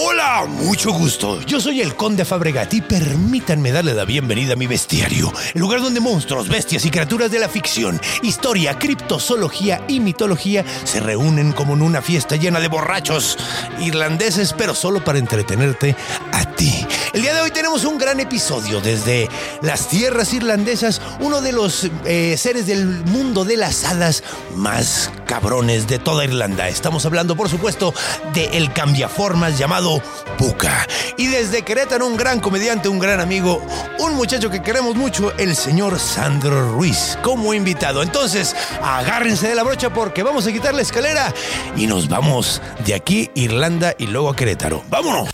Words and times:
Hola, 0.00 0.46
mucho 0.46 0.92
gusto. 0.92 1.40
Yo 1.40 1.60
soy 1.60 1.80
el 1.80 1.96
Conde 1.96 2.24
Fabregat 2.24 2.72
y 2.72 2.80
permítanme 2.80 3.72
darle 3.72 3.94
la 3.94 4.04
bienvenida 4.04 4.52
a 4.52 4.56
mi 4.56 4.68
bestiario, 4.68 5.32
el 5.52 5.60
lugar 5.60 5.80
donde 5.80 5.98
monstruos, 5.98 6.48
bestias 6.48 6.84
y 6.84 6.90
criaturas 6.92 7.32
de 7.32 7.40
la 7.40 7.48
ficción, 7.48 8.00
historia, 8.22 8.78
criptozoología 8.78 9.82
y 9.88 9.98
mitología 9.98 10.64
se 10.84 11.00
reúnen 11.00 11.50
como 11.50 11.74
en 11.74 11.82
una 11.82 12.00
fiesta 12.00 12.36
llena 12.36 12.60
de 12.60 12.68
borrachos 12.68 13.38
irlandeses, 13.80 14.52
pero 14.52 14.72
solo 14.72 15.02
para 15.02 15.18
entretenerte 15.18 15.96
a 16.30 16.44
ti. 16.54 16.86
El 17.12 17.22
día 17.22 17.34
de 17.34 17.40
hoy 17.40 17.50
tenemos 17.50 17.84
un 17.84 17.98
gran 17.98 18.20
episodio 18.20 18.80
desde 18.80 19.28
las 19.62 19.88
tierras 19.88 20.32
irlandesas, 20.32 21.00
uno 21.18 21.40
de 21.40 21.50
los 21.50 21.90
eh, 22.04 22.36
seres 22.38 22.66
del 22.66 22.86
mundo 22.86 23.44
de 23.44 23.56
las 23.56 23.84
hadas 23.84 24.22
más 24.54 25.10
cabrones 25.26 25.88
de 25.88 25.98
toda 25.98 26.24
Irlanda. 26.24 26.68
Estamos 26.68 27.04
hablando, 27.04 27.34
por 27.34 27.48
supuesto, 27.48 27.92
de 28.32 28.56
el 28.56 28.72
cambiaformas 28.72 29.58
llamado 29.58 29.87
Puka. 30.36 30.86
Y 31.16 31.26
desde 31.26 31.62
Querétaro, 31.62 32.06
un 32.06 32.16
gran 32.16 32.40
comediante, 32.40 32.88
un 32.88 32.98
gran 32.98 33.20
amigo, 33.20 33.62
un 33.98 34.14
muchacho 34.14 34.50
que 34.50 34.62
queremos 34.62 34.94
mucho, 34.94 35.32
el 35.38 35.56
señor 35.56 35.98
Sandro 35.98 36.72
Ruiz, 36.72 37.18
como 37.22 37.54
invitado. 37.54 38.02
Entonces, 38.02 38.54
agárrense 38.82 39.48
de 39.48 39.54
la 39.54 39.62
brocha 39.62 39.92
porque 39.92 40.22
vamos 40.22 40.46
a 40.46 40.52
quitar 40.52 40.74
la 40.74 40.82
escalera 40.82 41.32
y 41.76 41.86
nos 41.86 42.08
vamos 42.08 42.60
de 42.84 42.94
aquí, 42.94 43.30
Irlanda 43.34 43.94
y 43.98 44.06
luego 44.06 44.30
a 44.30 44.36
Querétaro. 44.36 44.82
¡Vámonos! 44.88 45.28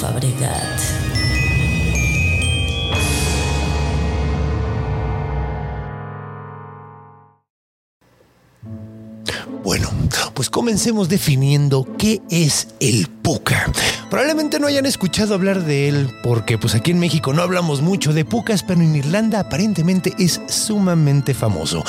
Conde 0.00 1.07
pues 10.38 10.50
comencemos 10.50 11.08
definiendo 11.08 11.84
qué 11.98 12.22
es 12.30 12.68
el 12.78 13.08
puca. 13.08 13.72
Probablemente 14.08 14.60
no 14.60 14.68
hayan 14.68 14.86
escuchado 14.86 15.34
hablar 15.34 15.64
de 15.64 15.88
él 15.88 16.14
porque 16.22 16.56
pues 16.58 16.76
aquí 16.76 16.92
en 16.92 17.00
México 17.00 17.32
no 17.32 17.42
hablamos 17.42 17.82
mucho 17.82 18.12
de 18.12 18.24
pucas, 18.24 18.62
pero 18.62 18.80
en 18.80 18.94
Irlanda 18.94 19.40
aparentemente 19.40 20.14
es 20.16 20.40
sumamente 20.46 21.34
famoso. 21.34 21.82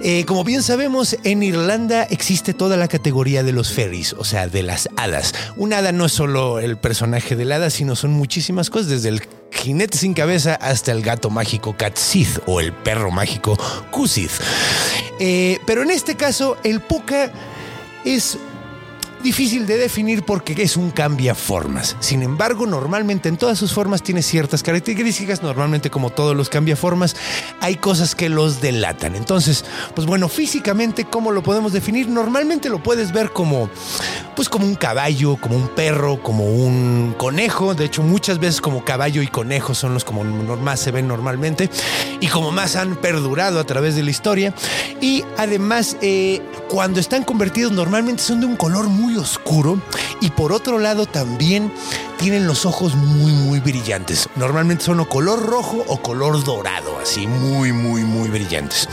Eh, 0.00 0.24
como 0.24 0.44
bien 0.44 0.62
sabemos, 0.62 1.18
en 1.24 1.42
Irlanda 1.42 2.04
existe 2.04 2.54
toda 2.54 2.78
la 2.78 2.88
categoría 2.88 3.42
de 3.42 3.52
los 3.52 3.70
fairies, 3.70 4.14
o 4.14 4.24
sea, 4.24 4.48
de 4.48 4.62
las 4.62 4.88
hadas. 4.96 5.34
Un 5.58 5.74
hada 5.74 5.92
no 5.92 6.06
es 6.06 6.12
solo 6.12 6.60
el 6.60 6.78
personaje 6.78 7.36
del 7.36 7.52
hada, 7.52 7.68
sino 7.68 7.96
son 7.96 8.12
muchísimas 8.12 8.70
cosas, 8.70 8.88
desde 8.88 9.10
el 9.10 9.22
jinete 9.50 9.98
sin 9.98 10.14
cabeza 10.14 10.54
hasta 10.54 10.90
el 10.90 11.02
gato 11.02 11.28
mágico 11.28 11.76
Catsith 11.76 12.38
o 12.46 12.60
el 12.60 12.72
perro 12.72 13.10
mágico 13.10 13.58
Kusith. 13.90 14.32
Eh, 15.20 15.58
pero 15.66 15.82
en 15.82 15.90
este 15.90 16.14
caso, 16.14 16.56
el 16.64 16.80
puka 16.80 17.30
es 18.04 18.38
difícil 19.24 19.66
de 19.66 19.78
definir 19.78 20.22
porque 20.22 20.54
es 20.62 20.76
un 20.76 20.90
cambiaformas. 20.90 21.96
Sin 21.98 22.22
embargo, 22.22 22.66
normalmente 22.66 23.28
en 23.28 23.38
todas 23.38 23.58
sus 23.58 23.72
formas 23.72 24.02
tiene 24.02 24.22
ciertas 24.22 24.62
características. 24.62 25.42
Normalmente, 25.42 25.90
como 25.90 26.10
todos 26.10 26.36
los 26.36 26.50
cambiaformas, 26.50 27.16
hay 27.60 27.76
cosas 27.76 28.14
que 28.14 28.28
los 28.28 28.60
delatan. 28.60 29.16
Entonces, 29.16 29.64
pues 29.94 30.06
bueno, 30.06 30.28
físicamente, 30.28 31.06
¿cómo 31.06 31.32
lo 31.32 31.42
podemos 31.42 31.72
definir? 31.72 32.08
Normalmente 32.08 32.68
lo 32.68 32.82
puedes 32.82 33.12
ver 33.12 33.32
como, 33.32 33.70
pues 34.34 34.48
como 34.48 34.66
un 34.66 34.74
caballo, 34.74 35.36
como 35.36 35.56
un 35.56 35.68
perro, 35.68 36.22
como 36.22 36.44
un 36.44 37.14
conejo. 37.16 37.74
De 37.74 37.84
hecho, 37.84 38.02
muchas 38.02 38.38
veces 38.38 38.60
como 38.60 38.84
caballo 38.84 39.22
y 39.22 39.28
conejo 39.28 39.74
son 39.74 39.94
los 39.94 40.04
como 40.04 40.24
más 40.24 40.80
se 40.80 40.90
ven 40.90 41.08
normalmente 41.08 41.70
y 42.20 42.28
como 42.28 42.50
más 42.50 42.76
han 42.76 42.96
perdurado 42.96 43.60
a 43.60 43.64
través 43.64 43.94
de 43.96 44.02
la 44.02 44.10
historia. 44.10 44.54
Y 45.00 45.24
además, 45.36 45.96
eh, 46.00 46.42
cuando 46.68 47.00
están 47.00 47.24
convertidos, 47.24 47.72
normalmente 47.72 48.22
son 48.22 48.40
de 48.40 48.46
un 48.46 48.56
color 48.56 48.88
muy 48.88 49.16
oscuro 49.16 49.80
y 50.20 50.30
por 50.30 50.52
otro 50.52 50.78
lado 50.78 51.06
también 51.06 51.72
tienen 52.18 52.46
los 52.46 52.66
ojos 52.66 52.94
muy 52.94 53.32
muy 53.32 53.60
brillantes. 53.60 54.28
Normalmente 54.36 54.84
son 54.84 55.00
o 55.00 55.08
color 55.08 55.44
rojo 55.44 55.84
o 55.88 56.00
color 56.00 56.42
dorado, 56.44 56.98
así 57.00 57.26
muy 57.26 57.72
muy 57.72 58.02
muy 58.02 58.28
brillantes. 58.28 58.88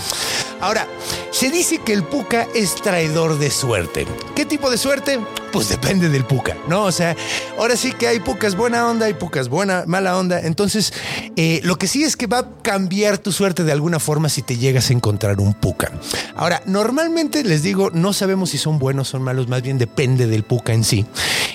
Ahora, 0.60 0.88
se 1.32 1.50
dice 1.50 1.80
que 1.80 1.94
el 1.94 2.04
puca 2.04 2.48
es 2.54 2.76
traidor 2.76 3.40
de 3.40 3.50
suerte. 3.50 4.06
¿Qué 4.36 4.46
tipo 4.46 4.70
de 4.70 4.78
suerte? 4.78 5.20
Pues 5.52 5.68
depende 5.68 6.08
del 6.08 6.24
puca, 6.24 6.56
¿no? 6.70 6.86
O 6.86 6.92
sea, 6.94 7.16
ahora 7.58 7.76
sí 7.76 7.92
que 7.92 8.08
hay 8.08 8.22
pucas 8.22 8.56
buena 8.56 8.88
onda, 8.88 9.08
hay 9.08 9.14
pucas 9.14 9.50
buena, 9.50 9.84
mala 9.86 10.18
onda. 10.18 10.40
Entonces, 10.40 10.94
eh, 11.36 11.60
lo 11.64 11.78
que 11.78 11.88
sí 11.88 12.04
es 12.04 12.16
que 12.16 12.26
va 12.28 12.40
a 12.40 12.50
cambiar 12.62 13.18
tu 13.18 13.34
suerte 13.34 13.66
de 13.66 13.72
alguna 13.74 14.00
forma 14.00 14.30
si 14.30 14.44
te 14.44 14.58
llegas 14.58 14.90
a 14.90 14.94
encontrar 14.94 15.42
un 15.42 15.54
puca. 15.54 15.92
Ahora, 16.36 16.62
normalmente 16.66 17.44
les 17.44 17.64
digo, 17.64 17.90
no 17.92 18.14
sabemos 18.14 18.52
si 18.52 18.58
son 18.58 18.80
buenos 18.80 19.10
o 19.10 19.12
son 19.12 19.24
malos, 19.24 19.50
más 19.50 19.62
bien 19.62 19.78
depende 19.78 20.26
del 20.28 20.44
puca 20.44 20.74
en 20.74 20.86
sí. 20.86 21.06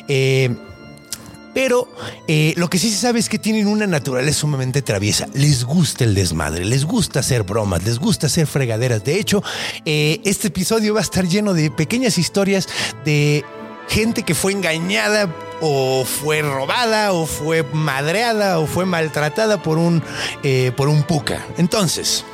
Eh, 0.08 0.54
pero 1.54 1.88
eh, 2.28 2.53
lo 2.58 2.69
que 2.69 2.78
sí 2.78 2.91
se 2.91 2.98
sabe 2.98 3.19
es 3.19 3.31
que 3.31 3.38
tienen 3.38 3.66
una 3.66 3.87
naturaleza 3.87 4.41
sumamente 4.41 4.82
traviesa. 4.82 5.26
Les 5.32 5.64
gusta 5.64 6.04
el 6.04 6.14
desmadre, 6.14 6.66
les 6.66 6.84
gusta 6.84 7.20
hacer 7.20 7.44
bromas, 7.44 7.82
les 7.82 7.98
gusta 7.98 8.26
hacer 8.26 8.47
fregaderas. 8.47 9.03
De 9.04 9.19
hecho, 9.19 9.43
este 9.87 10.48
episodio 10.48 10.93
va 10.93 11.00
a 11.00 11.03
estar 11.03 11.26
lleno 11.26 11.54
de 11.54 11.70
pequeñas 11.70 12.19
historias 12.19 12.69
de 13.06 13.43
gente 13.88 14.22
que 14.22 14.34
fue 14.34 14.52
engañada 14.52 15.34
o 15.60 16.04
fue 16.04 16.42
robada 16.42 17.12
o 17.12 17.26
fue 17.26 17.62
madreada 17.72 18.58
o 18.58 18.66
fue 18.66 18.84
maltratada 18.84 19.62
por 19.62 19.78
un, 19.78 20.02
eh, 20.42 20.72
por 20.76 20.88
un 20.88 21.02
puca. 21.02 21.44
Entonces... 21.56 22.25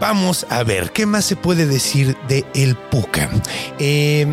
Vamos 0.00 0.46
a 0.50 0.64
ver, 0.64 0.90
¿qué 0.90 1.06
más 1.06 1.24
se 1.24 1.36
puede 1.36 1.64
decir 1.64 2.16
de 2.26 2.44
el 2.54 2.74
puca? 2.74 3.30
Eh, 3.78 4.26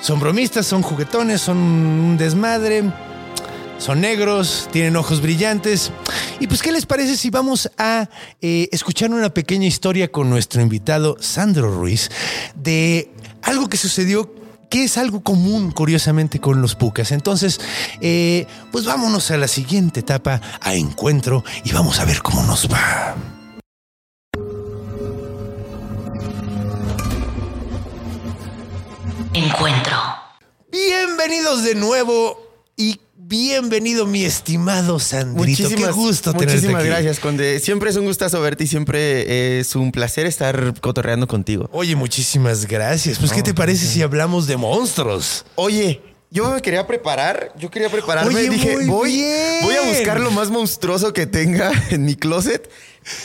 son 0.00 0.20
bromistas, 0.20 0.64
son 0.64 0.80
juguetones, 0.80 1.42
son 1.42 1.58
un 1.58 2.16
desmadre, 2.16 2.84
son 3.78 4.00
negros, 4.00 4.68
tienen 4.72 4.96
ojos 4.96 5.20
brillantes. 5.20 5.92
Y 6.40 6.46
pues, 6.46 6.62
¿qué 6.62 6.72
les 6.72 6.86
parece 6.86 7.18
si 7.18 7.28
vamos 7.28 7.70
a 7.76 8.08
eh, 8.40 8.70
escuchar 8.72 9.10
una 9.10 9.28
pequeña 9.34 9.66
historia 9.66 10.10
con 10.10 10.30
nuestro 10.30 10.62
invitado 10.62 11.16
Sandro 11.20 11.70
Ruiz 11.70 12.10
de 12.54 13.10
algo 13.42 13.68
que 13.68 13.76
sucedió 13.76 14.34
que 14.70 14.84
es 14.84 14.98
algo 14.98 15.22
común, 15.22 15.70
curiosamente, 15.70 16.40
con 16.40 16.60
los 16.60 16.74
pucas. 16.74 17.12
Entonces, 17.12 17.60
eh, 18.00 18.46
pues 18.72 18.84
vámonos 18.84 19.30
a 19.30 19.36
la 19.36 19.48
siguiente 19.48 20.00
etapa, 20.00 20.40
a 20.60 20.74
encuentro, 20.74 21.44
y 21.64 21.72
vamos 21.72 22.00
a 22.00 22.04
ver 22.04 22.22
cómo 22.22 22.42
nos 22.42 22.68
va. 22.68 23.14
Encuentro. 29.34 29.96
Bienvenidos 30.70 31.64
de 31.64 31.74
nuevo 31.74 32.47
bienvenido 33.28 34.06
mi 34.06 34.24
estimado 34.24 34.98
Sandrito. 34.98 35.68
Qué 35.68 35.90
gusto 35.90 36.32
tenerte 36.32 36.54
muchísimas 36.54 36.80
aquí. 36.80 36.88
gracias, 36.88 37.20
Conde. 37.20 37.60
Siempre 37.60 37.90
es 37.90 37.96
un 37.96 38.06
gustazo 38.06 38.40
verte 38.40 38.64
y 38.64 38.66
siempre 38.66 39.58
es 39.60 39.76
un 39.76 39.92
placer 39.92 40.24
estar 40.26 40.80
cotorreando 40.80 41.26
contigo. 41.26 41.68
Oye, 41.72 41.94
muchísimas 41.94 42.66
gracias. 42.66 43.18
Pues, 43.18 43.32
¿qué 43.32 43.42
te 43.42 43.52
parece 43.52 43.86
si 43.86 44.00
hablamos 44.00 44.46
de 44.46 44.56
monstruos? 44.56 45.44
Oye, 45.56 46.00
yo 46.30 46.50
me 46.50 46.62
quería 46.62 46.86
preparar, 46.86 47.52
yo 47.58 47.70
quería 47.70 47.90
prepararme. 47.90 48.34
Oye, 48.34 48.48
Dije, 48.48 48.86
voy, 48.86 49.22
voy 49.62 49.74
a 49.74 49.88
buscar 49.88 50.20
lo 50.20 50.30
más 50.30 50.48
monstruoso 50.48 51.12
que 51.12 51.26
tenga 51.26 51.70
en 51.90 52.06
mi 52.06 52.14
closet. 52.14 52.70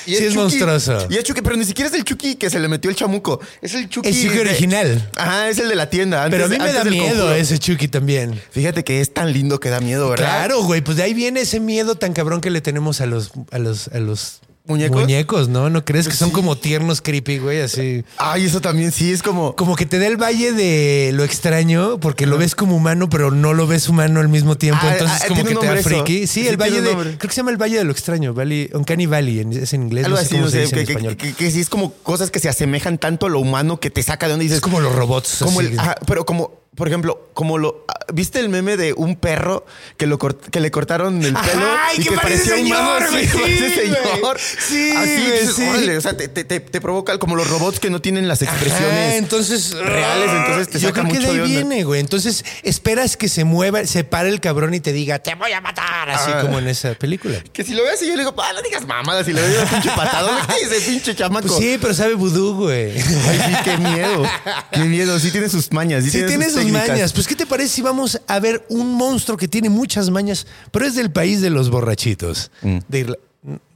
Sí 0.06 0.16
es 0.16 0.36
monstruoso. 0.36 1.08
Y 1.10 1.16
es 1.18 1.24
Chucky, 1.24 1.42
pero 1.42 1.56
ni 1.56 1.66
siquiera 1.66 1.90
es 1.90 1.96
el 1.96 2.04
Chucky 2.04 2.36
que 2.36 2.50
se 2.50 2.60
le 2.60 2.68
metió 2.68 2.90
el 2.90 2.96
chamuco. 2.96 3.40
Es 3.62 3.74
el 3.74 3.90
Chucky. 3.90 4.10
El 4.10 4.16
Chucky 4.16 4.36
de- 4.36 4.42
original. 4.42 5.12
Ajá, 5.16 5.50
es 5.50 5.58
el 5.60 5.70
de 5.70 5.76
la 5.76 5.90
tienda. 5.90 6.24
antes- 6.24 6.38
Pero 6.40 6.46
a 6.46 6.50
mí 6.50 6.58
me 6.64 6.72
da 6.74 6.84
miedo 6.84 7.06
conjuro. 7.06 7.34
ese 7.34 7.58
Chucky 7.60 7.88
también. 7.88 8.40
Fíjate 8.52 8.84
que 8.84 9.02
es 9.02 9.14
tan 9.14 9.32
lindo 9.34 9.60
que 9.60 9.70
da 9.70 9.80
miedo, 9.80 10.10
¿verdad? 10.10 10.26
Claro, 10.26 10.64
güey, 10.64 10.82
pues 10.82 10.98
de 10.98 11.04
ahí 11.04 11.14
viene 11.14 11.42
ese 11.42 11.60
miedo 11.60 11.96
tan 11.96 12.14
cabrón 12.14 12.42
que 12.42 12.50
le 12.50 12.62
tenemos 12.62 13.02
a 13.02 13.06
los, 13.06 13.32
a 13.52 13.60
los, 13.60 13.88
a 13.90 14.00
los 14.00 14.42
muñecos. 14.65 15.01
muñecos, 15.01 15.50
¿no? 15.50 15.69
¿No 15.69 15.83
crees 15.86 16.07
que 16.07 16.13
son 16.15 16.30
Sí. 16.30 16.33
como 16.33 16.57
tiernos 16.57 17.01
creepy, 17.01 17.38
güey? 17.39 17.62
Así. 17.62 18.04
Ay, 18.18 18.45
eso 18.45 18.62
también 18.62 18.92
sí, 18.92 19.12
es 19.12 19.21
como. 19.21 19.56
Como 19.56 19.75
que 19.75 19.86
te 19.86 20.00
da 20.00 20.07
el 20.07 20.18
valle 20.18 20.54
de 20.54 21.12
lo 21.13 21.24
extraño, 21.24 22.00
porque 22.00 22.25
lo 22.25 22.38
ves 22.38 22.56
como 22.56 22.75
humano, 22.75 23.10
pero 23.10 23.31
no 23.31 23.54
lo 23.54 23.68
ves 23.68 23.89
humano 23.89 24.19
al 24.19 24.30
mismo 24.30 24.56
tiempo. 24.57 24.81
Ah, 24.83 24.94
Entonces, 24.94 25.19
ah, 25.24 25.27
como 25.27 25.44
que 25.44 25.56
te 25.56 25.65
da 25.65 25.77
friki. 25.77 26.27
Sí, 26.27 26.44
Sí, 26.44 26.48
el 26.48 26.57
valle 26.57 26.81
de. 26.81 26.92
Creo 26.94 27.18
que 27.18 27.30
se 27.30 27.36
llama 27.38 27.51
el 27.51 27.57
valle 27.62 27.77
de 27.77 27.83
lo 27.83 27.92
extraño, 27.92 28.33
Valley, 28.33 28.69
Uncanny 28.74 29.06
Valley, 29.06 29.39
en- 29.39 29.54
es 29.54 29.74
en 29.74 29.83
inglés. 29.83 30.06
Algo 30.06 30.18
no 30.18 30.21
sé 30.21 30.25
así, 30.27 30.36
cómo 30.36 30.45
no 30.45 30.51
se 30.51 30.57
sé, 30.57 30.62
dice 30.63 30.80
en 30.80 30.86
que, 30.86 30.92
español. 30.94 31.18
que- 31.18 31.27
que- 31.30 31.33
que 31.36 31.51
sí 31.51 31.60
es 31.60 31.69
como 31.69 31.94
cosas 31.94 32.31
que 32.31 32.39
se 32.39 32.50
asemejan 32.50 32.98
tanto 32.98 33.25
a 33.25 33.30
lo 33.30 33.39
humano 33.39 33.80
que 33.80 33.89
te 33.89 34.01
saca 34.04 34.25
de 34.27 34.31
donde 34.31 34.44
dices. 34.44 34.57
es 34.57 34.62
como 34.62 34.80
los 34.80 34.94
robots. 34.95 35.38
Como 35.44 35.60
así. 35.60 35.69
el, 35.74 35.80
ajá, 35.80 35.95
pero 36.07 36.25
como, 36.25 36.62
por 36.75 36.88
ejemplo, 36.88 37.30
como 37.34 37.58
lo. 37.58 37.86
ah, 37.88 37.94
¿Viste 38.14 38.40
el 38.40 38.50
meme 38.50 38.78
de 38.78 38.94
un 38.94 39.16
perro 39.16 39.66
que, 39.98 40.06
lo 40.08 40.20
cort- 40.20 40.50
que 40.52 40.60
le 40.60 40.70
cortaron 40.72 41.24
el 41.24 41.34
pelo? 41.34 41.66
¡Ay, 41.88 41.98
y 42.00 42.04
que 42.04 42.10
que 42.10 42.16
parecía 42.16 42.56
humano? 42.56 43.06
Sí, 43.12 43.28
Sí, 43.28 43.70
señor. 43.74 44.38
Sí, 44.40 44.92
Así, 44.96 45.10
dices, 45.16 45.56
sí. 45.56 45.64
órale, 45.68 45.98
o 45.98 46.02
sea, 46.02 46.16
te, 46.18 46.28
te- 46.28 46.44
te- 46.44 46.60
te 46.60 46.81
provoca 46.81 47.18
como 47.18 47.36
los 47.36 47.50
robots 47.50 47.80
que 47.80 47.90
no 47.90 48.02
tienen 48.02 48.28
las 48.28 48.42
expresiones. 48.42 49.08
Ajá, 49.08 49.16
entonces 49.16 49.72
reales, 49.74 50.30
entonces 50.31 50.70
te 50.70 50.80
yo 50.80 50.90
saca 50.90 51.02
creo 51.02 51.14
que 51.14 51.20
mucho 51.20 51.28
de 51.34 51.34
ahí 51.34 51.40
onda. 51.58 51.68
viene, 51.68 51.84
güey. 51.86 52.00
Entonces 52.02 52.44
esperas 52.64 53.18
que 53.18 53.30
se 53.30 53.44
mueva, 53.46 53.86
se 53.86 54.04
pare 54.04 54.30
el 54.30 54.40
cabrón 54.40 54.74
y 54.74 54.80
te 54.80 54.94
diga, 54.94 55.20
te 55.20 55.34
voy 55.36 55.52
a 55.52 55.62
matar, 55.62 56.10
así 56.10 56.31
Ah. 56.34 56.42
como 56.42 56.60
en 56.60 56.68
esa 56.68 56.94
película. 56.96 57.44
Que 57.54 57.64
si 57.64 57.74
lo 57.74 57.84
ves 57.84 58.02
y 58.02 58.08
yo 58.08 58.14
le 58.16 58.20
digo, 58.24 58.36
ah, 58.38 58.52
no 58.54 58.62
digas 58.62 58.86
mamadas, 58.86 59.25
si 59.25 59.34
le 59.34 59.42
doy 59.42 59.58
un 59.64 59.68
pinche 59.68 59.90
patado, 59.96 60.30
¿qué 60.48 60.75
ese 60.75 60.90
pinche 60.92 61.16
chamaco? 61.16 61.48
Pues 61.48 61.60
sí, 61.60 61.78
pero 61.81 61.94
sabe 61.94 62.14
vudú, 62.16 62.56
güey. 62.56 62.92
Ay, 62.92 63.42
sí, 63.46 63.56
qué 63.64 63.78
miedo. 63.78 64.24
Qué 64.72 64.80
miedo. 64.80 65.20
Sí 65.20 65.31
tiene 65.31 65.50
sus 65.50 65.72
mañas. 65.72 66.04
Sí, 66.04 66.12
Sí, 66.12 66.24
tiene 66.28 66.50
sus 66.50 66.62
técnicas. 66.65 66.88
mañas. 66.89 67.13
Pues, 67.13 67.27
¿qué 67.27 67.36
te 67.36 67.45
parece 67.45 67.69
si 67.69 67.81
vamos 67.81 68.19
a 68.27 68.39
ver 68.39 68.65
un 68.69 68.94
monstruo 68.95 69.38
que 69.38 69.48
tiene 69.48 69.69
muchas 69.69 70.10
mañas, 70.10 70.48
pero 70.71 70.86
es 70.86 70.95
del 70.95 71.12
país 71.12 71.42
de 71.42 71.50
los 71.50 71.69
borrachitos? 71.69 72.51
De, 72.62 73.06
Irla- 73.06 73.18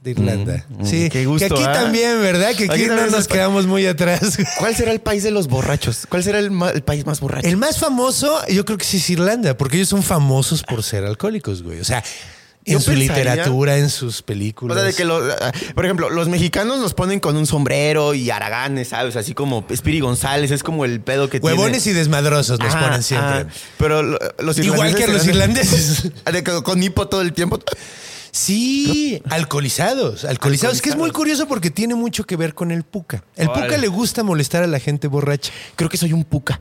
de 0.02 0.10
Irlanda. 0.12 0.66
sí, 0.84 1.06
Mm. 1.06 1.08
Qué 1.10 1.26
gusto, 1.26 1.48
que 1.48 1.54
aquí 1.54 1.64
¿ah? 1.66 1.72
también, 1.72 2.20
¿verdad? 2.20 2.54
Que 2.54 2.64
aquí, 2.64 2.72
Aquí 2.84 2.86
no 2.86 3.06
nos 3.08 3.28
quedamos 3.28 3.66
muy 3.66 3.86
atrás. 3.86 4.38
¿Cuál 4.58 4.74
será 4.74 4.92
el 4.92 5.00
país 5.00 5.22
de 5.22 5.30
los 5.30 5.46
borrachos? 5.48 6.06
¿Cuál 6.08 6.22
será 6.22 6.38
el, 6.38 6.50
el 6.74 6.82
país 6.82 7.04
más 7.04 7.20
borracho? 7.20 7.46
El 7.46 7.56
más 7.58 7.78
famoso, 7.78 8.38
yo 8.48 8.64
creo 8.64 8.78
que 8.78 8.84
sí 8.84 8.96
es 8.96 9.10
Irlanda, 9.10 9.56
porque 9.56 9.76
ellos 9.76 9.88
son 9.90 10.02
famosos 10.02 10.62
por 10.62 10.82
ser 10.82 11.04
alcohólicos, 11.04 11.62
güey. 11.62 11.80
O 11.80 11.84
sea, 11.84 12.02
en 12.68 12.74
Yo 12.74 12.80
su 12.80 12.90
pensaría- 12.92 13.32
literatura, 13.34 13.76
en 13.78 13.90
sus 13.90 14.20
O 14.20 14.24
películas. 14.24 14.76
sea, 14.76 14.84
de 14.86 14.94
que 14.94 15.04
los, 15.04 15.22
ah, 15.40 15.52
por 15.74 15.84
ejemplo, 15.84 16.10
los 16.10 16.28
mexicanos 16.28 16.78
nos 16.78 16.94
ponen 16.94 17.20
con 17.20 17.36
un 17.36 17.46
sombrero 17.46 18.14
y 18.14 18.30
haraganes, 18.30 18.88
¿sabes? 18.88 19.16
Así 19.16 19.34
como 19.34 19.64
Spiri 19.74 20.00
González, 20.00 20.50
es 20.50 20.62
como 20.62 20.84
el 20.84 21.00
pedo 21.00 21.28
que 21.30 21.38
Huevones 21.38 21.82
tiene. 21.82 21.96
y 21.96 22.00
desmadrosos 22.00 22.58
nos 22.60 22.74
ponen 22.74 23.02
siempre. 23.02 23.46
Pero 23.78 24.02
lo- 24.02 24.18
los 24.38 24.58
Igual 24.58 24.94
que 24.94 25.04
a 25.04 25.08
los 25.08 25.26
irlandeses. 25.26 26.10
De 26.32 26.42
que 26.44 26.62
con 26.62 26.82
hipo 26.82 27.08
todo 27.08 27.22
el 27.22 27.32
tiempo. 27.32 27.58
Sí, 28.30 29.20
alcoholizados, 29.30 30.24
alcoholizados. 30.24 30.82
Que 30.82 30.90
es 30.90 30.96
muy 30.96 31.10
curioso 31.10 31.48
porque 31.48 31.70
tiene 31.70 31.94
mucho 31.94 32.24
que 32.24 32.36
ver 32.36 32.54
con 32.54 32.70
el 32.70 32.82
puca. 32.84 33.24
El 33.36 33.48
Órale. 33.48 33.66
puca 33.66 33.78
le 33.78 33.88
gusta 33.88 34.22
molestar 34.22 34.62
a 34.62 34.66
la 34.66 34.78
gente 34.78 35.08
borracha. 35.08 35.50
Creo 35.76 35.88
que 35.88 35.96
soy 35.96 36.12
un 36.12 36.24
puca. 36.24 36.60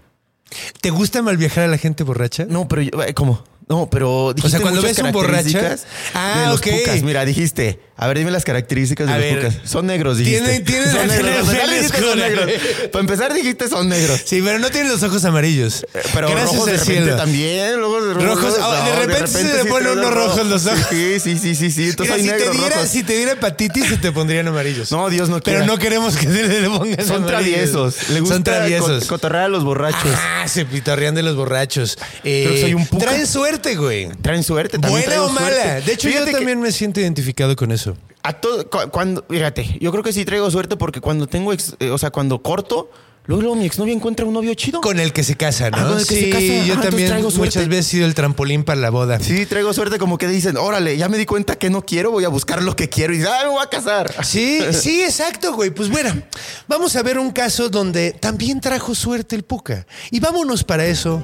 ¿Te 0.81 0.89
gusta 0.91 1.21
mal 1.21 1.35
viajar 1.37 1.65
a 1.65 1.67
la 1.67 1.77
gente 1.77 2.03
borracha? 2.03 2.45
No, 2.47 2.67
pero 2.67 2.81
yo- 2.83 3.03
eh, 3.03 3.13
¿cómo? 3.13 3.43
No, 3.69 3.89
pero 3.89 4.33
dijiste 4.33 4.57
sea, 4.57 4.61
cuando 4.61 4.81
ves 4.81 4.97
un 4.97 5.11
características 5.11 5.85
Ah, 6.13 6.41
de 6.41 6.47
los 6.47 6.59
ok. 6.61 6.67
pucas. 6.79 7.03
Mira, 7.03 7.25
dijiste. 7.25 7.79
A 7.99 8.05
ver, 8.07 8.19
dime 8.19 8.29
las 8.29 8.45
características 8.45 9.07
de 9.07 9.13
A 9.13 9.17
los 9.17 9.25
ver. 9.25 9.39
pucas. 9.39 9.69
Son 9.69 9.87
negros, 9.87 10.19
dijiste. 10.19 10.39
Tienen- 10.41 10.63
tienen 10.65 10.91
son 10.91 11.07
negros. 11.07 11.47
Para 11.47 11.63
empezar, 11.65 11.69
dijiste 11.73 11.99
son 11.99 12.19
negros. 12.19 12.51
Para 12.91 12.99
empezar, 13.01 13.33
dijiste 13.33 13.67
son 13.67 13.89
negros. 13.89 14.21
Sí, 14.23 14.41
pero 14.45 14.59
no 14.59 14.69
tienen 14.69 14.91
los 14.91 15.01
ojos 15.03 15.25
amarillos. 15.25 15.83
Eh, 15.95 16.01
Pero 16.13 16.29
Gracias 16.29 16.51
rojos 16.51 16.65
de 16.67 16.71
al 16.73 16.77
repente 16.79 17.01
cielo. 17.03 17.17
también. 17.17 17.79
Rojos, 17.79 18.07
de 18.07 18.13
Rojos, 18.13 18.53
ah, 18.61 18.85
de 18.85 19.05
repente 19.05 19.27
se 19.27 19.43
le 19.63 19.65
ponen 19.65 19.97
unos 19.97 20.13
rojos 20.13 20.45
los 20.45 20.65
ojos. 20.67 20.79
Sí, 20.91 21.19
sí, 21.19 21.37
sí, 21.39 21.55
sí. 21.55 21.71
sí. 21.71 21.89
Entonces 21.89 22.21
Mira, 22.21 22.35
hay 22.35 22.39
si, 22.41 22.45
te 22.45 22.51
diera, 22.57 22.75
rojos. 22.75 22.89
si 22.89 23.03
te 23.03 23.13
diera 23.17 23.31
hepatitis, 23.33 23.85
se 23.89 23.97
te 23.97 24.11
pondrían 24.11 24.47
amarillos. 24.47 24.91
No, 24.91 25.09
Dios 25.09 25.27
no 25.29 25.41
Pero 25.41 25.57
quiera. 25.59 25.65
no 25.65 25.77
queremos 25.79 26.15
que 26.15 26.27
se 26.27 26.43
le 26.61 26.69
pongan 26.69 27.03
Son 27.05 27.23
amarillos. 27.23 27.25
traviesos. 27.27 28.09
Le 28.11 28.19
gusta 28.21 28.35
Son 28.35 28.43
traviesos. 28.43 29.01
co- 29.05 29.07
cotorrear 29.15 29.45
a 29.45 29.49
los 29.49 29.63
borrachos. 29.63 30.11
Ah, 30.15 30.47
se 30.47 30.65
pitorrean 30.65 31.15
de 31.15 31.23
los 31.23 31.35
borrachos. 31.35 31.97
Eh, 32.23 32.43
Creo 32.45 32.53
que 32.55 32.61
soy 32.61 32.73
un 32.75 32.85
puca. 32.85 33.05
Traen 33.07 33.25
suerte, 33.25 33.56
güey. 33.75 34.09
Traen 34.21 34.43
suerte. 34.43 34.77
también 34.79 35.03
Buena 35.05 35.23
o 35.23 35.29
mala. 35.29 35.47
suerte. 35.47 35.81
De 35.81 35.93
hecho, 35.93 36.07
Fíjate 36.07 36.25
yo 36.25 36.31
que 36.31 36.37
también 36.37 36.59
me 36.61 36.71
siento 36.71 36.99
identificado 36.99 37.55
con 37.55 37.71
eso. 37.71 37.95
A 38.23 38.33
todo, 38.33 38.69
cu- 38.69 38.89
cuando, 38.91 39.25
fíjate, 39.29 39.77
yo 39.79 39.91
creo 39.91 40.03
que 40.03 40.11
sí 40.13 40.25
traigo 40.25 40.49
suerte 40.51 40.75
porque 40.77 40.99
cuando 41.01 41.27
tengo, 41.27 41.53
ex- 41.53 41.75
eh, 41.79 41.89
o 41.91 41.97
sea, 41.97 42.09
cuando 42.11 42.41
corto, 42.41 42.89
luego, 43.25 43.41
luego 43.41 43.55
mi 43.55 43.65
exnovia 43.65 43.93
encuentra 43.93 44.25
un 44.25 44.33
novio 44.33 44.53
chido. 44.53 44.81
Con 44.81 44.99
el 44.99 45.13
que 45.13 45.23
se 45.23 45.35
casa, 45.35 45.69
¿no? 45.69 45.77
Ah, 45.77 45.87
con 45.87 45.99
el 45.99 46.05
que 46.07 46.15
sí, 46.15 46.21
se 46.25 46.29
casa. 46.29 46.43
Ah, 46.43 46.47
yo 46.47 46.55
entonces 46.73 46.89
también 46.89 47.07
traigo 47.09 47.31
suerte. 47.31 47.59
muchas 47.59 47.69
veces 47.69 47.85
he 47.87 47.89
sido 47.91 48.05
el 48.05 48.15
trampolín 48.15 48.63
para 48.65 48.81
la 48.81 48.89
boda. 48.89 49.19
Sí, 49.21 49.45
traigo 49.45 49.71
suerte 49.73 49.97
como 49.97 50.17
que 50.17 50.27
dicen, 50.27 50.57
órale, 50.57 50.97
ya 50.97 51.07
me 51.07 51.17
di 51.17 51.25
cuenta 51.25 51.55
que 51.55 51.69
no 51.69 51.85
quiero, 51.85 52.11
voy 52.11 52.25
a 52.25 52.29
buscar 52.29 52.61
lo 52.61 52.75
que 52.75 52.89
quiero 52.89 53.13
y 53.15 53.21
ah, 53.23 53.39
me 53.43 53.49
voy 53.49 53.63
a 53.63 53.69
casar. 53.69 54.13
Sí, 54.25 54.59
sí, 54.73 55.03
exacto, 55.03 55.53
güey. 55.53 55.69
Pues 55.69 55.87
bueno, 55.89 56.21
vamos 56.67 56.95
a 56.97 57.03
ver 57.03 57.17
un 57.19 57.31
caso 57.31 57.69
donde 57.69 58.11
también 58.11 58.59
trajo 58.59 58.93
suerte 58.93 59.37
el 59.37 59.43
Puca. 59.43 59.85
Y 60.11 60.19
vámonos 60.19 60.65
para 60.65 60.85
eso 60.85 61.23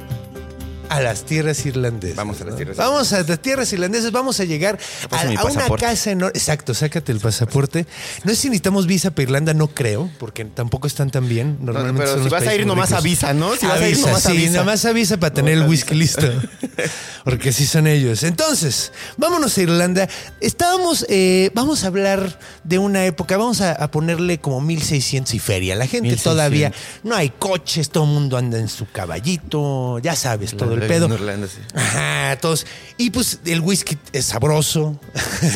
a 0.93 1.01
las 1.01 1.25
tierras 1.25 1.65
irlandesas. 1.65 2.15
Vamos 2.15 2.39
a 2.41 2.45
las 2.45 2.51
¿no? 2.51 2.57
tierras 2.57 2.77
Vamos 2.77 3.13
a 3.13 3.23
las 3.23 3.39
tierras 3.39 3.73
irlandesas, 3.73 4.11
vamos 4.11 4.39
a 4.39 4.43
llegar 4.43 4.77
a, 5.09 5.45
una 5.45 5.67
casa 5.75 6.11
enorme. 6.11 6.37
Exacto, 6.37 6.73
sácate 6.75 7.11
el 7.11 7.19
pasaporte. 7.19 7.87
No 8.23 8.31
sé 8.31 8.35
si 8.35 8.49
necesitamos 8.49 8.85
visa 8.85 9.09
para 9.11 9.23
Irlanda, 9.23 9.53
no 9.55 9.69
creo, 9.69 10.11
porque 10.19 10.45
tampoco 10.45 10.85
están 10.85 11.09
tan 11.09 11.27
bien. 11.27 11.57
Normalmente 11.61 12.03
pero 12.03 12.13
son 12.15 12.23
si 12.25 12.29
vas 12.29 12.45
a 12.45 12.53
ir 12.53 12.67
nomás 12.67 12.91
avisa, 12.91 13.33
¿no? 13.33 13.55
Si 13.55 13.65
vas 13.65 13.81
a 13.81 13.89
ir 13.89 13.95
avisa, 13.95 14.07
nomás 14.07 14.23
sí, 14.23 14.29
avisa. 14.29 14.57
nomás 14.59 14.85
avisa 14.85 15.17
para 15.17 15.33
tener 15.33 15.53
el 15.53 15.63
whisky 15.63 15.95
listo. 15.95 16.27
Porque 17.23 17.49
así 17.49 17.65
son 17.65 17.87
ellos. 17.87 18.23
Entonces, 18.23 18.91
vámonos 19.15 19.57
a 19.57 19.61
Irlanda. 19.61 20.09
Estábamos, 20.41 21.05
eh, 21.07 21.51
vamos 21.53 21.85
a 21.85 21.87
hablar 21.87 22.37
de 22.65 22.79
una 22.79 23.05
época, 23.05 23.37
vamos 23.37 23.61
a, 23.61 23.71
a 23.71 23.89
ponerle 23.89 24.39
como 24.39 24.59
1600 24.59 25.33
y 25.33 25.39
feria. 25.39 25.75
La 25.75 25.87
gente 25.87 26.09
1600. 26.09 26.23
todavía, 26.23 26.73
no 27.03 27.15
hay 27.15 27.29
coches, 27.29 27.89
todo 27.89 28.03
el 28.03 28.09
mundo 28.09 28.37
anda 28.37 28.59
en 28.59 28.67
su 28.67 28.91
caballito, 28.91 29.99
ya 29.99 30.15
sabes, 30.15 30.55
todo 30.57 30.73
el 30.73 30.82
pedo. 30.87 31.05
En 31.07 31.13
Irlanda, 31.13 31.47
sí. 31.47 31.59
Ajá, 31.75 32.37
todos. 32.41 32.65
Y 32.97 33.09
pues 33.09 33.39
el 33.45 33.59
whisky 33.61 33.97
es 34.11 34.25
sabroso. 34.25 34.99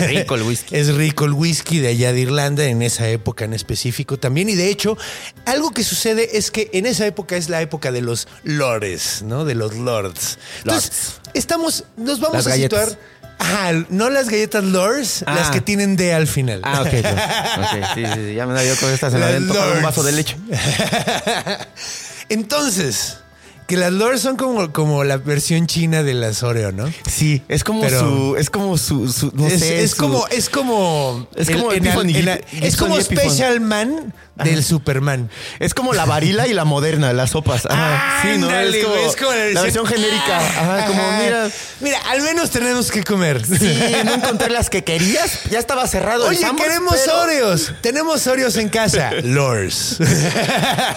Rico 0.07 0.35
el 0.35 0.44
whisky. 0.44 0.75
es 0.77 0.94
rico 0.95 1.25
el 1.25 1.33
whisky 1.33 1.79
de 1.79 1.89
allá 1.89 2.12
de 2.13 2.19
Irlanda, 2.21 2.65
en 2.65 2.81
esa 2.81 3.07
época 3.09 3.45
en 3.45 3.53
específico 3.53 4.18
también. 4.18 4.50
Y 4.50 4.56
de 4.56 4.69
hecho, 4.69 4.97
algo 5.45 5.71
que 5.71 5.83
sucede 5.83 6.38
es 6.38 6.51
que 6.51 6.69
en 6.74 6.85
esa 6.85 7.06
época 7.06 7.35
es 7.38 7.50
la 7.50 7.62
época 7.62 7.91
de 7.91 8.01
los 8.01 8.27
lords, 8.44 9.21
¿no? 9.24 9.45
De 9.45 9.56
los 9.56 9.75
lords. 9.75 10.38
Entonces, 10.59 11.13
estamos, 11.33 11.83
nos 11.97 12.19
vamos 12.19 12.38
Las 12.38 12.47
a 12.47 12.50
galletas. 12.51 12.89
situar. 12.89 13.18
Ajá, 13.39 13.71
no 13.89 14.09
las 14.09 14.30
galletas 14.30 14.63
lords, 14.63 15.23
Ah. 15.27 15.35
las 15.35 15.51
que 15.51 15.62
tienen 15.62 15.95
D 15.95 16.12
al 16.12 16.25
final. 16.25 16.59
Ah, 16.63 16.81
ok. 16.81 16.89
pues, 16.89 17.03
ok, 17.06 17.85
sí, 17.94 18.01
sí, 18.03 18.12
sí, 18.15 18.33
ya 18.33 18.47
me 18.47 18.53
da 18.56 18.63
yo 18.65 18.75
con 18.77 18.89
esta 18.91 19.12
se 19.12 19.18
me 19.18 19.25
Las 19.25 19.35
había 19.35 19.47
tocado 19.47 19.65
un 19.65 19.69
Lords. 19.73 19.83
vaso 19.83 20.01
de 20.03 20.12
leche. 20.13 20.35
Entonces, 22.30 23.18
que 23.68 23.78
las 23.78 23.92
lords 23.92 24.21
son 24.21 24.38
como, 24.38 24.71
como 24.71 25.04
la 25.04 25.18
versión 25.18 25.68
china 25.68 26.02
de 26.04 26.14
las 26.14 26.42
Oreo, 26.42 26.71
¿no? 26.71 26.92
Sí, 27.09 27.44
es 27.50 27.64
como 27.64 27.81
Pero- 27.81 28.00
su, 28.00 28.36
es 28.38 28.50
como 28.50 28.78
su, 28.78 29.12
su- 29.12 29.31
no 29.36 29.45
es, 29.47 29.59
sé, 29.59 29.83
es 29.83 29.92
su- 29.92 29.97
como 29.97 30.26
es 30.30 30.50
como 30.50 31.28
Es 31.36 31.50
como 31.50 31.71
en 31.74 31.86
Epiphany, 31.86 32.16
en 32.16 32.42
es 32.64 32.78
como. 32.78 33.00
Special 33.02 33.59
Man 33.59 34.14
del 34.36 34.64
Superman. 34.64 35.30
Es 35.59 35.74
como 35.74 35.94
la 35.94 36.06
varila 36.06 36.47
y 36.47 36.54
la 36.54 36.64
moderna, 36.64 37.12
las 37.12 37.31
sopas. 37.31 37.66
Ajá, 37.66 38.21
sí, 38.21 38.38
¿no? 38.38 38.50
Es 38.52 38.83
como, 38.83 38.94
güey, 38.95 39.06
es 39.07 39.16
como 39.16 39.31
la 39.31 39.62
versión 39.64 39.86
genérica. 39.88 40.38
Ajá, 40.38 40.86
como 40.86 41.02
mira. 41.24 41.50
Mira, 41.80 42.00
al 42.09 42.21
menos 42.21 42.52
tenemos 42.52 42.92
que 42.92 43.04
comer. 43.04 43.44
Sí, 43.45 43.78
no 44.06 44.14
encontré 44.14 44.50
las 44.52 44.69
que 44.69 44.83
querías. 44.83 45.40
Ya 45.50 45.59
estaba 45.59 45.88
cerrado. 45.88 46.30
el 46.30 46.38
Oye, 46.38 46.47
queremos 46.56 46.95
pero- 47.04 47.21
Oreos. 47.21 47.74
Tenemos 47.81 48.26
Oreos 48.28 48.56
en 48.57 48.69
casa. 48.69 49.12
Lors. 49.24 49.97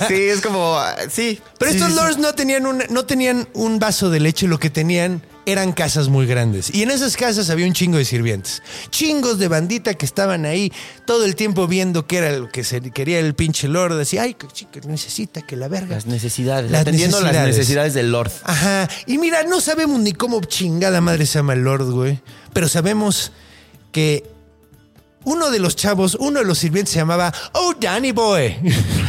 Sí, 0.09 0.15
es 0.15 0.41
como. 0.41 0.77
ah, 0.79 0.95
Sí. 1.11 1.41
Pero 1.61 1.73
sí, 1.73 1.77
estos 1.77 1.93
sí, 1.93 1.99
sí. 1.99 2.03
lords 2.03 2.19
no 2.19 2.35
tenían 2.35 2.65
un, 2.65 2.83
no 2.89 3.05
tenían 3.05 3.47
un 3.53 3.79
vaso 3.79 4.09
de 4.09 4.19
leche, 4.19 4.49
lo 4.49 4.59
que 4.59 4.71
tenían 4.71 5.21
eran 5.45 5.73
casas 5.73 6.09
muy 6.09 6.25
grandes. 6.25 6.75
Y 6.75 6.83
en 6.83 6.91
esas 6.91 7.19
casas 7.19 7.51
había 7.51 7.67
un 7.67 7.75
chingo 7.75 7.99
de 7.99 8.07
sirvientes. 8.07 8.63
Chingos 8.89 9.39
de 9.39 9.49
bandita 9.49 9.93
que 9.93 10.07
estaban 10.07 10.47
ahí 10.47 10.73
todo 11.05 11.27
el 11.27 11.37
tiempo 11.37 11.67
viendo 11.67 12.07
qué 12.07 12.17
era 12.17 12.33
lo 12.33 12.49
que 12.49 12.65
se 12.65 12.81
quería 12.81 13.19
el 13.19 13.35
pinche 13.35 13.69
lord. 13.69 13.99
Decía, 13.99 14.23
ay, 14.23 14.33
que 14.33 14.47
chica, 14.47 14.81
necesita 14.87 15.43
que 15.43 15.55
la 15.55 15.69
verga. 15.69 15.97
Las 15.97 16.07
necesidades. 16.07 16.71
Las 16.71 16.81
atendiendo 16.81 17.19
las 17.21 17.27
necesidades. 17.27 17.57
necesidades 17.59 17.93
del 17.93 18.11
Lord. 18.11 18.33
Ajá. 18.45 18.89
Y 19.05 19.19
mira, 19.19 19.43
no 19.43 19.61
sabemos 19.61 20.01
ni 20.01 20.15
cómo 20.15 20.41
chingada 20.41 21.03
madre 21.03 21.27
se 21.27 21.41
llama 21.41 21.53
el 21.53 21.61
Lord, 21.61 21.91
güey. 21.91 22.21
Pero 22.55 22.69
sabemos 22.69 23.33
que 23.93 24.25
uno 25.25 25.51
de 25.51 25.59
los 25.59 25.77
chavos, 25.77 26.17
uno 26.19 26.41
de 26.41 26.47
los 26.47 26.57
sirvientes 26.57 26.95
se 26.95 27.01
llamaba 27.01 27.35
Oh 27.53 27.75
Danny 27.79 28.13
Boy. 28.13 28.57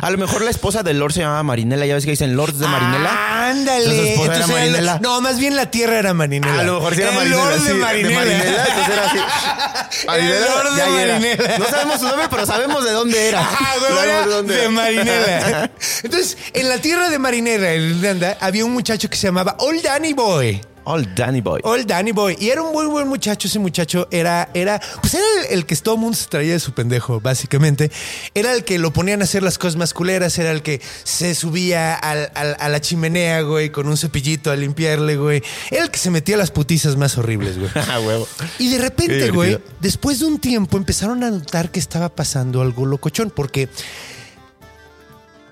A 0.00 0.10
lo 0.10 0.18
mejor 0.18 0.42
la 0.42 0.50
esposa 0.50 0.82
del 0.82 0.98
Lord 0.98 1.12
se 1.12 1.20
llamaba 1.20 1.42
Marinela. 1.42 1.86
Ya 1.86 1.94
ves 1.94 2.04
que 2.04 2.10
dicen 2.12 2.36
Lords 2.36 2.58
de 2.58 2.66
Marinela. 2.66 3.48
Ándale. 3.50 3.84
Entonces, 3.84 3.96
su 3.96 4.22
esposa 4.22 4.24
era 4.32 4.34
Entonces 4.34 4.50
era 4.50 4.64
la- 4.64 4.70
Marinela. 4.72 4.98
no, 5.02 5.20
más 5.20 5.38
bien 5.38 5.56
la 5.56 5.70
tierra 5.70 5.98
era 5.98 6.14
Marinela. 6.14 6.60
A 6.60 6.62
lo 6.64 6.74
mejor 6.76 6.94
sí 6.94 7.00
era 7.02 7.10
el 7.10 7.16
Marinela. 7.16 7.44
Lord 7.44 7.60
sí, 7.60 7.66
de 7.68 7.74
Marinela. 7.74 8.22
entonces 8.22 8.88
era 8.92 9.06
así. 9.06 9.18
El 10.12 10.40
Lord 10.40 10.74
de 10.74 10.82
era. 11.02 11.18
Marinela. 11.18 11.58
No 11.58 11.64
sabemos 11.66 11.98
su 12.00 12.06
nombre, 12.08 12.26
pero 12.30 12.46
sabemos 12.46 12.84
de 12.84 12.90
dónde 12.92 13.28
era. 13.28 13.40
Ah, 13.64 13.74
güey, 13.78 14.06
de 14.08 14.34
dónde 14.34 14.56
de. 14.56 14.68
Marinela. 14.68 15.70
Entonces, 16.02 16.36
en 16.54 16.68
la 16.68 16.78
tierra 16.78 17.08
de 17.10 17.18
Marinela, 17.18 17.72
en 17.72 17.82
Irlanda, 17.96 18.36
había 18.40 18.64
un 18.64 18.72
muchacho 18.72 19.08
que 19.08 19.16
se 19.16 19.26
llamaba 19.28 19.56
Old 19.58 19.82
Danny 19.82 20.12
Boy. 20.12 20.60
All 20.84 21.14
Danny 21.14 21.40
Boy. 21.40 21.60
Old 21.64 21.86
Danny 21.86 22.12
Boy. 22.12 22.36
Y 22.40 22.48
era 22.50 22.62
un 22.62 22.72
muy 22.72 22.86
buen 22.86 23.08
muchacho. 23.08 23.48
Ese 23.48 23.58
muchacho 23.58 24.08
era, 24.10 24.48
era, 24.54 24.80
pues 25.00 25.14
era 25.14 25.24
el, 25.48 25.58
el 25.58 25.66
que 25.66 25.76
todo 25.76 25.96
mundo 25.96 26.16
se 26.16 26.28
traía 26.28 26.52
de 26.52 26.60
su 26.60 26.72
pendejo, 26.72 27.20
básicamente. 27.20 27.90
Era 28.34 28.52
el 28.52 28.64
que 28.64 28.78
lo 28.78 28.92
ponían 28.92 29.20
a 29.20 29.24
hacer 29.24 29.42
las 29.42 29.58
cosas 29.58 29.76
más 29.76 29.94
culeras. 29.94 30.38
Era 30.38 30.50
el 30.50 30.62
que 30.62 30.80
se 31.04 31.34
subía 31.34 31.94
al- 31.94 32.30
al- 32.34 32.56
a 32.58 32.68
la 32.68 32.80
chimenea, 32.80 33.42
güey, 33.42 33.70
con 33.70 33.88
un 33.88 33.96
cepillito 33.96 34.50
a 34.50 34.56
limpiarle, 34.56 35.16
güey. 35.16 35.42
Era 35.70 35.84
el 35.84 35.90
que 35.90 35.98
se 35.98 36.10
metía 36.10 36.34
a 36.34 36.38
las 36.38 36.50
putizas 36.50 36.96
más 36.96 37.16
horribles, 37.18 37.58
güey. 37.58 37.70
Ah, 37.88 38.00
huevo. 38.00 38.26
Y 38.58 38.70
de 38.70 38.78
repente, 38.78 39.30
güey, 39.30 39.58
después 39.80 40.20
de 40.20 40.26
un 40.26 40.38
tiempo 40.38 40.76
empezaron 40.76 41.22
a 41.24 41.30
notar 41.30 41.70
que 41.70 41.78
estaba 41.80 42.08
pasando 42.08 42.60
algo 42.62 42.86
locochón, 42.86 43.30
porque 43.34 43.68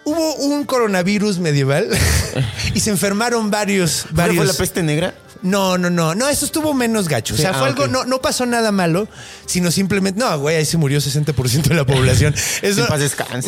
hubo 0.04 0.35
un 0.37 0.64
coronavirus 0.64 1.38
medieval 1.38 1.88
y 2.75 2.80
se 2.80 2.90
enfermaron 2.90 3.50
varios, 3.50 4.02
¿Cuál 4.02 4.14
varios. 4.14 4.37
fue 4.37 4.47
la 4.47 4.54
peste 4.54 4.83
negra? 4.83 5.14
No, 5.42 5.78
no, 5.78 5.88
no, 5.88 6.14
no, 6.14 6.28
eso 6.28 6.45
estuvo 6.45 6.75
menos 6.75 7.09
gacho. 7.09 7.35
O 7.35 7.37
sea, 7.37 7.50
ah, 7.50 7.54
fue 7.54 7.69
algo, 7.69 7.85
ok. 7.85 7.90
no, 7.90 8.04
no 8.04 8.21
pasó 8.21 8.45
nada 8.45 8.73
malo, 8.73 9.09
sino 9.47 9.71
simplemente, 9.71 10.21
no, 10.21 10.38
güey, 10.38 10.57
ahí 10.57 10.64
se 10.66 10.76
murió 10.76 10.99
60% 10.99 11.62
de 11.62 11.75
la 11.75 11.87
población. 11.87 12.35
Eso. 12.62 12.87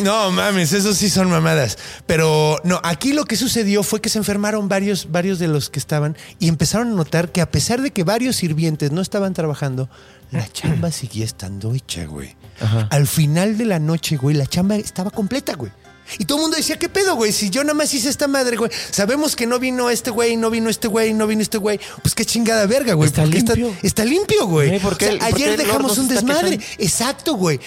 No, 0.03 0.31
mames, 0.31 0.73
eso 0.73 0.93
sí 0.93 1.09
son 1.09 1.29
mamadas. 1.29 1.77
Pero 2.07 2.59
no, 2.63 2.81
aquí 2.83 3.13
lo 3.13 3.25
que 3.25 3.35
sucedió 3.35 3.83
fue 3.83 4.01
que 4.01 4.09
se 4.09 4.17
enfermaron 4.17 4.67
varios, 4.67 5.11
varios 5.11 5.37
de 5.37 5.47
los 5.47 5.69
que 5.69 5.79
estaban 5.79 6.17
y 6.39 6.47
empezaron 6.47 6.87
a 6.91 6.95
notar 6.95 7.31
que 7.31 7.41
a 7.41 7.51
pesar 7.51 7.81
de 7.81 7.91
que 7.91 8.03
varios 8.03 8.37
sirvientes 8.37 8.91
no 8.91 9.01
estaban 9.01 9.33
trabajando, 9.33 9.89
la 10.31 10.51
chamba 10.51 10.91
seguía 10.91 11.25
estando 11.25 11.73
hecha, 11.73 12.05
güey. 12.05 12.35
Al 12.89 13.07
final 13.07 13.57
de 13.57 13.65
la 13.65 13.79
noche, 13.79 14.15
güey, 14.15 14.35
la 14.35 14.47
chamba 14.47 14.77
estaba 14.77 15.11
completa, 15.11 15.53
güey. 15.53 15.71
Y 16.17 16.25
todo 16.25 16.37
el 16.37 16.41
mundo 16.43 16.57
decía, 16.57 16.77
¿qué 16.77 16.89
pedo, 16.89 17.15
güey? 17.15 17.31
Si 17.31 17.49
yo 17.49 17.63
nada 17.63 17.73
más 17.73 17.93
hice 17.93 18.09
esta 18.09 18.27
madre, 18.27 18.57
güey. 18.57 18.71
Sabemos 18.91 19.35
que 19.35 19.45
no 19.47 19.59
vino 19.59 19.89
este 19.89 20.09
güey, 20.11 20.35
no 20.37 20.49
vino 20.49 20.69
este 20.69 20.87
güey, 20.87 21.13
no 21.13 21.27
vino 21.27 21.41
este 21.41 21.57
güey. 21.57 21.79
Pues 22.01 22.15
qué 22.15 22.25
chingada 22.25 22.65
verga, 22.65 22.93
güey. 22.93 23.07
Está 23.07 23.25
limpio. 23.25 23.75
Está, 23.81 24.05
limpio, 24.05 24.47
güey. 24.47 24.75
Eh, 24.75 24.79
¿por 24.79 24.97
qué 24.97 25.05
O 25.05 25.07
sea, 25.07 25.13
el- 25.13 25.19
por 25.19 25.27
qué 25.37 25.43
ayer 25.45 25.57
dejamos 25.57 25.97
un 25.97 26.07
desmadre. 26.07 26.59
Exacto, 26.77 27.35
güey. 27.35 27.59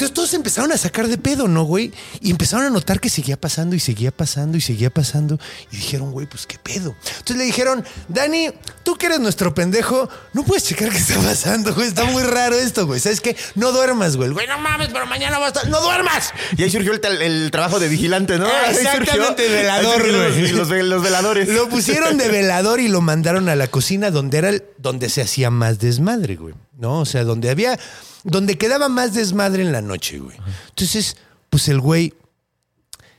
Entonces 0.00 0.14
todos 0.14 0.32
empezaron 0.32 0.72
a 0.72 0.78
sacar 0.78 1.08
de 1.08 1.18
pedo, 1.18 1.46
¿no, 1.46 1.64
güey? 1.64 1.92
Y 2.22 2.30
empezaron 2.30 2.64
a 2.64 2.70
notar 2.70 3.00
que 3.00 3.10
seguía 3.10 3.38
pasando 3.38 3.76
y 3.76 3.80
seguía 3.80 4.10
pasando 4.10 4.56
y 4.56 4.62
seguía 4.62 4.88
pasando. 4.88 5.38
Y 5.70 5.76
dijeron, 5.76 6.10
güey, 6.10 6.26
pues 6.26 6.46
qué 6.46 6.58
pedo. 6.58 6.96
Entonces 7.18 7.36
le 7.36 7.44
dijeron, 7.44 7.84
Dani, 8.08 8.48
tú 8.82 8.96
que 8.96 9.06
eres 9.06 9.20
nuestro 9.20 9.52
pendejo, 9.52 10.08
no 10.32 10.42
puedes 10.44 10.64
checar 10.64 10.88
qué 10.88 10.96
está 10.96 11.20
pasando, 11.20 11.74
güey. 11.74 11.88
Está 11.88 12.04
muy 12.04 12.22
raro 12.22 12.56
esto, 12.56 12.86
güey. 12.86 12.98
¿Sabes 12.98 13.20
qué? 13.20 13.36
No 13.56 13.72
duermas, 13.72 14.16
güey. 14.16 14.30
Güey, 14.30 14.46
no 14.46 14.58
mames, 14.58 14.88
pero 14.90 15.04
mañana 15.04 15.38
va 15.38 15.46
a 15.46 15.48
estar. 15.48 15.68
¡No 15.68 15.82
duermas! 15.82 16.32
Y 16.56 16.62
ahí 16.62 16.70
surgió 16.70 16.92
el, 16.94 17.50
trabajo 17.50 17.78
de 17.78 17.88
vigilante, 17.88 18.38
¿no? 18.38 18.48
Exactamente, 18.70 19.48
velador, 19.48 20.00
güey. 20.00 20.52
Los, 20.52 20.70
los 20.70 21.02
veladores. 21.02 21.46
Lo 21.48 21.68
pusieron 21.68 22.16
de 22.16 22.28
velador 22.28 22.80
y 22.80 22.88
lo 22.88 23.02
mandaron 23.02 23.50
a 23.50 23.54
la 23.54 23.66
cocina 23.66 24.10
donde 24.10 24.38
era 24.38 24.48
el- 24.48 24.64
donde 24.78 25.10
se 25.10 25.20
hacía 25.20 25.50
más 25.50 25.78
desmadre, 25.78 26.36
güey. 26.36 26.54
¿No? 26.78 27.00
O 27.00 27.04
sea, 27.04 27.24
donde 27.24 27.50
había, 27.50 27.78
donde 28.24 28.58
quedaba 28.58 28.88
más 28.88 29.14
desmadre 29.14 29.62
en 29.62 29.72
la 29.72 29.82
noche, 29.82 30.18
güey. 30.18 30.36
Entonces, 30.70 31.16
pues 31.48 31.68
el 31.68 31.80
güey 31.80 32.14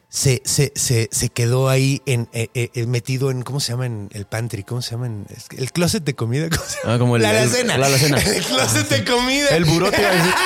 se, 0.09 0.41
se, 0.45 0.73
se, 0.75 1.07
se 1.11 1.29
quedó 1.29 1.69
ahí 1.69 2.01
en, 2.05 2.27
eh, 2.33 2.49
eh, 2.53 2.85
metido 2.85 3.31
en, 3.31 3.43
¿cómo 3.43 3.59
se 3.61 3.71
llama? 3.71 3.85
En 3.85 4.09
el 4.11 4.25
pantry, 4.25 4.63
¿cómo 4.63 4.81
se 4.81 4.91
llama? 4.91 5.05
En- 5.07 5.25
el 5.57 5.71
closet 5.71 6.03
de 6.03 6.15
comida. 6.15 6.49
¿cómo 6.49 6.63
se 6.67 6.79
llama? 6.81 6.95
Ah, 6.95 6.99
como 6.99 7.15
el- 7.15 7.21
la 7.21 7.29
alacena. 7.29 7.77
la 7.77 7.85
alacena. 7.87 8.17
El 8.19 8.43
closet 8.43 8.89
de 8.89 9.05
comida. 9.05 9.47
El 9.49 9.65
buró 9.65 9.89
te 9.89 10.01
iba 10.01 10.09
a 10.09 10.13
decir. 10.15 10.33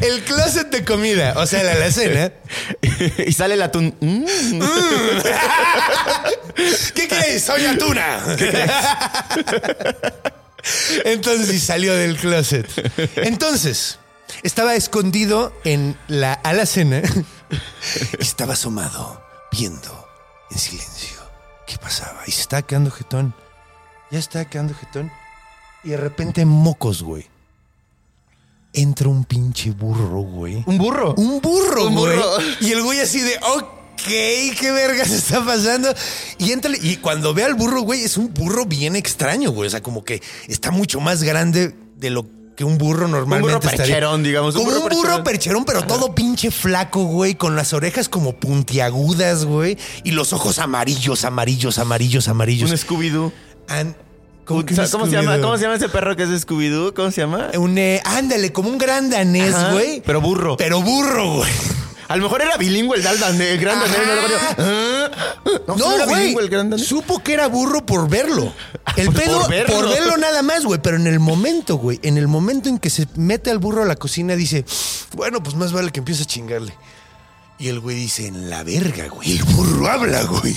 El 0.00 0.22
closet 0.24 0.70
de 0.70 0.84
comida. 0.84 1.34
O 1.36 1.46
sea, 1.46 1.62
la 1.62 1.72
alacena. 1.72 2.32
y 3.26 3.32
sale 3.32 3.54
el 3.54 3.62
atún. 3.62 3.94
Mm. 4.00 4.24
¿Qué 6.94 7.08
crees? 7.08 7.44
Soy 7.44 7.66
Atuna. 7.66 8.20
Entonces 11.04 11.62
salió 11.62 11.94
del 11.94 12.16
closet. 12.16 12.66
Entonces, 13.16 13.98
estaba 14.42 14.74
escondido 14.74 15.52
en 15.64 15.96
la 16.08 16.32
alacena 16.34 17.02
y 18.18 18.22
estaba 18.22 18.54
asomado, 18.54 19.22
viendo 19.52 20.06
en 20.50 20.58
silencio 20.58 21.18
qué 21.66 21.78
pasaba. 21.78 22.22
Y 22.26 22.32
se 22.32 22.42
estaba 22.42 22.62
quedando 22.62 22.90
jetón. 22.90 23.34
Ya 24.10 24.18
estaba 24.18 24.44
quedando 24.46 24.74
jetón. 24.74 25.10
Y 25.84 25.90
de 25.90 25.96
repente, 25.98 26.44
mocos, 26.44 27.02
güey. 27.02 27.26
Entra 28.72 29.08
un 29.08 29.24
pinche 29.24 29.70
burro, 29.70 30.20
güey. 30.20 30.62
Un 30.66 30.78
burro. 30.78 31.14
Un 31.14 31.40
burro, 31.40 31.86
Un 31.86 31.94
güey. 31.94 32.16
burro. 32.16 32.36
Y 32.60 32.72
el 32.72 32.82
güey 32.82 33.00
así 33.00 33.20
de, 33.20 33.38
ok, 33.38 33.68
¿qué 34.06 34.70
vergas 34.72 35.10
está 35.10 35.44
pasando? 35.44 35.92
Y 36.38 36.52
entra, 36.52 36.72
y 36.80 36.96
cuando 36.96 37.34
ve 37.34 37.44
al 37.44 37.54
burro, 37.54 37.82
güey, 37.82 38.02
es 38.04 38.16
un 38.16 38.32
burro 38.32 38.64
bien 38.64 38.96
extraño, 38.96 39.50
güey. 39.50 39.66
O 39.66 39.70
sea, 39.70 39.82
como 39.82 40.04
que 40.04 40.22
está 40.46 40.70
mucho 40.70 41.00
más 41.00 41.22
grande 41.22 41.74
de 41.96 42.10
lo 42.10 42.26
que 42.56 42.64
un 42.64 42.76
burro 42.76 43.06
normalmente 43.06 43.54
burro 43.54 43.70
estaría. 43.70 43.84
percherón, 43.94 44.22
digamos, 44.24 44.56
un 44.56 44.64
Como 44.64 44.76
un 44.76 44.82
burro 44.82 44.96
burro 44.96 45.22
percherón. 45.22 45.24
percherón, 45.24 45.64
pero 45.64 45.82
todo 45.82 46.14
pinche 46.14 46.50
flaco, 46.50 47.04
güey, 47.04 47.36
con 47.36 47.54
las 47.54 47.72
orejas 47.72 48.08
como 48.08 48.32
puntiagudas, 48.34 49.44
güey. 49.44 49.78
Y 50.02 50.10
los 50.10 50.32
ojos 50.32 50.58
amarillos, 50.58 51.24
amarillos, 51.24 51.78
amarillos, 51.78 52.26
amarillos. 52.28 52.70
Un 52.70 52.76
Scooby-Doo. 52.76 53.32
¿Cómo, 54.44 54.60
un 54.60 54.66
¿Cómo 54.66 55.06
se 55.06 55.12
llama? 55.12 55.36
Scooby-Doo? 55.36 55.42
¿Cómo 55.42 55.56
se 55.56 55.62
llama 55.62 55.74
ese 55.76 55.88
perro 55.88 56.16
que 56.16 56.22
es 56.22 56.46
Scooby-Doo? 56.46 56.94
¿Cómo 56.94 57.10
se 57.10 57.20
llama? 57.20 57.50
Un, 57.54 57.78
eh, 57.78 58.00
ándale, 58.04 58.50
como 58.52 58.70
un 58.70 58.78
gran 58.78 59.10
danés, 59.10 59.54
güey. 59.72 60.02
pero 60.04 60.20
burro. 60.20 60.56
Pero 60.56 60.82
burro, 60.82 61.34
güey. 61.36 61.50
A 62.08 62.16
lo 62.16 62.22
mejor 62.22 62.40
era 62.42 62.56
bilingüe 62.56 62.96
el, 62.96 63.02
Daldan, 63.02 63.40
el 63.40 63.58
gran. 63.58 63.78
¿no? 63.78 65.08
No, 65.66 65.76
No, 65.76 65.94
era 65.94 66.04
güey. 66.06 66.20
bilingüe 66.22 66.42
el 66.42 66.48
gran 66.48 66.70
danés. 66.70 66.86
Supo 66.86 67.22
que 67.22 67.34
era 67.34 67.46
burro 67.48 67.84
por 67.84 68.08
verlo. 68.08 68.52
El 68.96 69.06
Por 69.06 69.14
pedo, 69.14 69.40
por 69.42 69.50
verlo. 69.50 69.88
verlo. 69.90 70.16
nada 70.16 70.42
más, 70.42 70.64
güey. 70.64 70.80
Pero 70.82 70.96
en 70.96 71.06
el 71.06 71.20
momento, 71.20 71.76
güey, 71.76 72.00
en 72.02 72.16
el 72.18 72.26
momento 72.28 72.68
en 72.68 72.78
que 72.78 72.90
se 72.90 73.06
mete 73.16 73.50
al 73.50 73.58
burro 73.58 73.82
a 73.82 73.86
la 73.86 73.96
cocina, 73.96 74.34
dice, 74.36 74.64
bueno, 75.14 75.42
pues 75.42 75.54
más 75.56 75.72
vale 75.72 75.90
que 75.92 75.98
empiece 76.00 76.22
a 76.22 76.26
chingarle. 76.26 76.74
Y 77.58 77.68
el 77.68 77.80
güey 77.80 77.96
dice, 77.96 78.26
en 78.26 78.48
la 78.50 78.62
verga, 78.62 79.08
güey. 79.08 79.32
El 79.36 79.44
burro 79.44 79.88
habla, 79.88 80.22
güey. 80.24 80.56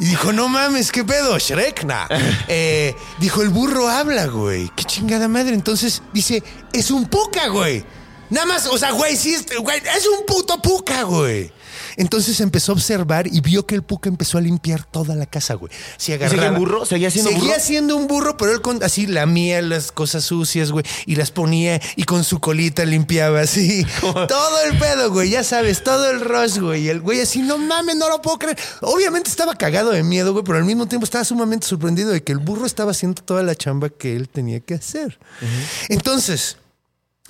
Y 0.00 0.04
dijo, 0.06 0.32
no 0.32 0.48
mames, 0.48 0.90
¿qué 0.90 1.04
pedo? 1.04 1.38
Shrek, 1.38 1.84
nah. 1.84 2.06
Eh, 2.48 2.94
dijo, 3.20 3.42
el 3.42 3.48
burro 3.48 3.88
habla, 3.88 4.26
güey. 4.26 4.70
Qué 4.76 4.84
chingada 4.84 5.28
madre. 5.28 5.54
Entonces 5.54 6.02
dice, 6.12 6.42
es 6.72 6.90
un 6.90 7.06
puca, 7.06 7.46
güey. 7.48 7.84
Nada 8.30 8.46
más, 8.46 8.66
o 8.66 8.78
sea, 8.78 8.92
güey, 8.92 9.16
sí, 9.16 9.34
es, 9.34 9.44
güey, 9.58 9.78
es 9.78 10.06
un 10.06 10.26
puto 10.26 10.60
puca, 10.60 11.02
güey. 11.04 11.52
Entonces 11.96 12.40
empezó 12.40 12.72
a 12.72 12.74
observar 12.74 13.28
y 13.28 13.40
vio 13.40 13.66
que 13.66 13.76
el 13.76 13.82
puca 13.82 14.08
empezó 14.08 14.38
a 14.38 14.40
limpiar 14.40 14.84
toda 14.84 15.14
la 15.14 15.26
casa, 15.26 15.54
güey. 15.54 15.72
Se 15.96 16.12
seguía 16.12 16.26
agarraba- 16.26 16.46
en 16.48 16.54
burro? 16.58 16.84
¿Seguía 16.86 17.08
siendo 17.10 17.30
Seguía 17.30 17.48
burro? 17.54 17.60
siendo 17.64 17.96
un 17.96 18.06
burro, 18.08 18.36
pero 18.36 18.50
él 18.52 18.60
con- 18.60 18.82
así 18.82 19.06
lamía 19.06 19.62
las 19.62 19.92
cosas 19.92 20.24
sucias, 20.24 20.72
güey, 20.72 20.84
y 21.06 21.14
las 21.14 21.30
ponía 21.30 21.80
y 21.94 22.02
con 22.04 22.24
su 22.24 22.40
colita 22.40 22.84
limpiaba 22.84 23.42
así. 23.42 23.86
todo 24.00 24.60
el 24.68 24.76
pedo, 24.78 25.10
güey, 25.12 25.30
ya 25.30 25.44
sabes, 25.44 25.84
todo 25.84 26.10
el 26.10 26.20
rush, 26.20 26.58
güey. 26.58 26.82
Y 26.84 26.88
el 26.88 27.00
güey 27.00 27.20
así, 27.20 27.42
no 27.42 27.58
mames, 27.58 27.94
no 27.96 28.08
lo 28.08 28.20
puedo 28.20 28.38
creer. 28.40 28.58
Obviamente 28.80 29.30
estaba 29.30 29.54
cagado 29.54 29.90
de 29.90 30.02
miedo, 30.02 30.32
güey, 30.32 30.44
pero 30.44 30.58
al 30.58 30.64
mismo 30.64 30.86
tiempo 30.88 31.04
estaba 31.04 31.24
sumamente 31.24 31.66
sorprendido 31.68 32.10
de 32.10 32.24
que 32.24 32.32
el 32.32 32.38
burro 32.38 32.66
estaba 32.66 32.90
haciendo 32.90 33.22
toda 33.22 33.44
la 33.44 33.54
chamba 33.54 33.88
que 33.90 34.16
él 34.16 34.28
tenía 34.28 34.58
que 34.58 34.74
hacer. 34.74 35.20
Entonces, 35.88 36.56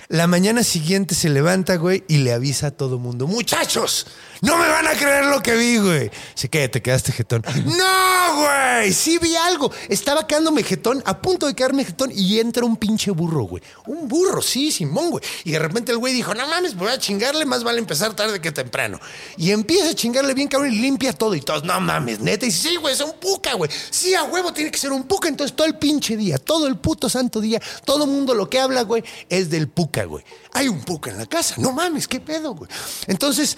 la 0.08 0.26
mañana 0.26 0.62
siguiente 0.62 1.14
se 1.14 1.28
levanta, 1.28 1.76
güey, 1.76 2.04
y 2.08 2.18
le 2.18 2.32
avisa 2.32 2.68
a 2.68 2.70
todo 2.70 2.99
mundo, 2.99 3.26
muchachos, 3.26 4.06
no 4.44 4.58
me 4.58 4.68
van 4.68 4.87
a 4.87 4.92
creer 4.92 5.25
lo 5.26 5.42
que 5.42 5.54
vi, 5.56 5.78
güey. 5.78 6.11
Dice, 6.34 6.50
¿qué? 6.50 6.68
¿Te 6.68 6.82
quedaste 6.82 7.12
jetón? 7.12 7.42
no, 7.64 8.42
güey, 8.42 8.92
sí 8.92 9.18
vi 9.18 9.34
algo. 9.37 9.73
Estaba 9.88 10.26
quedándome 10.26 10.62
jetón, 10.62 11.02
a 11.06 11.20
punto 11.23 11.46
de 11.46 11.54
quedarme 11.54 11.84
jetón, 11.84 12.11
y 12.14 12.40
entra 12.40 12.64
un 12.64 12.76
pinche 12.76 13.11
burro, 13.11 13.44
güey. 13.44 13.62
Un 13.87 14.06
burro, 14.08 14.42
sí, 14.42 14.70
Simón, 14.70 15.11
güey. 15.11 15.25
Y 15.44 15.52
de 15.52 15.58
repente 15.58 15.92
el 15.92 15.99
güey 15.99 16.12
dijo, 16.12 16.34
no 16.34 16.46
mames, 16.46 16.75
voy 16.75 16.88
a 16.88 16.99
chingarle, 16.99 17.46
más 17.46 17.64
vale 17.64 17.78
empezar 17.78 18.14
tarde 18.14 18.40
que 18.40 18.52
temprano. 18.52 19.00
Y 19.38 19.50
empieza 19.50 19.90
a 19.90 19.94
chingarle 19.94 20.34
bien, 20.34 20.49
cabrón, 20.49 20.73
y 20.73 20.76
limpia 20.76 21.12
todo. 21.12 21.34
Y 21.34 21.40
todos, 21.40 21.64
no 21.64 21.80
mames, 21.80 22.20
neta. 22.20 22.44
Y 22.44 22.50
dice, 22.50 22.68
sí, 22.68 22.76
güey, 22.76 22.92
es 22.92 23.00
un 23.00 23.14
puca, 23.14 23.54
güey. 23.54 23.70
Sí, 23.90 24.14
a 24.14 24.25
huevo 24.25 24.52
tiene 24.52 24.70
que 24.70 24.78
ser 24.78 24.92
un 24.92 25.04
puca. 25.04 25.28
Entonces 25.28 25.56
todo 25.56 25.66
el 25.66 25.78
pinche 25.78 26.16
día, 26.16 26.37
todo 26.38 26.66
el 26.66 26.76
puto 26.76 27.08
santo 27.08 27.40
día, 27.40 27.62
todo 27.84 28.04
el 28.04 28.11
mundo 28.11 28.34
lo 28.34 28.50
que 28.50 28.61
habla, 28.61 28.82
güey, 28.82 29.02
es 29.28 29.49
del 29.49 29.68
puca, 29.68 29.93
güey. 30.04 30.24
Hay 30.52 30.66
un 30.68 30.80
puca 30.80 31.12
en 31.12 31.18
la 31.18 31.26
casa. 31.26 31.54
No 31.58 31.70
mames, 31.72 32.08
qué 32.08 32.18
pedo, 32.18 32.54
güey. 32.54 32.68
Entonces, 33.06 33.56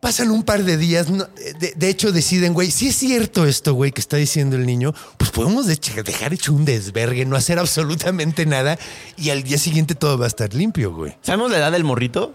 Pasan 0.00 0.32
un 0.32 0.42
par 0.42 0.64
de 0.64 0.76
días, 0.76 1.06
de, 1.60 1.74
de 1.76 1.88
hecho 1.88 2.10
deciden, 2.10 2.54
güey, 2.54 2.72
si 2.72 2.88
es 2.88 2.96
cierto 2.96 3.46
esto, 3.46 3.74
güey, 3.74 3.92
que 3.92 4.00
está 4.00 4.16
diciendo 4.16 4.56
el 4.56 4.66
niño, 4.66 4.92
pues 5.16 5.30
podemos 5.30 5.66
de- 5.68 5.78
dejar 6.04 6.34
hecho 6.34 6.52
un 6.52 6.64
desvergue, 6.64 7.24
no 7.24 7.36
hacer 7.36 7.60
absolutamente 7.60 8.44
nada 8.44 8.76
y 9.16 9.30
al 9.30 9.44
día 9.44 9.58
siguiente 9.58 9.94
todo 9.94 10.18
va 10.18 10.24
a 10.24 10.28
estar 10.28 10.52
limpio, 10.54 10.92
güey. 10.92 11.16
¿Sabemos 11.22 11.52
la 11.52 11.58
edad 11.58 11.70
del 11.70 11.84
morrito? 11.84 12.34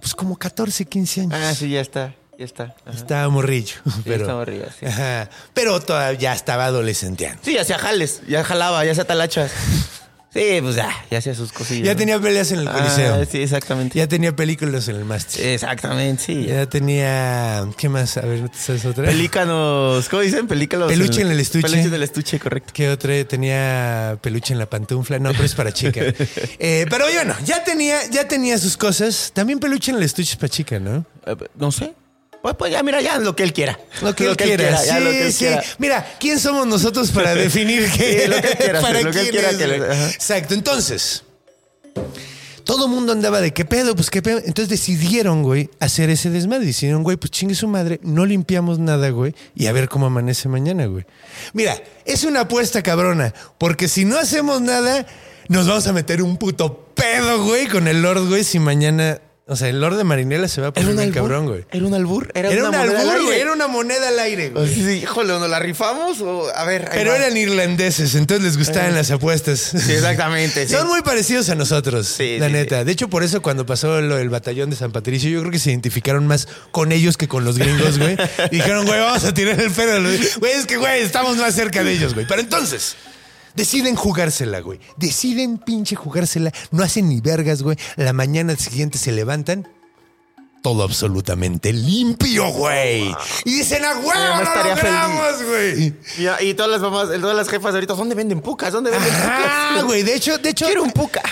Pues 0.00 0.16
como 0.16 0.36
14, 0.36 0.84
15 0.86 1.20
años. 1.20 1.32
Ah, 1.36 1.54
sí, 1.54 1.70
ya 1.70 1.80
está. 1.80 2.12
Ya 2.36 2.44
está. 2.44 2.74
Ajá. 2.84 2.96
Estaba 2.96 3.28
morrillo. 3.28 3.76
Pero, 4.02 4.22
estaba 4.24 4.38
morrillo, 4.40 4.66
sí. 4.80 4.86
Ajá. 4.86 5.30
pero 5.54 5.78
todavía 5.80 6.18
ya 6.18 6.32
estaba 6.34 6.64
adolescenteando. 6.64 7.40
Sí, 7.44 7.54
ya 7.54 7.60
hacía 7.62 7.78
jales. 7.78 8.22
Ya 8.26 8.42
jalaba, 8.42 8.84
ya 8.84 8.90
hacía 8.90 9.04
talachas. 9.06 9.52
Sí, 10.32 10.60
pues 10.62 10.76
ya, 10.76 10.88
ya 11.10 11.18
hacía 11.18 11.34
sus 11.34 11.52
cosillas. 11.52 11.84
Ya 11.86 11.94
¿no? 11.94 11.98
tenía 11.98 12.20
peleas 12.20 12.52
en 12.52 12.60
el 12.60 12.68
Ah, 12.68 12.72
Coliseo. 12.72 13.24
sí, 13.26 13.42
exactamente. 13.42 13.98
Ya 13.98 14.06
tenía 14.06 14.34
películas 14.36 14.86
en 14.86 14.94
el 14.94 15.04
máster. 15.04 15.44
Exactamente, 15.44 16.22
sí. 16.22 16.46
Ya 16.46 16.66
tenía. 16.66 17.66
¿Qué 17.76 17.88
más? 17.88 18.16
A 18.16 18.20
ver, 18.20 18.48
¿sabes 18.56 18.84
otra? 18.84 19.06
Pelícanos, 19.06 20.08
¿cómo 20.08 20.22
dicen? 20.22 20.46
Pelícanos. 20.46 20.86
Peluche 20.86 21.22
en 21.22 21.32
el 21.32 21.40
estuche. 21.40 21.62
Peluche 21.66 21.88
en 21.88 21.94
el 21.94 22.02
estuche, 22.04 22.38
correcto. 22.38 22.70
¿Qué 22.72 22.88
otra? 22.90 23.24
Tenía 23.24 24.18
peluche 24.22 24.52
en 24.52 24.60
la 24.60 24.66
pantufla. 24.66 25.18
No, 25.18 25.32
pero 25.32 25.44
es 25.44 25.54
para 25.56 25.72
chica. 25.72 26.00
Eh, 26.62 26.86
pero 26.90 27.06
bueno, 27.12 27.34
ya 27.44 27.64
tenía, 27.64 27.98
ya 28.10 28.28
tenía 28.28 28.56
sus 28.58 28.76
cosas. 28.76 29.32
También 29.34 29.58
peluche 29.58 29.90
en 29.90 29.96
el 29.96 30.04
estuche 30.04 30.30
es 30.32 30.36
para 30.36 30.48
chica, 30.50 30.78
¿no? 30.78 31.04
Eh, 31.26 31.34
no 31.56 31.72
sé. 31.72 31.92
Pues, 32.42 32.54
pues 32.56 32.72
ya, 32.72 32.82
mira, 32.82 33.00
ya 33.00 33.18
lo 33.18 33.36
que 33.36 33.42
él 33.42 33.52
quiera. 33.52 33.78
Lo 34.00 34.14
que 34.14 34.26
él 34.26 34.36
quiera. 34.36 34.70
ya 34.70 34.96
sí, 34.98 35.04
lo 35.04 35.10
que 35.10 35.26
él 35.26 35.32
sí. 35.32 35.38
quiera. 35.40 35.62
Mira, 35.78 36.16
¿quién 36.18 36.38
somos 36.38 36.66
nosotros 36.66 37.10
para 37.10 37.34
definir 37.34 37.90
qué? 37.90 38.28
Lo 38.28 38.40
que 38.40 38.48
él 38.48 38.56
quiera, 38.56 38.80
para 38.82 39.02
lo 39.02 39.10
que 39.10 39.20
él 39.20 39.30
quiera 39.30 39.50
es, 39.50 39.56
que 39.56 39.66
le-. 39.66 40.08
Exacto. 40.10 40.54
Entonces, 40.54 41.22
todo 42.64 42.88
mundo 42.88 43.12
andaba 43.12 43.40
de 43.40 43.52
qué 43.52 43.64
pedo, 43.64 43.94
pues 43.94 44.10
qué 44.10 44.22
pedo. 44.22 44.38
Entonces 44.38 44.68
decidieron, 44.68 45.42
güey, 45.42 45.70
hacer 45.80 46.08
ese 46.08 46.30
desmadre. 46.30 46.66
Decidieron, 46.66 47.02
güey, 47.02 47.16
pues 47.16 47.30
chingue 47.30 47.54
su 47.54 47.68
madre, 47.68 48.00
no 48.02 48.24
limpiamos 48.24 48.78
nada, 48.78 49.10
güey, 49.10 49.34
y 49.54 49.66
a 49.66 49.72
ver 49.72 49.88
cómo 49.88 50.06
amanece 50.06 50.48
mañana, 50.48 50.86
güey. 50.86 51.04
Mira, 51.52 51.76
es 52.04 52.24
una 52.24 52.40
apuesta 52.40 52.82
cabrona, 52.82 53.34
porque 53.58 53.88
si 53.88 54.04
no 54.04 54.18
hacemos 54.18 54.62
nada, 54.62 55.04
nos 55.48 55.66
vamos 55.66 55.86
a 55.88 55.92
meter 55.92 56.22
un 56.22 56.36
puto 56.36 56.92
pedo, 56.94 57.44
güey, 57.44 57.66
con 57.66 57.88
el 57.88 58.02
Lord, 58.02 58.28
güey, 58.28 58.44
si 58.44 58.58
mañana. 58.58 59.20
O 59.50 59.56
sea, 59.56 59.68
el 59.68 59.80
Lord 59.80 59.96
de 59.96 60.04
Marinela 60.04 60.46
se 60.46 60.60
va 60.60 60.68
a 60.68 60.72
poner 60.72 60.94
bien 60.94 61.10
cabrón, 61.10 61.46
güey. 61.46 61.64
Era 61.72 61.84
un 61.84 61.92
albur. 61.92 62.30
Era, 62.34 62.52
Era 62.52 62.62
un 62.62 62.68
una 62.68 62.78
moneda 62.78 63.00
al 63.00 63.10
albur, 63.10 63.24
güey. 63.24 63.40
Era 63.40 63.52
una 63.52 63.66
moneda 63.66 64.08
al 64.08 64.18
aire, 64.20 64.50
güey. 64.50 64.72
Sí, 64.72 64.80
sí, 64.80 64.90
híjole, 65.02 65.32
¿nos 65.32 65.50
la 65.50 65.58
rifamos? 65.58 66.20
O, 66.20 66.48
a 66.54 66.64
ver. 66.64 66.88
Pero 66.92 67.10
va. 67.10 67.16
eran 67.16 67.36
irlandeses, 67.36 68.14
entonces 68.14 68.44
les 68.44 68.56
gustaban 68.56 68.94
las 68.94 69.10
apuestas. 69.10 69.58
Sí, 69.58 69.90
exactamente. 69.92 70.66
sí. 70.68 70.72
Son 70.72 70.86
muy 70.86 71.02
parecidos 71.02 71.48
a 71.48 71.56
nosotros, 71.56 72.06
Sí, 72.06 72.38
la 72.38 72.48
neta. 72.48 72.84
De 72.84 72.92
hecho, 72.92 73.08
por 73.08 73.24
eso 73.24 73.42
cuando 73.42 73.66
pasó 73.66 74.00
lo 74.00 74.18
del 74.18 74.30
batallón 74.30 74.70
de 74.70 74.76
San 74.76 74.92
Patricio, 74.92 75.28
yo 75.28 75.40
creo 75.40 75.50
que 75.50 75.58
se 75.58 75.70
identificaron 75.70 76.28
más 76.28 76.46
con 76.70 76.92
ellos 76.92 77.16
que 77.16 77.26
con 77.26 77.44
los 77.44 77.58
gringos, 77.58 77.98
güey. 77.98 78.16
Y 78.52 78.56
dijeron, 78.56 78.86
güey, 78.86 79.00
vamos 79.00 79.24
a 79.24 79.34
tirar 79.34 79.60
el 79.60 79.72
pedo. 79.72 80.00
Güey, 80.38 80.52
es 80.52 80.66
que, 80.66 80.76
güey, 80.76 81.02
estamos 81.02 81.36
más 81.38 81.56
cerca 81.56 81.82
de 81.82 81.90
ellos, 81.90 82.14
güey. 82.14 82.24
Pero 82.24 82.40
entonces, 82.40 82.94
deciden 83.54 83.96
jugársela, 83.96 84.60
güey. 84.60 84.80
Deciden 84.96 85.58
pinche 85.58 85.96
jugársela. 85.96 86.52
No 86.70 86.82
hacen 86.82 87.08
ni 87.08 87.20
vergas, 87.20 87.62
güey. 87.62 87.76
La 87.96 88.12
mañana 88.12 88.56
siguiente 88.56 88.98
se 88.98 89.12
levantan. 89.12 89.68
Todo 90.62 90.82
absolutamente 90.82 91.72
limpio, 91.72 92.50
güey. 92.52 93.14
Y 93.46 93.50
dicen, 93.56 93.82
a 93.82 93.96
huevo, 93.96 94.44
no 94.44 94.68
logramos, 94.68 95.42
güey. 95.48 95.86
Y, 95.86 96.48
y 96.48 96.54
todas 96.54 96.70
las 96.70 96.80
mamás, 96.82 97.08
todas 97.18 97.34
las 97.34 97.48
jefas 97.48 97.72
ahorita, 97.72 97.94
¿dónde 97.94 98.14
venden 98.14 98.42
pucas? 98.42 98.70
¿Dónde 98.72 98.90
venden 98.90 99.10
Ah, 99.14 99.68
pucas? 99.70 99.84
güey. 99.86 100.02
De 100.02 100.14
hecho, 100.14 100.36
de 100.36 100.50
hecho. 100.50 100.66
Quiero 100.66 100.82
un 100.82 100.90
puca. 100.90 101.22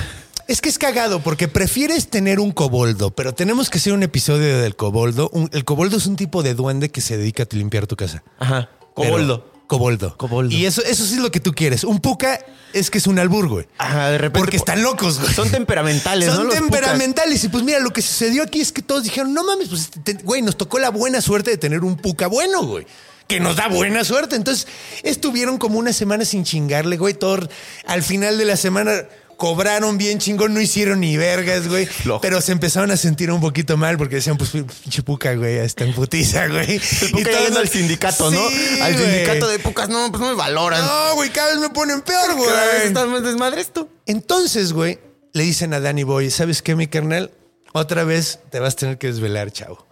Es 0.46 0.62
que 0.62 0.70
es 0.70 0.78
cagado 0.78 1.20
porque 1.20 1.46
prefieres 1.46 2.08
tener 2.08 2.40
un 2.40 2.52
coboldo, 2.52 3.10
pero 3.10 3.34
tenemos 3.34 3.68
que 3.68 3.76
hacer 3.76 3.92
un 3.92 4.02
episodio 4.02 4.60
del 4.62 4.76
coboldo. 4.76 5.28
Un- 5.34 5.50
el 5.52 5.66
coboldo 5.66 5.98
es 5.98 6.06
un 6.06 6.16
tipo 6.16 6.42
de 6.42 6.54
duende 6.54 6.88
que 6.90 7.02
se 7.02 7.18
dedica 7.18 7.42
a 7.42 7.54
limpiar 7.54 7.86
tu 7.86 7.96
casa. 7.96 8.22
Ajá. 8.38 8.70
Pero- 8.96 9.57
Coboldo. 9.68 10.16
Coboldo. 10.16 10.52
Y 10.54 10.66
eso, 10.66 10.82
eso 10.82 11.04
sí 11.04 11.14
es 11.14 11.20
lo 11.20 11.30
que 11.30 11.38
tú 11.40 11.52
quieres. 11.52 11.84
Un 11.84 12.00
puca 12.00 12.40
es 12.72 12.90
que 12.90 12.98
es 12.98 13.06
un 13.06 13.18
albur, 13.18 13.48
güey. 13.48 13.66
Ajá, 13.78 14.10
de 14.10 14.18
repente. 14.18 14.40
Porque 14.40 14.56
están 14.56 14.82
locos, 14.82 15.20
güey. 15.20 15.32
Son 15.32 15.48
temperamentales, 15.50 16.28
¿no? 16.30 16.34
Son 16.36 16.44
pucas. 16.46 16.60
temperamentales. 16.60 17.44
Y 17.44 17.48
pues 17.48 17.62
mira, 17.62 17.78
lo 17.78 17.90
que 17.92 18.02
sucedió 18.02 18.42
aquí 18.42 18.60
es 18.60 18.72
que 18.72 18.82
todos 18.82 19.04
dijeron, 19.04 19.32
no 19.34 19.44
mames, 19.44 19.68
pues, 19.68 19.90
te- 20.02 20.14
güey, 20.14 20.42
nos 20.42 20.56
tocó 20.56 20.78
la 20.80 20.90
buena 20.90 21.20
suerte 21.20 21.50
de 21.50 21.58
tener 21.58 21.84
un 21.84 21.96
puca 21.96 22.26
bueno, 22.26 22.64
güey. 22.66 22.86
Que 23.28 23.40
nos 23.40 23.56
da 23.56 23.68
buena 23.68 24.04
suerte. 24.04 24.36
Entonces, 24.36 24.66
estuvieron 25.02 25.58
como 25.58 25.78
una 25.78 25.92
semana 25.92 26.24
sin 26.24 26.44
chingarle, 26.44 26.96
güey. 26.96 27.12
Todo, 27.14 27.46
al 27.86 28.02
final 28.02 28.38
de 28.38 28.46
la 28.46 28.56
semana 28.56 29.02
cobraron 29.38 29.96
bien 29.98 30.18
chingón, 30.18 30.52
no 30.52 30.60
hicieron 30.60 31.00
ni 31.00 31.16
vergas, 31.16 31.68
güey. 31.68 31.88
Pero 32.22 32.42
se 32.42 32.52
empezaron 32.52 32.90
a 32.90 32.96
sentir 32.98 33.30
un 33.30 33.40
poquito 33.40 33.78
mal 33.78 33.96
porque 33.96 34.16
decían, 34.16 34.36
pues, 34.36 34.50
pinche 34.50 35.02
puca, 35.02 35.34
güey, 35.34 35.56
está 35.58 35.84
en 35.84 35.94
putiza, 35.94 36.48
güey. 36.48 36.80
El 37.02 37.10
puca 37.12 37.30
ya 37.30 37.44
yendo 37.44 37.60
al 37.60 37.68
sindicato, 37.68 38.30
¿no? 38.30 38.40
Al 38.82 38.94
güey. 38.94 39.04
sindicato 39.04 39.48
de 39.48 39.58
pucas, 39.60 39.88
no, 39.88 40.10
pues 40.10 40.20
no 40.20 40.30
me 40.30 40.34
valoran. 40.34 40.84
No, 40.84 41.14
güey, 41.14 41.30
cada 41.30 41.52
vez 41.52 41.60
me 41.60 41.70
ponen 41.70 42.02
peor, 42.02 42.34
güey. 42.34 42.50
Cada 42.50 42.66
vez 42.66 42.84
estás 42.86 43.06
más 43.06 43.22
desmadre 43.22 43.60
esto. 43.60 43.88
Entonces, 44.06 44.72
güey, 44.72 44.98
le 45.32 45.44
dicen 45.44 45.72
a 45.72 45.80
Danny 45.80 46.02
Boy, 46.02 46.30
¿sabes 46.30 46.60
qué, 46.60 46.74
mi 46.74 46.88
carnal? 46.88 47.30
Otra 47.72 48.02
vez 48.02 48.40
te 48.50 48.58
vas 48.58 48.74
a 48.74 48.76
tener 48.76 48.98
que 48.98 49.06
desvelar, 49.06 49.52
chavo. 49.52 49.86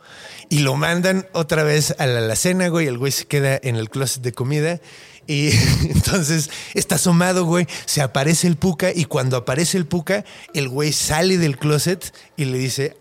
Y 0.48 0.60
lo 0.60 0.76
mandan 0.76 1.28
otra 1.32 1.62
vez 1.62 1.94
a 1.98 2.06
la 2.06 2.18
alacena, 2.18 2.68
güey. 2.68 2.86
El 2.86 2.98
güey 2.98 3.12
se 3.12 3.26
queda 3.26 3.58
en 3.62 3.76
el 3.76 3.90
closet 3.90 4.22
de 4.22 4.32
comida. 4.32 4.80
Y 5.26 5.50
entonces 5.90 6.50
está 6.74 6.94
asomado, 6.96 7.44
güey. 7.44 7.66
Se 7.86 8.00
aparece 8.02 8.46
el 8.46 8.56
puca. 8.56 8.90
Y 8.94 9.04
cuando 9.06 9.36
aparece 9.36 9.76
el 9.78 9.86
puca, 9.86 10.24
el 10.54 10.68
güey 10.68 10.92
sale 10.92 11.38
del 11.38 11.58
closet 11.58 12.14
y 12.36 12.44
le 12.46 12.58
dice: 12.58 12.96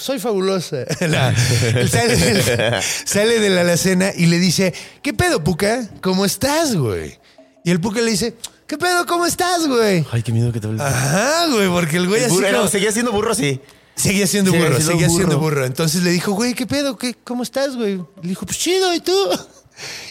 soy 0.00 0.18
fabulosa. 0.18 0.78
La- 1.00 1.34
sale, 1.90 2.80
sale 3.04 3.40
de 3.40 3.50
la 3.50 3.62
alacena 3.62 4.12
y 4.16 4.26
le 4.26 4.38
dice: 4.38 4.72
¿Qué 5.02 5.12
pedo, 5.14 5.42
puca? 5.42 5.88
¿Cómo 6.00 6.24
estás, 6.24 6.76
güey? 6.76 7.18
Y 7.64 7.70
el 7.70 7.80
puca 7.80 8.00
le 8.00 8.10
dice: 8.10 8.34
¿Qué 8.66 8.78
pedo? 8.78 9.04
¿Cómo 9.06 9.26
estás, 9.26 9.66
güey? 9.66 10.04
Ay, 10.12 10.22
qué 10.22 10.32
miedo 10.32 10.52
que 10.52 10.60
te 10.60 10.66
vuelva. 10.66 10.86
Ajá, 10.88 11.46
güey, 11.48 11.68
porque 11.68 11.96
el 11.96 12.06
güey 12.08 12.24
así 12.24 12.34
Burro, 12.34 12.56
como- 12.58 12.68
seguía 12.68 12.92
siendo 12.92 13.12
burro, 13.12 13.34
sí. 13.34 13.60
Seguía 13.96 14.28
siendo 14.28 14.52
Seguía 14.52 14.66
burro, 14.68 14.76
siendo 14.76 14.92
seguía 14.92 15.08
burro. 15.08 15.18
siendo 15.18 15.38
burro. 15.40 15.66
Entonces 15.66 16.02
le 16.04 16.10
dijo, 16.12 16.30
güey, 16.32 16.54
¿qué 16.54 16.66
pedo? 16.66 16.96
¿Qué, 16.96 17.16
¿Cómo 17.24 17.42
estás, 17.42 17.74
güey? 17.74 17.96
Le 18.22 18.28
dijo, 18.28 18.46
pues 18.46 18.56
chido, 18.58 18.94
¿y 18.94 19.00
tú? 19.00 19.12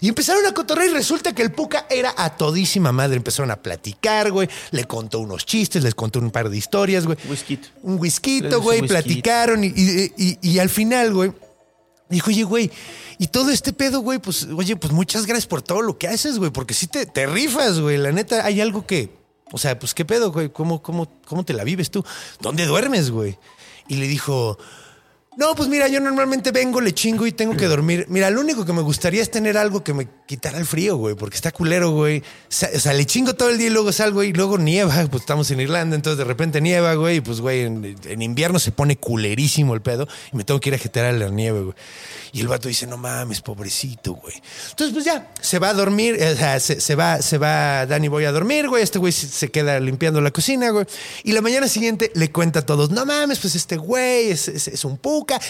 Y 0.01 0.10
empezaron 0.10 0.45
a 0.45 0.53
cotorrear 0.53 0.89
y 0.89 0.93
resulta 0.93 1.34
que 1.34 1.41
el 1.41 1.51
Puca 1.51 1.86
era 1.89 2.13
a 2.17 2.36
todísima 2.36 2.91
madre. 2.91 3.17
Empezaron 3.17 3.51
a 3.51 3.56
platicar, 3.58 4.32
güey. 4.32 4.47
Le 4.71 4.86
contó 4.86 5.19
unos 5.19 5.45
chistes, 5.45 5.84
les 5.84 5.95
contó 5.95 6.19
un 6.19 6.32
par 6.32 6.49
de 6.49 6.58
historias, 6.58 7.06
güey. 7.06 7.17
Whisky. 7.30 7.60
Un 7.84 7.99
whisky, 7.99 8.41
güey. 8.41 8.82
whisky. 8.82 8.88
Platicaron 8.88 9.63
y, 9.63 9.67
y- 9.67 10.13
y- 10.17 10.38
y 10.41 10.60
al 10.60 10.69
final, 10.69 11.13
güey, 11.13 11.32
dijo, 12.10 12.30
oye, 12.30 12.43
güey, 12.43 12.71
y 13.19 13.27
todo 13.27 13.49
este 13.51 13.73
pedo, 13.73 13.99
güey, 13.99 14.19
pues, 14.19 14.47
oye, 14.56 14.75
pues 14.75 14.93
muchas 14.93 15.25
gracias 15.25 15.47
por 15.47 15.62
todo 15.62 15.82
lo 15.82 15.97
que 15.97 16.08
haces, 16.08 16.38
güey, 16.39 16.51
porque 16.51 16.73
sí 16.73 16.88
te, 16.88 17.06
te 17.06 17.25
rifas, 17.25 17.80
güey. 17.80 17.97
La 17.97 18.12
neta, 18.12 18.45
hay 18.45 18.62
algo 18.62 18.86
que, 18.86 19.10
o 19.51 19.58
sea, 19.58 19.77
pues, 19.77 19.93
¿qué 19.93 20.06
pedo, 20.06 20.32
güey? 20.32 20.49
¿Cómo, 20.51 20.82
cómo, 20.82 21.12
¿Cómo 21.25 21.43
te 21.43 21.53
la 21.53 21.63
vives 21.63 21.91
tú? 21.91 22.06
¿Dónde 22.39 22.65
duermes, 22.65 23.12
güey? 23.12 23.38
Y 23.89 23.95
le 23.97 24.08
dijo, 24.08 24.58
no, 25.38 25.56
pues 25.56 25.69
mira, 25.69 25.88
yo 25.88 26.00
normalmente 26.00 26.52
vengo, 26.52 26.82
le 26.82 26.93
chingo 26.93 27.26
y 27.28 27.32
tengo 27.32 27.56
que 27.56 27.67
dormir. 27.67 28.06
Mira, 28.10 28.30
lo 28.32 28.41
único 28.41 28.65
que 28.65 28.73
me 28.73 28.82
gustaría 28.82 29.21
es 29.21 29.30
tener 29.32 29.56
algo 29.58 29.84
que 29.84 29.93
me 29.93 30.08
quitara 30.26 30.58
el 30.58 30.65
frío, 30.65 30.97
güey, 30.97 31.13
porque 31.15 31.36
está 31.36 31.52
culero, 31.52 31.91
güey. 31.91 32.19
O 32.76 32.80
sea, 32.80 32.91
le 32.93 33.06
chingo 33.06 33.36
todo 33.36 33.50
el 33.50 33.58
día 33.60 33.67
y 33.67 33.69
luego 33.69 33.91
salgo 33.91 34.23
y 34.23 34.34
luego 34.34 34.58
nieva, 34.58 34.95
pues 35.12 35.21
estamos 35.21 35.50
en 35.52 35.60
Irlanda, 35.62 35.95
entonces 35.95 36.17
de 36.17 36.23
repente 36.23 36.60
nieva, 36.60 36.95
güey, 36.95 37.17
y 37.17 37.21
pues, 37.21 37.39
güey, 37.39 37.62
en, 37.62 37.95
en 38.06 38.21
invierno 38.23 38.58
se 38.58 38.71
pone 38.71 38.97
culerísimo 38.97 39.76
el 39.76 39.82
pedo 39.82 40.08
y 40.34 40.38
me 40.38 40.43
tengo 40.43 40.60
que 40.60 40.69
ir 40.69 40.76
a 40.76 40.80
jetear 40.80 41.06
a 41.06 41.12
la 41.12 41.30
nieve, 41.30 41.62
güey. 41.62 41.76
Y 42.34 42.41
el 42.41 42.47
vato 42.47 42.67
dice, 42.67 42.88
no 42.88 42.97
mames, 42.97 43.41
pobrecito, 43.41 44.13
güey. 44.15 44.34
Entonces, 44.71 44.93
pues 44.93 45.06
ya, 45.06 45.32
se 45.39 45.60
va 45.60 45.69
a 45.69 45.73
dormir, 45.73 46.15
o 46.15 46.36
sea, 46.36 46.60
se, 46.60 46.82
se 46.82 46.95
va, 46.95 47.21
se 47.21 47.38
va 47.38 47.86
Dani 47.86 48.08
voy 48.10 48.26
a 48.26 48.32
dormir, 48.32 48.67
güey. 48.67 48.84
Este 48.84 49.00
güey 49.00 49.12
se, 49.13 49.50
queda 49.50 49.80
limpiando 49.80 50.19
la 50.19 50.32
cocina, 50.32 50.71
güey. 50.71 50.86
Y 51.23 51.32
la 51.32 51.41
mañana 51.41 51.67
siguiente 51.67 52.12
le 52.15 52.32
cuenta 52.32 52.60
a 52.60 52.65
todos, 52.65 52.89
no 52.91 53.06
mames, 53.06 53.39
pues 53.39 53.56
este 53.56 53.78
güey 53.78 54.30
es, 54.32 54.47
es- 54.47 54.67
es 54.67 54.84
un 54.86 54.97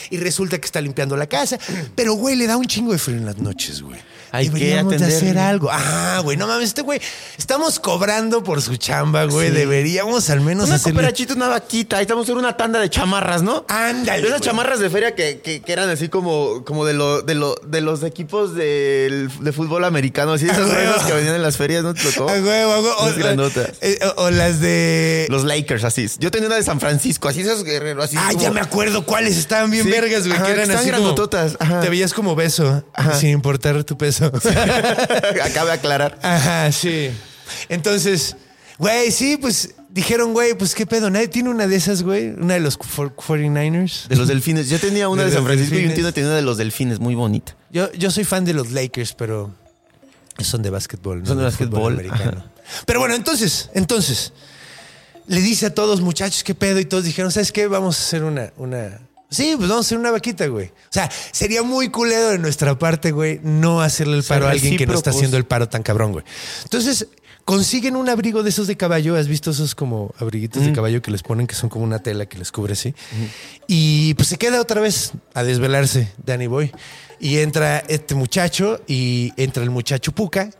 y 0.10 0.18
resulta 0.18 0.60
que 0.60 0.66
está 0.66 0.82
limpiando 0.82 1.16
la 1.18 1.28
casa. 1.28 1.58
Pero, 1.96 2.14
güey, 2.14 2.36
le 2.36 2.48
da 2.48 2.58
un 2.58 2.66
chingo 2.66 2.92
de 2.92 2.98
frío 2.98 3.18
en 3.18 3.26
las 3.26 3.38
noches, 3.38 3.82
güey. 3.82 4.00
Hay 4.38 4.50
que 4.50 4.54
Deberíamos 4.60 4.92
de 4.92 4.96
atender. 4.98 5.18
hacer 5.18 5.38
algo. 5.38 5.70
Ah, 5.72 6.20
güey, 6.24 6.38
no 6.38 6.48
mames, 6.48 6.66
este 6.70 6.82
güey, 6.82 7.02
estamos 7.38 7.80
cobrando 7.80 8.44
por 8.44 8.62
su 8.62 8.76
chamba, 8.78 9.26
güey. 9.26 9.50
Sí. 9.50 9.54
Deberíamos 9.56 10.30
al 10.30 10.42
menos 10.42 10.68
Una 10.68 10.76
hacerle... 10.76 10.94
cooperachita, 11.00 11.34
una 11.34 11.48
vaquita. 11.48 11.98
Ahí 11.98 12.04
estamos 12.04 12.28
en 12.30 12.38
una 12.38 12.56
tanda 12.58 12.80
de 12.80 12.90
chamarras, 12.90 13.42
¿no? 13.44 13.66
Ándale, 13.68 14.22
De 14.22 14.28
esas 14.28 14.40
güey. 14.40 14.50
chamarras 14.50 14.80
de 14.80 14.90
feria 14.90 15.16
que, 15.16 15.40
que- 15.42 15.62
que 15.62 15.74
eran 15.74 15.90
así 15.90 16.10
como, 16.10 16.64
como 16.66 16.86
de, 16.86 16.94
lo, 16.94 17.22
de, 17.22 17.36
lo, 17.36 17.56
de 17.66 17.82
los 17.82 18.04
equipos 18.04 18.54
del- 18.56 19.30
de 19.40 19.52
fútbol 19.52 19.84
americano. 19.86 20.34
Así, 20.34 20.46
esas 20.46 20.70
ruedas 20.70 21.04
que 21.06 21.14
venían 21.14 21.36
en 21.36 21.42
las 21.42 21.58
ferias, 21.58 21.84
¿no 21.84 21.94
te 21.94 22.02
tocó? 22.04 22.30
Ah, 22.30 22.38
güey, 22.40 22.42
güey, 22.42 22.66
güey. 22.66 22.80
Unas 23.02 23.16
O- 23.16 23.20
grandotas. 23.20 23.70
eh, 23.82 24.00
o- 24.18 24.24
o 24.24 24.30
las 24.32 24.60
de... 24.60 25.26
Los 25.30 25.44
Lakers, 25.44 25.84
así. 25.84 26.08
Yo 26.20 26.32
tenía 26.32 26.48
una 26.48 26.58
de 26.58 26.64
San 26.64 26.80
Francisco, 26.80 27.28
así 27.28 27.42
esos 27.42 27.64
guerreros, 27.64 28.06
así. 28.06 28.16
Ah, 28.18 28.28
como- 28.32 28.42
ya 28.42 28.52
me 28.52 28.62
acuerdo 28.62 29.06
cuáles 29.06 29.38
estaban 29.38 29.72
bien 29.72 29.84
Sí, 29.86 29.90
vergas, 29.92 30.28
güey. 30.28 30.34
ajá, 30.38 30.46
que 30.46 30.52
eran 30.52 30.68
que 30.70 30.74
así 30.76 30.92
como. 30.92 31.16
Te 31.82 31.90
veías 31.90 32.14
como 32.14 32.36
beso, 32.36 32.84
sin 33.20 33.30
importar 33.30 33.84
tu 33.84 33.98
peso. 33.98 34.27
Acaba 35.44 35.72
de 35.72 35.74
aclarar. 35.74 36.20
Ajá, 36.22 36.72
sí. 36.72 37.10
Entonces, 37.70 38.36
güey, 38.78 39.12
sí, 39.12 39.38
pues 39.38 39.74
dijeron, 39.90 40.34
güey, 40.34 40.54
pues 40.54 40.76
qué 40.76 40.86
pedo. 40.86 41.10
Nadie 41.10 41.28
tiene 41.28 41.50
una 41.50 41.68
de 41.68 41.76
esas, 41.76 42.04
güey. 42.04 42.30
Una 42.30 42.56
de 42.56 42.60
los 42.60 42.78
for- 42.78 43.16
49ers. 43.16 44.08
De 44.08 44.16
los 44.16 44.28
delfines. 44.28 44.70
Yo 44.70 44.80
tenía 44.80 45.10
una 45.10 45.24
De 45.24 45.30
de, 45.30 45.36
San 45.36 45.46
Francisco 45.46 45.76
y 45.76 45.78
un 45.80 45.84
delfines. 45.88 46.06
tío 46.06 46.14
tenía 46.14 46.30
una 46.30 46.36
de 46.38 46.44
los 46.44 46.58
delfines, 46.58 47.00
muy 47.00 47.16
bonita. 47.16 47.56
Yo, 47.72 47.92
yo 47.94 48.12
soy 48.12 48.24
fan 48.24 48.46
de 48.46 48.54
los 48.54 48.72
Lakers, 48.72 49.14
pero 49.14 49.54
son 50.40 50.62
de 50.62 50.70
básquetbol. 50.70 51.22
no 51.22 51.26
Son 51.26 51.38
de 51.38 51.44
básquetbol, 51.46 51.94
americano. 51.94 52.44
Pero 52.86 53.00
bueno, 53.00 53.16
entonces, 53.16 53.70
entonces, 53.74 54.34
le 55.28 55.42
dice 55.42 55.68
a 55.68 55.74
todos, 55.74 56.02
muchachos, 56.02 56.44
qué 56.44 56.54
pedo. 56.54 56.80
Y 56.80 56.86
todos 56.86 57.04
dijeron, 57.06 57.32
¿sabes 57.32 57.52
qué? 57.52 57.68
Vamos 57.68 57.98
a 58.00 58.04
hacer 58.04 58.24
una, 58.24 58.52
una. 58.58 59.00
Sí, 59.30 59.56
pues 59.58 59.68
vamos 59.68 59.86
a 59.86 59.88
hacer 59.88 59.98
una 59.98 60.12
vaquita, 60.12 60.48
güey. 60.48 60.68
O 60.68 60.92
sea, 60.92 61.10
sería 61.32 61.62
muy 61.62 61.90
culero 61.90 62.30
de 62.30 62.38
nuestra 62.38 62.80
parte, 62.80 63.12
güey, 63.12 63.40
no 63.44 63.82
hacerle 63.82 64.18
el 64.18 64.24
paro 64.24 64.48
a 64.48 64.52
alguien 64.52 64.78
que 64.78 64.88
no 64.88 64.94
está 64.94 65.10
haciendo 65.10 65.38
el 65.38 65.46
paro 65.46 65.68
tan 65.68 65.84
cabrón, 65.84 66.14
güey. 66.14 66.26
Entonces, 66.64 67.08
consiguen 67.48 67.96
un 67.96 68.10
abrigo 68.10 68.44
de 68.44 68.50
esos 68.50 68.68
de 68.68 68.76
caballo. 68.76 69.16
¿Has 69.16 69.28
visto 69.28 69.52
esos 69.52 69.74
como 69.74 70.14
abriguitos 70.20 70.66
de 70.66 70.74
caballo 70.74 71.02
que 71.02 71.12
les 71.12 71.24
ponen 71.24 71.48
que 71.48 71.56
son 71.56 71.70
como 71.70 71.86
una 71.86 72.00
tela 72.00 72.26
que 72.26 72.38
les 72.38 72.52
cubre 72.52 72.74
así? 72.74 72.94
Y 73.68 74.14
pues 74.16 74.28
se 74.28 74.38
queda 74.38 74.62
otra 74.62 74.82
vez 74.82 75.12
a 75.34 75.44
desvelarse 75.44 76.12
Danny 76.26 76.48
Boy. 76.48 76.72
Y 77.20 77.38
entra 77.38 77.80
este 77.80 78.16
muchacho 78.16 78.82
y 78.86 79.34
entra 79.38 79.64
el 79.64 79.70
muchacho 79.70 80.12
Puka. 80.12 80.52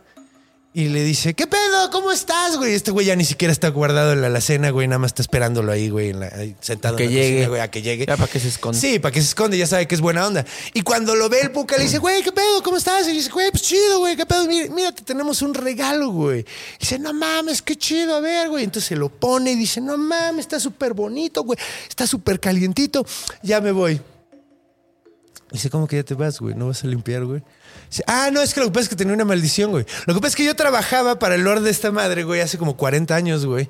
Y 0.74 0.90
le 0.90 1.02
dice, 1.02 1.34
¿qué 1.34 1.46
pedo? 1.46 1.90
¿Cómo 1.90 2.12
estás, 2.12 2.56
güey? 2.58 2.74
Este 2.74 2.90
güey 2.90 3.06
ya 3.06 3.16
ni 3.16 3.24
siquiera 3.24 3.50
está 3.50 3.68
guardado 3.68 4.12
en 4.12 4.20
la 4.20 4.26
alacena, 4.28 4.70
güey. 4.70 4.86
Nada 4.86 4.98
más 4.98 5.08
está 5.10 5.22
esperándolo 5.22 5.72
ahí, 5.72 5.88
güey, 5.88 6.10
en 6.10 6.20
la- 6.20 6.26
ahí 6.28 6.54
sentado 6.60 6.94
Que 6.96 7.04
en 7.04 7.10
la 7.10 7.16
llegue. 7.16 7.32
cocina, 7.36 7.48
güey, 7.48 7.60
a 7.62 7.70
que 7.70 7.82
llegue. 7.82 8.06
Ya 8.06 8.16
para 8.16 8.30
que 8.30 8.38
se 8.38 8.48
esconda. 8.48 8.78
Sí, 8.78 8.98
para 8.98 9.10
que 9.12 9.20
se 9.20 9.28
esconde, 9.28 9.56
ya 9.58 9.66
sabe 9.66 9.88
que 9.88 9.94
es 9.94 10.00
buena 10.00 10.26
onda. 10.26 10.44
Y 10.74 10.82
cuando 10.82 11.16
lo 11.16 11.28
ve 11.30 11.40
el 11.40 11.50
Puka, 11.52 11.76
le 11.78 11.84
dice, 11.84 11.98
güey, 11.98 12.22
¿qué 12.22 12.30
pedo? 12.32 12.62
¿Cómo 12.62 12.76
estás? 12.76 13.08
Y 13.08 13.12
dice, 13.12 13.30
güey, 13.30 13.50
pues 13.50 13.62
chido, 13.62 13.98
güey, 14.00 14.14
¿qué 14.14 14.26
pedo? 14.26 14.46
Mira, 14.46 14.72
mira, 14.72 14.92
te 14.92 15.02
tenemos 15.02 15.40
un 15.42 15.54
regalo, 15.54 16.10
güey. 16.10 16.40
Y 16.40 16.44
dice, 16.80 16.98
no 16.98 17.12
mames, 17.14 17.62
qué 17.62 17.74
chido, 17.74 18.14
a 18.14 18.20
ver, 18.20 18.48
güey. 18.50 18.62
Entonces 18.64 18.88
se 18.88 18.94
lo 18.96 19.08
pone 19.08 19.52
y 19.52 19.54
dice, 19.56 19.80
no 19.80 19.96
mames, 19.96 20.40
está 20.40 20.60
súper 20.60 20.92
bonito, 20.92 21.42
güey. 21.44 21.58
Está 21.88 22.06
súper 22.06 22.38
calientito. 22.38 23.04
Ya 23.42 23.60
me 23.62 23.72
voy. 23.72 24.00
Dice, 25.50 25.70
¿cómo 25.70 25.86
que 25.86 25.96
ya 25.96 26.02
te 26.02 26.14
vas, 26.14 26.40
güey? 26.40 26.54
¿No 26.54 26.66
vas 26.66 26.84
a 26.84 26.86
limpiar, 26.86 27.24
güey? 27.24 27.42
Dice, 27.88 28.04
ah, 28.06 28.30
no, 28.30 28.42
es 28.42 28.52
que 28.52 28.60
lo 28.60 28.66
que 28.66 28.72
pasa 28.72 28.82
es 28.82 28.88
que 28.90 28.96
tenía 28.96 29.14
una 29.14 29.24
maldición, 29.24 29.70
güey. 29.70 29.86
Lo 30.06 30.14
que 30.14 30.20
pasa 30.20 30.28
es 30.28 30.36
que 30.36 30.44
yo 30.44 30.54
trabajaba 30.54 31.18
para 31.18 31.36
el 31.36 31.42
Lord 31.42 31.62
de 31.62 31.70
esta 31.70 31.90
madre, 31.90 32.24
güey, 32.24 32.40
hace 32.40 32.58
como 32.58 32.76
40 32.76 33.14
años, 33.14 33.46
güey. 33.46 33.68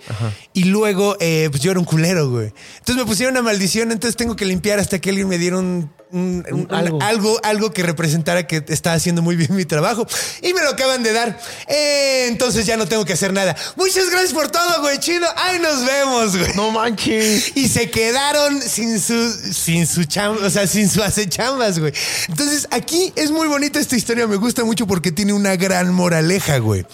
Y 0.55 0.65
luego, 0.65 1.17
eh, 1.21 1.49
pues 1.51 1.63
yo 1.63 1.71
era 1.71 1.79
un 1.79 1.87
culero, 1.87 2.29
güey. 2.31 2.53
Entonces 2.79 2.97
me 2.97 3.05
pusieron 3.05 3.35
una 3.35 3.43
maldición, 3.43 3.93
entonces 3.93 4.17
tengo 4.17 4.35
que 4.35 4.45
limpiar 4.45 4.81
hasta 4.81 4.99
que 4.99 5.11
alguien 5.11 5.29
me 5.29 5.39
diera 5.39 5.59
un, 5.59 5.91
un- 6.11 6.45
un- 6.51 6.61
un- 6.61 6.75
algo. 6.75 7.03
algo, 7.03 7.41
algo 7.43 7.71
que 7.73 7.83
representara 7.83 8.47
que 8.47 8.65
estaba 8.69 8.97
haciendo 8.97 9.23
muy 9.23 9.37
bien 9.37 9.55
mi 9.55 9.65
trabajo. 9.65 10.07
Y 10.43 10.53
me 10.55 10.63
lo 10.63 10.71
acaban 10.71 11.03
de 11.03 11.13
dar. 11.13 11.39
Eh, 11.67 12.27
entonces 12.29 12.67
ya 12.67 12.77
no 12.77 12.87
tengo 12.87 13.05
que 13.05 13.13
hacer 13.13 13.33
nada. 13.33 13.57
Muchas 13.77 14.11
gracias 14.11 14.33
por 14.33 14.49
todo, 14.51 14.81
güey. 14.81 14.99
Chido. 14.99 15.27
Ay, 15.37 15.59
nos 15.61 15.85
vemos, 15.85 16.37
güey. 16.37 16.53
No 16.55 16.71
manches. 16.71 17.57
Y 17.57 17.69
se 17.69 17.91
quedaron 17.91 18.61
sin 18.63 19.01
su, 19.01 19.33
sin 19.53 19.87
su 19.87 20.05
chamba, 20.05 20.47
o 20.47 20.51
sea, 20.51 20.67
sin 20.67 20.89
su 20.89 21.03
acechambas, 21.03 21.79
güey. 21.79 21.93
Entonces, 22.29 22.67
aquí 22.71 23.13
es 23.17 23.31
muy 23.31 23.49
bonita 23.49 23.79
esta 23.79 23.97
historia, 23.97 24.27
me 24.27 24.37
gusta 24.37 24.65
mucho 24.65 24.87
porque 24.87 25.13
tiene 25.13 25.33
una 25.33 25.57
gran 25.57 25.93
moraleja, 25.93 26.59
güey. 26.59 26.87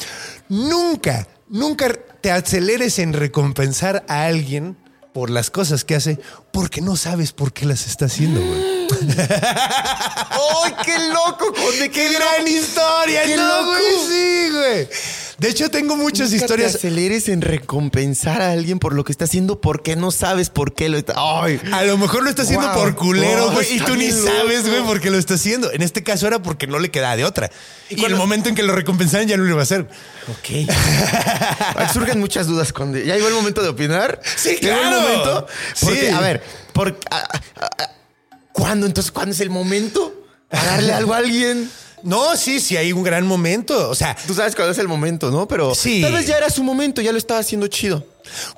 Nunca, 0.48 1.26
nunca 1.48 1.92
te 2.20 2.30
aceleres 2.30 2.98
en 2.98 3.12
recompensar 3.12 4.04
a 4.08 4.24
alguien 4.24 4.76
por 5.14 5.30
las 5.30 5.48
cosas 5.48 5.84
que 5.84 5.94
hace 5.94 6.18
porque 6.52 6.80
no 6.80 6.96
sabes 6.96 7.30
por 7.32 7.52
qué 7.52 7.66
las 7.66 7.86
está 7.86 8.06
haciendo, 8.06 8.40
güey. 8.40 8.88
¡Ay, 9.16 10.74
qué 10.84 10.98
loco, 11.08 11.52
Conde! 11.54 11.88
¡Qué 11.88 12.12
gran 12.12 12.46
historia! 12.46 13.22
¡Qué 13.24 13.36
no, 13.36 13.46
loco! 13.46 13.70
güey! 13.70 14.08
Sí, 14.08 14.50
güey. 14.50 14.88
De 15.38 15.48
hecho, 15.48 15.68
tengo 15.68 15.96
muchas 15.96 16.30
Nunca 16.30 16.44
historias. 16.44 16.72
Te 16.72 16.78
aceleres 16.78 17.28
en 17.28 17.40
recompensar 17.40 18.40
a 18.40 18.52
alguien 18.52 18.78
por 18.78 18.94
lo 18.94 19.02
que 19.04 19.10
está 19.10 19.24
haciendo 19.24 19.60
porque 19.60 19.96
no 19.96 20.10
sabes 20.12 20.48
por 20.48 20.74
qué 20.74 20.88
lo 20.88 20.96
está. 20.96 21.14
¡Ay! 21.16 21.60
A 21.72 21.82
lo 21.82 21.98
mejor 21.98 22.22
lo 22.22 22.30
está 22.30 22.42
haciendo 22.42 22.68
Wow. 22.68 22.74
por 22.82 22.94
culero, 22.94 23.46
Oh, 23.46 23.50
güey, 23.52 23.74
y 23.76 23.80
tú 23.80 23.96
ni 23.96 24.10
sabes, 24.12 24.68
güey, 24.68 24.82
por 24.84 25.00
qué 25.00 25.10
lo 25.10 25.18
está 25.18 25.34
haciendo. 25.34 25.72
En 25.72 25.82
este 25.82 26.04
caso 26.04 26.26
era 26.28 26.40
porque 26.40 26.66
no 26.68 26.78
le 26.78 26.90
quedaba 26.90 27.16
de 27.16 27.24
otra. 27.24 27.50
Y, 27.90 28.02
el 28.04 28.14
momento 28.14 28.48
en 28.48 28.54
que 28.54 28.62
lo 28.62 28.74
recompensaran 28.74 29.26
ya 29.26 29.36
no 29.36 29.42
lo 29.44 29.50
iba 29.50 29.60
a 29.60 29.64
hacer. 29.64 29.88
Ok. 30.28 30.70
Surgen 31.92 32.20
muchas 32.20 32.46
dudas, 32.46 32.72
Conde. 32.72 33.04
¿Ya 33.04 33.14
llegó 33.16 33.28
el 33.28 33.34
momento 33.34 33.60
de 33.62 33.68
opinar? 33.68 34.20
Sí, 34.36 34.56
¿Llegó 34.60 34.78
claro. 34.78 34.96
el 34.96 35.02
momento? 35.02 35.46
Porque, 35.80 36.00
Sí. 36.00 36.06
a 36.08 36.20
ver, 36.20 36.42
por, 36.72 36.96
a- 37.10 37.16
a- 37.16 37.64
a- 37.64 37.90
¿cuándo? 38.52 38.86
Entonces, 38.86 39.10
¿cuándo 39.10 39.32
es 39.32 39.40
el 39.40 39.50
momento? 39.50 40.14
¿Para 40.48 40.64
darle 40.64 40.92
algo 40.92 41.12
a 41.14 41.16
alguien? 41.18 41.68
No, 42.04 42.36
sí, 42.36 42.60
sí, 42.60 42.76
hay 42.76 42.92
un 42.92 43.02
gran 43.02 43.26
momento. 43.26 43.88
O 43.90 43.94
sea, 43.94 44.16
Tú 44.26 44.34
sabes 44.34 44.54
cuándo 44.54 44.72
es 44.72 44.78
el 44.78 44.88
momento, 44.88 45.30
¿no? 45.30 45.48
Pero 45.48 45.74
Sí. 45.74 46.02
tal 46.02 46.12
vez 46.12 46.26
ya 46.26 46.36
era 46.36 46.50
su 46.50 46.62
momento, 46.62 47.00
ya 47.00 47.10
lo 47.12 47.18
estaba 47.18 47.40
haciendo 47.40 47.66
chido. 47.66 48.06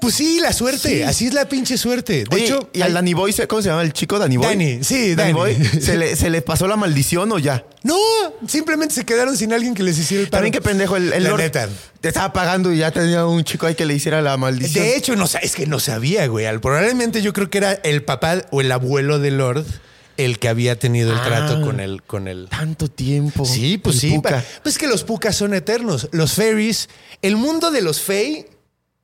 pues 0.01 0.15
sí, 0.15 0.39
la 0.41 0.53
suerte. 0.53 0.89
Sí. 0.99 1.03
Así 1.03 1.27
es 1.27 1.35
la 1.35 1.49
pinche 1.49 1.77
suerte. 1.77 2.25
De 2.25 2.35
Oye, 2.35 2.45
hecho, 2.45 2.71
¿y 2.73 2.83
al 2.83 2.95
Danny 2.95 3.15
Boy, 3.15 3.33
¿cómo 3.49 3.63
se 3.63 3.69
llama 3.69 3.83
el 3.83 3.93
chico? 3.93 4.19
¿Danny 4.19 4.37
Boy? 4.37 4.47
Danny, 4.47 4.85
sí, 4.85 5.15
Danny. 5.17 5.33
Boy. 5.33 5.55
¿Se 5.81 5.97
le, 5.97 6.15
¿Se 6.17 6.31
le 6.31 6.41
pasó 6.43 6.67
la 6.69 6.77
maldición 6.77 7.31
o 7.33 7.39
ya? 7.39 7.65
no, 7.83 7.97
simplemente 8.49 8.95
se 8.95 9.05
quedaron 9.05 9.37
sin 9.37 9.53
alguien 9.53 9.75
que 9.75 9.83
les 9.85 9.99
hiciera 9.99 10.23
el 10.23 10.29
paro. 10.29 10.39
También 10.41 10.53
qué 10.53 10.61
pendejo, 10.61 10.97
el, 10.97 11.13
el 11.13 11.23
La 11.25 11.31
Lord 11.31 11.41
neta. 11.41 11.69
te 12.01 12.09
estaba 12.09 12.33
pagando 12.33 12.73
y 12.73 12.79
ya 12.79 12.91
tenía 12.91 13.27
un 13.27 13.45
chico 13.45 13.67
ahí 13.67 13.75
que 13.77 13.87
le 13.87 13.95
hiciera 13.95 14.21
la 14.23 14.37
maldición. 14.37 14.85
De 14.85 14.97
hecho, 14.97 15.15
no, 15.17 15.25
es 15.41 15.55
que 15.55 15.67
no 15.67 15.79
sabía, 15.81 16.27
güey. 16.27 16.47
Probablemente 16.59 17.23
yo 17.23 17.33
creo 17.33 17.49
que 17.51 17.59
era 17.59 17.73
el 17.73 18.03
papá 18.03 18.43
o 18.51 18.61
el 18.61 18.71
abuelo 18.73 19.19
de 19.21 19.31
Lord 19.33 19.65
el 20.17 20.39
que 20.39 20.49
había 20.49 20.79
tenido 20.79 21.13
el 21.13 21.19
Ah. 21.19 21.25
trato 21.25 21.61
con 21.63 21.81
el, 21.81 22.03
con 22.03 22.29
el, 22.29 22.49
Tanto 22.49 22.89
tiempo. 22.89 23.45
Sí, 23.45 23.79
pues 23.79 23.99
sí. 24.01 24.11
Puka. 24.15 24.45
Pues 24.63 24.79
que 24.79 24.87
los 24.87 25.05
pucas 25.05 25.37
son 25.37 25.55
eternos. 25.55 26.09
Los 26.13 26.33
fairies, 26.35 26.89
el 27.23 27.37
mundo 27.37 27.71
de 27.71 27.83
los 27.83 28.01
fey, 28.01 28.47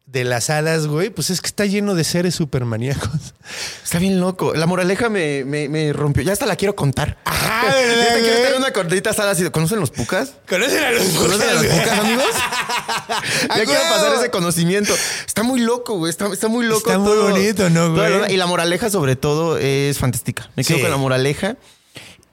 de 0.07 0.25
las 0.25 0.51
hadas, 0.51 0.87
güey, 0.89 1.09
pues 1.09 1.31
es 1.31 1.41
que 1.41 1.47
está 1.47 1.65
lleno 1.65 1.95
de 1.95 2.05
seres 2.05 2.35
supermaníacos. 2.35 3.09
Está 3.85 3.99
bien 3.99 4.21
loco. 4.21 4.53
La 4.55 4.67
moraleja 4.67 5.09
me, 5.09 5.45
me, 5.45 5.69
me 5.69 5.93
rompió. 5.93 6.23
Ya 6.23 6.33
hasta 6.33 6.45
la 6.47 6.57
quiero 6.57 6.75
contar. 6.77 7.17
Ajá, 7.25 7.67
Ya 7.69 7.75
¿verdad, 7.75 8.15
te 8.17 8.21
quiero 8.21 8.37
tener 8.37 8.55
una 8.57 8.73
cortita 8.73 9.13
sala 9.15 9.31
así. 9.31 9.49
¿Conocen 9.51 9.81
los 9.81 9.91
pucas? 9.91 10.35
¿Conocen 10.49 10.83
a 10.85 10.91
los 10.91 11.03
¿Conocen 11.05 11.49
a 11.49 11.53
los 11.55 11.65
pucas, 11.67 11.99
amigos? 11.99 12.25
¡A 13.49 13.59
ya 13.59 13.65
quiero 13.65 13.81
pasar 13.91 14.15
ese 14.19 14.31
conocimiento. 14.31 14.95
Está 15.27 15.43
muy 15.43 15.61
loco, 15.61 15.97
güey. 15.97 16.11
Está, 16.11 16.27
está 16.33 16.49
muy 16.49 16.67
loco. 16.67 16.91
Está 16.91 16.99
muy 16.99 17.17
bonito, 17.17 17.71
¿no, 17.71 17.95
güey? 17.95 18.35
Y 18.35 18.37
la 18.37 18.47
moraleja, 18.47 18.91
sobre 18.91 19.17
todo, 19.17 19.57
es 19.59 19.99
fantástica. 19.99 20.51
Me 20.57 20.65
quedo 20.65 20.77
Sí. 20.77 20.83
con 20.83 20.91
la 20.91 20.97
moraleja. 20.99 21.57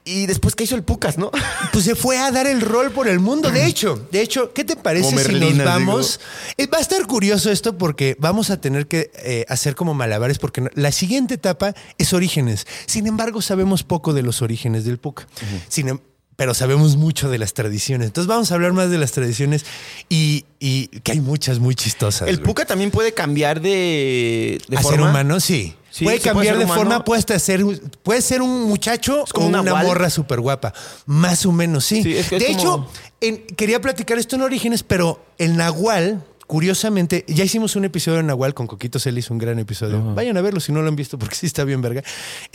Y 0.04 0.26
después, 0.26 0.54
¿qué 0.54 0.64
hizo 0.64 0.76
el 0.76 0.82
Pucas, 0.82 1.18
no? 1.18 1.30
Pues 1.72 1.84
se 1.84 1.94
fue 1.94 2.18
a 2.18 2.30
dar 2.32 2.46
el 2.46 2.60
rol 2.62 2.90
por 2.90 3.06
el 3.06 3.20
mundo. 3.20 3.50
De 3.50 3.66
hecho, 3.66 4.08
de 4.10 4.22
hecho, 4.22 4.52
¿qué 4.52 4.64
te 4.64 4.74
parece 4.76 5.16
si 5.24 5.34
nos 5.34 5.64
vamos? 5.64 6.18
digo. 6.18 6.54
Eh, 6.56 6.66
Va 6.72 6.78
a 6.78 6.80
estar 6.80 7.06
curioso 7.06 7.50
esto 7.50 7.76
porque 7.78 8.16
vamos 8.18 8.50
a 8.50 8.60
tener 8.60 8.86
que 8.88 9.10
eh, 9.22 9.44
hacer 9.48 9.74
como 9.74 9.94
malabares 9.94 10.38
porque 10.38 10.68
la 10.74 10.90
siguiente 10.90 11.34
etapa 11.34 11.74
es 11.98 12.12
orígenes. 12.12 12.66
Sin 12.86 13.06
embargo, 13.06 13.42
sabemos 13.42 13.82
poco 13.84 14.12
de 14.12 14.22
los 14.22 14.42
orígenes 14.42 14.84
del 14.84 14.98
Puca. 14.98 15.26
Sin 15.68 15.88
em- 15.88 16.00
pero 16.40 16.54
sabemos 16.54 16.96
mucho 16.96 17.28
de 17.28 17.36
las 17.36 17.52
tradiciones. 17.52 18.06
Entonces 18.06 18.26
vamos 18.26 18.50
a 18.50 18.54
hablar 18.54 18.72
más 18.72 18.88
de 18.88 18.96
las 18.96 19.12
tradiciones 19.12 19.66
y, 20.08 20.46
y 20.58 20.86
que 20.86 21.12
hay 21.12 21.20
muchas 21.20 21.58
muy 21.58 21.74
chistosas. 21.74 22.30
El 22.30 22.36
güey. 22.36 22.46
Puca 22.46 22.64
también 22.64 22.90
puede 22.90 23.12
cambiar 23.12 23.60
de, 23.60 24.58
de 24.66 24.76
a 24.78 24.82
ser 24.82 25.02
humano, 25.02 25.38
sí. 25.38 25.74
Sí, 25.90 26.04
puede 26.04 26.18
cambiar 26.18 26.56
de 26.56 26.64
humano. 26.64 26.80
forma, 26.80 27.04
puede 27.04 27.38
ser, 27.38 27.62
puede 28.02 28.22
ser 28.22 28.40
un 28.40 28.62
muchacho 28.62 29.26
como 29.34 29.44
o 29.44 29.48
un 29.50 29.54
una 29.58 29.82
morra 29.82 30.08
súper 30.08 30.40
guapa. 30.40 30.72
Más 31.04 31.44
o 31.44 31.52
menos, 31.52 31.84
sí. 31.84 32.02
Sí, 32.02 32.16
es 32.16 32.28
que 32.30 32.36
es 32.36 32.42
de 32.42 32.48
como- 32.56 32.58
hecho, 32.58 32.88
en- 33.20 33.46
quería 33.54 33.82
platicar 33.82 34.18
esto 34.18 34.36
en 34.36 34.40
Orígenes, 34.42 34.82
pero 34.82 35.22
el 35.36 35.58
nahual, 35.58 36.24
curiosamente, 36.46 37.26
ya 37.28 37.44
hicimos 37.44 37.76
un 37.76 37.84
episodio 37.84 38.16
de 38.16 38.22
nahual 38.22 38.54
con 38.54 38.66
Coquito 38.66 38.98
Celis, 38.98 39.28
un 39.28 39.36
gran 39.36 39.58
episodio. 39.58 40.14
Vayan 40.14 40.38
a 40.38 40.40
verlo 40.40 40.58
si 40.60 40.72
no 40.72 40.80
lo 40.80 40.88
han 40.88 40.96
visto 40.96 41.18
porque 41.18 41.34
sí 41.34 41.44
está 41.44 41.64
bien 41.64 41.82
verga. 41.82 42.02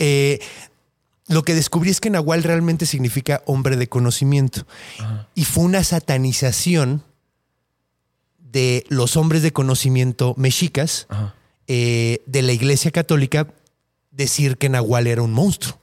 Eh, 0.00 0.40
lo 1.28 1.42
que 1.42 1.54
descubrí 1.54 1.90
es 1.90 2.00
que 2.00 2.10
Nahual 2.10 2.42
realmente 2.42 2.86
significa 2.86 3.42
hombre 3.46 3.76
de 3.76 3.88
conocimiento. 3.88 4.66
Y 5.34 5.44
fue 5.44 5.64
una 5.64 5.82
satanización 5.82 7.02
de 8.38 8.84
los 8.88 9.16
hombres 9.16 9.42
de 9.42 9.52
conocimiento 9.52 10.34
mexicas 10.36 11.06
eh, 11.66 12.22
de 12.26 12.42
la 12.42 12.52
Iglesia 12.52 12.90
Católica 12.90 13.48
decir 14.12 14.56
que 14.56 14.68
Nahual 14.68 15.06
era 15.08 15.22
un 15.22 15.32
monstruo. 15.32 15.78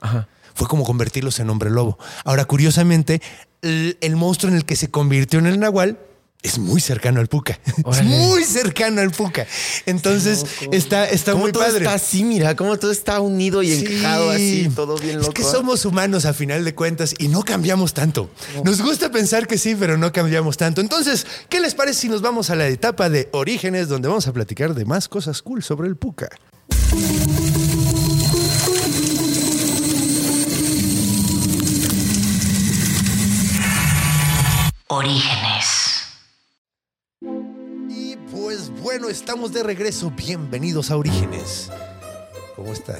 Fue 0.56 0.68
como 0.68 0.86
convertirlos 0.86 1.40
en 1.40 1.50
hombre 1.50 1.70
lobo. 1.70 1.98
Ahora, 2.24 2.46
curiosamente, 2.46 3.22
el, 3.62 3.98
el 4.02 4.16
monstruo 4.16 4.52
en 4.52 4.58
el 4.58 4.66
que 4.66 4.76
se 4.76 4.90
convirtió 4.90 5.40
en 5.40 5.48
el 5.48 5.60
Nahual 5.60 6.00
es 6.44 6.60
muy 6.60 6.82
cercano 6.82 7.20
al 7.22 7.28
Puca. 7.28 7.58
Es 7.92 8.04
muy 8.04 8.44
cercano 8.44 9.02
al 9.02 9.12
Puca. 9.12 9.48
Entonces, 9.86 10.46
está, 10.72 11.06
está 11.10 11.32
Cómo 11.32 11.46
muy 11.46 11.52
todo 11.54 11.64
padre. 11.64 11.80
está 11.80 11.94
así, 11.96 12.24
mira, 12.24 12.56
cómo 12.56 12.78
todo 12.78 12.92
está 12.92 13.20
unido 13.22 13.64
y 13.64 13.74
Sí. 13.74 13.86
encajado 13.86 14.30
así, 14.30 14.70
todo 14.76 14.98
bien 14.98 15.18
loco. 15.18 15.30
Es 15.30 15.34
que 15.34 15.44
somos 15.44 15.86
humanos 15.86 16.26
a 16.26 16.34
final 16.34 16.64
de 16.66 16.76
cuentas 16.76 17.16
y 17.18 17.30
no 17.30 17.44
cambiamos 17.44 17.94
tanto. 17.94 18.30
Nos 18.64 18.82
gusta 18.82 19.10
pensar 19.12 19.48
que 19.48 19.58
sí, 19.58 19.76
pero 19.76 19.98
no 19.98 20.12
cambiamos 20.12 20.58
tanto. 20.58 20.82
Entonces, 20.82 21.26
¿qué 21.50 21.60
les 21.62 21.74
parece 21.76 22.02
si 22.02 22.10
nos 22.10 22.22
vamos 22.22 22.50
a 22.50 22.56
la 22.56 22.68
etapa 22.68 23.10
de 23.10 23.30
orígenes 23.32 23.88
donde 23.88 24.10
vamos 24.10 24.28
a 24.28 24.34
platicar 24.34 24.76
de 24.76 24.86
más 24.86 25.08
cosas 25.08 25.42
cool 25.42 25.64
sobre 25.64 25.88
el 25.88 25.96
Puca? 25.96 26.30
Orígenes. 34.90 35.53
Bueno, 38.84 39.08
estamos 39.08 39.54
de 39.54 39.64
regreso. 39.64 40.12
Bienvenidos 40.12 40.92
a 40.92 40.98
Orígenes. 40.98 41.72
¿Cómo 42.58 42.74
estás? 42.74 43.00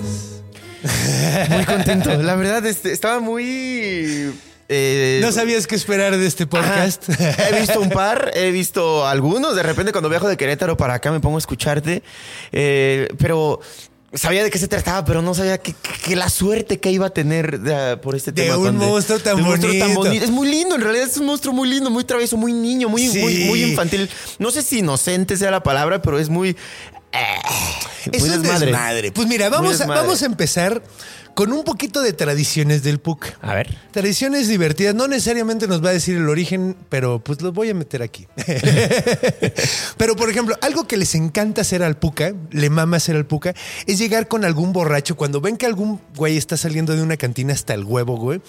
Muy 1.50 1.66
contento. 1.66 2.16
La 2.24 2.36
verdad, 2.36 2.66
este, 2.66 2.94
estaba 2.94 3.20
muy. 3.20 4.34
eh, 4.70 5.20
¿No 5.22 5.34
sabías 5.34 5.68
qué 5.68 5.76
esperar 5.76 6.16
de 6.16 6.26
este 6.26 6.48
podcast? 6.48 7.10
Ajá. 7.10 7.50
He 7.50 7.60
visto 7.60 7.82
un 7.82 7.90
par, 7.90 8.32
he 8.34 8.52
visto 8.52 9.06
algunos. 9.06 9.58
De 9.58 9.64
repente, 9.64 9.92
cuando 9.92 10.10
viajo 10.10 10.30
de 10.30 10.38
Querétaro 10.38 10.78
para 10.78 10.94
acá, 10.96 11.12
me 11.12 11.20
pongo 11.20 11.36
a 11.36 11.40
escucharte. 11.40 12.02
Eh, 12.54 13.10
pero 13.18 13.60
sabía 14.14 14.44
de 14.44 14.52
qué 14.52 14.58
se 14.60 14.68
trataba, 14.68 15.04
pero 15.06 15.22
no 15.22 15.34
sabía 15.34 15.58
que, 15.58 15.74
que- 15.74 15.92
que 16.06 16.16
la 16.16 16.30
suerte 16.30 16.80
que 16.80 16.92
iba 16.92 17.08
a 17.08 17.10
tener 17.10 17.60
de- 17.60 17.98
por 17.98 18.16
este 18.16 18.32
De 18.32 18.44
tema. 18.44 18.58
un 18.58 18.66
con 18.66 18.78
monstruo 18.78 19.20
tan 19.20 19.36
de 19.38 19.42
un 19.42 19.48
monstruo 19.48 19.74
bonito. 19.96 20.24
Es 20.26 20.30
muy 20.32 20.48
lindo, 20.50 20.76
en 20.76 20.82
realidad 20.82 21.08
es 21.08 21.18
un 21.18 21.26
monstruo 21.26 21.54
muy 21.54 21.70
lindo, 21.70 21.90
muy 21.90 22.04
travieso, 22.04 22.38
muy 22.38 22.54
niño, 22.54 22.90
muy, 22.90 23.08
Sí. 23.08 23.20
muy, 23.20 23.36
muy 23.46 23.64
infantil. 23.64 24.10
No 24.40 24.52
sé 24.52 24.62
si 24.62 24.80
inocente 24.80 25.36
sea 25.38 25.52
la 25.52 25.64
palabra, 25.64 26.02
pero 26.02 26.20
es 26.20 26.30
muy. 26.30 26.50
eh, 26.50 27.26
Es 28.12 28.22
muy 28.22 28.30
un 28.32 28.42
desmadre. 28.42 28.66
desmadre. 28.68 29.12
Pues 29.12 29.28
mira, 29.28 29.50
vamos 29.50 29.80
a, 29.82 29.86
vamos 29.86 30.22
a 30.22 30.26
empezar 30.26 30.82
con 31.34 31.52
un 31.52 31.64
poquito 31.64 32.02
de 32.02 32.14
tradiciones 32.14 32.84
del 32.84 33.00
PUC. 33.00 33.34
A 33.42 33.56
ver. 33.56 33.76
Tradiciones 33.92 34.48
divertidas. 34.48 34.94
No 34.94 35.08
necesariamente 35.08 35.68
nos 35.68 35.84
va 35.84 35.90
a 35.90 35.94
decir 35.94 36.18
el 36.18 36.30
origen, 36.30 36.76
pero 36.90 37.20
pues 37.20 37.42
los 37.42 37.54
voy 37.54 37.70
a 37.70 37.74
meter 37.74 38.02
aquí. 38.02 38.28
pero, 39.98 40.16
por 40.16 40.30
ejemplo, 40.30 40.56
algo 40.62 40.88
que 40.88 40.98
les 40.98 41.16
encanta 41.16 41.62
hacer 41.62 41.84
al 41.84 41.98
Puca, 41.98 42.34
le 42.52 42.70
mama 42.70 42.98
hacer 42.98 43.16
al 43.16 43.26
Puca, 43.26 43.54
es 43.88 43.98
llegar 43.98 44.28
con 44.28 44.46
algún 44.46 44.74
borracho. 44.74 45.16
Cuando 45.16 45.42
ven 45.42 45.58
que 45.58 45.66
algún 45.66 46.00
güey 46.16 46.38
está 46.38 46.58
saliendo 46.58 46.96
de 46.96 47.02
una 47.02 47.18
cantina 47.18 47.54
hasta 47.54 47.74
el 47.74 47.84
huevo, 47.84 48.18
güey. 48.18 48.42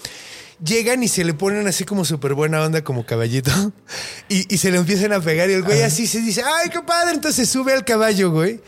Llegan 0.63 1.03
y 1.03 1.09
se 1.09 1.25
le 1.25 1.33
ponen 1.33 1.67
así 1.67 1.83
como 1.83 2.05
súper 2.05 2.33
buena 2.33 2.61
onda, 2.63 2.81
como 2.81 3.05
caballito, 3.05 3.51
y, 4.29 4.53
y 4.53 4.57
se 4.57 4.71
le 4.71 4.77
empiezan 4.77 5.11
a 5.11 5.19
pegar. 5.19 5.49
Y 5.49 5.53
el 5.53 5.63
güey 5.63 5.81
así 5.81 6.07
se 6.07 6.21
dice, 6.21 6.43
¡ay, 6.45 6.69
qué 6.69 6.81
padre! 6.81 7.13
Entonces 7.13 7.49
sube 7.49 7.73
al 7.73 7.83
caballo, 7.83 8.31
güey. 8.31 8.61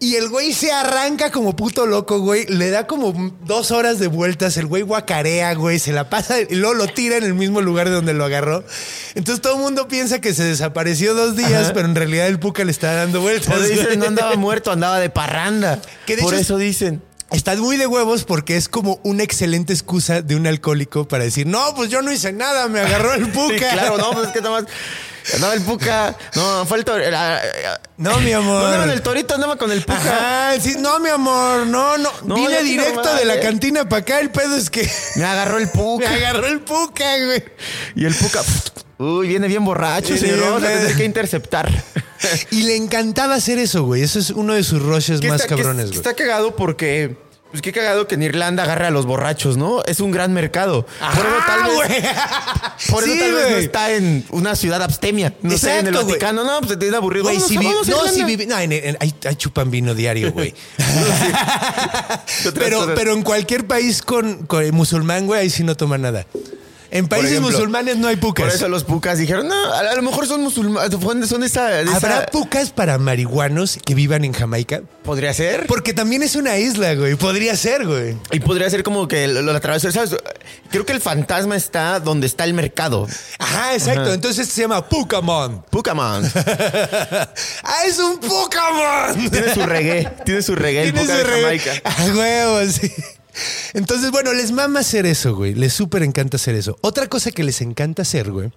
Y 0.00 0.14
el 0.14 0.28
güey 0.28 0.52
se 0.52 0.70
arranca 0.70 1.32
como 1.32 1.56
puto 1.56 1.84
loco, 1.84 2.20
güey. 2.20 2.46
Le 2.46 2.70
da 2.70 2.86
como 2.86 3.32
dos 3.44 3.72
horas 3.72 3.98
de 3.98 4.06
vueltas. 4.06 4.56
El 4.56 4.66
güey 4.66 4.82
guacarea, 4.82 5.52
güey. 5.54 5.80
Se 5.80 5.92
la 5.92 6.08
pasa 6.08 6.40
y 6.40 6.54
luego 6.54 6.74
lo 6.74 6.86
tira 6.86 7.16
en 7.16 7.24
el 7.24 7.34
mismo 7.34 7.60
lugar 7.60 7.88
de 7.88 7.96
donde 7.96 8.14
lo 8.14 8.24
agarró. 8.24 8.62
Entonces 9.16 9.42
todo 9.42 9.54
el 9.54 9.60
mundo 9.60 9.88
piensa 9.88 10.20
que 10.20 10.34
se 10.34 10.44
desapareció 10.44 11.14
dos 11.14 11.36
días, 11.36 11.64
Ajá. 11.64 11.72
pero 11.72 11.88
en 11.88 11.96
realidad 11.96 12.28
el 12.28 12.38
puca 12.38 12.64
le 12.64 12.70
está 12.70 12.94
dando 12.94 13.20
vueltas. 13.20 13.58
Güey. 13.58 13.72
dicen, 13.72 13.98
no 13.98 14.06
andaba 14.06 14.36
muerto, 14.36 14.70
andaba 14.70 15.00
de 15.00 15.10
parranda. 15.10 15.80
Que 16.06 16.14
de 16.14 16.22
Por 16.22 16.34
hecho 16.34 16.42
eso 16.42 16.58
dicen. 16.58 17.02
Está 17.30 17.56
muy 17.56 17.76
de 17.76 17.86
huevos 17.86 18.24
porque 18.24 18.56
es 18.56 18.68
como 18.70 19.00
una 19.02 19.22
excelente 19.22 19.72
excusa 19.74 20.22
de 20.22 20.34
un 20.34 20.46
alcohólico 20.46 21.06
para 21.06 21.24
decir, 21.24 21.46
no, 21.46 21.74
pues 21.74 21.90
yo 21.90 22.00
no 22.00 22.10
hice 22.10 22.32
nada, 22.32 22.68
me 22.68 22.80
agarró 22.80 23.12
el 23.14 23.28
puca. 23.30 23.48
Sí, 23.58 23.64
claro, 23.72 23.98
no, 23.98 24.12
pues 24.12 24.28
es 24.28 24.32
que 24.32 24.40
nada 24.40 24.62
más. 24.62 24.70
Andaba 25.34 25.54
el 25.54 25.62
puca. 25.62 26.16
No, 26.34 26.64
fue 26.66 26.78
el 26.78 26.84
toro. 26.84 27.02
era- 27.02 27.42
No, 27.96 28.18
mi 28.20 28.32
amor. 28.32 28.62
No 28.86 28.92
el 28.92 29.02
torito, 29.02 29.34
andaba 29.34 29.56
con 29.56 29.70
el 29.72 29.82
puca. 29.82 29.98
Ajá, 30.52 30.60
sí, 30.60 30.76
no, 30.78 30.98
mi 31.00 31.08
amor, 31.10 31.66
no, 31.66 31.98
no. 31.98 32.10
No, 32.24 32.34
Vine 32.36 32.62
directo 32.62 33.14
de 33.14 33.24
la 33.24 33.36
eh. 33.36 33.40
cantina 33.40 33.88
para 33.88 34.02
acá. 34.02 34.20
El 34.20 34.30
pedo 34.30 34.56
es 34.56 34.70
que 34.70 34.88
Me 35.16 35.24
agarró 35.24 35.58
el 35.58 35.66
me 35.66 35.70
puca. 35.72 36.10
agarró 36.12 36.46
el 36.46 36.60
puca, 36.60 37.04
güey. 37.24 37.44
Y 37.94 38.04
el 38.06 38.14
puca. 38.14 38.42
Uy, 38.98 39.28
viene 39.28 39.46
bien 39.48 39.64
borracho, 39.64 40.16
señor. 40.16 40.40
Vamos 40.40 40.62
a 40.62 40.66
tener 40.66 40.96
que 40.96 41.04
interceptar. 41.04 41.70
Y 42.50 42.62
le 42.62 42.74
encantaba 42.76 43.34
hacer 43.36 43.58
eso, 43.58 43.84
güey. 43.84 44.02
Eso 44.02 44.18
es 44.18 44.30
uno 44.30 44.54
de 44.54 44.64
sus 44.64 44.80
Que 45.20 45.28
más 45.28 45.42
está- 45.42 45.54
cabrones, 45.54 45.84
es- 45.84 45.90
güey. 45.90 45.98
Está 45.98 46.14
cagado 46.14 46.56
porque. 46.56 47.16
Pues 47.50 47.62
qué 47.62 47.72
cagado 47.72 48.06
que 48.06 48.14
en 48.16 48.22
Irlanda 48.22 48.62
agarre 48.64 48.86
a 48.88 48.90
los 48.90 49.06
borrachos, 49.06 49.56
¿no? 49.56 49.82
Es 49.84 50.00
un 50.00 50.10
gran 50.10 50.34
mercado. 50.34 50.84
por 50.84 51.26
eso 51.26 51.36
tal 51.46 51.88
vez. 51.88 52.04
Por 52.90 53.02
eso 53.02 53.12
Sí, 53.12 53.18
tal 53.18 53.32
vez 53.34 53.50
no 53.50 53.56
está 53.56 53.92
en 53.92 54.24
una 54.30 54.54
ciudad 54.54 54.80
abstemia. 54.82 55.34
No 55.42 55.58
sé, 55.58 55.78
en 55.80 55.88
el 55.88 55.94
Exacto. 55.94 56.06
Vaticano. 56.08 56.44
No, 56.44 56.58
pues 56.60 56.70
te 56.70 56.76
tiene 56.76 56.96
aburrido. 56.96 57.24
Güey, 57.24 57.40
si 57.40 57.56
no, 57.56 57.82
si 57.84 58.22
vivi- 58.22 58.46
no, 58.46 58.56
en- 58.58 58.72
en- 58.72 58.96
ahí, 59.00 59.12
ahí 59.26 59.34
chupan 59.34 59.70
vino 59.70 59.94
diario, 59.94 60.30
güey. 60.32 60.54
Pero, 62.54 62.94
pero 62.94 63.12
en 63.14 63.22
cualquier 63.22 63.66
país 63.66 64.02
con, 64.02 64.46
con 64.46 64.70
musulmán, 64.74 65.26
güey, 65.26 65.40
ahí 65.40 65.50
sí 65.50 65.64
no 65.64 65.76
toman 65.76 66.02
nada. 66.02 66.26
En 66.90 67.06
países 67.06 67.32
ejemplo, 67.32 67.50
musulmanes 67.52 67.96
no 67.98 68.08
hay 68.08 68.16
pucas. 68.16 68.46
Por 68.46 68.54
eso 68.54 68.68
los 68.68 68.84
pucas 68.84 69.18
dijeron, 69.18 69.46
no, 69.48 69.54
a, 69.74 69.80
a 69.80 69.94
lo 69.94 70.02
mejor 70.02 70.26
son 70.26 70.40
musulmanes, 70.42 71.28
son 71.28 71.40
de 71.42 71.46
esa... 71.46 71.68
de 71.68 71.82
esa- 71.82 71.96
¿Habrá 71.96 72.26
pucas 72.26 72.70
para 72.70 72.96
marihuanos 72.98 73.78
que 73.84 73.94
vivan 73.94 74.24
en 74.24 74.32
Jamaica? 74.32 74.80
Podría 75.04 75.32
ser. 75.34 75.66
Porque 75.66 75.92
también 75.92 76.22
es 76.22 76.34
una 76.36 76.56
isla, 76.58 76.94
güey. 76.94 77.14
Podría 77.14 77.56
ser, 77.56 77.86
güey. 77.86 78.16
Y 78.30 78.40
podría 78.40 78.68
ser 78.70 78.82
como 78.82 79.06
que 79.08 79.26
lo, 79.28 79.42
lo 79.42 79.52
atravesó, 79.52 79.90
¿sabes? 79.92 80.16
Creo 80.70 80.86
que 80.86 80.92
el 80.92 81.00
fantasma 81.00 81.56
está 81.56 82.00
donde 82.00 82.26
está 82.26 82.44
el 82.44 82.54
mercado. 82.54 83.06
Ajá, 83.38 83.74
exacto. 83.74 84.12
Entonces 84.12 84.48
se 84.48 84.62
llama 84.62 84.86
Pucamon. 84.88 85.64
Pucaman. 85.70 86.30
¡Ah, 87.64 87.84
es 87.86 87.98
un 87.98 88.18
Pucamon! 88.18 89.30
tiene 89.30 89.52
su 89.54 89.62
reggae, 89.64 90.10
tiene 90.24 90.42
su 90.42 90.54
reggae, 90.54 90.82
el 90.84 90.92
Tiene 90.92 91.00
puca 91.06 91.12
su 91.12 91.18
de 91.18 91.24
re- 91.24 91.42
Jamaica. 91.42 91.72
A 91.84 92.04
huevo, 92.16 92.70
sí. 92.72 92.92
Entonces, 93.74 94.10
bueno, 94.10 94.32
les 94.32 94.52
mama 94.52 94.80
hacer 94.80 95.06
eso, 95.06 95.34
güey. 95.34 95.54
Les 95.54 95.72
súper 95.72 96.02
encanta 96.02 96.36
hacer 96.36 96.54
eso. 96.54 96.76
Otra 96.80 97.06
cosa 97.08 97.30
que 97.30 97.44
les 97.44 97.60
encanta 97.60 98.02
hacer, 98.02 98.30
güey, 98.30 98.50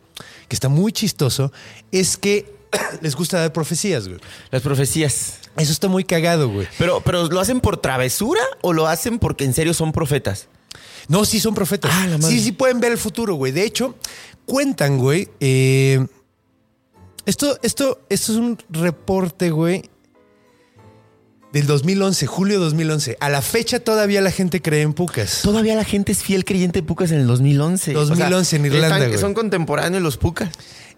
que 0.48 0.56
está 0.56 0.70
muy 0.70 0.92
chistoso, 0.92 1.52
es 1.92 2.18
que 2.18 2.54
les 3.02 3.16
gusta 3.16 3.40
dar 3.40 3.54
profecías, 3.54 4.08
güey. 4.08 4.20
Las 4.50 4.62
profecías. 4.62 5.40
Eso 5.58 5.72
está 5.72 5.88
muy 5.88 6.04
cagado, 6.04 6.50
güey. 6.50 6.68
Pero, 6.78 7.02
pero 7.02 7.28
¿lo 7.28 7.40
hacen 7.40 7.60
por 7.60 7.78
travesura 7.78 8.42
o 8.62 8.74
lo 8.74 8.88
hacen 8.88 9.20
porque 9.20 9.44
en 9.44 9.54
serio 9.54 9.74
son 9.74 9.92
profetas? 9.92 10.48
No, 11.08 11.26
sí 11.26 11.40
son 11.40 11.54
profetas. 11.54 11.92
Ah, 11.94 12.08
la 12.08 12.18
madre. 12.18 12.34
sí, 12.34 12.42
sí 12.42 12.52
pueden 12.54 12.80
ver 12.80 12.94
el 12.94 12.98
futuro, 12.98 13.36
güey. 13.36 13.52
De 13.52 13.66
hecho, 13.66 13.96
cuentan, 14.46 14.98
güey. 14.98 15.28
eh, 15.40 16.06
esto, 17.26 17.60
esto, 17.62 18.02
esto 18.10 18.32
es 18.32 18.38
un 18.38 18.58
reporte, 18.70 19.52
güey. 19.52 19.90
Del 21.52 21.68
2011, 21.68 22.28
julio 22.28 22.60
2011. 22.62 23.18
A 23.20 23.30
la 23.30 23.42
fecha 23.42 23.80
todavía 23.82 24.22
la 24.22 24.32
gente 24.32 24.62
cree 24.62 24.82
en 24.84 24.94
pucas. 24.94 25.42
Todavía 25.44 25.76
la 25.76 25.84
gente 25.84 26.14
es 26.14 26.24
fiel 26.24 26.46
creyente 26.46 26.80
de 26.82 26.88
pucas 26.88 27.12
en 27.12 27.20
el 27.20 27.28
2011. 27.28 27.92
2011 27.92 28.56
en 28.56 28.66
Irlanda, 28.68 29.00
están-. 29.00 29.20
Son 29.20 29.34
contemporáneos 29.34 30.02
los 30.02 30.16
pucas. 30.18 30.50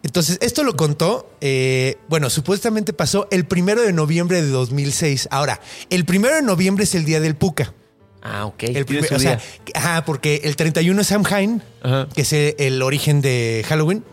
Entonces, 0.03 0.37
esto 0.41 0.63
lo 0.63 0.75
contó, 0.75 1.31
eh, 1.41 1.97
bueno, 2.09 2.29
supuestamente 2.29 2.91
pasó 2.93 3.27
el 3.31 3.45
primero 3.45 3.81
de 3.81 3.93
noviembre 3.93 4.41
de 4.43 4.49
2006. 4.49 5.29
Ahora, 5.31 5.59
el 5.89 6.05
primero 6.05 6.35
de 6.35 6.41
noviembre 6.41 6.83
es 6.83 6.93
el 6.93 7.05
día 7.05 7.19
del 7.19 7.35
puca. 7.35 7.73
Ah, 8.21 8.45
ok. 8.45 8.63
El 8.63 8.85
primer- 8.85 9.11
o 9.13 9.19
sea, 9.19 9.39
ajá, 9.73 10.05
porque 10.05 10.41
el 10.43 10.55
31 10.55 11.01
es 11.01 11.07
Samhain, 11.07 11.63
Ajá. 11.81 12.07
que 12.13 12.21
es 12.21 12.33
el, 12.33 12.55
el 12.59 12.81
origen 12.81 13.21
de 13.21 13.65
Halloween. 13.67 14.03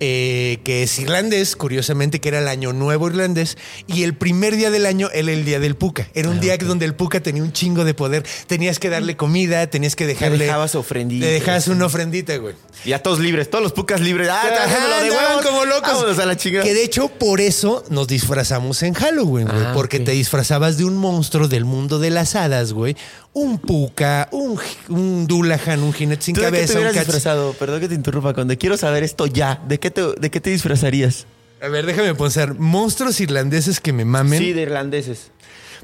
Eh, 0.00 0.58
que 0.64 0.82
es 0.82 0.98
irlandés, 0.98 1.56
curiosamente, 1.56 2.20
que 2.20 2.28
era 2.28 2.38
el 2.38 2.48
año 2.48 2.72
nuevo 2.72 3.08
irlandés, 3.08 3.58
y 3.86 4.02
el 4.04 4.14
primer 4.14 4.56
día 4.56 4.70
del 4.70 4.86
año 4.86 5.08
era 5.12 5.32
el 5.32 5.44
día 5.44 5.60
del 5.60 5.76
puca. 5.76 6.08
Era 6.14 6.28
un 6.28 6.38
Ah, 6.38 6.40
día 6.40 6.56
donde 6.58 6.84
el 6.86 6.94
puca 6.94 7.20
tenía 7.20 7.42
un 7.42 7.52
chingo 7.52 7.84
de 7.84 7.94
poder. 7.94 8.24
Tenías 8.46 8.78
que 8.78 8.88
darle 8.90 9.16
comida, 9.16 9.66
tenías 9.68 9.96
que 9.96 10.06
dejarle. 10.06 10.44
dejabas 10.44 10.74
ofrendita. 10.74 11.26
Le 11.26 11.32
dejabas 11.32 11.68
una 11.68 11.86
ofrendita, 11.86 12.36
güey. 12.36 12.54
Ya 12.84 13.00
todos 13.02 13.18
libres, 13.18 13.50
todos 13.50 13.62
los 13.62 13.72
pucas 13.72 14.00
libres. 14.00 14.28
Ah, 14.30 14.40
Locos. 15.64 15.92
Vámonos 15.92 16.18
a 16.18 16.26
la 16.26 16.36
chingada. 16.36 16.64
Que 16.64 16.74
de 16.74 16.84
hecho, 16.84 17.08
por 17.08 17.40
eso 17.40 17.84
nos 17.90 18.06
disfrazamos 18.06 18.82
en 18.82 18.94
Halloween, 18.94 19.48
güey. 19.48 19.64
Ah, 19.64 19.72
porque 19.74 20.00
te 20.00 20.12
disfrazabas 20.12 20.76
de 20.76 20.84
un 20.84 20.96
monstruo 20.96 21.48
del 21.48 21.64
mundo 21.64 21.98
de 21.98 22.10
las 22.10 22.34
hadas, 22.34 22.72
güey. 22.72 22.96
Un 23.32 23.58
puca, 23.58 24.28
un, 24.32 24.58
un 24.88 25.26
Dulahan, 25.26 25.82
un 25.82 25.92
jinete 25.92 26.22
sin 26.22 26.34
¿Tú 26.34 26.40
de 26.40 26.46
qué 26.46 26.50
te 26.50 26.58
cabeza, 26.58 26.78
hubieras 26.78 26.94
disfrazado? 26.94 27.52
Perdón 27.54 27.80
que 27.80 27.88
te 27.88 27.94
interrumpa. 27.94 28.34
Cuando 28.34 28.56
quiero 28.58 28.76
saber 28.76 29.02
esto 29.02 29.26
ya, 29.26 29.62
¿de 29.68 29.78
qué 29.78 29.90
te, 29.90 30.02
de 30.18 30.30
qué 30.30 30.40
te 30.40 30.50
disfrazarías? 30.50 31.26
A 31.62 31.68
ver, 31.68 31.86
déjame 31.86 32.14
pensar. 32.14 32.54
Monstruos 32.58 33.20
irlandeses 33.20 33.80
que 33.80 33.92
me 33.92 34.04
mamen. 34.04 34.38
Sí, 34.38 34.52
de 34.52 34.62
irlandeses. 34.62 35.30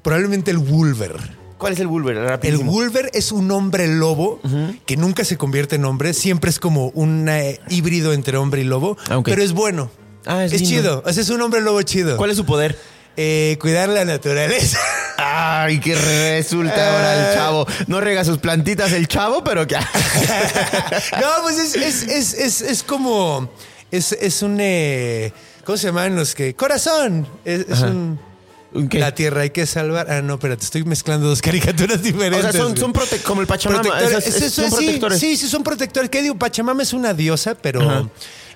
Probablemente 0.03 0.51
el 0.51 0.59
Wolver. 0.59 1.46
¿Cuál 1.59 1.73
es 1.73 1.81
el 1.81 1.87
Wolver? 1.87 2.39
El. 2.43 2.59
Wolver 2.59 3.11
es 3.15 3.33
un 3.33 3.51
hombre 3.51 3.87
lobo 3.89 4.41
que 4.85 4.97
nunca 4.97 5.25
se 5.25 5.37
convierte 5.37 5.77
en 5.77 5.85
hombre. 5.85 6.13
Siempre 6.13 6.51
es 6.51 6.59
como 6.59 6.89
un 6.89 7.29
eh, 7.29 7.61
híbrido 7.69 8.13
entre 8.13 8.37
hombre 8.37 8.61
y 8.61 8.65
lobo. 8.65 8.97
Ah. 9.09 9.21
Pero 9.25 9.43
es 9.43 9.53
bueno. 9.53 9.91
Ah, 10.27 10.45
es 10.45 10.53
lindo. 10.53 10.69
chido. 10.69 11.03
O 11.07 11.13
sea, 11.13 11.23
es 11.23 11.31
un 11.31 11.41
hombre 11.41 11.61
lobo 11.61 11.81
chido. 11.83 12.17
¿Cuál 12.17 12.31
es 12.31 12.37
su 12.37 12.45
poder? 12.45 12.77
Eh, 13.17 13.57
cuidar 13.61 13.89
la 13.89 14.05
naturaleza. 14.05 14.79
Ay, 15.17 15.81
que 15.81 15.95
resulta 15.95 16.93
ahora 16.93 17.31
el 17.31 17.35
chavo. 17.35 17.67
No 17.87 18.01
rega 18.01 18.25
sus 18.25 18.39
plantitas 18.39 18.93
el 18.93 19.09
chavo, 19.09 19.43
pero 19.43 19.67
que. 19.67 19.77
no, 21.21 21.29
pues 21.43 21.59
es, 21.59 21.75
es, 21.75 22.03
es, 22.03 22.35
es, 22.35 22.61
es 22.61 22.83
como. 22.83 23.49
Es, 23.91 24.13
es 24.13 24.43
un. 24.43 24.59
eh, 24.61 25.33
¿Cómo 25.65 25.79
se 25.79 25.87
llaman 25.87 26.15
los 26.15 26.35
que? 26.35 26.55
Corazón. 26.55 27.27
Es, 27.45 27.67
es 27.69 27.81
un. 27.81 28.21
La 28.73 29.15
tierra 29.15 29.43
hay 29.43 29.51
que 29.51 29.65
salvar. 29.67 30.11
Ah, 30.11 30.23
no, 30.23 30.35
espérate, 30.35 30.65
estoy 30.65 30.85
mezclando 30.85 31.29
dos 31.29 31.41
caricaturas 31.43 31.99
O 31.99 32.03
diferentes. 32.03 32.43
sea, 32.53 32.53
son, 32.53 32.77
son 32.77 32.93
prote- 32.93 33.23
como 33.23 33.41
el 33.41 33.47
Pachamama. 33.47 33.83
protectores. 33.83 34.27
esas- 34.27 34.43
Es- 34.43 34.53
son 34.53 34.65
es- 34.67 34.71
sí, 34.71 34.77
protectores. 34.85 35.19
Sí, 35.21 35.37
sí, 35.37 35.49
son 35.49 35.63
protectores. 35.63 36.11
¿Qué 36.11 36.23
digo? 36.23 36.35
Pachamama 36.37 36.83
es 36.83 36.93
una 36.93 37.15
diosa, 37.15 37.55
pero. 37.55 37.81
Ajá. 37.83 38.09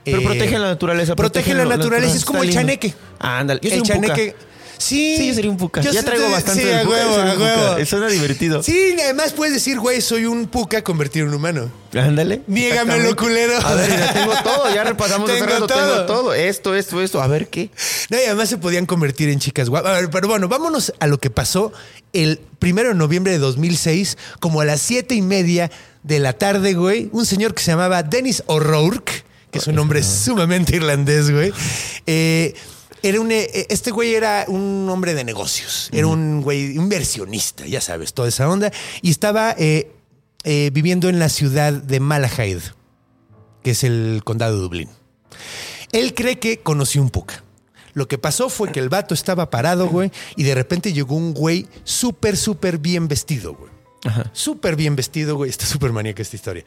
Pero 0.05 0.18
eh, 0.20 0.25
protegen 0.25 0.62
la 0.62 0.68
naturaleza. 0.68 1.14
Protegen 1.16 1.57
la 1.59 1.64
naturaleza. 1.64 2.16
Es 2.16 2.25
como 2.25 2.42
el 2.42 2.53
chaneque. 2.53 2.94
Ah, 3.18 3.38
ándale. 3.40 3.61
Yo 3.62 3.68
soy 3.68 3.77
el 3.77 3.83
un 3.83 3.87
chaneque. 3.88 4.35
puca. 4.38 4.50
Sí. 4.81 5.14
Sí, 5.19 5.29
yo 5.29 5.35
sería 5.35 5.51
un 5.51 5.59
puca. 5.59 5.83
Yo 5.83 5.93
ya 5.93 6.03
traigo 6.03 6.31
bastante 6.31 6.62
sí, 6.62 6.66
del 6.66 6.79
a 6.87 6.88
huevo, 6.88 7.14
a 7.14 7.35
huevo. 7.37 7.77
Eso 7.77 7.99
suena 7.99 8.09
divertido. 8.11 8.62
Sí, 8.62 8.97
además 9.03 9.33
puedes 9.33 9.53
decir, 9.53 9.79
güey, 9.79 10.01
soy 10.01 10.25
un 10.25 10.47
puca 10.47 10.83
convertido 10.83 11.27
en 11.27 11.35
humano. 11.35 11.71
Ándale. 11.93 12.40
Niégamelo, 12.47 13.14
culero. 13.14 13.59
A 13.64 13.75
ver, 13.75 13.90
ya 13.90 14.12
tengo 14.14 14.33
todo. 14.43 14.75
Ya 14.75 14.85
repasamos 14.85 15.31
Tengo 15.31 15.45
rato, 15.47 15.66
todo. 15.66 15.79
Tengo 15.79 16.07
todo. 16.07 16.35
Esto, 16.35 16.75
esto, 16.75 17.03
esto. 17.03 17.21
A 17.21 17.27
ver 17.27 17.49
qué. 17.49 17.71
No, 18.09 18.16
y 18.16 18.25
además 18.25 18.49
se 18.49 18.57
podían 18.57 18.87
convertir 18.87 19.29
en 19.29 19.38
chicas 19.38 19.69
guapas. 19.69 19.93
A 19.93 20.01
ver, 20.01 20.11
pero 20.11 20.29
bueno, 20.29 20.49
vámonos 20.49 20.95
a 20.99 21.07
lo 21.07 21.19
que 21.19 21.29
pasó 21.29 21.73
el 22.14 22.40
primero 22.59 22.88
de 22.88 22.95
noviembre 22.95 23.33
de 23.33 23.38
2006, 23.38 24.16
como 24.40 24.62
a 24.62 24.64
las 24.64 24.81
siete 24.81 25.14
y 25.14 25.21
media 25.23 25.71
de 26.03 26.21
la 26.21 26.33
tarde, 26.33 26.73
güey. 26.73 27.11
Un 27.12 27.27
señor 27.27 27.53
que 27.55 27.62
se 27.62 27.73
llamaba 27.73 28.03
Dennis 28.03 28.43
O'Rourke, 28.47 29.25
que 29.51 29.59
es 29.59 29.66
un 29.66 29.75
nombre 29.75 30.03
sumamente 30.03 30.77
irlandés, 30.77 31.31
güey. 31.31 31.53
eh, 32.07 32.55
Era 33.03 33.21
un, 33.21 33.33
eh, 33.33 33.67
este 33.69 33.91
güey 33.91 34.15
era 34.15 34.45
un 34.49 34.89
hombre 34.91 35.15
de 35.15 35.25
negocios, 35.25 35.89
era 35.93 36.07
un 36.07 36.43
güey 36.43 36.77
inversionista, 36.77 37.67
ya 37.67 37.81
sabes, 37.81 38.13
toda 38.13 38.29
esa 38.29 38.49
onda, 38.49 38.71
y 39.03 39.11
estaba 39.11 39.55
eh, 39.59 39.91
eh, 40.45 40.71
viviendo 40.73 41.09
en 41.09 41.19
la 41.19 41.29
ciudad 41.29 41.73
de 41.73 42.01
Malahide, 42.01 42.63
que 43.63 43.71
es 43.71 43.85
el 43.85 44.23
condado 44.25 44.57
de 44.57 44.63
Dublín. 44.63 44.89
Él 45.93 46.15
cree 46.15 46.39
que 46.39 46.61
conoció 46.61 47.03
un 47.03 47.11
puca. 47.11 47.43
Lo 47.95 48.07
que 48.07 48.19
pasó 48.19 48.49
fue 48.49 48.71
que 48.71 48.81
el 48.81 48.89
vato 48.89 49.15
estaba 49.15 49.51
parado, 49.51 49.89
güey, 49.89 50.13
y 50.37 50.45
de 50.45 50.55
repente 50.55 50.93
llegó 50.93 51.17
un 51.17 51.35
güey 51.35 51.67
súper, 51.85 52.37
súper 52.37 52.79
bien 52.79 53.09
vestido, 53.09 53.55
güey. 53.55 53.71
Súper 54.33 54.77
bien 54.77 54.97
vestido, 54.97 55.37
güey. 55.37 55.51
Está 55.51 55.67
súper 55.67 55.93
maníaca 55.93 56.23
esta 56.23 56.37
historia. 56.37 56.65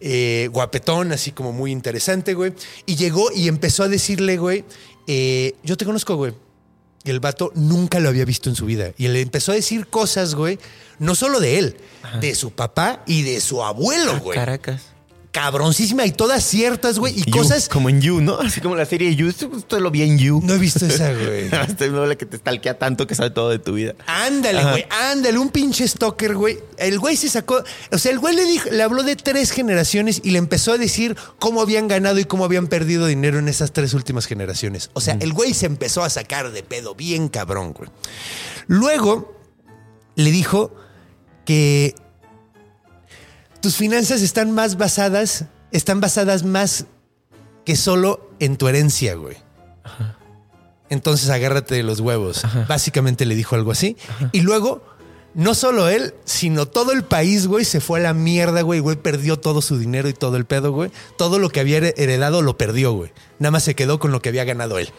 Eh, 0.00 0.48
guapetón, 0.52 1.12
así 1.12 1.32
como 1.32 1.52
muy 1.52 1.70
interesante, 1.70 2.34
güey. 2.34 2.52
Y 2.86 2.96
llegó 2.96 3.30
y 3.32 3.48
empezó 3.48 3.84
a 3.84 3.88
decirle, 3.88 4.38
güey, 4.38 4.64
eh, 5.06 5.54
yo 5.62 5.76
te 5.76 5.84
conozco, 5.84 6.16
güey. 6.16 6.32
Y 7.04 7.10
el 7.10 7.20
vato 7.20 7.52
nunca 7.54 8.00
lo 8.00 8.08
había 8.08 8.24
visto 8.24 8.48
en 8.48 8.56
su 8.56 8.64
vida. 8.64 8.92
Y 8.96 9.08
le 9.08 9.20
empezó 9.20 9.52
a 9.52 9.54
decir 9.54 9.88
cosas, 9.88 10.34
güey, 10.34 10.58
no 10.98 11.14
solo 11.14 11.38
de 11.38 11.58
él, 11.58 11.76
de 12.20 12.34
su 12.34 12.52
papá 12.52 13.02
y 13.06 13.22
de 13.22 13.40
su 13.40 13.62
abuelo, 13.62 14.18
güey. 14.20 14.38
Caracas. 14.38 14.93
Cabroncísima 15.34 16.06
y 16.06 16.12
todas 16.12 16.44
ciertas, 16.44 17.00
güey. 17.00 17.18
Y 17.18 17.24
You, 17.24 17.32
cosas... 17.32 17.68
Como 17.68 17.88
en 17.88 18.00
You, 18.00 18.20
¿no? 18.20 18.38
Así 18.38 18.60
como 18.60 18.76
la 18.76 18.86
serie 18.86 19.16
You. 19.16 19.26
Esto, 19.26 19.80
lo 19.80 19.90
vi 19.90 20.02
en 20.02 20.16
You. 20.16 20.40
No 20.44 20.54
he 20.54 20.58
visto 20.58 20.86
esa, 20.86 21.12
güey. 21.12 21.50
Este 21.68 21.88
noble 21.88 22.16
que 22.16 22.24
te 22.24 22.36
stalkea 22.36 22.78
tanto 22.78 23.08
que 23.08 23.16
sabe 23.16 23.30
todo 23.30 23.50
de 23.50 23.58
tu 23.58 23.72
vida. 23.72 23.94
Ándale, 24.06 24.60
Ajá. 24.60 24.70
güey, 24.70 24.86
ándale, 25.10 25.36
un 25.38 25.48
pinche 25.48 25.88
stalker, 25.88 26.36
güey. 26.36 26.60
El 26.78 27.00
güey 27.00 27.16
se 27.16 27.28
sacó, 27.28 27.64
o 27.90 27.98
sea, 27.98 28.12
el 28.12 28.20
güey 28.20 28.36
le 28.36 28.44
dijo, 28.44 28.70
le 28.70 28.80
habló 28.80 29.02
de 29.02 29.16
tres 29.16 29.50
generaciones 29.50 30.20
y 30.22 30.30
le 30.30 30.38
empezó 30.38 30.72
a 30.72 30.78
decir 30.78 31.16
cómo 31.40 31.60
habían 31.60 31.88
ganado 31.88 32.20
y 32.20 32.24
cómo 32.26 32.44
habían 32.44 32.68
perdido 32.68 33.06
dinero 33.06 33.40
en 33.40 33.48
esas 33.48 33.72
tres 33.72 33.92
últimas 33.92 34.26
generaciones. 34.26 34.90
O 34.92 35.00
sea, 35.00 35.16
el 35.18 35.32
güey 35.32 35.52
se 35.52 35.66
empezó 35.66 36.04
a 36.04 36.10
sacar 36.10 36.52
de 36.52 36.62
pedo 36.62 36.94
bien 36.94 37.28
cabrón, 37.28 37.72
güey. 37.72 37.90
Luego 38.68 39.36
le 40.14 40.30
dijo 40.30 40.72
que 41.44 41.96
tus 43.64 43.76
finanzas 43.76 44.20
están 44.20 44.50
más 44.50 44.76
basadas, 44.76 45.46
están 45.72 45.98
basadas 45.98 46.42
más 46.44 46.84
que 47.64 47.76
solo 47.76 48.28
en 48.40 48.58
tu 48.58 48.68
herencia, 48.68 49.14
güey. 49.14 49.38
Entonces 50.90 51.30
agárrate 51.30 51.74
de 51.74 51.82
los 51.82 52.00
huevos. 52.00 52.42
Básicamente 52.68 53.24
le 53.24 53.34
dijo 53.34 53.54
algo 53.56 53.72
así. 53.72 53.96
Y 54.32 54.42
luego, 54.42 54.84
no 55.32 55.54
solo 55.54 55.88
él, 55.88 56.12
sino 56.26 56.66
todo 56.66 56.92
el 56.92 57.04
país, 57.04 57.46
güey, 57.46 57.64
se 57.64 57.80
fue 57.80 58.00
a 58.00 58.02
la 58.02 58.12
mierda, 58.12 58.60
güey. 58.60 58.80
Güey, 58.80 58.96
perdió 58.98 59.38
todo 59.38 59.62
su 59.62 59.78
dinero 59.78 60.10
y 60.10 60.12
todo 60.12 60.36
el 60.36 60.44
pedo, 60.44 60.70
güey. 60.72 60.90
Todo 61.16 61.38
lo 61.38 61.48
que 61.48 61.60
había 61.60 61.78
her- 61.78 61.94
heredado 61.96 62.42
lo 62.42 62.58
perdió, 62.58 62.92
güey. 62.92 63.12
Nada 63.38 63.50
más 63.50 63.64
se 63.64 63.74
quedó 63.74 63.98
con 63.98 64.12
lo 64.12 64.20
que 64.20 64.28
había 64.28 64.44
ganado 64.44 64.78
él. 64.78 64.90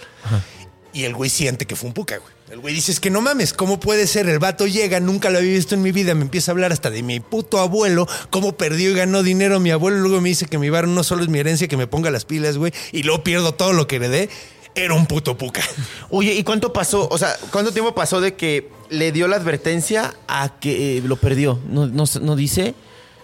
Y 0.95 1.03
el 1.03 1.13
güey 1.13 1.29
siente 1.29 1.65
que 1.65 1.75
fue 1.75 1.89
un 1.89 1.93
puca, 1.93 2.17
güey. 2.17 2.33
El 2.49 2.59
güey 2.59 2.73
dice, 2.73 2.93
es 2.93 3.01
que 3.01 3.09
no 3.09 3.19
mames, 3.19 3.51
¿cómo 3.51 3.81
puede 3.81 4.07
ser? 4.07 4.29
El 4.29 4.39
vato 4.39 4.65
llega, 4.65 5.01
nunca 5.01 5.29
lo 5.29 5.39
había 5.39 5.51
visto 5.51 5.75
en 5.75 5.81
mi 5.81 5.91
vida, 5.91 6.15
me 6.15 6.21
empieza 6.21 6.51
a 6.51 6.53
hablar 6.53 6.71
hasta 6.71 6.89
de 6.89 7.03
mi 7.03 7.19
puto 7.19 7.59
abuelo, 7.59 8.07
cómo 8.29 8.55
perdió 8.55 8.91
y 8.91 8.93
ganó 8.93 9.21
dinero 9.21 9.59
mi 9.59 9.71
abuelo, 9.71 9.97
luego 9.97 10.21
me 10.21 10.29
dice 10.29 10.45
que 10.45 10.57
mi 10.57 10.69
bar 10.69 10.87
no 10.87 11.03
solo 11.03 11.23
es 11.23 11.27
mi 11.27 11.39
herencia, 11.39 11.67
que 11.67 11.75
me 11.75 11.85
ponga 11.85 12.11
las 12.11 12.23
pilas, 12.23 12.57
güey, 12.57 12.71
y 12.93 13.03
luego 13.03 13.25
pierdo 13.25 13.53
todo 13.53 13.73
lo 13.73 13.87
que 13.87 13.97
heredé. 13.97 14.29
Era 14.73 14.93
un 14.93 15.05
puto 15.05 15.37
puca. 15.37 15.61
Oye, 16.11 16.33
¿y 16.33 16.43
cuánto 16.43 16.71
pasó? 16.71 17.09
O 17.11 17.17
sea, 17.17 17.35
¿cuánto 17.51 17.73
tiempo 17.73 17.93
pasó 17.93 18.21
de 18.21 18.35
que 18.35 18.69
le 18.89 19.11
dio 19.11 19.27
la 19.27 19.35
advertencia 19.35 20.13
a 20.29 20.59
que 20.61 20.99
eh, 20.99 21.01
lo 21.01 21.17
perdió? 21.17 21.59
¿No, 21.67 21.87
no, 21.87 22.05
no 22.21 22.35
dice? 22.37 22.73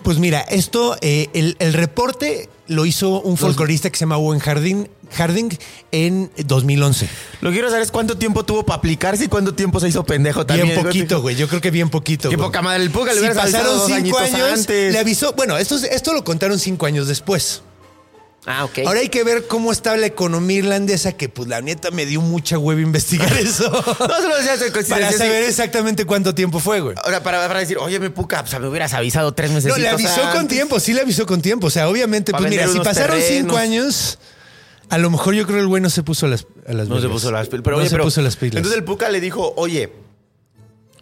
Pues 0.03 0.17
mira, 0.17 0.41
esto, 0.41 0.97
eh, 0.99 1.29
el, 1.33 1.55
el 1.59 1.71
reporte 1.71 2.49
lo 2.71 2.85
hizo 2.85 3.21
un 3.21 3.37
folclorista 3.37 3.89
que 3.89 3.97
se 3.97 4.01
llama 4.01 4.17
Owen 4.17 4.39
Harding, 4.39 4.87
Harding 5.11 5.49
en 5.91 6.31
2011. 6.45 7.09
Lo 7.41 7.49
que 7.49 7.55
quiero 7.55 7.69
saber 7.69 7.83
es 7.83 7.91
cuánto 7.91 8.17
tiempo 8.17 8.43
tuvo 8.45 8.65
para 8.65 8.77
aplicarse 8.77 9.25
y 9.25 9.27
cuánto 9.27 9.53
tiempo 9.53 9.79
se 9.79 9.89
hizo 9.89 10.03
pendejo 10.05 10.45
también. 10.45 10.69
Bien 10.69 10.81
poquito, 10.81 11.21
güey. 11.21 11.35
Yo 11.35 11.47
creo 11.47 11.59
que 11.59 11.69
bien 11.69 11.89
poquito. 11.89 12.29
Qué 12.29 12.37
güey. 12.37 12.47
poca 12.47 12.61
madre. 12.61 12.83
El 12.83 12.91
Puga 12.91 13.13
le 13.13 13.21
Si 13.21 13.27
pasaron 13.35 13.79
cinco 13.85 14.17
años, 14.17 14.59
antes. 14.59 14.93
le 14.93 14.99
avisó. 14.99 15.33
Bueno, 15.33 15.57
esto, 15.57 15.75
esto 15.75 16.13
lo 16.13 16.23
contaron 16.23 16.57
cinco 16.59 16.85
años 16.85 17.07
después. 17.07 17.61
Ah, 18.45 18.65
ok. 18.65 18.79
Ahora 18.87 19.01
hay 19.01 19.09
que 19.09 19.23
ver 19.23 19.45
cómo 19.47 19.71
está 19.71 19.95
la 19.97 20.07
economía 20.07 20.57
irlandesa, 20.57 21.11
que 21.13 21.29
pues 21.29 21.47
la 21.47 21.61
neta 21.61 21.91
me 21.91 22.07
dio 22.07 22.21
mucha 22.21 22.57
hueva 22.57 22.81
investigar 22.81 23.31
eso. 23.37 23.69
no 23.71 24.21
se 24.21 24.27
lo 24.27 24.35
decías 24.37 24.59
de 24.59 24.71
para 24.85 25.11
saber 25.11 25.43
exactamente 25.43 26.05
cuánto 26.05 26.33
tiempo 26.33 26.59
fue, 26.59 26.79
güey. 26.79 26.95
Ahora, 27.03 27.21
para, 27.21 27.47
para 27.47 27.59
decir, 27.59 27.77
oye, 27.77 27.99
mi 27.99 28.09
Puca, 28.09 28.43
pues 28.43 28.59
me 28.59 28.67
hubieras 28.67 28.93
avisado 28.93 29.31
tres 29.33 29.51
meses. 29.51 29.69
No, 29.71 29.77
le 29.77 29.89
avisó 29.89 30.21
con 30.33 30.47
tiempo, 30.47 30.79
sí 30.79 30.93
le 30.93 31.01
avisó 31.01 31.25
con 31.27 31.41
tiempo. 31.41 31.67
O 31.67 31.69
sea, 31.69 31.87
obviamente, 31.87 32.31
pues 32.31 32.49
mira, 32.49 32.67
si 32.67 32.79
pasaron 32.79 33.19
terrenos. 33.19 33.41
cinco 33.43 33.57
años, 33.57 34.17
a 34.89 34.97
lo 34.97 35.11
mejor 35.11 35.35
yo 35.35 35.43
creo 35.45 35.57
que 35.57 35.61
el 35.61 35.67
güey 35.67 35.83
no 35.83 35.91
se 35.91 36.01
puso 36.01 36.27
las, 36.27 36.47
a 36.67 36.73
las 36.73 36.87
No 36.87 36.99
se 36.99 37.09
puso 37.09 37.31
las 37.31 37.47
pilas. 37.47 37.61
Pero, 37.63 37.75
no 37.75 37.81
oye, 37.81 37.89
se 37.89 37.95
pero- 37.95 38.05
puso 38.05 38.21
las 38.23 38.37
pilas. 38.37 38.57
Entonces 38.57 38.77
el 38.79 38.83
Puca 38.83 39.09
le 39.09 39.21
dijo, 39.21 39.53
oye, 39.55 39.93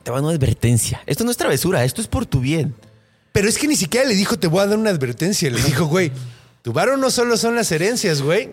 te 0.04 0.12
va 0.12 0.18
a 0.18 0.20
dar 0.22 0.28
una 0.30 0.36
advertencia. 0.36 1.02
Esto 1.06 1.24
no 1.24 1.32
es 1.32 1.38
travesura, 1.38 1.86
esto 1.86 2.02
es 2.02 2.08
por 2.08 2.26
tu 2.26 2.42
bien. 2.42 2.76
Pero 3.32 3.48
es 3.48 3.58
que 3.58 3.68
ni 3.70 3.78
siquiera 3.78 4.06
le 4.06 4.16
dijo, 4.16 4.38
te 4.38 4.48
voy 4.48 4.60
a 4.62 4.66
dar 4.68 4.78
una 4.78 4.90
advertencia. 4.90 5.50
Le 5.50 5.62
dijo, 5.62 5.86
güey, 5.86 6.12
tu 6.70 6.98
no 6.98 7.10
solo 7.10 7.36
son 7.36 7.56
las 7.56 7.72
herencias, 7.72 8.22
güey. 8.22 8.52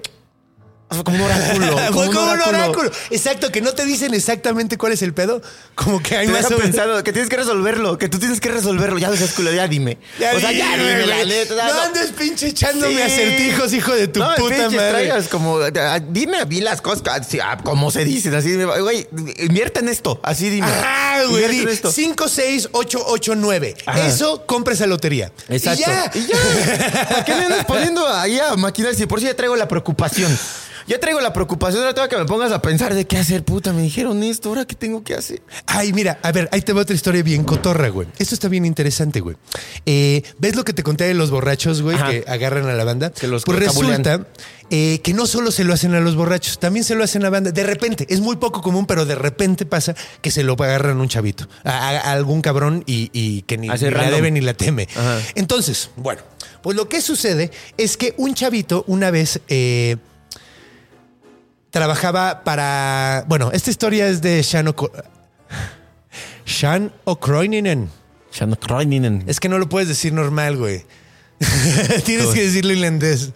Como 0.89 1.17
un 1.17 1.21
oráculo. 1.31 1.79
Fue 1.93 2.07
como 2.07 2.33
un 2.33 2.41
oráculo. 2.41 2.91
Exacto, 3.11 3.51
que 3.51 3.61
no 3.61 3.73
te 3.73 3.85
dicen 3.85 4.15
exactamente 4.15 4.79
cuál 4.79 4.93
es 4.93 5.03
el 5.03 5.13
pedo. 5.13 5.43
Como 5.75 6.01
que 6.01 6.17
hay 6.17 6.27
Te 6.27 6.33
más 6.33 6.43
deja 6.43 6.55
o 6.55 6.59
menos- 6.59 6.65
pensando 6.77 7.03
que 7.05 7.13
tienes 7.13 7.29
que 7.29 7.37
resolverlo, 7.37 7.99
que 7.99 8.09
tú 8.09 8.19
tienes 8.21 8.41
que 8.41 8.49
resolverlo. 8.51 8.99
Ya 8.99 9.09
no 9.09 9.17
seas 9.17 9.33
culo, 9.33 9.53
ya 9.53 9.67
dime. 9.67 9.99
Ya 10.21 10.33
o 10.35 10.41
sea, 10.41 10.53
ya 10.53 10.77
dime, 10.77 10.91
dime, 10.91 11.07
la 11.07 11.25
neta. 11.25 11.55
No 11.69 11.81
andes 11.83 12.13
pinche 12.13 12.49
echándome 12.49 12.95
Sí. 12.97 13.03
acertijos, 13.03 13.73
hijo 13.73 13.95
de 13.95 14.07
tu 14.09 14.21
no, 14.21 14.35
puta 14.37 14.71
madre. 14.71 14.91
traigas 14.91 15.29
como, 15.29 15.59
ah, 15.59 15.99
dime 16.09 16.39
a 16.39 16.45
mí 16.45 16.61
las 16.61 16.81
cosas, 16.81 17.03
así, 17.21 17.41
ah, 17.41 17.59
como 17.63 17.91
se 17.91 18.05
dicen, 18.05 18.35
así, 18.35 18.51
dime, 18.51 18.65
güey, 18.81 19.09
invierte 19.39 19.81
en 19.81 19.89
esto, 19.89 20.21
así 20.23 20.49
dime. 20.51 20.69
Ajá, 20.69 21.25
güey. 21.25 21.43
Invierte 21.45 21.57
en 21.63 21.67
di 21.67 21.73
esto. 21.73 21.91
5, 21.91 22.29
6, 22.29 22.69
8, 22.73 23.03
8, 23.07 23.35
9. 23.35 23.75
Ajá. 23.87 24.07
Eso, 24.07 24.47
compra 24.47 24.75
esa 24.75 24.87
lotería. 24.87 25.33
Exacto. 25.49 25.83
Y 25.83 25.85
ya. 25.85 26.11
Y 26.15 26.27
ya. 26.29 27.07
¿Para 27.09 27.25
qué 27.25 27.35
me 27.35 27.45
andas 27.47 27.65
poniendo 27.67 28.07
ahí 28.07 28.39
a 28.39 28.55
maquinar? 28.57 28.95
Si 28.95 29.05
por 29.07 29.19
si 29.21 29.27
ya 29.27 29.35
traigo 29.35 29.57
la 29.57 29.67
preocupación. 29.67 30.37
Ya 30.87 31.01
traigo 31.01 31.21
la 31.21 31.33
preocupación, 31.33 31.83
ahora 31.83 31.95
tengo 31.95 32.09
que 32.09 32.17
me 32.17 32.27
pongas 32.27 32.53
a 32.53 32.63
pensar 32.63 32.95
de 32.95 33.07
qué 33.07 33.19
hacer, 33.19 33.43
puta. 33.45 33.73
Me 33.73 33.83
dijeron 33.83 34.23
esto, 34.23 34.51
ahora 34.51 34.65
qué 34.67 34.77
tengo 34.77 35.03
que 35.03 35.15
hacer. 35.15 35.43
Ay, 35.67 35.93
mira, 35.93 36.21
a 36.23 36.31
ver, 36.31 36.49
ahí 36.53 36.61
te 36.61 36.73
va 36.73 36.83
otra 36.83 36.95
historia 36.95 37.25
bien 37.25 37.43
cotorra, 37.43 37.89
güey. 37.89 38.07
Esto 38.19 38.35
está 38.37 38.47
bien 38.49 38.65
interesante, 38.65 39.21
güey. 39.21 39.37
Eh, 39.85 40.23
¿Ves 40.39 40.55
lo 40.55 40.65
que 40.65 40.73
te 40.73 40.85
conté 40.85 41.05
de 41.05 41.15
los 41.15 41.31
borrachos, 41.33 41.83
güey, 41.83 41.97
Ajá. 41.97 42.11
que 42.11 42.25
agarran 42.29 42.69
a 42.69 42.75
la 42.75 42.85
banda? 42.85 43.11
Que 43.11 43.27
los 43.27 43.43
pues 43.45 43.59
resulta 43.59 44.29
eh, 44.71 45.01
que 45.03 45.13
no 45.13 45.27
solo 45.27 45.51
se 45.51 45.65
lo 45.65 45.75
hacen 45.75 45.95
a 45.95 46.01
los 46.01 46.15
borrachos, 46.15 46.61
también 46.61 46.85
se 46.85 46.95
lo 46.95 47.03
hacen 47.03 47.23
a 47.23 47.25
la 47.25 47.31
banda. 47.31 47.51
De 47.51 47.65
repente, 47.65 48.07
es 48.09 48.21
muy 48.21 48.37
poco 48.37 48.63
común, 48.63 48.87
pero 48.87 49.07
de 49.07 49.17
repente 49.17 49.67
pasa 49.67 49.97
que 50.21 50.31
se 50.31 50.45
lo 50.45 50.53
agarran 50.55 50.99
a 50.99 51.01
un 51.01 51.09
chavito, 51.09 51.49
a, 51.65 52.13
algún 52.13 52.43
cabrón 52.43 52.85
y, 52.87 53.11
y 53.13 53.43
que 53.43 53.59
ni, 53.59 53.67
la 53.67 53.77
debe 53.77 54.31
ni 54.31 54.41
la 54.41 54.55
teme. 54.55 54.87
Ajá. 54.95 55.21
Entonces, 55.35 55.91
bueno, 55.97 56.23
pues 56.63 56.77
lo 56.77 56.89
que 56.89 57.01
sucede 57.01 57.51
es 57.77 57.97
que 57.97 58.15
un 58.19 58.35
chavito 58.35 58.85
una 58.87 59.11
vez... 59.11 59.41
eh, 59.49 59.97
trabajaba 61.77 62.43
para. 62.43 63.25
Bueno, 63.29 63.51
esta 63.53 63.69
historia 63.71 64.09
es 64.09 64.23
de 64.23 64.43
Sean 64.43 64.67
O'Co- 64.69 64.91
Sean 66.47 66.91
O'Croininen. 67.05 67.91
Es 69.27 69.41
que 69.41 69.51
no 69.51 69.59
lo 69.59 69.69
puedes 69.69 69.89
decir 69.89 70.15
normal, 70.15 70.57
güey. 70.57 70.85
Tienes 72.07 72.29
que 72.29 72.45
decirlo 72.45 72.73
irlandés. 72.73 73.33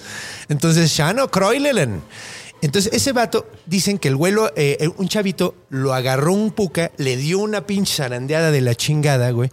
Entonces, 0.48 0.90
Sean 0.90 1.18
O'Croininen. 1.18 2.02
Entonces, 2.62 2.92
ese 2.94 3.12
vato, 3.12 3.46
dicen 3.66 3.98
que 3.98 4.08
el 4.08 4.16
vuelo, 4.16 4.50
eh, 4.56 4.88
un 4.96 5.08
chavito, 5.08 5.54
lo 5.68 5.92
agarró 5.92 6.32
un 6.32 6.50
puca, 6.50 6.92
le 6.96 7.18
dio 7.18 7.40
una 7.40 7.66
pinche 7.66 7.94
zarandeada 7.96 8.50
de 8.50 8.62
la 8.62 8.74
chingada, 8.74 9.30
güey. 9.32 9.50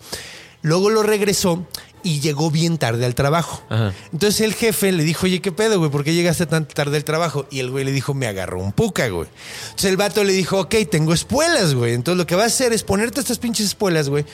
Luego 0.62 0.89
lo 0.89 1.04
regresó 1.04 1.67
y 2.08 2.20
llegó 2.20 2.50
bien 2.52 2.78
tarde 2.78 3.06
al 3.06 3.15
trabajo. 3.15 3.63
Ajá. 3.70 3.93
Entonces 4.13 4.41
el 4.41 4.54
jefe 4.54 4.91
le 4.91 5.04
dijo, 5.04 5.26
oye, 5.26 5.41
¿qué 5.41 5.52
pedo, 5.52 5.80
güey? 5.80 5.91
¿Por 5.91 6.04
qué 6.04 6.13
llegaste 6.13 6.46
tan 6.46 6.67
tarde 6.67 6.98
al 6.98 7.04
trabajo? 7.04 7.48
Y 7.52 7.60
el 7.60 7.70
güey 7.72 7.86
le 7.86 7.91
dijo, 7.91 8.13
me 8.13 8.28
agarró 8.28 8.60
un 8.62 8.72
puca, 8.72 9.08
güey. 9.10 9.28
Entonces 9.65 9.89
el 9.91 9.98
vato 9.98 10.24
le 10.24 10.34
dijo, 10.34 10.60
ok, 10.60 10.76
tengo 10.89 11.13
espuelas, 11.13 11.74
güey. 11.74 11.93
Entonces 11.93 12.17
lo 12.17 12.26
que 12.28 12.36
vas 12.36 12.43
a 12.46 12.48
hacer 12.48 12.74
es 12.74 12.84
ponerte 12.84 13.20
estas 13.20 13.39
pinches 13.39 13.65
espuelas, 13.67 14.10
güey. 14.10 14.26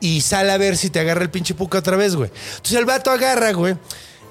Y 0.00 0.20
sal 0.22 0.48
a 0.50 0.56
ver 0.56 0.76
si 0.76 0.88
te 0.90 0.98
agarra 1.00 1.22
el 1.22 1.30
pinche 1.30 1.54
puca 1.54 1.78
otra 1.78 1.96
vez, 1.96 2.16
güey. 2.16 2.30
Entonces 2.56 2.78
el 2.78 2.84
vato 2.86 3.10
agarra, 3.10 3.52
güey. 3.52 3.76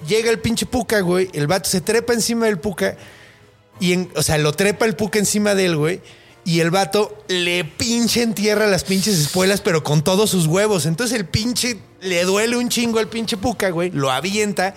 Llega 0.07 0.31
el 0.31 0.39
pinche 0.39 0.65
puca, 0.65 1.01
güey. 1.01 1.29
El 1.33 1.47
vato 1.47 1.69
se 1.69 1.81
trepa 1.81 2.13
encima 2.13 2.45
del 2.47 2.57
puca. 2.59 2.95
Y, 3.79 3.93
en- 3.93 4.09
o 4.15 4.23
sea, 4.23 4.37
lo 4.37 4.53
trepa 4.53 4.85
el 4.85 4.95
puca 4.95 5.19
encima 5.19 5.53
de 5.55 5.65
él, 5.65 5.75
güey. 5.77 6.01
Y 6.45 6.61
el 6.61 6.71
vato 6.71 7.15
le 7.27 7.65
pinche 7.65 8.21
en 8.23 8.33
tierra 8.33 8.65
las 8.65 8.83
pinches 8.83 9.19
espuelas, 9.19 9.61
pero 9.61 9.83
con 9.83 10.03
todos 10.03 10.29
sus 10.29 10.47
huevos. 10.47 10.85
Entonces 10.85 11.19
el 11.19 11.25
pinche 11.25 11.77
le 12.01 12.23
duele 12.23 12.57
un 12.57 12.69
chingo 12.69 12.99
al 12.99 13.07
pinche 13.07 13.37
puca, 13.37 13.69
güey. 13.69 13.91
Lo 13.91 14.11
avienta. 14.11 14.73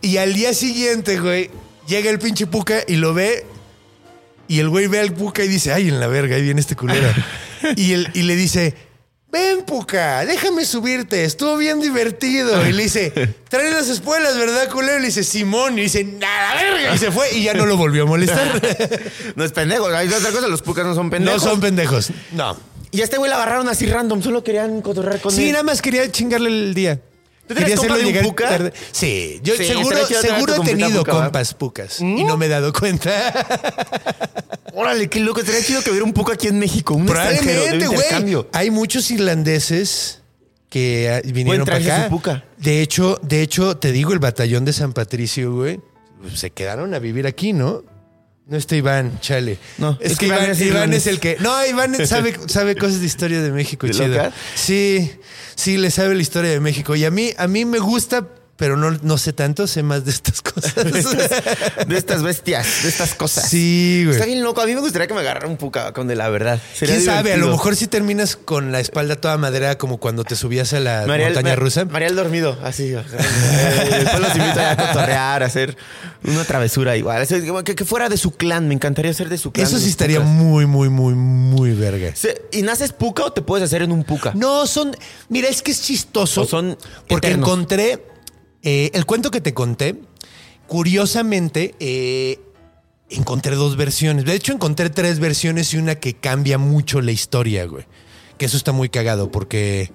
Y 0.00 0.18
al 0.18 0.34
día 0.34 0.52
siguiente, 0.52 1.18
güey, 1.18 1.50
llega 1.86 2.10
el 2.10 2.18
pinche 2.18 2.46
puca 2.46 2.84
y 2.86 2.96
lo 2.96 3.14
ve. 3.14 3.46
Y 4.46 4.60
el 4.60 4.68
güey 4.68 4.86
ve 4.86 5.00
al 5.00 5.12
puca 5.12 5.42
y 5.42 5.48
dice, 5.48 5.72
ay, 5.72 5.88
en 5.88 6.00
la 6.00 6.06
verga, 6.06 6.36
ahí 6.36 6.42
viene 6.42 6.60
este 6.60 6.76
culero. 6.76 7.08
y, 7.76 7.92
el, 7.92 8.10
y 8.12 8.22
le 8.22 8.36
dice, 8.36 8.74
ven, 9.32 9.64
Puca, 9.64 10.24
déjame 10.26 10.64
subirte, 10.64 11.24
estuvo 11.24 11.56
bien 11.56 11.80
divertido. 11.80 12.66
Y 12.68 12.72
le 12.72 12.82
dice, 12.84 13.10
trae 13.48 13.70
las 13.70 13.88
espuelas, 13.88 14.36
¿verdad, 14.36 14.68
culero? 14.68 14.98
Y 14.98 15.00
le 15.00 15.06
dice, 15.06 15.24
Simón. 15.24 15.78
Y 15.78 15.82
dice, 15.82 16.04
nada, 16.04 16.54
verga. 16.54 16.94
Y 16.94 16.98
se 16.98 17.10
fue 17.10 17.34
y 17.34 17.44
ya 17.44 17.54
no 17.54 17.64
lo 17.66 17.76
volvió 17.76 18.02
a 18.02 18.06
molestar. 18.06 18.60
No 19.36 19.44
es 19.44 19.52
pendejo. 19.52 19.86
Hay 19.88 20.08
otra 20.08 20.30
cosa, 20.30 20.46
los 20.46 20.62
pucas 20.62 20.84
no 20.84 20.94
son 20.94 21.06
no 21.06 21.10
pendejos. 21.10 21.42
son 21.42 21.60
pendejos. 21.60 22.10
No. 22.32 22.73
Y 22.94 23.00
a 23.00 23.04
este 23.04 23.16
güey 23.18 23.28
la 23.28 23.36
agarraron 23.36 23.68
así 23.68 23.86
random, 23.86 24.22
solo 24.22 24.44
querían 24.44 24.80
cotorrear 24.80 25.20
con 25.20 25.32
Sí, 25.32 25.46
él. 25.46 25.52
nada 25.52 25.64
más 25.64 25.82
quería 25.82 26.08
chingarle 26.12 26.48
el 26.48 26.74
día. 26.74 27.00
¿Tú 27.48 27.54
tienes 27.56 27.74
compas 27.80 27.98
de 27.98 28.06
un 28.06 28.24
puca? 28.24 28.48
tarde. 28.48 28.72
Sí, 28.92 29.40
yo 29.42 29.56
Sí, 29.56 29.64
seguro, 29.64 30.06
seguro 30.06 30.54
he 30.54 30.64
tenido 30.64 31.04
compas 31.04 31.54
pucas 31.54 32.00
y 32.00 32.22
no 32.22 32.36
me 32.36 32.46
he 32.46 32.48
dado 32.48 32.72
cuenta. 32.72 33.10
Órale, 34.74 35.08
qué 35.08 35.18
loco. 35.18 35.40
Sería 35.42 35.60
chido 35.62 35.82
que 35.82 35.90
hubiera 35.90 36.04
un 36.06 36.12
puca 36.12 36.34
aquí 36.34 36.46
en 36.46 36.58
México. 36.60 36.94
Un 36.94 37.06
Probablemente, 37.06 37.86
güey. 37.88 38.46
Hay 38.52 38.70
muchos 38.70 39.10
irlandeses 39.10 40.20
que 40.70 41.10
ah, 41.10 41.20
vinieron 41.24 41.66
para 41.66 41.78
acá. 41.78 42.04
su 42.04 42.10
puca. 42.10 42.44
De 42.58 42.80
hecho, 42.80 43.18
de 43.22 43.42
hecho, 43.42 43.76
te 43.76 43.90
digo, 43.90 44.12
el 44.12 44.20
batallón 44.20 44.64
de 44.64 44.72
San 44.72 44.92
Patricio, 44.92 45.52
güey, 45.52 45.80
pues, 46.22 46.38
se 46.38 46.50
quedaron 46.50 46.94
a 46.94 46.98
vivir 47.00 47.26
aquí, 47.26 47.52
¿no? 47.52 47.82
No 48.46 48.58
está 48.58 48.76
Iván, 48.76 49.20
chale. 49.20 49.58
No, 49.78 49.98
es, 50.02 50.18
que 50.18 50.26
Iván, 50.26 50.54
Iván 50.60 50.92
es 50.92 51.06
el 51.06 51.18
que. 51.18 51.38
No, 51.40 51.66
Iván 51.66 51.94
sabe, 52.06 52.36
sabe 52.46 52.76
cosas 52.76 53.00
de 53.00 53.06
historia 53.06 53.40
de 53.40 53.50
México, 53.50 53.86
¿De 53.86 53.94
chido. 53.94 54.08
local? 54.08 54.34
Sí, 54.54 55.10
sí, 55.54 55.78
le 55.78 55.90
sabe 55.90 56.14
la 56.14 56.20
historia 56.20 56.50
de 56.50 56.60
México. 56.60 56.94
Y 56.94 57.04
a 57.06 57.10
mí, 57.10 57.32
a 57.38 57.46
mí 57.48 57.64
me 57.64 57.78
gusta, 57.78 58.28
pero 58.56 58.76
no, 58.76 58.90
no 59.02 59.18
sé 59.18 59.32
tanto, 59.32 59.66
sé 59.66 59.82
más 59.82 60.04
de 60.04 60.10
estas 60.12 60.40
cosas. 60.42 60.74
De 61.88 61.98
estas 61.98 62.22
bestias, 62.22 62.66
de 62.82 62.88
estas 62.88 63.14
cosas. 63.14 63.48
sí, 63.48 64.02
güey. 64.04 64.14
Está 64.16 64.26
bien 64.26 64.42
loco. 64.42 64.60
A 64.60 64.66
mí 64.66 64.74
me 64.74 64.80
gustaría 64.80 65.06
que 65.06 65.14
me 65.14 65.20
agarrara 65.20 65.48
un 65.48 65.56
con 65.92 66.06
de 66.08 66.14
la 66.16 66.28
verdad. 66.28 66.60
Sería 66.74 66.94
¿Quién 66.96 67.04
sabe? 67.06 67.32
A 67.32 67.36
lo 67.36 67.50
mejor 67.50 67.74
si 67.76 67.86
terminas 67.88 68.36
con 68.36 68.70
la 68.72 68.80
espalda 68.80 69.16
toda 69.16 69.36
madera 69.38 69.76
como 69.76 69.98
cuando 69.98 70.24
te 70.24 70.36
subías 70.36 70.72
a 70.72 70.80
la 70.80 71.04
montaña 71.06 71.50
Ma- 71.50 71.56
rusa. 71.56 71.84
María 71.84 72.08
el 72.08 72.16
dormido, 72.16 72.58
así. 72.62 72.94
Eh, 73.04 73.88
Después 74.00 74.20
los 74.20 74.36
invito 74.36 74.60
a 74.60 74.76
cotorrear, 74.76 75.42
a 75.42 75.46
hacer 75.46 75.76
una 76.24 76.44
travesura 76.44 76.96
igual. 76.96 77.26
Que, 77.64 77.74
que 77.74 77.84
fuera 77.84 78.08
de 78.08 78.16
su 78.16 78.32
clan, 78.32 78.68
me 78.68 78.74
encantaría 78.74 79.12
ser 79.14 79.28
de 79.28 79.38
su 79.38 79.52
clan. 79.52 79.66
Eso 79.66 79.78
sí 79.78 79.88
estaría 79.88 80.18
pucas. 80.20 80.32
muy, 80.32 80.66
muy, 80.66 80.88
muy, 80.88 81.14
muy 81.14 81.72
verga. 81.72 82.12
¿Y 82.52 82.62
naces 82.62 82.92
puca 82.92 83.24
o 83.24 83.32
te 83.32 83.42
puedes 83.42 83.64
hacer 83.64 83.82
en 83.82 83.92
un 83.92 84.04
puca? 84.04 84.32
No, 84.34 84.66
son. 84.66 84.96
Mira, 85.28 85.48
es 85.48 85.62
que 85.62 85.70
es 85.72 85.82
chistoso. 85.82 86.42
O 86.42 86.46
son 86.46 86.76
porque 87.08 87.28
eternos. 87.28 87.48
encontré. 87.48 88.13
Eh, 88.64 88.90
el 88.94 89.04
cuento 89.06 89.30
que 89.30 89.40
te 89.40 89.54
conté, 89.54 90.00
curiosamente, 90.66 91.74
eh, 91.80 92.40
encontré 93.10 93.54
dos 93.54 93.76
versiones. 93.76 94.24
De 94.24 94.34
hecho, 94.34 94.52
encontré 94.52 94.90
tres 94.90 95.20
versiones 95.20 95.72
y 95.74 95.76
una 95.78 95.94
que 95.96 96.14
cambia 96.14 96.58
mucho 96.58 97.00
la 97.00 97.12
historia, 97.12 97.66
güey. 97.66 97.86
Que 98.38 98.46
eso 98.46 98.56
está 98.56 98.72
muy 98.72 98.88
cagado 98.88 99.30
porque. 99.30 99.92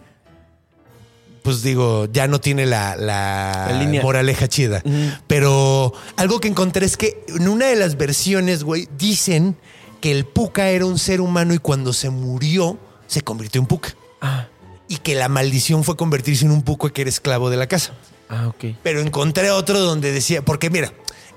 Pues 1.43 1.61
digo, 1.63 2.07
ya 2.11 2.28
no 2.28 2.39
tiene 2.39 2.65
la, 2.65 2.95
la, 2.95 3.67
La 3.72 3.80
línea. 3.80 4.01
moraleja 4.01 4.47
chida. 4.47 4.84
Pero 5.26 5.93
algo 6.17 6.39
que 6.39 6.47
encontré 6.49 6.86
es 6.86 6.97
que 6.97 7.24
en 7.30 7.47
una 7.47 7.67
de 7.67 7.76
las 7.78 7.97
versiones, 7.97 8.63
güey, 8.63 8.88
dicen 8.97 9.55
que 10.01 10.11
el 10.11 10.26
Puka 10.26 10.70
era 10.70 10.86
un 10.86 10.99
ser 10.99 11.22
humano 11.22 11.53
y 11.53 11.57
cuando 11.57 11.93
se 11.93 12.09
murió, 12.09 12.78
se 13.07 13.22
convirtió 13.22 13.61
en 13.61 13.67
Puka. 13.67 13.95
Ah, 14.22 14.47
Y 14.89 14.97
que 14.97 15.15
la 15.15 15.30
maldición 15.30 15.84
fue 15.86 15.95
convertirse 15.95 16.45
en 16.45 16.51
un 16.51 16.61
Puka 16.61 16.89
que 16.89 17.01
era 17.01 17.09
esclavo 17.09 17.49
de 17.49 17.57
la 17.57 17.67
casa. 17.67 17.93
Ah, 18.30 18.48
ok. 18.48 18.76
Pero 18.84 19.02
encontré 19.02 19.52
otro 19.52 19.80
donde 19.80 20.12
decía, 20.12 20.44
porque 20.44 20.70
mira, 20.70 20.94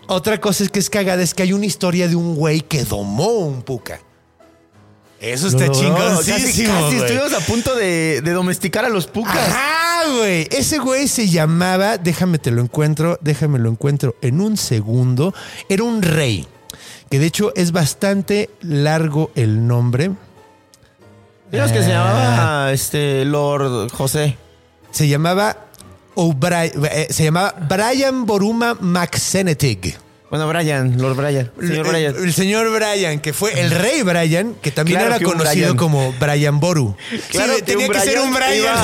otra 0.06 0.40
cosa 0.40 0.62
es 0.64 0.70
que 0.70 0.78
es 0.78 0.90
cagada, 0.90 1.22
es 1.22 1.34
que 1.34 1.42
hay 1.42 1.52
una 1.52 1.66
historia 1.66 2.08
de 2.08 2.16
un 2.16 2.34
güey 2.34 2.60
que 2.60 2.84
domó 2.84 3.28
un 3.28 3.62
Puka. 3.62 4.00
Eso 5.22 5.46
está 5.46 5.66
No, 5.66 5.72
chingoncísimo. 5.72 6.74
Casi, 6.74 6.90
casi 6.90 6.96
estuvimos 6.96 7.32
a 7.32 7.40
punto 7.46 7.76
de, 7.76 8.22
de 8.22 8.32
domesticar 8.32 8.84
a 8.84 8.88
los 8.88 9.06
pucas. 9.06 9.36
Ajá, 9.36 10.02
güey. 10.18 10.48
Ese 10.50 10.78
güey 10.78 11.06
se 11.06 11.28
llamaba, 11.28 11.96
déjame 11.96 12.38
te 12.38 12.50
lo 12.50 12.60
encuentro, 12.60 13.20
déjame 13.22 13.60
lo 13.60 13.70
encuentro 13.70 14.16
en 14.20 14.40
un 14.40 14.56
segundo. 14.56 15.32
Era 15.68 15.84
un 15.84 16.02
rey, 16.02 16.44
que 17.08 17.20
de 17.20 17.26
hecho 17.26 17.52
es 17.54 17.70
bastante 17.70 18.50
largo 18.62 19.30
el 19.36 19.64
nombre. 19.64 20.10
Digamos 21.52 21.70
que 21.70 21.84
se 21.84 21.90
llamaba 21.90 22.72
este 22.72 23.24
Lord 23.24 23.92
José. 23.92 24.36
Se 24.90 25.06
llamaba 25.06 25.50
eh, 25.50 25.56
se 27.10 27.24
llamaba 27.24 27.54
Brian 27.68 28.26
Boruma 28.26 28.74
McSenetig. 28.80 29.96
Bueno, 30.30 30.48
Brian, 30.48 30.96
Lord 30.96 31.14
Brian. 31.16 31.50
Señor 31.60 31.88
Brian. 31.88 32.14
el 32.16 32.32
señor 32.32 32.70
Brian, 32.72 33.20
que 33.20 33.34
fue 33.34 33.60
el 33.60 33.70
rey 33.70 34.00
Brian, 34.00 34.54
que 34.62 34.70
también 34.70 34.96
Claro 34.98 35.10
era 35.10 35.18
que 35.18 35.26
conocido 35.26 35.52
Brian. 35.52 35.76
como 35.76 36.10
Brian 36.14 36.58
Boru. 36.58 36.96
Claro 37.28 37.52
sí, 37.52 37.58
que 37.60 37.62
tenía 37.72 37.88
que 37.90 38.00
ser 38.00 38.18
un 38.18 38.32
Brian 38.32 38.74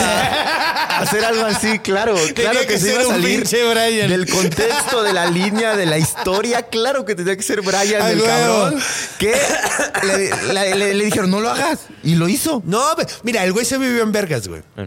hacer 1.00 1.24
algo 1.24 1.46
así, 1.46 1.78
claro. 1.78 2.16
claro 2.34 2.60
que, 2.60 2.66
que 2.66 2.78
se 2.78 2.92
iba 2.92 3.00
a 3.00 3.04
salir 3.06 3.46
Brian. 3.48 4.10
del 4.10 4.28
contexto, 4.28 5.02
de 5.02 5.14
la 5.14 5.24
línea, 5.30 5.74
de 5.74 5.86
la 5.86 5.96
historia. 5.96 6.64
Claro 6.64 7.06
que 7.06 7.14
tenía 7.14 7.34
que 7.34 7.42
ser 7.42 7.62
Brian, 7.62 8.02
Ay, 8.02 8.12
el 8.18 8.24
cabrón. 8.24 8.78
Que 9.18 9.34
le, 10.02 10.52
la- 10.52 10.64
le- 10.76 10.92
le 10.92 11.04
dijeron, 11.06 11.30
no 11.30 11.40
lo 11.40 11.48
hagas. 11.48 11.78
Y 12.02 12.16
lo 12.16 12.28
hizo. 12.28 12.62
No, 12.66 12.82
mira, 13.22 13.42
el 13.44 13.54
güey 13.54 13.64
se 13.64 13.78
vivió 13.78 14.02
en 14.02 14.12
vergas, 14.12 14.48
güey. 14.48 14.60
Ah. 14.76 14.86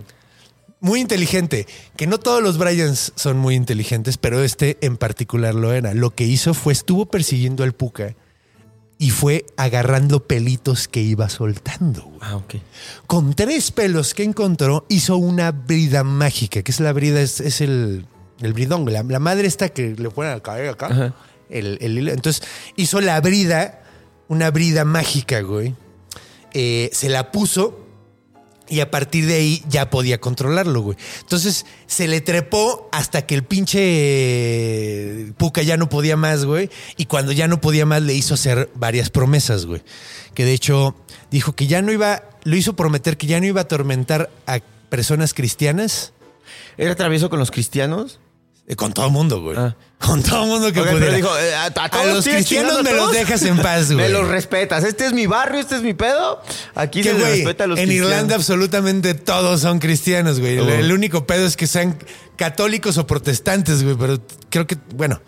Muy 0.81 0.99
inteligente. 0.99 1.67
Que 1.95 2.07
no 2.07 2.17
todos 2.17 2.43
los 2.43 2.57
Bryans 2.57 3.13
son 3.15 3.37
muy 3.37 3.55
inteligentes, 3.55 4.17
pero 4.17 4.43
este 4.43 4.77
en 4.81 4.97
particular 4.97 5.55
lo 5.55 5.71
era. 5.71 5.93
Lo 5.93 6.09
que 6.13 6.25
hizo 6.25 6.53
fue 6.53 6.73
estuvo 6.73 7.05
persiguiendo 7.05 7.63
al 7.63 7.73
Puka 7.73 8.15
y 8.97 9.11
fue 9.11 9.45
agarrando 9.57 10.27
pelitos 10.27 10.87
que 10.87 11.01
iba 11.01 11.29
soltando. 11.29 12.03
güey. 12.03 12.19
Ah, 12.21 12.35
ok. 12.35 12.55
Con 13.07 13.33
tres 13.33 13.71
pelos 13.71 14.13
que 14.13 14.23
encontró, 14.23 14.85
hizo 14.89 15.17
una 15.17 15.51
brida 15.51 16.03
mágica, 16.03 16.61
que 16.61 16.71
es 16.71 16.79
la 16.79 16.93
brida, 16.93 17.21
es, 17.21 17.39
es 17.39 17.61
el, 17.61 18.05
el 18.41 18.53
bridón, 18.53 18.91
la, 18.91 19.01
la 19.03 19.19
madre 19.19 19.47
esta 19.47 19.69
que 19.69 19.95
le 19.95 20.09
ponen 20.09 20.33
al 20.33 20.41
cabello 20.41 20.71
acá. 20.71 20.87
Ajá. 20.87 21.15
El, 21.49 21.77
el. 21.81 22.09
Entonces 22.09 22.43
hizo 22.75 23.01
la 23.01 23.19
brida, 23.21 23.81
una 24.27 24.51
brida 24.51 24.85
mágica, 24.85 25.41
güey. 25.41 25.75
Eh, 26.53 26.89
se 26.93 27.09
la 27.09 27.31
puso 27.31 27.80
y 28.71 28.79
a 28.79 28.89
partir 28.89 29.25
de 29.25 29.33
ahí 29.35 29.63
ya 29.67 29.89
podía 29.89 30.21
controlarlo, 30.21 30.81
güey. 30.81 30.97
Entonces 31.19 31.65
se 31.87 32.07
le 32.07 32.21
trepó 32.21 32.87
hasta 32.93 33.25
que 33.25 33.35
el 33.35 33.43
pinche 33.43 35.33
Puca 35.37 35.61
ya 35.61 35.75
no 35.75 35.89
podía 35.89 36.15
más, 36.15 36.45
güey. 36.45 36.69
Y 36.95 37.05
cuando 37.05 37.33
ya 37.33 37.49
no 37.49 37.59
podía 37.59 37.85
más, 37.85 38.01
le 38.01 38.13
hizo 38.13 38.33
hacer 38.33 38.69
varias 38.73 39.09
promesas, 39.09 39.65
güey. 39.65 39.81
Que 40.33 40.45
de 40.45 40.53
hecho 40.53 40.95
dijo 41.29 41.53
que 41.53 41.67
ya 41.67 41.81
no 41.81 41.91
iba, 41.91 42.23
lo 42.45 42.55
hizo 42.55 42.77
prometer 42.77 43.17
que 43.17 43.27
ya 43.27 43.41
no 43.41 43.45
iba 43.45 43.59
a 43.59 43.63
atormentar 43.63 44.31
a 44.47 44.59
personas 44.89 45.33
cristianas. 45.33 46.13
¿Era 46.77 46.95
travieso 46.95 47.29
con 47.29 47.39
los 47.39 47.51
cristianos? 47.51 48.21
Eh, 48.67 48.75
Con 48.75 48.93
todo 48.93 49.05
el 49.07 49.11
mundo, 49.11 49.41
güey. 49.41 49.57
Ah. 49.57 49.75
Con 49.99 50.23
todo 50.23 50.43
el 50.43 50.49
mundo 50.49 50.71
que 50.73 50.79
Ok, 50.79 50.87
pudiera. 50.87 51.05
pero 51.05 51.15
dijo, 51.17 51.37
eh, 51.37 51.53
a, 51.55 51.65
a 51.65 51.89
todos 51.89 52.05
los 52.07 52.25
cristianos 52.25 52.81
me 52.83 52.91
los 52.93 53.11
dejas 53.11 53.43
en 53.43 53.57
paz, 53.57 53.85
güey. 53.91 53.97
Me 54.05 54.09
los 54.09 54.27
respetas. 54.27 54.83
Este 54.83 55.05
es 55.05 55.13
mi 55.13 55.27
barrio, 55.27 55.59
este 55.59 55.75
es 55.75 55.83
mi 55.83 55.93
pedo. 55.93 56.41
Aquí 56.73 57.03
se 57.03 57.13
güey, 57.13 57.23
respeta 57.43 57.65
a 57.65 57.67
los 57.67 57.77
en 57.77 57.85
cristianos. 57.85 58.11
Irlanda 58.11 58.35
absolutamente 58.35 59.13
todos 59.13 59.61
son 59.61 59.79
cristianos, 59.79 60.39
güey. 60.39 60.57
El- 60.57 60.61
Oh. 60.61 60.69
El, 60.71 60.91
único 60.91 61.27
pedo 61.27 61.45
es 61.45 61.55
que 61.57 61.67
sean 61.67 61.97
católicos 62.35 62.97
o 62.97 63.05
protestantes, 63.05 63.83
güey. 63.83 63.95
Pero 63.95 64.19
creo 64.49 64.65
que, 64.65 64.77
bueno, 64.95 65.21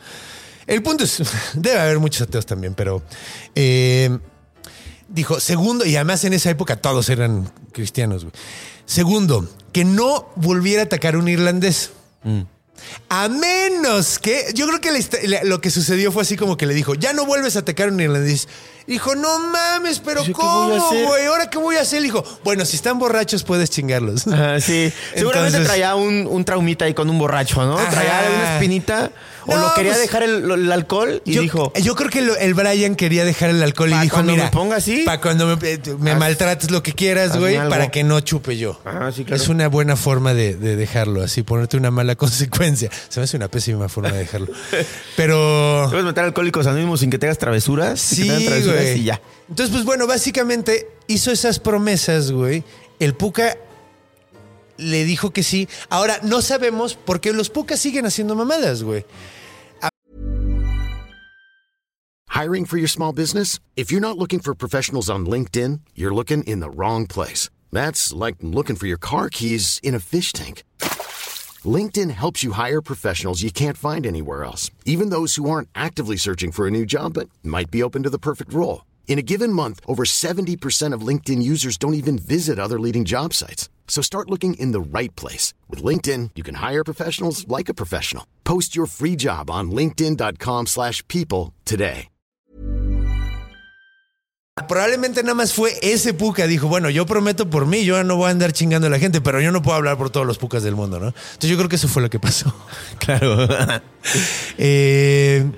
el 0.66 0.82
punto 0.82 1.04
es, 1.04 1.22
debe 1.54 1.80
haber 1.80 2.00
muchos 2.00 2.22
ateos 2.28 2.46
también, 2.48 2.74
pero 2.74 3.04
eh, 3.54 4.18
dijo, 5.08 5.40
segundo, 5.40 5.86
y 5.86 5.96
además 5.96 6.24
en 6.24 6.34
esa 6.34 6.50
época 6.50 6.78
todos 6.78 7.10
eran 7.10 7.52
cristianos, 7.74 8.24
güey. 8.24 8.34
Segundo, 8.86 9.48
que 9.72 9.86
no 9.86 10.32
volviera 10.36 10.82
a 10.82 10.86
atacar 10.86 11.14
a 11.16 11.20
un 11.20 11.28
irlandés. 11.28 11.92
Mm. 12.24 12.42
A 13.10 13.28
menos 13.30 14.20
que. 14.20 14.48
Yo 14.54 14.68
creo 14.68 14.82
que 14.82 14.92
lo 15.44 15.62
que 15.62 15.70
sucedió 15.70 16.12
fue 16.12 16.24
así 16.24 16.36
como 16.36 16.58
que 16.58 16.66
le 16.66 16.74
dijo: 16.74 16.96
Ya 16.96 17.14
no 17.14 17.26
vuelves 17.26 17.56
a 17.56 17.60
atacar 17.60 17.90
a 17.90 17.92
un 17.92 18.00
irlandés. 18.00 18.48
Dijo: 18.88 19.16
No 19.16 19.40
mames, 19.40 20.00
pero 20.00 20.18
Pues, 20.24 20.28
¿Yo 20.30 20.34
qué 20.34 20.42
voy 20.46 20.76
a 20.76 20.80
¿cómo, 20.80 21.08
güey? 21.08 21.26
¿Ahora 21.28 21.50
qué 21.50 21.58
voy 21.58 21.76
a 21.78 21.82
hacer? 21.82 22.02
Dijo: 22.02 22.24
Bueno, 22.44 22.66
si 22.66 22.76
están 22.76 23.00
borrachos 23.00 23.44
puedes 23.44 23.70
chingarlos. 23.70 24.28
Ajá, 24.28 24.60
sí. 24.60 24.92
Seguramente 25.16 25.58
Entonces- 25.58 25.68
traía 25.68 25.96
un, 25.96 26.28
un 26.28 26.44
traumita 26.46 26.86
ahí 26.86 26.94
con 26.94 27.10
un 27.10 27.18
borracho, 27.20 27.64
¿no? 27.66 27.78
Ajá. 27.78 27.90
Traía 27.92 28.30
una 28.36 28.54
espinita. 28.56 29.12
O 29.46 29.56
No, 29.56 29.62
lo 29.62 29.74
quería 29.74 29.92
pues- 29.92 30.02
dejar 30.02 30.24
el, 30.24 30.72
alcohol 30.72 31.22
y 31.26 31.34
yo, 31.34 31.42
dijo. 31.42 31.74
yo 31.82 31.96
creo 31.96 32.10
que 32.10 32.22
lo- 32.22 32.36
el 32.38 32.54
Brian 32.54 32.96
quería 32.96 33.26
dejar 33.26 33.50
el 33.50 33.62
alcohol 33.62 33.92
y 33.92 33.98
dijo: 34.00 34.24
Mira, 34.24 34.46
me 34.46 34.50
ponga 34.52 34.78
así, 34.78 35.04
para 35.06 35.20
cuando 35.22 35.46
me, 35.48 35.54
eh, 35.70 35.80
me 36.00 36.12
haz- 36.14 36.18
maltrates 36.20 36.72
lo 36.72 36.82
que 36.84 36.94
quieras, 36.94 37.38
güey, 37.38 37.56
algo". 37.56 37.70
para 37.70 37.92
que 37.92 38.04
no 38.04 38.20
chupe 38.22 38.58
yo. 38.58 38.80
Ah, 38.86 39.12
sí, 39.16 39.24
claro. 39.26 39.42
Es 39.42 39.50
una 39.50 39.68
buena 39.68 39.96
forma 39.96 40.34
de, 40.34 40.56
de 40.56 40.76
dejarlo, 40.76 41.22
así 41.24 41.44
ponerte 41.44 41.78
una 41.78 41.92
mala 41.92 42.16
consecuencia. 42.24 42.90
Se 43.10 43.20
me 43.20 43.26
hace 43.26 43.38
una 43.38 43.48
pésima 43.48 43.90
forma 43.90 44.12
de 44.12 44.20
dejarlo. 44.20 44.48
Pero. 45.16 45.88
Puedes 45.90 46.06
meter 46.06 46.24
alcohólicos 46.24 46.68
anónimos 46.68 47.00
sin 47.02 47.10
que 47.10 47.18
tengas 47.20 47.38
travesuras. 47.38 48.00
que 48.10 48.16
Sí, 48.16 48.46
travesuras. 48.46 48.96
Y 48.96 49.04
ya. 49.04 49.22
Entonces, 49.50 49.74
pues 49.74 49.86
bueno, 49.86 50.08
básicamente 50.08 50.88
hizo 51.08 51.32
esas 51.32 51.60
promesas, 51.60 52.32
güey. 52.32 52.64
El 53.00 53.14
Puca 53.16 53.58
le 54.78 55.06
dijo 55.06 55.32
que 55.32 55.44
sí. 55.44 55.68
Ahora, 55.90 56.20
no 56.24 56.42
sabemos 56.42 56.96
por 56.96 57.20
qué 57.20 57.34
los 57.34 57.50
Pucas 57.50 57.80
siguen 57.80 58.06
haciendo 58.06 58.36
mamadas, 58.36 58.84
güey. 58.84 59.06
Hiring 62.30 62.66
for 62.66 62.78
your 62.78 62.90
small 62.90 63.14
business? 63.14 63.60
If 63.76 63.92
you're 63.92 64.02
not 64.02 64.18
looking 64.18 64.40
for 64.40 64.56
professionals 64.56 65.08
on 65.08 65.28
LinkedIn, 65.28 65.82
you're 65.94 66.16
looking 66.16 66.42
in 66.46 66.62
the 66.62 66.70
wrong 66.70 67.06
place. 67.06 67.48
That's 67.72 68.12
like 68.12 68.38
looking 68.42 68.76
for 68.76 68.88
your 68.88 68.98
car 68.98 69.30
keys 69.30 69.80
in 69.84 69.94
a 69.94 70.00
fish 70.00 70.34
tank. 70.34 70.64
LinkedIn 71.64 72.10
helps 72.10 72.44
you 72.44 72.54
hire 72.54 72.82
professionals 72.82 73.44
you 73.44 73.52
can't 73.52 73.78
find 73.78 74.06
anywhere 74.06 74.44
else, 74.44 74.72
even 74.84 75.10
those 75.10 75.36
who 75.36 75.48
aren't 75.48 75.70
actively 75.76 76.18
searching 76.18 76.52
for 76.52 76.66
a 76.66 76.72
new 76.72 76.86
job 76.88 77.14
but 77.14 77.30
might 77.44 77.70
be 77.70 77.84
open 77.84 78.02
to 78.02 78.10
the 78.10 78.18
perfect 78.18 78.52
role. 78.52 78.84
In 79.08 79.20
a 79.20 79.24
given 79.24 79.54
month, 79.54 79.80
over 79.86 80.04
70% 80.04 80.94
of 80.94 81.08
LinkedIn 81.08 81.44
users 81.44 81.78
don't 81.78 81.94
even 81.94 82.18
visit 82.18 82.58
other 82.58 82.80
leading 82.80 83.06
job 83.06 83.34
sites. 83.34 83.70
So 83.88 84.02
start 84.02 84.32
looking 84.32 84.56
in 84.56 84.72
the 84.72 84.82
right 84.82 85.16
place. 85.16 85.54
With 85.70 85.84
LinkedIn, 85.84 86.32
you 86.34 86.42
can 86.42 86.56
hire 86.56 86.84
professionals 86.84 87.48
like 87.48 87.70
a 87.70 87.76
professional. 87.76 88.26
Post 88.44 88.76
your 88.76 88.88
free 88.88 89.16
job 89.16 89.52
on 89.52 89.70
linkedin.com/people 89.70 90.66
slash 90.66 91.04
people 91.08 91.54
today. 91.66 92.10
Probablemente 94.68 95.24
nada 95.24 95.34
más 95.34 95.52
fue 95.52 95.74
ese 95.82 96.14
puca. 96.14 96.46
Dijo, 96.46 96.68
bueno, 96.68 96.92
yo 96.92 97.08
prometo 97.08 97.50
por 97.50 97.66
mí, 97.66 97.86
yo 97.86 98.04
no 98.04 98.18
voy 98.18 98.28
a 98.28 98.30
andar 98.30 98.54
chingando 98.54 98.86
a 98.86 98.90
la 98.92 99.00
gente, 99.00 99.20
pero 99.20 99.42
yo 99.42 99.52
no 99.52 99.64
puedo 99.64 99.76
hablar 99.78 99.98
por 99.98 100.12
todos 100.12 100.28
los 100.28 100.38
pucas 100.38 100.62
del 100.62 100.76
mundo, 100.76 101.00
¿no? 101.00 101.08
Entonces 101.08 101.50
yo 101.50 101.58
creo 101.58 101.70
que 101.70 101.78
eso 101.78 101.88
fue 101.88 102.04
lo 102.04 102.10
que 102.10 102.20
pasó. 102.20 102.54
Claro. 103.00 103.48
Eh, 104.58 105.50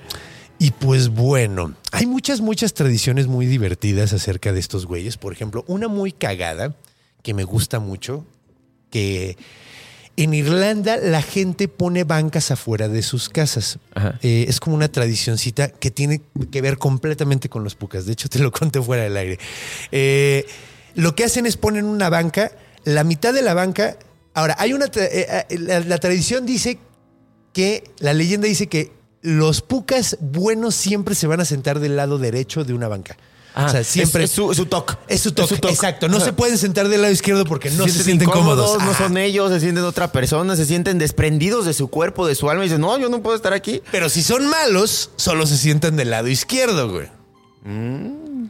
y 0.60 0.72
pues 0.72 1.10
bueno, 1.10 1.74
hay 1.92 2.06
muchas, 2.06 2.40
muchas 2.40 2.74
tradiciones 2.74 3.28
muy 3.28 3.46
divertidas 3.46 4.14
acerca 4.14 4.54
de 4.54 4.60
estos 4.60 4.86
güeyes. 4.86 5.18
Por 5.18 5.34
ejemplo, 5.34 5.66
una 5.68 5.88
muy 5.90 6.12
cagada 6.12 6.76
que 7.26 7.34
me 7.34 7.44
gusta 7.44 7.80
mucho, 7.80 8.24
que 8.92 9.36
en 10.16 10.36
Irlanda 10.36 10.98
la 10.98 11.24
gente 11.24 11.68
pone 11.68 12.04
bancas 12.04 12.52
afuera 12.52 12.88
de 12.88 13.02
sus 13.02 13.30
casas. 13.30 13.80
Eh, 14.22 14.46
es 14.48 14.60
como 14.60 14.76
una 14.76 14.90
tradicioncita 14.90 15.70
que 15.70 15.90
tiene 15.90 16.22
que 16.52 16.62
ver 16.62 16.78
completamente 16.78 17.50
con 17.50 17.64
los 17.64 17.74
pucas. 17.74 18.06
De 18.06 18.14
hecho, 18.14 18.30
te 18.30 18.38
lo 18.38 18.52
conté 18.52 18.80
fuera 18.80 19.02
del 19.02 19.18
aire. 19.18 19.40
Eh, 19.92 20.46
lo 20.94 21.16
que 21.16 21.24
hacen 21.24 21.48
es 21.48 21.58
ponen 21.58 21.86
una 21.86 22.10
banca, 22.10 22.52
la 22.84 23.04
mitad 23.04 23.34
de 23.34 23.42
la 23.42 23.56
banca. 23.56 23.98
Ahora, 24.36 24.56
hay 24.60 24.74
una. 24.74 24.86
tra- 24.86 25.10
eh, 25.12 25.46
eh, 25.50 25.58
la, 25.58 25.80
la 25.80 25.98
tradición 25.98 26.46
dice 26.46 26.78
que. 27.54 27.84
La 27.98 28.14
leyenda 28.14 28.48
dice 28.48 28.68
que 28.68 28.92
los 29.24 29.64
pucas 29.64 30.18
buenos 30.22 30.76
siempre 30.76 31.16
se 31.16 31.26
van 31.26 31.40
a 31.42 31.46
sentar 31.46 31.80
del 31.80 31.96
lado 31.96 32.20
derecho 32.20 32.64
de 32.64 32.74
una 32.76 32.88
banca. 32.88 33.18
Ah, 33.56 33.68
o 33.68 33.70
sea, 33.70 33.84
siempre. 33.86 34.26
Es, 34.26 34.32
es 34.32 34.36
su, 34.36 34.66
toque. 34.66 34.96
es 35.08 35.22
su 35.22 35.32
toque. 35.32 35.56
Exacto. 35.56 36.10
No 36.10 36.20
se 36.20 36.34
pueden 36.34 36.58
sentar 36.58 36.90
del 36.90 37.02
lado 37.02 37.14
izquierdo 37.14 37.46
porque 37.46 37.72
no 37.72 37.88
se, 37.88 38.04
sienten 38.04 38.30
cómodos. 38.30 38.84
No 38.84 38.94
son 38.94 39.18
ellos, 39.18 39.50
se 39.50 39.62
sienten 39.62 39.86
otra 39.86 40.12
persona, 40.12 40.58
se 40.58 40.66
sienten 40.66 40.98
desprendidos 40.98 41.66
de 41.66 41.74
su 41.74 41.88
cuerpo, 41.88 42.28
de 42.28 42.36
su 42.36 42.50
alma 42.50 42.66
y 42.66 42.68
dicen, 42.68 42.82
no, 42.82 42.98
yo 43.00 43.08
no 43.08 43.24
puedo 43.24 43.36
estar 43.36 43.54
aquí. 43.54 43.82
Pero 43.92 44.10
si 44.10 44.24
son 44.24 44.46
malos, 44.50 45.12
solo 45.16 45.48
se 45.48 45.58
sientan 45.58 45.96
del 45.96 46.10
lado 46.10 46.28
izquierdo, 46.28 46.92
güey. 46.92 47.08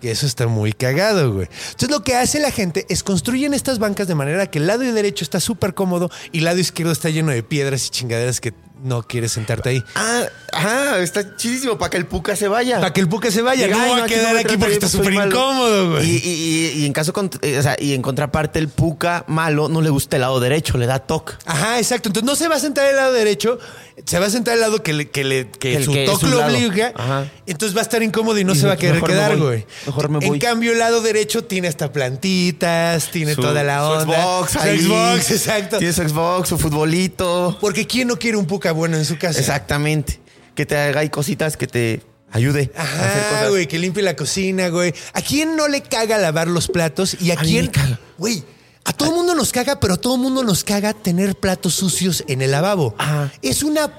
Que 0.02 0.12
eso 0.12 0.26
está 0.26 0.48
muy 0.48 0.74
cagado, 0.74 1.32
güey. 1.32 1.48
Entonces 1.66 1.90
lo 1.92 2.04
que 2.04 2.16
hace 2.16 2.40
la 2.40 2.50
gente 2.50 2.88
es 2.90 3.04
construyen 3.04 3.54
estas 3.54 3.78
bancas 3.78 4.08
de 4.08 4.16
manera 4.16 4.48
que 4.48 4.58
el 4.58 4.66
lado 4.66 4.82
derecho 4.82 5.24
está 5.24 5.40
súper 5.40 5.76
cómodo 5.76 6.10
y 6.32 6.40
el 6.40 6.46
lado 6.46 6.58
izquierdo 6.58 6.92
está 6.92 7.10
lleno 7.12 7.32
de 7.32 7.44
piedras 7.44 7.86
y 7.86 7.90
chingaderas 7.92 8.42
que 8.42 8.54
no 8.84 9.04
quieres 9.04 9.32
sentarte 9.32 9.70
ahí. 9.70 9.84
Ah, 9.96 10.24
ah, 10.54 10.98
está 11.00 11.36
chidísimo 11.36 11.78
para 11.78 11.90
que 11.90 11.98
el 11.98 12.06
puca 12.06 12.36
se 12.36 12.48
vaya. 12.48 12.80
Para 12.80 12.94
que 12.94 13.02
el 13.02 13.08
puca 13.10 13.32
se 13.32 13.42
vaya, 13.42 13.66
Diga, 13.66 13.78
no 13.78 13.84
"Ay, 13.84 14.00
va 14.00 14.06
a 14.06 14.08
quedar 14.08 14.38
aquí 14.38 14.58
porque 14.58 14.74
está 14.74 14.88
súper 14.90 15.14
malo". 15.14 15.32
incómodo, 15.32 15.92
güey. 15.92 16.10
Y, 16.10 16.16
y- 16.18 16.72
y- 16.76 16.82
y 16.82 16.86
en 16.86 16.94
caso 16.94 17.14
eh, 17.42 17.58
o 17.58 17.62
sea, 17.64 17.76
y 17.80 17.94
en 17.94 18.02
contraparte, 18.02 18.60
el 18.60 18.70
puca 18.70 19.24
malo 19.28 19.70
no 19.70 19.82
le 19.82 19.90
gusta 19.90 20.18
el 20.18 20.22
lado 20.22 20.40
derecho, 20.40 20.78
le 20.78 20.86
da 20.86 21.00
toque. 21.00 21.34
Ajá, 21.46 21.80
exacto. 21.80 22.10
Entonces 22.10 22.26
no 22.30 22.36
se 22.36 22.48
va 22.48 22.56
a 22.56 22.60
sentar 22.60 22.86
del 22.88 22.96
lado 22.96 23.14
derecho, 23.14 23.58
se 24.06 24.20
va 24.20 24.26
a 24.28 24.30
sentar 24.30 24.54
del 24.56 24.62
lado 24.62 24.84
que, 24.84 24.94
le, 24.94 25.10
que, 25.10 25.24
le, 25.24 25.50
que 25.50 25.76
El 25.78 25.86
su 25.86 25.94
toque 26.06 26.28
lo 26.28 26.46
obliga. 26.46 26.94
Ajá. 26.96 27.26
Entonces 27.48 27.76
va 27.76 27.80
a 27.80 27.84
estar 27.84 28.04
incómodo 28.04 28.38
y 28.38 28.44
no 28.44 28.54
se 28.56 28.68
va 28.68 28.74
a 28.74 28.78
querer 28.78 29.02
quedar, 29.02 29.38
güey. 29.38 29.66
Mejor 29.86 30.10
me 30.10 30.20
En 30.20 30.28
voy. 30.30 30.40
cambio, 30.40 30.74
el 30.74 30.80
lado 30.80 31.02
derecho 31.02 31.44
tiene 31.46 31.68
hasta 31.68 31.92
plantitas, 31.92 33.10
tiene 33.12 33.36
Su- 33.36 33.42
toda 33.42 33.64
la 33.64 33.80
su 33.80 33.86
onda. 33.86 34.16
Xbox 34.22 34.52
Su 34.52 34.60
ahí. 34.60 34.80
Xbox, 34.80 35.32
exacto. 35.32 35.78
Tiene 35.78 35.94
su 35.94 36.02
Xbox, 36.08 36.50
su 36.50 36.58
futbolito. 36.58 37.58
Porque 37.62 37.88
¿quién 37.88 38.08
no 38.08 38.18
quiere 38.18 38.38
un 38.38 38.46
puca 38.46 38.65
bueno 38.72 38.98
en 38.98 39.06
su 39.06 39.18
casa? 39.18 39.40
Exactamente. 39.40 40.20
Que 40.56 40.66
te 40.66 40.78
haga 40.78 41.02
ahí 41.02 41.10
cositas 41.10 41.58
que 41.58 41.68
te 41.68 42.02
ayude 42.32 42.72
a 42.76 42.82
hacer 42.84 43.00
Ajá, 43.02 43.30
cosas. 43.30 43.50
güey, 43.50 43.68
que 43.68 43.78
limpie 43.80 44.04
la 44.04 44.16
cocina, 44.16 44.70
güey. 44.70 44.94
¿A 45.14 45.22
quién 45.22 45.56
no 45.56 45.68
le 45.68 45.82
caga 45.82 46.18
lavar 46.18 46.48
los 46.48 46.68
platos? 46.68 47.18
Y 47.22 47.32
a, 47.32 47.40
A 47.40 47.44
mí 47.44 47.50
quién, 47.50 47.66
me 47.66 47.72
caga. 47.72 48.00
güey, 48.18 48.44
a 48.84 48.94
todo 48.94 49.12
mundo 49.12 49.36
nos 49.36 49.52
caga, 49.52 49.80
pero 49.80 49.96
a 49.96 49.98
todo 49.98 50.18
mundo 50.18 50.44
nos 50.44 50.64
caga 50.64 50.94
tener 50.94 51.36
platos 51.36 51.74
sucios 51.74 52.24
en 52.28 52.42
el 52.42 52.52
lavabo. 52.52 52.96
Ajá. 52.98 53.32
Es 53.42 53.64
una, 53.64 53.92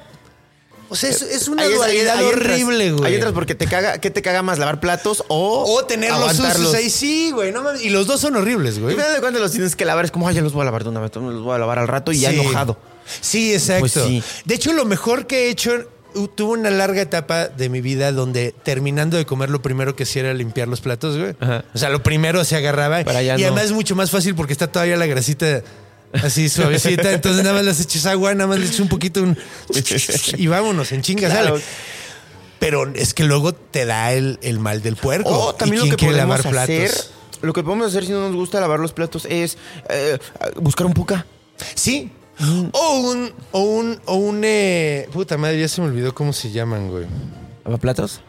o 0.89 0.97
sea, 0.97 1.11
es, 1.11 1.23
es 1.23 1.49
una 1.49 1.67
dualidad 1.67 2.25
horrible, 2.25 2.93
güey. 2.93 3.05
Ahí 3.07 3.15
entras 3.15 3.33
porque 3.33 3.55
te 3.55 3.67
caga, 3.67 3.99
¿qué 3.99 4.11
te 4.11 4.23
caga 4.23 4.43
más? 4.43 4.59
¿Lavar 4.59 4.81
platos 4.81 5.25
o, 5.29 5.65
O 5.77 5.85
tenerlos 5.85 6.37
sucios 6.37 6.75
ahí, 6.75 6.91
sí, 6.91 7.31
güey. 7.33 7.53
No. 7.53 7.63
Y 7.81 7.91
los 7.91 8.07
dos 8.07 8.21
son 8.21 8.37
horribles, 8.37 8.77
Y 8.77 8.81
güey. 8.81 8.95
final 8.95 9.15
de 9.15 9.21
cuentas 9.21 9.43
los 9.43 9.53
tienes 9.53 9.77
que 9.77 9.85
lavar. 9.85 10.05
Es 10.05 10.11
como, 10.11 10.29
ay, 10.29 10.35
ya 10.35 10.43
los 10.43 10.53
voy 10.53 10.63
a 10.63 10.67
lavar 10.67 10.85
de 10.85 10.91
una 10.91 11.01
vez, 11.01 11.11
los 11.15 11.43
voy 11.43 11.55
a 11.55 11.59
lavar 11.59 11.79
al 11.79 11.89
rato 11.89 12.13
y 12.13 12.21
ya 12.21 12.31
enojado. 12.31 12.79
Sí, 13.21 13.53
exacto. 13.53 13.81
Pues 13.81 13.93
sí. 13.93 14.23
De 14.45 14.55
hecho, 14.55 14.73
lo 14.73 14.85
mejor 14.85 15.27
que 15.27 15.47
he 15.47 15.51
hecho, 15.51 15.89
uh, 16.15 16.29
tuve 16.29 16.59
una 16.59 16.71
larga 16.71 17.03
etapa 17.03 17.49
de 17.49 17.69
mi 17.69 17.81
vida 17.81 18.13
donde 18.13 18.55
terminando 18.63 19.17
de 19.17 19.27
comer 19.27 19.51
lo 19.51 19.63
primero 19.63 19.95
que 19.97 20.05
hacía 20.05 20.23
era 20.23 20.35
limpiar 20.35 20.69
los 20.69 20.81
platos, 20.81 21.17
güey. 21.17 21.35
Ajá. 21.41 21.65
O 21.75 21.79
sea, 21.79 21.91
lo 21.91 22.03
primero 22.03 22.45
se 22.45 22.57
agarraba. 22.57 23.03
Para 23.05 23.23
y 23.23 23.27
no. 23.29 23.33
además 23.35 23.65
es 23.65 23.73
mucho 23.73 23.95
más 23.95 24.11
fácil 24.11 24.35
porque 24.35 24.53
está 24.53 24.67
todavía 24.67 24.97
la 24.97 25.07
grasita 25.07 25.63
así 26.23 26.49
suavecita. 26.49 27.13
entonces 27.13 27.43
nada 27.43 27.55
más 27.57 27.65
le 27.65 27.71
echas 27.83 28.07
agua, 28.07 28.35
nada 28.35 28.49
más 28.49 28.59
le 28.59 28.67
echas 28.67 28.81
un 28.81 28.89
poquito 28.89 29.23
un- 29.23 29.37
y 30.37 30.47
vámonos, 30.47 30.93
en 30.93 31.03
chingas. 31.03 31.33
Claro. 31.33 31.61
Pero 32.59 32.91
es 32.95 33.13
que 33.15 33.25
luego 33.25 33.53
te 33.55 33.85
da 33.85 34.13
el, 34.13 34.39
el 34.43 34.59
mal 34.59 34.83
del 34.83 34.97
puerco. 34.97 35.29
O 35.31 35.53
¿Y 35.55 35.57
también 35.59 35.83
lo 35.85 35.91
que 35.91 35.97
quiere 35.97 36.15
podemos 36.15 36.45
lavar 36.45 36.63
hacer, 36.65 36.89
platos? 36.91 37.11
lo 37.43 37.53
que 37.53 37.63
podemos 37.63 37.87
hacer 37.89 38.07
si 38.07 38.13
no 38.13 38.21
nos 38.21 38.35
gusta 38.35 38.61
lavar 38.61 38.81
los 38.81 38.93
platos 38.93 39.27
es 39.29 39.59
eh, 39.91 40.19
buscar 40.57 40.87
un 40.87 40.95
puca. 40.95 41.27
Sí. 41.75 42.11
O 42.73 43.01
un, 43.01 43.33
o 43.53 43.61
un, 43.61 44.01
o 44.07 44.15
un, 44.17 44.43
eh, 44.45 45.09
puta 45.13 45.37
madre, 45.39 45.59
ya 45.61 45.69
se 45.69 45.81
me 45.81 45.87
olvidó 45.89 46.15
cómo 46.15 46.33
se 46.33 46.51
llaman, 46.51 46.91
güey. 46.91 47.07
¿Lavaplatos? 47.65 48.21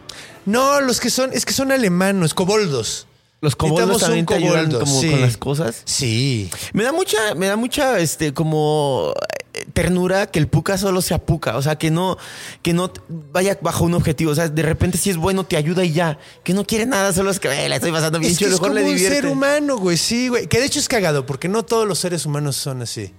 No, 0.45 0.79
los 0.81 0.99
que 1.01 1.09
son, 1.09 1.31
es 1.33 1.45
que 1.45 1.51
son 1.53 1.71
alemanos, 1.73 2.33
coboldos. 2.33 3.05
Los 3.39 3.55
coboldos 3.55 4.01
también 4.01 4.25
te 4.25 4.33
ayudan 4.35 4.65
coboldo, 4.65 4.79
como 4.79 5.01
sí. 5.01 5.11
con 5.11 5.21
las 5.21 5.37
cosas. 5.37 5.81
Sí. 5.85 6.49
Me 6.73 6.83
da 6.83 6.91
mucha, 6.91 7.35
me 7.35 7.47
da 7.47 7.55
mucha, 7.55 7.99
este, 7.99 8.33
como 8.33 9.13
eh, 9.53 9.65
ternura 9.73 10.25
que 10.25 10.39
el 10.39 10.47
puca 10.47 10.77
solo 10.77 11.03
sea 11.03 11.19
puca. 11.23 11.55
O 11.57 11.61
sea, 11.61 11.77
que 11.77 11.91
no, 11.91 12.17
que 12.63 12.73
no 12.73 12.91
vaya 13.31 13.57
bajo 13.61 13.85
un 13.85 13.93
objetivo. 13.93 14.31
O 14.31 14.35
sea, 14.35 14.49
de 14.49 14.61
repente 14.63 14.97
si 14.97 15.11
es 15.11 15.17
bueno, 15.17 15.43
te 15.43 15.55
ayuda 15.55 15.85
y 15.85 15.91
ya. 15.91 16.17
Que 16.43 16.53
no 16.53 16.65
quiere 16.65 16.87
nada, 16.87 17.13
solo 17.13 17.29
es 17.29 17.39
que 17.39 17.47
"Eh, 17.49 17.69
la 17.69 17.75
estoy 17.75 17.91
pasando 17.91 18.17
bien. 18.17 18.31
Es 18.31 18.39
que 18.39 18.45
es 18.45 18.51
mejor 18.51 18.69
como 18.69 18.79
le 18.79 18.91
un 18.91 18.97
ser 18.97 19.27
humano, 19.27 19.77
güey, 19.77 19.97
sí, 19.97 20.29
güey. 20.29 20.47
Que 20.47 20.59
de 20.59 20.65
hecho 20.65 20.79
es 20.79 20.87
cagado, 20.87 21.27
porque 21.27 21.47
no 21.47 21.63
todos 21.63 21.87
los 21.87 21.99
seres 21.99 22.25
humanos 22.25 22.55
son 22.55 22.81
así. 22.81 23.13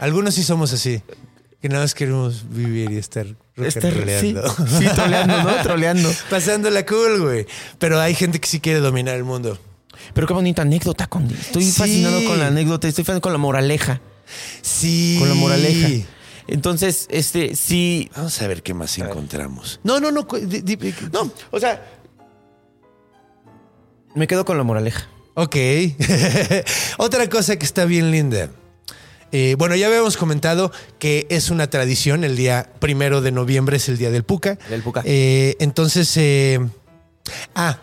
Algunos 0.00 0.34
sí 0.34 0.42
somos 0.44 0.72
así. 0.72 1.02
Que 1.62 1.68
nada 1.68 1.82
más 1.84 1.94
queremos 1.94 2.44
vivir 2.50 2.90
y 2.90 2.96
estar 2.98 3.24
Estar, 3.56 3.82
sí, 3.82 3.88
rocanroleando. 3.90 4.48
sí, 4.66 4.84
troleando, 4.94 5.42
¿no? 5.44 5.54
Troleando. 5.62 6.10
Pasándola 6.28 6.84
cool, 6.84 7.20
güey. 7.22 7.46
Pero 7.78 8.00
hay 8.00 8.14
gente 8.16 8.40
que 8.40 8.48
sí 8.48 8.58
quiere 8.60 8.80
dominar 8.80 9.14
el 9.14 9.22
mundo. 9.24 9.56
Pero 10.12 10.26
qué 10.26 10.34
bonita 10.34 10.62
anécdota, 10.62 11.06
Condi. 11.06 11.34
Estoy 11.34 11.62
Sí. 11.64 11.72
fascinado 11.72 12.24
con 12.24 12.40
la 12.40 12.48
anécdota, 12.48 12.88
estoy 12.88 13.04
fascinado 13.04 13.20
con 13.20 13.32
la 13.32 13.38
moraleja. 13.38 14.00
Sí. 14.60 15.16
Con 15.20 15.28
la 15.28 15.34
moraleja. 15.36 16.04
Entonces, 16.48 17.06
este, 17.10 17.54
sí. 17.54 18.10
Vamos 18.16 18.42
a 18.42 18.48
ver 18.48 18.64
qué 18.64 18.74
más 18.74 18.98
encontramos. 18.98 19.78
No, 19.84 20.00
no, 20.00 20.10
no. 20.10 20.26
No, 21.12 21.32
o 21.52 21.60
sea. 21.60 21.86
Me 24.16 24.26
quedo 24.26 24.44
con 24.44 24.58
la 24.58 24.64
moraleja. 24.64 25.08
Ok. 25.34 25.56
Otra 26.98 27.28
cosa 27.30 27.56
que 27.56 27.64
está 27.64 27.84
bien 27.84 28.10
linda. 28.10 28.50
Eh, 29.32 29.54
bueno, 29.58 29.74
ya 29.74 29.86
habíamos 29.86 30.16
comentado 30.16 30.70
que 30.98 31.26
es 31.30 31.50
una 31.50 31.68
tradición. 31.70 32.22
El 32.24 32.36
día 32.36 32.70
primero 32.78 33.20
de 33.22 33.32
noviembre 33.32 33.78
es 33.78 33.88
el 33.88 33.96
día 33.98 34.10
del 34.10 34.24
Puca. 34.24 34.58
Del 34.68 34.82
Puca. 34.82 35.02
Eh, 35.04 35.56
entonces, 35.58 36.14
eh, 36.16 36.60
ah, 37.54 37.78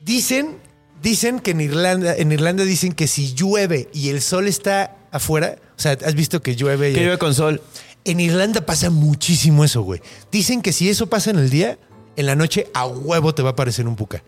dicen, 0.00 0.56
dicen 1.02 1.40
que 1.40 1.50
en 1.52 1.60
Irlanda, 1.60 2.16
en 2.16 2.32
Irlanda 2.32 2.64
dicen 2.64 2.92
que 2.92 3.06
si 3.06 3.34
llueve 3.34 3.88
y 3.92 4.08
el 4.08 4.22
sol 4.22 4.48
está 4.48 4.96
afuera, 5.10 5.56
o 5.76 5.80
sea, 5.80 5.92
has 6.04 6.14
visto 6.14 6.40
que 6.42 6.56
llueve. 6.56 6.90
y- 6.90 6.94
Que 6.94 7.00
vive 7.00 7.18
con 7.18 7.34
sol. 7.34 7.60
en 8.04 8.20
Irlanda 8.20 8.60
pasa 8.60 8.88
muchísimo 8.90 9.64
eso, 9.64 9.82
güey. 9.82 10.00
Dicen 10.32 10.62
que 10.62 10.72
si 10.72 10.88
eso 10.88 11.08
pasa 11.08 11.30
en 11.30 11.38
el 11.38 11.50
día, 11.50 11.78
en 12.16 12.26
la 12.26 12.36
noche 12.36 12.68
a 12.72 12.86
huevo 12.86 13.34
te 13.34 13.42
va 13.42 13.50
a 13.50 13.52
aparecer 13.52 13.86
un 13.86 13.96
Puca. 13.96 14.22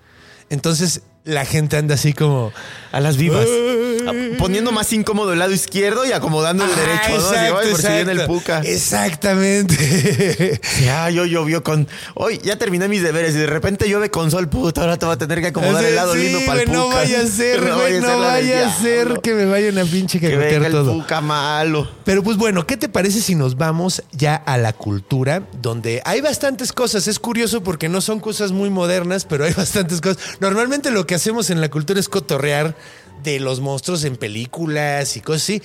Entonces 0.50 1.02
la 1.28 1.44
gente 1.44 1.76
anda 1.76 1.94
así 1.94 2.12
como 2.12 2.52
A 2.90 3.00
las 3.00 3.18
vivas. 3.18 3.46
Ah, 4.06 4.12
Poniendo 4.38 4.72
más 4.72 4.90
incómodo 4.94 5.34
el 5.34 5.38
lado 5.38 5.52
izquierdo 5.52 6.06
y 6.06 6.12
acomodando 6.12 6.64
el 6.64 6.70
Ah, 6.70 6.74
derecho, 6.74 7.20
¿no? 7.20 7.28
Así, 7.28 7.36
"Ay, 7.36 7.70
por 7.70 7.80
si 7.82 7.86
viene 7.86 8.00
el 8.12 8.20
exacto. 8.20 8.32
puca. 8.32 8.60
Exactamente. 8.64 10.60
Ya, 10.84 11.10
yo 11.10 11.24
llovió 11.26 11.62
con. 11.62 11.86
Hoy 12.14 12.40
ya 12.42 12.56
terminé 12.56 12.88
mis 12.88 13.02
deberes 13.02 13.34
y 13.34 13.38
de 13.38 13.46
repente 13.46 13.88
llueve 13.88 14.10
con 14.10 14.30
sol, 14.30 14.48
puta. 14.48 14.80
Ahora 14.82 14.96
te 14.96 15.06
va 15.06 15.12
a 15.14 15.18
tener 15.18 15.40
que 15.40 15.48
acomodar 15.48 15.84
el 15.84 15.94
lado 15.94 16.14
Sí, 16.14 16.20
lindo 16.20 16.40
para 16.46 16.60
el 16.62 16.66
puca. 16.68 16.78
No 16.78 16.88
vaya 16.88 17.20
a 17.20 17.26
ser, 17.26 17.60
güey, 17.60 18.00
no 18.00 18.08
del 18.10 18.18
vaya 18.20 18.68
a 18.68 18.74
ser 18.80 19.20
que 19.22 19.34
me 19.34 19.44
vayan 19.44 19.78
a 19.78 19.84
pinche 19.84 20.18
Que 20.20 20.28
venga 20.28 20.40
cagotear 20.44 20.64
el 20.64 20.72
todo. 20.72 20.92
puca 20.94 21.20
malo. 21.20 21.88
Pero 22.04 22.22
pues 22.22 22.36
bueno, 22.36 22.66
¿qué 22.66 22.76
te 22.76 22.88
parece 22.88 23.20
si 23.20 23.34
nos 23.34 23.56
vamos 23.56 24.02
ya 24.12 24.34
a 24.36 24.56
la 24.56 24.72
cultura? 24.72 25.42
Donde 25.60 26.00
hay 26.04 26.20
bastantes 26.20 26.72
cosas. 26.72 27.06
Es 27.06 27.18
curioso 27.18 27.62
porque 27.62 27.88
no 27.90 28.00
son 28.00 28.20
cosas 28.20 28.52
muy 28.52 28.70
modernas, 28.70 29.24
pero 29.26 29.44
hay 29.44 29.52
bastantes 29.52 30.00
cosas. 30.00 30.18
Normalmente 30.40 30.90
lo 30.90 31.06
que 31.06 31.14
hacemos 31.22 31.50
en 31.50 31.60
la 31.60 31.68
cultura 31.68 32.00
es 32.00 32.08
cotorrear 32.08 32.76
de 33.22 33.40
los 33.40 33.60
monstruos 33.60 34.04
en 34.04 34.16
películas 34.16 35.16
y 35.16 35.20
cosas 35.20 35.42
así. 35.42 35.62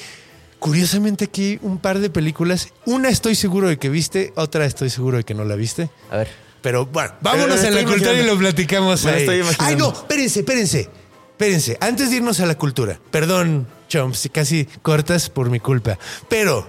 Curiosamente 0.60 1.26
aquí 1.26 1.60
un 1.62 1.78
par 1.78 2.00
de 2.00 2.10
películas. 2.10 2.70
Una 2.86 3.10
estoy 3.10 3.36
seguro 3.36 3.68
de 3.68 3.78
que 3.78 3.90
viste, 3.90 4.34
otra 4.36 4.66
estoy 4.66 4.90
seguro 4.90 5.18
de 5.18 5.24
que 5.24 5.34
no 5.34 5.44
la 5.46 5.56
viste. 5.56 5.90
A 6.10 6.18
ver. 6.18 6.30
Pero 6.62 6.86
bueno, 6.86 7.14
vámonos 7.22 7.62
me 7.62 7.68
a 7.68 7.72
la 7.72 7.84
cultura 7.84 8.14
y 8.14 8.26
lo 8.26 8.38
platicamos 8.38 9.06
ahí. 9.06 9.22
estoy 9.22 9.40
imaginando. 9.40 9.66
Ay, 9.66 9.76
no, 9.76 9.92
espérense, 9.92 10.40
espérense. 10.40 10.90
Espérense, 11.32 11.78
antes 11.82 12.10
de 12.10 12.18
irnos 12.18 12.40
a 12.40 12.46
la 12.46 12.58
cultura. 12.58 13.00
Perdón, 13.12 13.68
Chomps, 13.90 14.20
si 14.20 14.30
casi 14.30 14.66
cortas 14.82 15.30
por 15.30 15.50
mi 15.50 15.60
culpa. 15.60 16.00
Pero 16.30 16.66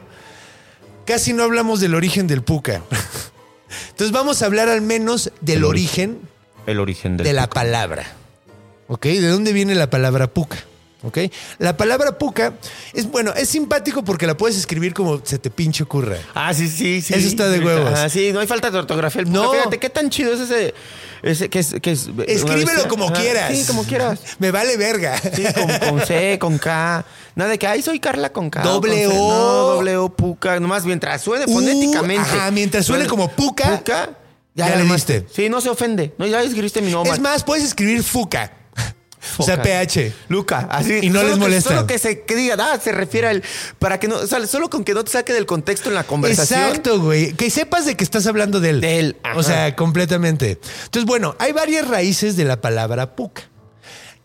casi 1.06 1.32
no 1.32 1.44
hablamos 1.44 1.80
del 1.80 1.94
origen 1.94 2.26
del 2.26 2.42
puca. 2.42 2.82
Entonces 3.90 4.10
vamos 4.10 4.42
a 4.42 4.46
hablar 4.46 4.68
al 4.68 4.80
menos 4.80 5.30
del 5.40 5.58
El 5.58 5.64
origen 5.64 6.18
El 6.66 6.80
origen 6.80 7.16
del 7.16 7.26
de 7.26 7.32
la 7.32 7.48
palabra. 7.48 8.04
¿Ok? 8.88 9.06
¿De 9.06 9.28
dónde 9.28 9.52
viene 9.52 9.74
la 9.74 9.88
palabra 9.90 10.26
puca? 10.28 10.58
¿Ok? 11.02 11.18
La 11.58 11.76
palabra 11.76 12.16
puca 12.16 12.54
es, 12.94 13.10
bueno, 13.10 13.34
es 13.36 13.50
simpático 13.50 14.02
porque 14.04 14.26
la 14.26 14.36
puedes 14.38 14.56
escribir 14.56 14.94
como 14.94 15.20
se 15.22 15.38
te 15.38 15.50
pinche 15.50 15.82
ocurra. 15.82 16.16
Ah, 16.34 16.54
sí, 16.54 16.66
sí, 16.66 17.02
sí. 17.02 17.12
Eso 17.12 17.28
está 17.28 17.46
de 17.48 17.60
huevos. 17.60 17.92
Ah, 17.94 18.08
sí, 18.08 18.32
no 18.32 18.40
hay 18.40 18.46
falta 18.46 18.70
de 18.70 18.78
ortografía. 18.78 19.20
El 19.20 19.30
No. 19.30 19.42
no. 19.44 19.52
Fíjate, 19.52 19.78
qué 19.78 19.90
tan 19.90 20.08
chido 20.08 20.32
es 20.32 20.40
ese. 20.40 20.72
ese 21.22 21.50
que 21.50 21.58
es, 21.58 21.74
que 21.82 21.90
es 21.92 22.06
una 22.06 22.24
Escríbelo 22.24 22.88
como 22.88 23.04
Ajá. 23.04 23.20
quieras. 23.20 23.54
Sí, 23.54 23.64
como 23.66 23.84
quieras. 23.84 24.18
Me 24.38 24.50
vale 24.50 24.78
verga. 24.78 25.18
Sí, 25.18 25.44
con, 25.54 25.90
con 25.90 26.06
C, 26.06 26.38
con 26.40 26.56
K. 26.56 27.04
Nada 27.34 27.50
de 27.50 27.58
que, 27.58 27.66
ay, 27.66 27.82
soy 27.82 28.00
Carla 28.00 28.32
con 28.32 28.48
K. 28.48 28.62
o 28.62 28.72
Doble 28.80 29.04
con. 29.04 29.16
O. 29.18 29.28
No, 29.28 29.44
doble 29.74 29.96
O, 29.98 30.08
puca. 30.08 30.58
Nomás 30.58 30.86
mientras 30.86 31.20
suene 31.20 31.44
Uh, 31.46 31.52
fonéticamente. 31.52 32.22
ajá, 32.22 32.50
mientras 32.50 32.86
suene 32.86 33.06
como 33.06 33.28
puca, 33.30 33.76
Puca. 33.76 34.08
ya 34.54 34.68
Ya, 34.70 34.76
le 34.76 34.84
le 34.84 34.90
diste. 34.94 35.26
Sí, 35.30 35.50
no 35.50 35.60
se 35.60 35.68
ofende. 35.68 36.14
No, 36.16 36.26
ya 36.26 36.42
escribiste 36.42 36.80
mi 36.80 36.90
nombre. 36.90 37.12
Es 37.12 37.20
más, 37.20 37.44
puedes 37.44 37.62
escribir 37.62 38.02
fuca. 38.02 38.50
O 39.38 39.42
sea, 39.42 39.62
PH. 39.62 40.12
Luca, 40.28 40.68
así. 40.70 40.98
Y 41.02 41.10
no 41.10 41.22
les 41.22 41.38
molesta. 41.38 41.70
solo 41.70 41.86
que 41.86 41.98
se 41.98 42.22
que 42.22 42.34
diga, 42.36 42.56
ah, 42.58 42.78
se 42.82 42.92
refiere 42.92 43.28
al. 43.28 43.42
Para 43.78 43.98
que 43.98 44.08
no. 44.08 44.16
O 44.16 44.26
sea, 44.26 44.44
solo 44.46 44.70
con 44.70 44.84
que 44.84 44.94
no 44.94 45.04
te 45.04 45.10
saque 45.10 45.32
del 45.32 45.46
contexto 45.46 45.88
en 45.88 45.94
la 45.94 46.04
conversación. 46.04 46.60
Exacto, 46.60 47.00
güey. 47.00 47.32
Que 47.34 47.50
sepas 47.50 47.86
de 47.86 47.96
que 47.96 48.04
estás 48.04 48.26
hablando 48.26 48.60
de 48.60 48.70
él. 48.70 48.80
De 48.80 48.98
él, 48.98 49.16
O 49.36 49.42
sea, 49.42 49.74
completamente. 49.76 50.58
Entonces, 50.84 51.06
bueno, 51.06 51.36
hay 51.38 51.52
varias 51.52 51.88
raíces 51.88 52.36
de 52.36 52.44
la 52.44 52.60
palabra 52.60 53.14
puca. 53.14 53.42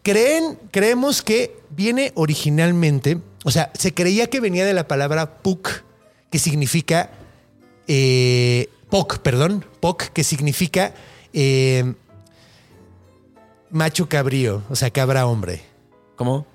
Creen, 0.01 0.57
creemos 0.71 1.21
que 1.21 1.57
viene 1.69 2.11
originalmente, 2.15 3.19
o 3.43 3.51
sea, 3.51 3.71
se 3.77 3.93
creía 3.93 4.27
que 4.27 4.39
venía 4.39 4.65
de 4.65 4.73
la 4.73 4.87
palabra 4.87 5.37
puc, 5.41 5.83
que 6.31 6.39
significa 6.39 7.11
eh, 7.87 8.69
poc, 8.89 9.19
perdón, 9.19 9.65
poc, 9.79 10.03
que 10.13 10.23
significa 10.23 10.93
eh, 11.33 11.93
macho 13.71 14.07
cabrío, 14.09 14.63
o 14.69 14.75
sea, 14.75 14.89
cabra 14.89 15.25
hombre. 15.25 15.61
¿Cómo? 16.15 16.45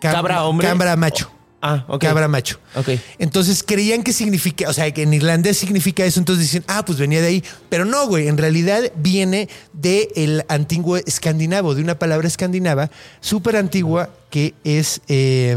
Cabra 0.00 0.44
hombre. 0.44 0.68
Cabra 0.68 0.96
macho. 0.96 1.30
Ah, 1.66 1.86
ok. 1.88 2.02
Cabra 2.02 2.28
macho. 2.28 2.58
Ok. 2.74 2.90
Entonces 3.18 3.62
creían 3.62 4.02
que 4.02 4.12
significa, 4.12 4.68
o 4.68 4.72
sea, 4.74 4.90
que 4.92 5.02
en 5.02 5.14
irlandés 5.14 5.56
significa 5.56 6.04
eso, 6.04 6.20
entonces 6.20 6.44
dicen, 6.44 6.62
ah, 6.68 6.84
pues 6.84 6.98
venía 6.98 7.22
de 7.22 7.28
ahí. 7.28 7.44
Pero 7.70 7.86
no, 7.86 8.06
güey, 8.06 8.28
en 8.28 8.36
realidad 8.36 8.82
viene 8.96 9.48
del 9.72 10.44
antiguo 10.48 10.98
escandinavo, 10.98 11.74
de 11.74 11.80
una 11.80 11.98
palabra 11.98 12.28
escandinava 12.28 12.90
súper 13.20 13.56
antigua 13.56 14.10
que 14.28 14.52
es. 14.62 15.00
eh, 15.08 15.56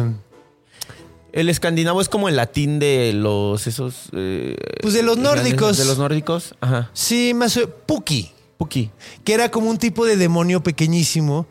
El 1.33 1.49
escandinavo 1.49 1.99
es 1.99 2.07
como 2.07 2.29
el 2.29 2.37
latín 2.37 2.79
de 2.79 3.11
los 3.13 3.67
esos. 3.67 4.07
eh, 4.13 4.55
Pues 4.81 4.93
de 4.93 5.03
los 5.03 5.17
nórdicos. 5.17 5.77
De 5.77 5.83
los 5.83 5.97
nórdicos. 5.97 6.55
Ajá. 6.61 6.89
sí, 6.93 7.33
más 7.33 7.59
Puki, 7.85 8.31
Puki. 8.57 8.91
que 9.23 9.33
era 9.33 9.49
como 9.51 9.69
un 9.69 9.77
tipo 9.77 10.05
de 10.05 10.17
demonio 10.17 10.63
pequeñísimo 10.63 11.47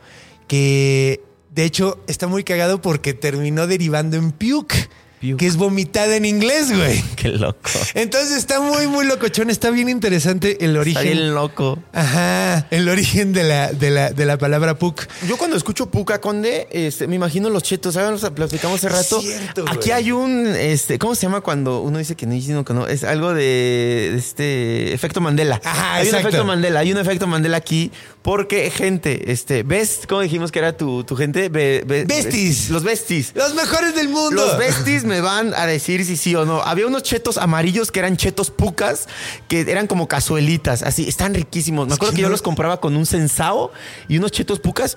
que, 0.48 1.20
de 1.50 1.64
hecho, 1.64 1.98
está 2.06 2.26
muy 2.26 2.44
cagado 2.44 2.80
porque 2.80 3.14
terminó 3.14 3.66
derivando 3.66 4.16
en 4.16 4.32
puke, 4.32 4.88
Puke. 5.20 5.36
que 5.38 5.46
es 5.46 5.56
vomitada 5.56 6.16
en 6.16 6.24
inglés, 6.24 6.74
güey. 6.74 7.02
Qué 7.16 7.28
loco. 7.30 7.70
Entonces 7.94 8.36
está 8.36 8.60
muy, 8.60 8.86
muy 8.86 9.06
locochón. 9.06 9.50
Está 9.50 9.70
bien 9.70 9.88
interesante 9.88 10.58
el 10.64 10.70
Está 10.70 10.80
origen. 10.80 11.02
bien 11.04 11.34
loco. 11.34 11.78
Ajá, 11.92 12.66
el 12.70 12.88
origen 12.88 13.32
de 13.32 13.44
la, 13.44 13.72
de 13.72 13.90
la, 13.90 14.10
de 14.10 14.26
la 14.26 14.36
palabra 14.38 14.78
puk. 14.78 15.02
Yo 15.28 15.36
cuando 15.36 15.56
escucho 15.56 15.90
Puca 15.90 16.20
Conde, 16.20 16.68
este, 16.70 17.06
me 17.06 17.16
imagino 17.16 17.48
los 17.50 17.62
chetos, 17.62 17.94
¿sabes? 17.94 18.22
Lo 18.22 18.34
platicamos 18.34 18.78
hace 18.84 18.88
rato. 18.88 19.20
Cierto, 19.20 19.64
Aquí 19.68 19.76
güey. 19.88 19.92
hay 19.92 20.12
un, 20.12 20.46
este, 20.46 20.98
¿cómo 20.98 21.14
se 21.14 21.22
llama 21.22 21.40
cuando 21.40 21.80
uno 21.80 21.98
dice 21.98 22.14
que 22.14 22.26
no 22.26 22.32
dice 22.34 22.54
que 22.66 22.74
no? 22.74 22.86
Es 22.86 23.02
algo 23.04 23.32
de 23.34 24.14
este 24.16 24.92
efecto 24.92 25.20
Mandela. 25.20 25.60
Ajá, 25.64 25.94
hay 25.94 26.06
exacto. 26.06 26.26
un 26.26 26.28
efecto 26.28 26.44
Mandela, 26.46 26.80
hay 26.80 26.92
un 26.92 26.98
efecto 26.98 27.26
Mandela 27.26 27.56
aquí 27.56 27.90
porque 28.22 28.70
gente, 28.70 29.30
este, 29.32 29.62
¿ves 29.62 30.00
cómo 30.08 30.20
dijimos 30.20 30.50
que 30.52 30.58
era 30.58 30.76
tu, 30.76 31.04
tu 31.04 31.16
gente? 31.16 31.48
Be- 31.48 31.84
be- 31.86 32.04
Besties. 32.04 32.70
Los 32.70 32.82
besties. 32.82 33.32
Los 33.34 33.54
mejores 33.54 33.94
del 33.94 34.08
mundo. 34.08 34.30
Los 34.44 34.58
besties 34.58 35.04
me 35.06 35.20
van 35.20 35.54
a 35.54 35.66
decir 35.66 36.04
si 36.04 36.16
sí 36.16 36.34
o 36.34 36.44
no. 36.44 36.60
Había 36.62 36.86
unos 36.86 37.02
chetos 37.02 37.38
amarillos 37.38 37.90
que 37.90 38.00
eran 38.00 38.16
chetos 38.16 38.50
pucas, 38.50 39.08
que 39.48 39.60
eran 39.60 39.86
como 39.86 40.08
cazuelitas, 40.08 40.82
así, 40.82 41.08
están 41.08 41.34
riquísimos. 41.34 41.86
Me 41.86 41.92
Es 41.94 41.96
acuerdo 41.96 42.14
que 42.16 42.22
yo 42.22 42.28
los 42.28 42.42
compraba 42.42 42.80
con 42.80 42.96
un 42.96 43.06
sensao 43.06 43.72
y 44.08 44.18
unos 44.18 44.32
chetos 44.32 44.60
pucas. 44.60 44.96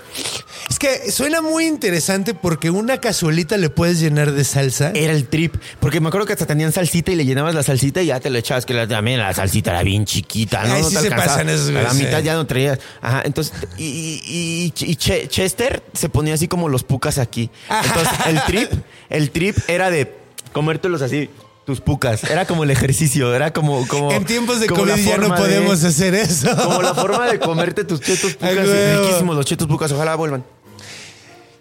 Es 0.70 0.80
que 0.80 1.12
suena 1.12 1.42
muy 1.42 1.66
interesante 1.66 2.34
porque 2.34 2.70
una 2.70 3.00
cazuelita 3.00 3.58
le 3.58 3.70
puedes 3.70 4.00
llenar 4.00 4.32
de 4.32 4.44
salsa. 4.44 4.92
Era 4.94 5.14
el 5.14 5.28
trip, 5.28 5.56
porque 5.80 6.00
me 6.02 6.08
acuerdo 6.10 6.28
que 6.28 6.34
hasta 6.34 6.46
tenían 6.46 6.72
salsita 6.72 7.12
y 7.12 7.16
le 7.16 7.26
llenabas 7.26 7.56
la 7.56 7.64
salsita 7.64 8.02
y 8.02 8.08
ya 8.08 8.20
te 8.20 8.30
lo 8.30 8.38
echabas, 8.38 8.66
que 8.66 8.74
la, 8.74 8.88
también 8.88 9.20
la 9.20 9.34
salsita 9.34 9.72
era 9.72 9.84
bien 9.84 10.06
chiquita, 10.06 10.66
¿no? 10.66 10.74
Ay, 10.74 10.82
No 10.82 10.90
sí 10.90 10.96
te 10.96 11.02
se 11.02 11.08
alcanzaba. 11.08 11.32
pasan 11.38 11.50
esos 11.50 11.70
A 11.70 11.82
la 11.84 11.94
mitad 11.94 12.22
ya 12.24 12.34
no 12.34 12.46
traías. 12.48 12.80
Ajá, 13.02 13.22
entonces, 13.26 13.54
y, 13.78 13.84
y- 13.86 14.74
y- 14.76 14.92
y 14.92 14.96
Che- 14.96 15.28
Chester 15.28 15.84
se 15.94 16.10
ponía 16.10 16.34
así 16.34 16.48
como 16.48 16.68
los 16.70 16.84
pucas 16.84 17.18
aquí. 17.20 17.50
Entonces, 17.70 18.14
el 18.28 18.42
trip, 18.44 18.72
el 19.10 19.32
trip 19.32 19.58
era 19.68 19.92
de 19.92 20.06
comértelos 20.54 21.02
así. 21.02 21.30
Tus 21.66 21.82
pucas. 21.82 22.24
Era 22.24 22.46
como 22.46 22.64
el 22.64 22.72
ejercicio. 22.72 23.34
Era 23.36 23.54
como. 23.54 23.88
como 23.88 24.12
en 24.12 24.26
tiempos 24.26 24.60
de 24.60 24.68
COVID 24.68 24.96
ya 24.96 25.18
no 25.18 25.30
de- 25.30 25.36
podemos 25.40 25.84
hacer 25.84 26.16
eso. 26.16 26.50
Como 26.56 26.82
la 26.82 26.96
forma 26.96 27.28
de 27.28 27.40
comerte 27.40 27.84
tus 27.84 28.00
chetos 28.02 28.34
pucas. 28.34 28.56
riquísimos 28.68 29.36
los 29.36 29.46
chetos 29.46 29.68
pucas. 29.68 29.92
Ojalá 29.92 30.16
vuelvan. 30.16 30.44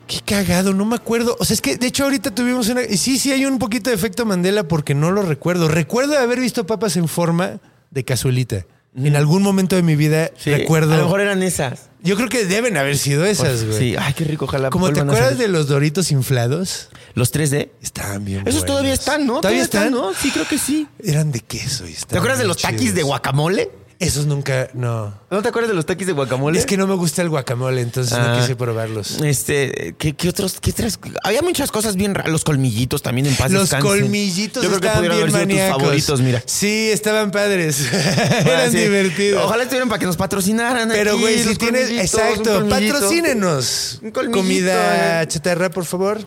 Qué 0.07 0.20
cagado, 0.24 0.72
no 0.72 0.86
me 0.86 0.97
acuerdo. 0.97 1.36
O 1.39 1.45
sea, 1.45 1.53
es 1.53 1.61
que 1.61 1.76
de 1.76 1.86
hecho 1.89 2.05
ahorita 2.05 2.34
tuvimos 2.34 2.68
una. 2.70 2.82
Sí, 2.84 3.18
sí, 3.18 3.30
hay 3.32 3.45
un 3.45 3.59
poquito 3.59 3.91
de 3.91 3.97
efecto 3.97 4.24
Mandela 4.24 4.66
porque 4.66 4.95
no 4.95 5.11
lo 5.11 5.20
recuerdo. 5.22 5.68
Recuerdo 5.68 6.16
haber 6.18 6.41
visto 6.41 6.66
papas 6.66 6.97
en 6.97 7.07
forma 7.09 7.59
de 7.91 8.05
cazuelita. 8.05 8.64
En 8.97 9.14
algún 9.14 9.43
momento 9.43 9.76
de 9.76 9.82
mi 9.82 9.95
vida 9.97 10.30
Sí, 10.39 10.51
recuerdo. 10.51 10.95
A 10.95 10.97
lo 10.97 11.03
mejor 11.05 11.20
eran 11.20 11.43
esas. 11.43 11.88
Yo 12.03 12.16
creo 12.16 12.28
que 12.28 12.44
deben 12.44 12.76
haber 12.76 12.96
sido 12.96 13.24
esas, 13.24 13.64
güey. 13.64 13.78
Sí, 13.78 13.96
ay, 13.99 14.14
qué 14.14 14.24
rico. 14.24 14.44
Ojalá. 14.44 14.70
Como 14.70 14.92
te 14.92 15.01
acuerdas 15.01 15.36
de 15.38 15.49
los 15.49 15.66
doritos 15.66 16.11
inflados, 16.12 16.88
Los 17.14 17.32
3D. 17.32 17.70
estaban 17.82 18.24
bien. 18.24 18.40
Esos 18.42 18.61
buenos. 18.61 18.66
todavía 18.66 18.92
están, 18.94 19.26
¿no? 19.26 19.40
¿Todavía 19.40 19.62
están? 19.62 19.90
¿no? 19.90 20.12
Sí, 20.14 20.30
creo 20.30 20.46
que 20.46 20.59
sí. 20.59 20.86
Eran 21.03 21.32
de 21.32 21.40
queso. 21.40 21.86
y 21.88 21.94
¿Te 21.94 22.16
acuerdas 22.16 22.38
de 22.38 22.44
los 22.46 22.59
taquis 22.59 22.80
chidos. 22.80 22.94
de 22.94 23.03
guacamole? 23.03 23.70
Esos 24.01 24.26
nunca, 24.26 24.68
no. 24.74 25.12
¿No 25.28 25.42
te 25.42 25.49
acuerdas 25.49 25.70
de 25.70 25.74
los 25.74 25.84
taquis 25.84 26.07
de 26.07 26.12
guacamole? 26.12 26.57
Es 26.57 26.66
que 26.66 26.76
no 26.76 26.86
me 26.86 26.94
gusta 26.94 27.20
el 27.22 27.28
guacamole, 27.30 27.80
entonces 27.80 28.16
no 28.16 28.24
Ah. 28.26 28.38
quise 28.40 28.55
probarlos. 28.55 29.20
Este, 29.22 29.96
¿qué, 29.99 30.14
qué 30.14 30.28
otros? 30.28 30.61
Qué 30.61 30.70
otras? 30.70 31.01
Había 31.24 31.42
muchas 31.42 31.72
cosas 31.72 31.96
bien 31.96 32.14
raras. 32.14 32.30
Los 32.30 32.44
colmillitos 32.44 33.03
también 33.03 33.26
en 33.26 33.34
paz 33.34 33.51
Los 33.51 33.62
descansen. 33.62 34.03
colmillitos 34.03 34.62
Yo 34.62 34.68
creo 34.68 34.80
que 34.80 34.86
estaban 34.86 35.09
pudieron 35.09 35.26
bien 35.32 35.36
haber 35.36 35.51
sido 35.57 35.66
tus 35.74 35.82
favoritos, 35.82 36.20
mira. 36.20 36.42
Sí, 36.46 36.90
estaban 36.92 37.32
padres. 37.32 37.88
Ah, 37.92 38.40
Eran 38.46 38.70
sí. 38.70 38.78
divertidos. 38.78 39.42
Ojalá 39.44 39.64
estuvieran 39.64 39.88
para 39.88 39.99
que 39.99 40.07
nos 40.07 40.16
patrocinaran. 40.16 40.88
Pero, 40.90 41.12
aquí, 41.14 41.20
güey, 41.20 41.42
si 41.42 41.57
tienes. 41.57 41.90
Exacto, 41.90 42.68
patrocínenos. 42.68 43.99
Un 44.03 44.12
Comida 44.30 45.22
eh. 45.22 45.26
chatarra, 45.26 45.70
por 45.70 45.84
favor. 45.84 46.18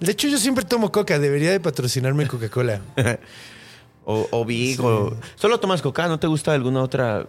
De 0.00 0.10
hecho, 0.12 0.26
yo 0.26 0.38
siempre 0.38 0.64
tomo 0.64 0.90
coca. 0.90 1.18
Debería 1.20 1.52
de 1.52 1.60
patrocinarme 1.60 2.26
Coca-Cola. 2.26 2.80
O, 4.10 4.26
o 4.30 4.44
Big, 4.46 4.80
o... 4.82 5.14
Solo 5.36 5.60
tomas 5.60 5.82
coca, 5.82 6.08
¿no 6.08 6.18
te 6.18 6.26
gusta 6.26 6.54
alguna 6.54 6.82
otra? 6.82 7.18
A 7.20 7.26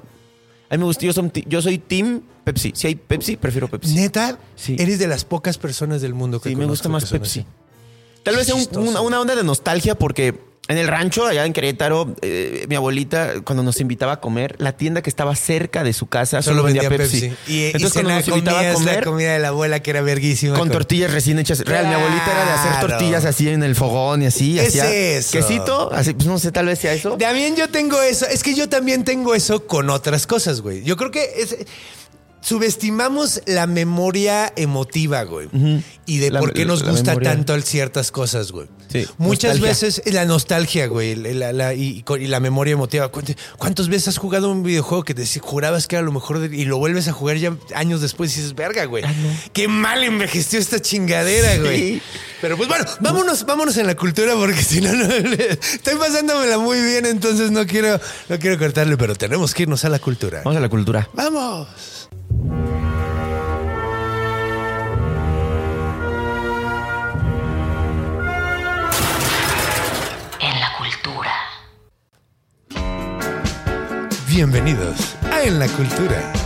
mí 0.71 0.77
me 0.77 0.85
gusta, 0.85 1.05
yo, 1.05 1.11
son 1.11 1.29
yo 1.45 1.61
soy 1.61 1.77
team 1.77 2.21
Pepsi. 2.45 2.71
Si 2.73 2.87
hay 2.87 2.95
Pepsi, 2.95 3.35
prefiero 3.35 3.67
Pepsi. 3.67 3.93
Neta, 3.95 4.39
Sí. 4.55 4.77
eres 4.79 4.97
de 4.97 5.07
las 5.07 5.25
pocas 5.25 5.57
personas 5.57 6.01
del 6.01 6.13
mundo 6.13 6.39
que 6.39 6.49
Sí, 6.49 6.55
me 6.55 6.65
gusta 6.65 6.87
más 6.87 7.09
Pepsi. 7.09 7.41
así. 7.41 7.49
Tal 8.23 8.35
vez 8.37 8.45
sea 8.45 8.55
un- 8.55 8.61
Chistoso. 8.61 8.89
una, 8.89 9.01
una 9.01 9.19
onda 9.19 9.35
de 9.35 9.43
nostalgia 9.43 9.95
porque 9.95 10.39
en 10.69 10.77
el 10.77 10.87
rancho, 10.87 11.25
allá 11.25 11.47
en 11.47 11.53
Querétaro, 11.53 12.15
eh, 12.21 12.67
mi 12.69 12.75
abuelita, 12.75 13.41
cuando 13.43 13.63
nos 13.63 13.81
invitaba 13.81 14.13
a 14.13 14.19
comer, 14.21 14.55
la 14.59 14.73
tienda 14.73 15.01
que 15.01 15.09
estaba 15.09 15.35
cerca 15.35 15.83
de 15.83 15.93
su 15.93 16.05
casa 16.05 16.43
solo, 16.43 16.61
vendía, 16.61 16.87
Pepsi. 16.87 17.33
Y, 17.47 17.65
Entonces, 17.65 17.89
y 17.89 17.93
cuando 17.93 18.11
nos 18.11 18.27
invitaba 18.27 18.59
a 18.69 18.73
comer, 18.73 18.95
la 18.97 19.01
comida 19.01 19.33
de 19.33 19.39
la 19.39 19.47
abuela 19.47 19.79
que 19.79 19.89
era 19.89 20.01
verguísima. 20.01 20.55
con 20.55 20.69
tortillas 20.69 21.11
recién 21.11 21.39
hechas. 21.39 21.61
Real, 21.61 21.87
mi 21.87 21.95
abuelita 21.95 22.31
era 22.31 22.45
de 22.45 22.51
hacer 22.51 22.87
tortillas 22.87 23.25
así 23.25 23.49
en 23.49 23.63
el 23.63 23.73
fogón 23.73 24.21
y 24.21 24.27
así. 24.27 24.59
Es 24.59 24.67
hacía 24.67 24.93
eso. 24.93 25.31
Quesito, 25.31 25.91
así, 25.91 26.13
pues 26.13 26.27
no 26.27 26.37
sé, 26.37 26.51
tal 26.51 26.67
vez 26.67 26.77
sea 26.77 26.93
eso. 26.93 27.17
También 27.17 27.55
yo 27.55 27.69
tengo 27.69 27.99
eso. 28.03 28.27
Es 28.27 28.43
que 28.43 28.53
yo 28.53 28.69
también 28.69 29.03
tengo 29.03 29.33
eso 29.33 29.65
con 29.65 29.89
otras 29.89 30.27
cosas, 30.27 30.61
güey. 30.61 30.83
Yo 30.83 30.97
creo 30.97 31.09
que 31.09 31.31
es. 31.35 31.57
Subestimamos 32.41 33.41
la 33.45 33.67
memoria 33.67 34.51
emotiva, 34.55 35.23
güey. 35.23 35.49
Y 36.05 36.17
de 36.17 36.31
La- 36.31 36.39
por 36.39 36.53
qué 36.53 36.65
nos 36.65 36.83
la 36.83 36.91
gusta 36.91 37.15
tanto 37.19 37.59
ciertas 37.61 38.11
cosas, 38.11 38.51
güey. 38.51 38.67
Sí, 38.91 39.05
Muchas 39.19 39.59
nostalgia. 39.59 39.67
veces 39.69 40.01
la 40.11 40.25
nostalgia, 40.25 40.87
güey, 40.87 41.11
y, 41.75 42.03
y 42.19 42.27
la 42.27 42.39
memoria 42.39 42.73
emotiva. 42.73 43.09
¿Cuántas- 43.09 43.35
¿Cuántas 43.59 43.87
veces 43.87 44.07
has 44.09 44.17
jugado 44.17 44.49
un 44.51 44.63
videojuego 44.63 45.03
que 45.03 45.13
te 45.13 45.23
jurabas 45.39 45.85
que 45.85 45.95
era 45.95 46.03
lo 46.03 46.11
mejor 46.11 46.39
de- 46.39 46.55
y 46.57 46.65
lo 46.65 46.79
vuelves 46.79 47.07
a 47.07 47.11
jugar 47.13 47.37
ya 47.37 47.55
años 47.75 48.01
después 48.01 48.33
y 48.35 48.39
dices, 48.41 48.55
verga, 48.55 48.85
güey? 48.85 49.03
Qué 49.53 49.67
mal 49.67 50.03
envejeció 50.03 50.57
esta 50.57 50.81
chingadera, 50.81 51.53
Sí. 51.53 51.59
güey. 51.59 52.01
Pero 52.41 52.57
pues 52.57 52.67
bueno, 52.67 52.85
vámonos, 52.99 53.45
vámonos 53.45 53.77
en 53.77 53.85
la 53.85 53.95
cultura 53.95 54.33
porque 54.35 54.63
si 54.63 54.81
no, 54.81 54.91
no 54.93 55.05
estoy 55.05 55.95
pasándomela 55.95 56.57
muy 56.57 56.81
bien, 56.81 57.05
entonces 57.05 57.51
no 57.51 57.67
quiero, 57.67 57.99
no 58.27 58.39
quiero 58.39 58.57
cortarle, 58.57 58.97
pero 58.97 59.13
tenemos 59.13 59.53
que 59.53 59.63
irnos 59.63 59.85
a 59.85 59.89
la 59.89 59.99
cultura. 59.99 60.41
Vamos 60.43 60.57
a 60.57 60.61
la 60.61 60.69
cultura. 60.69 61.07
¡Vamos! 61.13 61.67
En 70.41 70.59
la 70.59 70.69
cultura. 70.77 71.31
Bienvenidos 74.27 75.15
a 75.31 75.43
En 75.43 75.59
la 75.59 75.67
Cultura. 75.69 76.38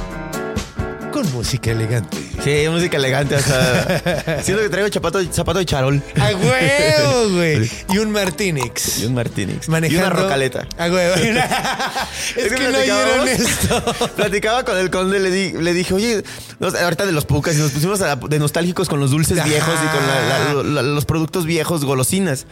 Con 1.13 1.31
música 1.31 1.69
elegante. 1.71 2.17
Sí, 2.43 2.65
música 2.69 2.97
elegante. 2.97 3.35
Hasta... 3.35 4.41
Siento 4.43 4.63
que 4.63 4.69
traigo 4.69 4.89
zapato, 4.91 5.21
zapato 5.31 5.59
de 5.59 5.65
charol. 5.65 6.01
¡A 6.19 6.29
huevo, 6.35 7.29
güey! 7.35 7.69
Y 7.89 7.99
un 7.99 8.11
Martínez. 8.11 8.97
Y 8.99 9.05
un 9.05 9.13
Martínez. 9.13 9.69
Manejando. 9.69 10.03
Y 10.03 10.07
una 10.07 10.09
rocaleta. 10.09 10.67
¡A 10.77 10.87
huevo! 10.89 11.13
es 12.35 12.51
que 12.53 12.59
no 12.71 12.77
oyeron 12.79 13.27
esto. 13.27 13.83
Platicaba 14.15 14.63
con 14.65 14.75
el 14.77 14.89
conde, 14.89 15.19
le, 15.19 15.29
di- 15.29 15.51
le 15.53 15.73
dije, 15.73 15.93
oye, 15.93 16.23
ahorita 16.59 17.05
de 17.05 17.11
los 17.11 17.25
pucas, 17.25 17.55
y 17.55 17.59
nos 17.59 17.69
pusimos 17.71 18.01
a- 18.01 18.15
de 18.15 18.39
nostálgicos 18.39 18.89
con 18.89 18.99
los 18.99 19.11
dulces 19.11 19.37
Ajá. 19.37 19.47
viejos 19.47 19.75
y 19.75 19.87
con 19.95 20.07
la- 20.07 20.53
la- 20.55 20.63
la- 20.63 20.81
los 20.81 21.05
productos 21.05 21.45
viejos, 21.45 21.85
golosinas. 21.85 22.47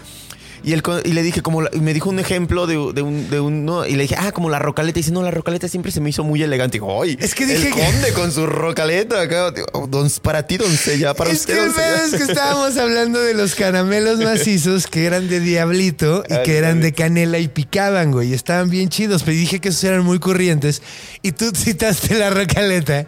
Y, 0.64 0.80
con- 0.82 1.02
y 1.04 1.14
le 1.14 1.24
dije, 1.24 1.42
como, 1.42 1.62
la- 1.64 1.70
y 1.74 1.80
me 1.80 1.94
dijo 1.94 2.10
un 2.10 2.20
ejemplo 2.20 2.68
de, 2.68 2.74
de 2.94 3.02
un, 3.02 3.30
de 3.30 3.40
un, 3.40 3.66
no, 3.66 3.86
y 3.86 3.96
le 3.96 4.04
dije, 4.04 4.16
ah, 4.18 4.32
como 4.32 4.50
la 4.50 4.60
rocaleta. 4.60 5.00
Y 5.00 5.02
dice, 5.02 5.12
no, 5.12 5.22
la 5.24 5.32
rocaleta 5.32 5.68
siempre 5.68 5.92
se 5.92 6.02
me 6.02 6.10
hizo 6.10 6.24
muy 6.24 6.42
elegante. 6.44 6.78
Y 6.78 6.80
digo, 6.80 7.02
ay, 7.02 7.18
Es 7.20 7.34
que 7.36 7.46
dije 7.46 7.68
el 7.70 7.74
conde 7.74 8.14
con 8.14 8.32
su 8.32 8.46
rocaleta 8.46 9.22
acá. 9.22 9.54
"Oh, 9.74 9.88
don- 9.88 10.10
para 10.22 10.46
ti, 10.46 10.58
doncella, 10.58 11.14
para 11.14 11.32
es 11.32 11.40
usted, 11.42 11.54
que 11.56 11.60
el 11.60 11.66
doncella". 11.68 12.06
es 12.06 12.12
que 12.16 12.24
estábamos 12.32 12.78
hablando 12.78 13.20
de 13.20 13.34
los 13.34 13.56
caramelos 13.56 14.20
macizos 14.20 14.88
que 14.88 15.06
eran 15.06 15.28
de 15.30 15.40
diablito 15.40 16.24
y 16.30 16.44
que 16.44 16.58
eran 16.58 16.82
de 16.82 16.94
canela 16.94 17.40
y 17.40 17.48
picaban, 17.48 18.12
güey. 18.12 18.30
y 18.30 18.34
Estaban 18.34 18.70
bien 18.70 18.90
chidos, 18.90 19.24
pero 19.24 19.36
dije 19.38 19.60
que 19.60 19.70
esos 19.70 19.84
eran 19.84 20.04
muy 20.04 20.20
corrientes. 20.20 20.82
Y 21.22 21.32
tú 21.32 21.52
citaste 21.56 22.16
la 22.16 22.30
rocaleta, 22.30 23.08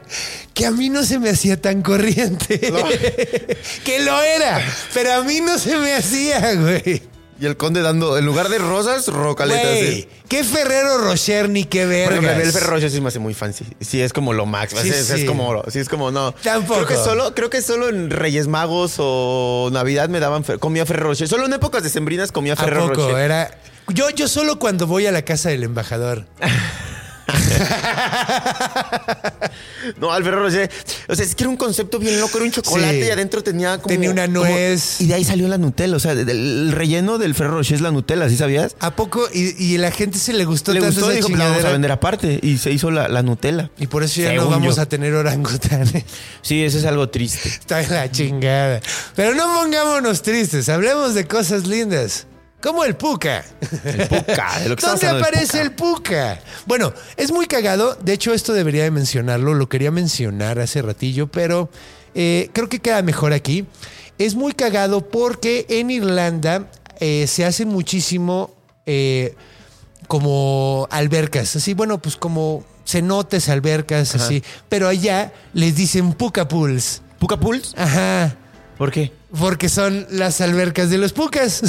que 0.54 0.66
a 0.66 0.72
mí 0.72 0.90
no 0.90 1.04
se 1.04 1.20
me 1.20 1.30
hacía 1.30 1.60
tan 1.62 1.82
corriente. 1.82 2.60
que 3.84 4.00
lo 4.04 4.22
era, 4.22 4.62
pero 4.94 5.14
a 5.14 5.24
mí 5.24 5.40
no 5.42 5.58
se 5.58 5.78
me 5.78 5.94
hacía, 5.94 6.54
güey. 6.56 7.13
Y 7.40 7.46
el 7.48 7.58
conde 7.58 7.82
dando, 7.82 8.16
en 8.18 8.26
lugar 8.26 8.48
de 8.50 8.58
rosas, 8.60 9.08
rocaletas. 9.08 9.64
Güey, 9.66 10.08
qué 10.30 10.44
Ferrero 10.44 11.00
Rocher 11.00 11.50
ni 11.50 11.64
qué 11.66 11.82
Porque 12.06 12.20
vergas. 12.20 12.46
el 12.46 12.52
Ferrero 12.54 12.72
Rocher 12.74 12.92
sí 12.92 13.02
me 13.02 13.08
hace 13.10 13.20
muy 13.20 13.34
fancy. 13.34 13.66
Sí, 13.82 14.02
es 14.02 14.14
como 14.14 14.32
lo 14.34 14.46
max. 14.46 14.74
Sí, 14.82 14.92
Sí, 14.92 15.14
es, 15.22 15.26
como, 15.26 15.64
sí, 15.70 15.80
es 15.80 15.90
como, 15.90 16.12
no. 16.12 16.32
Tampoco. 16.34 16.86
Creo 16.86 16.88
que 16.88 16.96
solo, 17.04 17.34
creo 17.36 17.50
que 17.50 17.62
solo 17.62 17.90
en 17.90 18.10
Reyes 18.12 18.48
Magos 18.48 18.96
o 19.00 19.70
Navidad 19.74 20.08
me 20.10 20.20
daban, 20.20 20.46
fer- 20.46 20.60
comía 20.60 20.86
Ferrero 20.86 21.10
Rocher. 21.10 21.28
Solo 21.28 21.46
en 21.48 21.54
épocas 21.54 21.82
decembrinas 21.84 22.32
comía 22.32 22.54
¿A 22.54 22.58
Ferrero 22.58 22.90
poco? 22.90 23.08
Rocher. 23.08 23.18
Era... 23.20 23.58
Yo, 23.90 24.10
yo 24.12 24.28
solo 24.30 24.60
cuando 24.60 24.88
voy 24.88 25.08
a 25.08 25.12
la 25.12 25.24
casa 25.24 25.50
del 25.50 25.64
embajador. 25.64 26.26
No, 30.00 30.12
al 30.12 30.24
Ferrero 30.24 30.44
Rocher. 30.44 30.70
O 31.08 31.16
sea, 31.16 31.26
es 31.26 31.36
que 31.36 31.44
era 31.44 31.50
un 31.50 31.58
concepto 31.58 32.00
bien 32.00 32.20
loco. 32.20 32.38
Era 32.38 32.46
un 32.46 32.52
chocolate 32.52 33.02
Sí. 33.02 33.08
y 33.08 33.12
adentro 33.12 33.44
tenía 33.44 33.78
como... 33.78 33.88
Tenía 33.88 34.10
una 34.12 34.26
como- 34.28 34.40
nuez. 34.46 35.02
y 35.02 35.08
de 35.08 35.14
ahí 35.16 35.24
salió 35.24 35.48
la 35.48 35.58
Nutella. 35.58 35.96
O 35.96 36.00
sea, 36.00 36.12
el 36.14 36.72
relleno 36.72 37.18
del 37.18 37.36
Ferrero 37.36 37.58
Rocher 37.58 37.76
es 37.76 37.82
la 37.82 37.92
Nutella, 37.92 38.28
¿sí 38.30 38.38
sabías? 38.38 38.76
¿A 38.80 38.96
poco? 38.96 39.28
Y, 39.34 39.62
y 39.64 39.78
la 39.78 39.92
gente 39.92 40.18
se 40.20 40.34
le 40.34 40.46
gustó 40.46 40.74
Le 40.74 40.80
tanto 40.82 40.96
gustó 40.96 41.08
y 41.14 41.18
esa 41.18 41.28
dijo, 41.28 41.28
"Pues 41.30 41.40
la 41.40 41.50
vamos 41.50 41.66
a 41.66 41.72
vender 41.72 41.92
aparte. 41.92 42.40
Y 42.42 42.58
se 42.58 42.72
hizo 42.72 42.92
la, 42.92 43.08
la 43.08 43.24
Nutella. 43.24 43.70
Y 43.80 43.88
por 43.88 44.04
eso 44.04 44.22
ya 44.22 44.34
no 44.34 44.50
vamos 44.50 44.76
yo. 44.78 44.82
a 44.82 44.86
tener 44.86 45.14
orangutanes. 45.14 46.04
Sí, 46.42 46.64
eso 46.64 46.78
es 46.78 46.86
algo 46.86 47.10
triste. 47.10 47.50
Está 47.50 47.82
en 47.82 47.92
la 47.92 48.12
chingada. 48.12 48.82
Pero 49.16 49.34
no 49.36 49.46
pongámonos 49.56 50.22
tristes, 50.22 50.70
hablemos 50.70 51.14
de 51.16 51.26
cosas 51.28 51.68
lindas. 51.68 52.28
Como 52.64 52.86
el 52.86 52.96
puca. 52.96 53.44
El 53.84 54.08
puca, 54.08 54.60
de 54.60 54.70
lo 54.70 54.76
que 54.78 54.80
estamos 54.80 55.02
¿Dónde 55.02 55.20
aparece 55.20 55.58
puca. 55.58 55.62
el 55.62 55.72
puca? 55.74 56.40
Bueno, 56.66 56.94
es 57.18 57.30
muy 57.34 57.46
cagado. 57.46 57.96
De 57.96 58.14
hecho, 58.14 58.34
esto 58.34 58.54
debería 58.54 58.84
de 58.84 58.92
mencionarlo. 58.92 59.54
Lo 59.54 59.68
quería 59.68 59.92
mencionar 59.92 60.60
hace 60.60 60.82
ratillo, 60.82 61.28
pero 61.28 61.70
eh, 62.16 62.50
creo 62.54 62.70
que 62.70 62.80
queda 62.80 63.02
mejor 63.02 63.34
aquí. 63.34 63.66
Es 64.18 64.36
muy 64.36 64.54
cagado 64.54 65.02
porque 65.02 65.66
en 65.68 65.92
Irlanda 65.92 66.70
eh, 67.02 67.28
se 67.28 67.44
hacen 67.44 67.68
muchísimo 67.68 68.56
eh, 68.86 69.36
como 70.08 70.88
albercas. 70.90 71.58
Así, 71.58 71.74
bueno, 71.74 72.02
pues 72.02 72.16
como 72.16 72.64
cenotes, 72.86 73.50
albercas, 73.50 74.16
así. 74.16 74.42
Pero 74.70 74.88
allá 74.88 75.34
les 75.54 75.76
dicen 75.76 76.14
puca 76.14 76.48
pools. 76.48 77.02
¿Puca 77.20 77.38
Pools? 77.38 77.74
Ajá. 77.78 78.36
¿Por 78.78 78.92
qué? 78.92 79.12
Porque 79.40 79.68
son 79.70 80.06
las 80.12 80.42
albercas 80.42 80.90
de 80.90 80.98
los 81.00 81.12
pucas. 81.14 81.64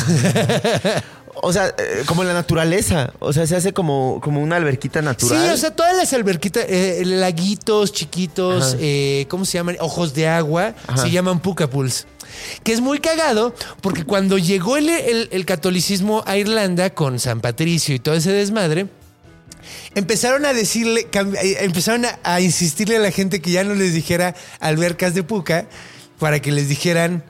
O 1.43 1.53
sea, 1.53 1.67
eh, 1.79 2.03
como 2.07 2.23
la 2.25 2.33
naturaleza. 2.33 3.13
O 3.19 3.33
sea, 3.33 3.47
se 3.47 3.57
hace 3.57 3.73
como, 3.73 4.21
como 4.23 4.41
una 4.41 4.57
alberquita 4.57 5.03
natural. 5.03 5.47
Sí, 5.47 5.53
o 5.53 5.57
sea, 5.57 5.71
todas 5.75 5.97
las 5.97 6.13
alberquitas, 6.13 6.65
eh, 6.69 7.03
laguitos 7.05 7.93
chiquitos, 7.93 8.77
eh, 8.79 9.27
¿cómo 9.29 9.45
se 9.45 9.59
llaman? 9.59 9.77
Ojos 9.81 10.15
de 10.15 10.29
agua, 10.29 10.75
Ajá. 10.87 11.03
se 11.03 11.11
llaman 11.11 11.41
puka 11.41 11.69
pools. 11.69 12.07
Que 12.63 12.73
es 12.73 12.81
muy 12.81 12.99
cagado 13.01 13.55
porque 13.81 14.05
cuando 14.05 14.39
llegó 14.39 14.77
el, 14.77 14.89
el- 14.89 15.29
el 15.33 15.45
catolicismo 15.45 16.23
a 16.27 16.37
Irlanda 16.37 16.91
con 16.91 17.19
San 17.19 17.41
Patricio 17.41 17.95
y 17.95 17.99
todo 17.99 18.15
ese 18.15 18.31
desmadre, 18.31 18.87
empezaron 19.95 20.45
a 20.47 20.53
decirle, 20.53 21.09
empezaron 21.61 22.05
a, 22.05 22.19
a 22.23 22.41
insistirle 22.41 22.97
a 22.97 23.01
la 23.01 23.11
gente 23.11 23.41
que 23.41 23.51
ya 23.51 23.65
no 23.65 23.75
les 23.75 23.93
dijera 23.93 24.35
albercas 24.61 25.15
de 25.15 25.23
puca 25.25 25.67
para 26.19 26.41
que 26.41 26.53
les 26.53 26.69
dijeran 26.69 27.25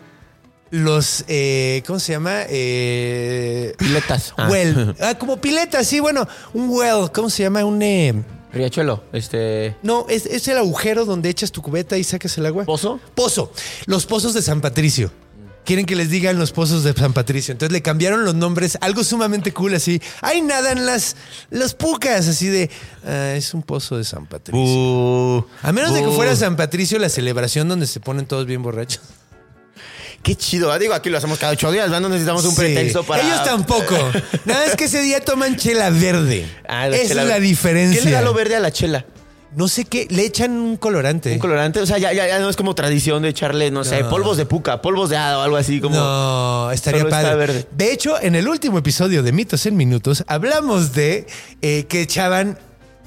los, 0.74 1.24
eh, 1.28 1.82
¿cómo 1.86 2.00
se 2.00 2.12
llama? 2.12 2.42
Eh, 2.48 3.74
Piletas. 3.78 4.34
Ah. 4.36 4.48
Well. 4.50 4.96
Ah, 5.00 5.14
como 5.16 5.36
pileta, 5.36 5.84
sí, 5.84 6.00
bueno, 6.00 6.26
un 6.52 6.68
well, 6.68 7.10
¿cómo 7.12 7.30
se 7.30 7.44
llama? 7.44 7.64
Un... 7.64 7.80
eh, 7.80 8.24
Riachuelo, 8.52 9.02
este. 9.12 9.76
no, 9.82 10.06
es, 10.08 10.26
es 10.26 10.46
el 10.48 10.58
agujero 10.58 11.04
donde 11.04 11.28
echas 11.28 11.50
tu 11.52 11.60
cubeta 11.62 11.96
y 11.98 12.04
sacas 12.04 12.36
el 12.38 12.46
agua. 12.46 12.64
¿Pozo? 12.64 13.00
Pozo. 13.14 13.52
Los 13.86 14.06
pozos 14.06 14.34
de 14.34 14.42
San 14.42 14.60
Patricio. 14.60 15.10
Quieren 15.64 15.86
que 15.86 15.96
les 15.96 16.10
digan 16.10 16.38
los 16.38 16.52
pozos 16.52 16.84
de 16.84 16.92
San 16.92 17.12
Patricio. 17.14 17.52
Entonces 17.52 17.72
le 17.72 17.80
cambiaron 17.80 18.24
los 18.24 18.34
nombres, 18.34 18.76
algo 18.82 19.02
sumamente 19.02 19.52
cool 19.52 19.74
así. 19.74 20.00
Ahí 20.20 20.42
nadan 20.42 20.84
las, 20.86 21.16
las 21.50 21.74
pucas, 21.74 22.28
así 22.28 22.48
de... 22.48 22.70
ah, 23.06 23.32
es 23.34 23.54
un 23.54 23.62
pozo 23.62 23.96
de 23.96 24.04
San 24.04 24.26
Patricio. 24.26 24.60
Uh, 24.62 25.46
A 25.62 25.72
menos 25.72 25.94
de 25.94 26.02
que 26.02 26.10
fuera 26.10 26.36
San 26.36 26.56
Patricio 26.56 26.98
la 26.98 27.08
celebración 27.08 27.66
donde 27.68 27.86
se 27.86 27.98
ponen 27.98 28.26
todos 28.26 28.44
bien 28.44 28.62
borrachos. 28.62 29.00
Qué 30.24 30.34
chido. 30.34 30.76
Digo, 30.78 30.94
aquí 30.94 31.10
lo 31.10 31.18
hacemos 31.18 31.38
cada 31.38 31.52
ocho 31.52 31.70
días, 31.70 31.84
¿verdad? 31.84 32.00
No 32.00 32.08
necesitamos 32.08 32.44
un 32.44 32.50
Sí. 32.52 32.56
pretexto 32.56 33.04
para. 33.04 33.22
Ellos 33.22 33.44
tampoco. 33.44 33.94
Nada 34.46 34.66
más 34.66 34.74
que 34.74 34.84
ese 34.86 35.02
día 35.02 35.20
toman 35.20 35.54
chela 35.56 35.90
verde. 35.90 36.46
Ah, 36.66 36.88
la 36.88 36.96
Esa 36.96 37.08
chela 37.08 37.22
es 37.22 37.28
la 37.28 37.38
diferencia. 37.40 38.00
¿Qué 38.00 38.06
le 38.06 38.10
da 38.12 38.22
lo 38.22 38.34
verde 38.34 38.56
a 38.56 38.60
la 38.60 38.72
chela? 38.72 39.04
No 39.54 39.68
sé 39.68 39.84
qué, 39.84 40.08
le 40.10 40.24
echan 40.24 40.50
un 40.52 40.76
colorante. 40.76 41.30
¿Un 41.32 41.38
colorante? 41.38 41.78
O 41.78 41.86
sea, 41.86 41.96
ya, 41.98 42.12
ya, 42.12 42.26
ya 42.26 42.40
no 42.40 42.48
es 42.50 42.56
como 42.56 42.74
tradición 42.74 43.22
de 43.22 43.28
echarle, 43.28 43.70
no, 43.70 43.84
sé, 43.84 44.02
polvos 44.02 44.36
de 44.36 44.46
puca, 44.46 44.82
polvos 44.82 45.10
de 45.10 45.16
hada 45.16 45.38
o 45.38 45.42
algo 45.42 45.56
así 45.56 45.80
como. 45.80 45.94
No, 45.94 46.72
estaría 46.72 47.08
padre. 47.08 47.36
verde. 47.36 47.66
De 47.70 47.92
hecho, 47.92 48.20
en 48.20 48.34
el 48.34 48.48
último 48.48 48.78
episodio 48.78 49.22
de 49.22 49.30
Mitos 49.30 49.64
en 49.66 49.76
Minutos 49.76 50.24
hablamos 50.26 50.92
de 50.94 51.28
eh, 51.62 51.84
que 51.88 52.00
echaban 52.00 52.58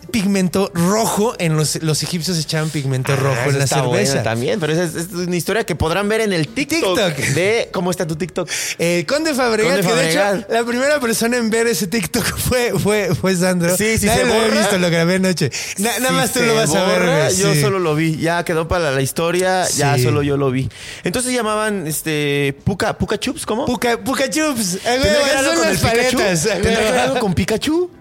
pigmento 0.07 0.71
rojo 0.73 1.35
en 1.39 1.55
los, 1.55 1.81
los 1.83 2.01
egipcios 2.03 2.37
echaban 2.39 2.69
pigmento 2.69 3.13
Ah, 3.13 3.15
rojo 3.17 3.49
en 3.49 3.59
la 3.59 3.67
cerveza. 3.67 4.23
también, 4.23 4.59
pero 4.59 4.73
esa 4.73 4.83
es, 4.83 4.95
es 4.95 5.11
una 5.13 5.35
historia 5.35 5.65
que 5.65 5.75
podrán 5.75 6.09
ver 6.09 6.21
en 6.21 6.33
el 6.33 6.47
TikTok, 6.47 6.97
TikTok. 6.97 7.25
de 7.35 7.69
cómo 7.71 7.91
está 7.91 8.07
tu 8.07 8.15
TikTok. 8.15 8.49
Eh, 8.79 9.05
Conde 9.07 9.33
Fabregat, 9.33 9.77
Conde 9.83 9.87
que 9.87 9.93
de 10.01 10.09
hecho 10.11 10.45
la 10.49 10.63
primera 10.63 10.99
persona 10.99 11.37
en 11.37 11.49
ver 11.49 11.67
ese 11.67 11.87
TikTok 11.87 12.23
fue, 12.37 12.73
fue, 12.79 13.13
fue 13.15 13.35
Sandro. 13.35 13.75
Sí, 13.77 13.97
sí, 13.97 14.05
Nadie 14.07 14.21
se 14.23 14.27
lo 14.49 14.51
visto, 14.59 14.77
lo 14.77 14.89
grabé 14.89 15.15
anoche. 15.15 15.51
Na- 15.77 15.99
nada 15.99 16.11
más 16.11 16.33
tú 16.33 16.41
lo 16.41 16.55
vas 16.55 16.73
a 16.73 16.83
ver. 16.85 17.33
Yo 17.35 17.53
sí. 17.53 17.61
solo 17.61 17.79
lo 17.79 17.95
vi, 17.95 18.17
ya 18.17 18.43
quedó 18.43 18.67
para 18.67 18.91
la 18.91 19.01
historia, 19.01 19.67
ya 19.69 19.97
solo 19.97 20.23
yo 20.23 20.37
lo 20.37 20.51
vi. 20.51 20.69
Entonces 21.03 21.33
llamaban 21.33 21.87
este 21.87 22.55
Puka, 22.63 22.97
Puka 22.97 23.17
Chups, 23.19 23.45
¿cómo? 23.45 23.65
Puca, 23.65 23.97
Puca 23.97 24.29
Chups. 24.29 24.79
Ah, 24.85 24.95
güey, 24.97 25.01
¿Tendrá 25.01 25.23
que 25.23 25.31
algo 25.37 25.53
con 25.55 25.63
las 25.69 25.77
paletas. 25.81 26.43
¿Tendrá 26.43 26.91
que 26.91 26.99
algo 26.99 27.19
con 27.19 27.33
Pikachu? 27.33 27.91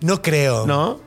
No 0.00 0.22
creo. 0.22 0.66
¿No? 0.66 1.00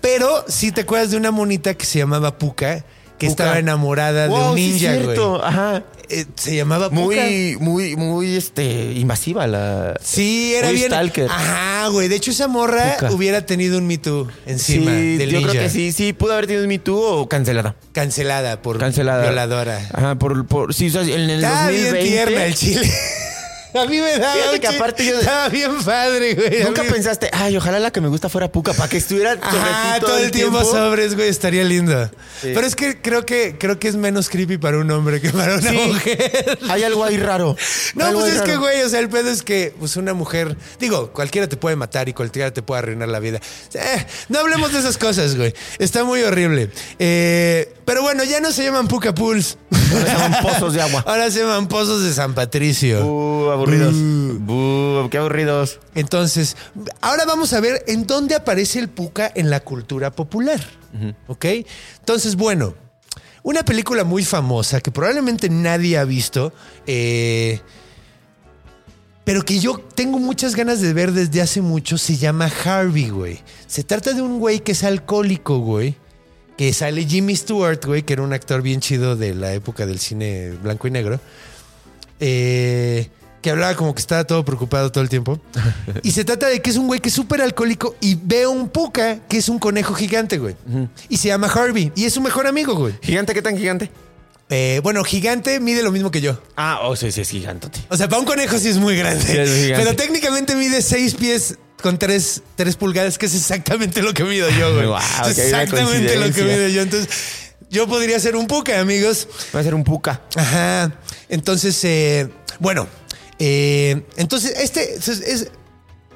Pero 0.00 0.44
sí 0.48 0.72
te 0.72 0.82
acuerdas 0.82 1.10
de 1.10 1.16
una 1.16 1.30
monita 1.30 1.74
que 1.74 1.84
se 1.86 1.98
llamaba 1.98 2.38
Puka, 2.38 2.84
que 3.18 3.28
Puka. 3.28 3.44
estaba 3.44 3.58
enamorada 3.58 4.28
de 4.28 4.34
un 4.34 4.56
sí 4.56 4.70
ninja, 4.72 4.96
güey. 4.96 5.18
Ajá. 5.42 5.82
Eh, 6.08 6.26
se 6.34 6.54
llamaba 6.56 6.90
Puka. 6.90 7.00
Muy, 7.00 7.56
muy, 7.58 7.96
muy 7.96 8.36
este, 8.36 8.92
invasiva 8.92 9.46
la. 9.46 9.98
Sí, 10.02 10.54
era 10.54 10.66
muy 10.66 10.76
bien. 10.76 10.88
stalker. 10.88 11.30
Ajá, 11.30 11.88
güey. 11.88 12.08
De 12.08 12.16
hecho, 12.16 12.30
esa 12.32 12.48
morra 12.48 12.96
Puka. 12.98 13.12
hubiera 13.12 13.46
tenido 13.46 13.78
un 13.78 13.86
Me 13.86 13.96
Too 13.96 14.28
encima 14.44 14.90
sí, 14.90 15.16
del 15.16 15.30
yo 15.30 15.38
ninja. 15.38 15.52
creo 15.52 15.62
que 15.64 15.70
sí, 15.70 15.90
sí, 15.92 16.12
pudo 16.12 16.32
haber 16.34 16.46
tenido 16.46 16.64
un 16.64 16.68
Me 16.68 16.78
Too 16.78 17.00
o 17.00 17.28
cancelada. 17.28 17.76
Cancelada 17.92 18.60
por 18.60 18.78
Cancelada. 18.78 19.22
violadora. 19.22 19.78
Ajá, 19.94 20.16
por, 20.16 20.44
por 20.46 20.74
sí, 20.74 20.88
o 20.88 20.90
sea, 20.90 21.02
en 21.02 21.30
el 21.30 21.42
Estaba 21.42 21.66
2020. 21.70 21.92
bien 22.02 22.04
tierna 22.12 22.44
el 22.46 22.54
chile. 22.54 22.92
A 23.82 23.86
mí 23.86 23.98
me 24.00 24.18
daba 24.18 24.34
Fíjate 24.34 24.60
que 24.60 24.66
aparte 24.68 25.04
yo- 25.06 25.18
Estaba 25.18 25.48
bien 25.48 25.82
padre, 25.84 26.34
güey. 26.34 26.64
Nunca 26.64 26.82
pensaste, 26.84 27.30
ay, 27.32 27.56
ojalá 27.56 27.78
la 27.78 27.90
que 27.90 28.00
me 28.00 28.08
gusta 28.08 28.28
fuera 28.28 28.50
Puca, 28.50 28.72
para 28.74 28.88
que 28.88 28.98
estuviera 28.98 29.32
Ajá, 29.40 29.98
todo, 30.00 30.18
el 30.18 30.30
tiempo, 30.30 30.62
sobres, 30.64 31.14
güey, 31.14 31.28
estaría 31.28 31.64
lindo. 31.64 32.10
Pero 32.42 32.60
es 32.60 32.76
que 32.76 33.00
creo 33.00 33.24
que 33.24 33.56
creo 33.58 33.78
que 33.78 33.88
es 33.88 33.96
menos 33.96 34.28
creepy 34.28 34.58
para 34.58 34.78
un 34.78 34.90
hombre 34.90 35.20
que 35.20 35.30
para 35.30 35.54
una 35.56 35.70
Sí. 35.70 35.76
mujer. 35.76 36.58
Hay 36.68 36.82
algo 36.84 37.04
ahí 37.04 37.16
raro. 37.16 37.56
No, 37.94 38.06
Algo 38.06 38.20
pues 38.20 38.34
es 38.34 38.42
que, 38.42 38.56
güey, 38.56 38.82
o 38.82 38.88
sea, 38.88 39.00
el 39.00 39.08
pedo 39.08 39.28
es 39.30 39.42
que, 39.42 39.74
pues, 39.78 39.96
una 39.96 40.14
mujer, 40.14 40.56
digo, 40.80 41.12
cualquiera 41.12 41.46
te 41.48 41.56
puede 41.56 41.76
matar 41.76 42.08
y 42.08 42.12
cualquiera 42.14 42.50
te 42.52 42.62
puede 42.62 42.78
arruinar 42.80 43.08
la 43.08 43.18
vida. 43.20 43.38
Eh, 43.74 44.06
no 44.28 44.38
hablemos 44.40 44.72
de 44.72 44.78
esas 44.78 44.96
cosas, 44.98 45.36
güey. 45.36 45.52
Está 45.78 46.04
muy 46.04 46.22
horrible. 46.22 46.70
Eh, 46.98 47.74
pero 47.84 48.02
bueno, 48.02 48.24
ya 48.24 48.40
no 48.40 48.50
se 48.52 48.64
llaman 48.64 48.88
Puka 48.88 49.14
Pools. 49.14 49.58
Ahora 49.92 50.06
se 50.06 50.12
llaman 50.12 50.42
pozos 50.42 50.74
de 50.74 50.82
agua. 50.82 51.04
Ahora 51.06 51.30
se 51.30 51.40
llaman 51.40 51.68
Pozos 51.68 52.02
de 52.02 52.12
San 52.14 52.34
Patricio. 52.34 53.04
Uh, 53.04 53.50
aburridos. 53.62 53.94
Buh, 54.40 55.08
qué 55.10 55.18
aburridos. 55.18 55.80
Entonces, 55.94 56.56
ahora 57.00 57.24
vamos 57.24 57.52
a 57.52 57.60
ver 57.60 57.84
en 57.86 58.06
dónde 58.06 58.34
aparece 58.34 58.78
el 58.78 58.88
puca 58.88 59.30
en 59.34 59.50
la 59.50 59.60
cultura 59.60 60.10
popular. 60.10 60.60
¿Ok? 61.26 61.46
Entonces, 62.00 62.36
bueno, 62.36 62.74
una 63.42 63.64
película 63.64 64.04
muy 64.04 64.24
famosa 64.24 64.80
que 64.80 64.90
probablemente 64.90 65.48
nadie 65.48 65.98
ha 65.98 66.04
visto, 66.04 66.52
eh, 66.86 67.60
pero 69.24 69.42
que 69.42 69.58
yo 69.58 69.78
tengo 69.78 70.18
muchas 70.18 70.54
ganas 70.54 70.80
de 70.80 70.92
ver 70.92 71.12
desde 71.12 71.40
hace 71.40 71.60
mucho, 71.60 71.98
se 71.98 72.16
llama 72.16 72.50
Harvey, 72.64 73.08
güey. 73.08 73.40
Se 73.66 73.84
trata 73.84 74.12
de 74.12 74.22
un 74.22 74.38
güey 74.38 74.60
que 74.60 74.72
es 74.72 74.84
alcohólico, 74.84 75.58
güey. 75.58 75.96
Que 76.56 76.72
sale 76.72 77.04
Jimmy 77.06 77.34
Stewart, 77.34 77.84
güey, 77.84 78.02
que 78.02 78.12
era 78.12 78.22
un 78.22 78.32
actor 78.32 78.62
bien 78.62 78.80
chido 78.80 79.16
de 79.16 79.34
la 79.34 79.54
época 79.54 79.86
del 79.86 79.98
cine 79.98 80.52
blanco 80.62 80.86
y 80.86 80.90
negro. 80.90 81.18
Eh, 82.20 83.08
que 83.42 83.50
hablaba 83.50 83.74
como 83.74 83.94
que 83.94 84.00
estaba 84.00 84.24
todo 84.24 84.44
preocupado 84.44 84.90
todo 84.92 85.02
el 85.02 85.10
tiempo. 85.10 85.40
Y 86.02 86.12
se 86.12 86.24
trata 86.24 86.46
de 86.46 86.62
que 86.62 86.70
es 86.70 86.76
un 86.76 86.86
güey 86.86 87.00
que 87.00 87.08
es 87.08 87.14
súper 87.14 87.42
alcohólico 87.42 87.96
y 88.00 88.14
ve 88.14 88.44
a 88.44 88.48
un 88.48 88.68
puca 88.68 89.18
que 89.28 89.38
es 89.38 89.48
un 89.48 89.58
conejo 89.58 89.94
gigante, 89.94 90.38
güey. 90.38 90.56
Y 91.08 91.16
se 91.18 91.28
llama 91.28 91.48
Harvey. 91.48 91.92
Y 91.94 92.04
es 92.04 92.14
su 92.14 92.20
mejor 92.20 92.46
amigo, 92.46 92.74
güey. 92.74 92.94
¿Gigante 93.02 93.34
qué 93.34 93.42
tan 93.42 93.58
gigante? 93.58 93.90
Eh, 94.48 94.80
bueno, 94.82 95.02
gigante 95.02 95.60
mide 95.60 95.82
lo 95.82 95.90
mismo 95.90 96.10
que 96.10 96.20
yo. 96.20 96.40
Ah, 96.56 96.80
oh, 96.82 96.94
sí, 96.94 97.10
sí, 97.10 97.22
es 97.22 97.30
gigantote. 97.30 97.80
O 97.88 97.96
sea, 97.96 98.08
para 98.08 98.20
un 98.20 98.26
conejo 98.26 98.58
sí 98.58 98.68
es 98.68 98.76
muy 98.76 98.96
grande. 98.96 99.24
Sí, 99.24 99.36
es. 99.36 99.78
Pero 99.78 99.96
técnicamente 99.96 100.54
mide 100.54 100.82
seis 100.82 101.14
pies 101.14 101.56
con 101.82 101.98
tres, 101.98 102.42
tres 102.54 102.76
pulgadas, 102.76 103.18
que 103.18 103.26
es 103.26 103.34
exactamente 103.34 104.02
lo 104.02 104.12
que 104.12 104.24
mido 104.24 104.48
yo, 104.50 104.74
güey. 104.74 104.86
Guau, 104.88 105.02
es 105.28 105.38
exactamente 105.38 106.16
lo 106.16 106.32
que 106.32 106.42
mido 106.42 106.68
yo. 106.68 106.82
Entonces, 106.82 107.08
yo 107.70 107.88
podría 107.88 108.20
ser 108.20 108.36
un 108.36 108.46
puca, 108.46 108.78
amigos. 108.78 109.26
Va 109.54 109.60
a 109.60 109.62
ser 109.62 109.74
un 109.74 109.82
Puca. 109.84 110.20
Ajá. 110.36 110.92
Entonces, 111.30 111.82
eh, 111.84 112.28
bueno, 112.60 112.86
eh, 113.44 114.02
entonces 114.16 114.54
este 114.58 114.94
es, 114.94 115.08
es- 115.08 115.50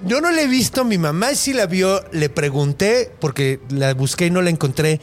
yo 0.06 0.20
no 0.20 0.30
la 0.30 0.42
he 0.42 0.46
visto, 0.46 0.84
mi 0.84 0.98
mamá 0.98 1.34
sí 1.34 1.52
la 1.54 1.66
vio, 1.66 2.04
le 2.12 2.28
pregunté, 2.28 3.10
porque 3.18 3.58
la 3.70 3.94
busqué 3.94 4.26
y 4.26 4.30
no 4.30 4.42
la 4.42 4.50
encontré. 4.50 5.00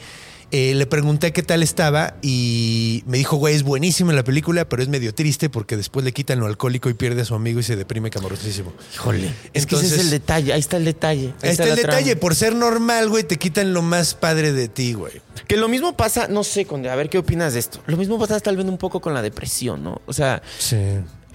eh, 0.52 0.72
le 0.76 0.86
pregunté 0.86 1.32
qué 1.32 1.42
tal 1.42 1.64
estaba 1.64 2.14
y 2.22 3.02
me 3.08 3.18
dijo, 3.18 3.34
güey, 3.36 3.56
es 3.56 3.64
buenísima 3.64 4.12
la 4.12 4.22
película, 4.22 4.68
pero 4.68 4.84
es 4.84 4.88
medio 4.88 5.12
triste 5.12 5.50
porque 5.50 5.76
después 5.76 6.04
le 6.04 6.12
quitan 6.12 6.38
lo 6.38 6.46
alcohólico 6.46 6.88
y 6.88 6.94
pierde 6.94 7.22
a 7.22 7.24
su 7.24 7.34
amigo 7.34 7.58
y 7.58 7.64
se 7.64 7.74
deprime 7.74 8.08
camarosísimo. 8.08 8.72
Híjole. 8.94 9.34
Es 9.52 9.66
que 9.66 9.74
ese 9.74 9.86
Entonces- 9.86 9.92
es 9.98 9.98
el 10.04 10.10
detalle. 10.10 10.52
Ahí 10.52 10.60
está 10.60 10.76
el 10.76 10.84
detalle. 10.84 11.34
Ahí 11.42 11.50
está 11.50 11.64
el 11.64 11.74
detalle, 11.74 12.04
trama. 12.12 12.20
por 12.20 12.34
ser 12.36 12.54
normal, 12.54 13.08
güey, 13.08 13.24
te 13.24 13.36
quitan 13.36 13.72
lo 13.74 13.82
más 13.82 14.14
padre 14.14 14.52
de 14.52 14.68
ti, 14.68 14.92
güey. 14.92 15.14
Que 15.48 15.56
lo 15.56 15.66
mismo 15.68 15.96
pasa, 15.96 16.28
no 16.28 16.44
sé, 16.44 16.66
Conde, 16.66 16.88
a 16.88 16.94
ver 16.94 17.10
qué 17.10 17.18
opinas 17.18 17.54
de 17.54 17.58
esto. 17.58 17.80
Lo 17.88 17.96
mismo 17.96 18.16
pasa 18.20 18.38
tal 18.38 18.56
vez 18.56 18.64
un 18.66 18.78
poco 18.78 19.00
con 19.00 19.12
la 19.12 19.22
depresión, 19.22 19.82
¿no? 19.82 20.02
O 20.06 20.12
sea, 20.12 20.40
Sí. 20.60 20.76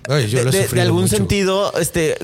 Ay, 0.08 0.28
yo 0.28 0.40
de, 0.40 0.46
lo 0.46 0.50
he 0.50 0.54
de- 0.54 0.58
de 0.60 0.64
sufrido 0.66 0.84
algún 0.86 1.02
mucho. 1.04 1.16
sentido, 1.18 1.74
este, 1.80 2.18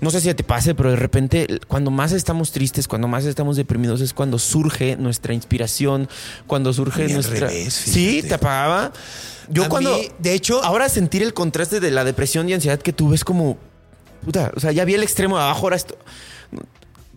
no 0.00 0.10
sé 0.10 0.20
si 0.20 0.32
te 0.34 0.44
pase, 0.44 0.74
pero 0.74 0.90
de 0.90 0.96
repente, 0.96 1.46
cuando 1.68 1.90
más 1.90 2.12
estamos 2.12 2.52
tristes, 2.52 2.86
cuando 2.88 3.08
más 3.08 3.24
estamos 3.24 3.56
deprimidos, 3.56 4.00
es 4.00 4.12
cuando 4.12 4.38
surge 4.38 4.96
nuestra 4.96 5.32
inspiración, 5.32 6.08
cuando 6.46 6.72
surge 6.72 7.08
nuestra. 7.08 7.48
revés, 7.48 7.72
sí, 7.72 8.22
te 8.22 8.34
apagaba. 8.34 8.92
Yo 9.48 9.64
A 9.64 9.68
cuando. 9.68 9.96
mí, 9.96 10.08
de 10.18 10.34
hecho- 10.34 10.62
Ahora 10.64 10.88
sentir 10.88 11.22
el 11.22 11.32
contraste 11.32 11.78
de 11.80 11.90
la 11.92 12.04
depresión 12.04 12.48
y 12.48 12.52
ansiedad 12.54 12.78
que 12.80 12.92
tuve 12.92 13.14
es 13.14 13.24
como. 13.24 13.56
Puta, 14.24 14.50
o 14.56 14.60
sea, 14.60 14.72
ya 14.72 14.84
vi 14.84 14.94
el 14.94 15.02
extremo 15.04 15.36
de 15.36 15.44
abajo, 15.44 15.62
ahora 15.66 15.76
esto. 15.76 15.96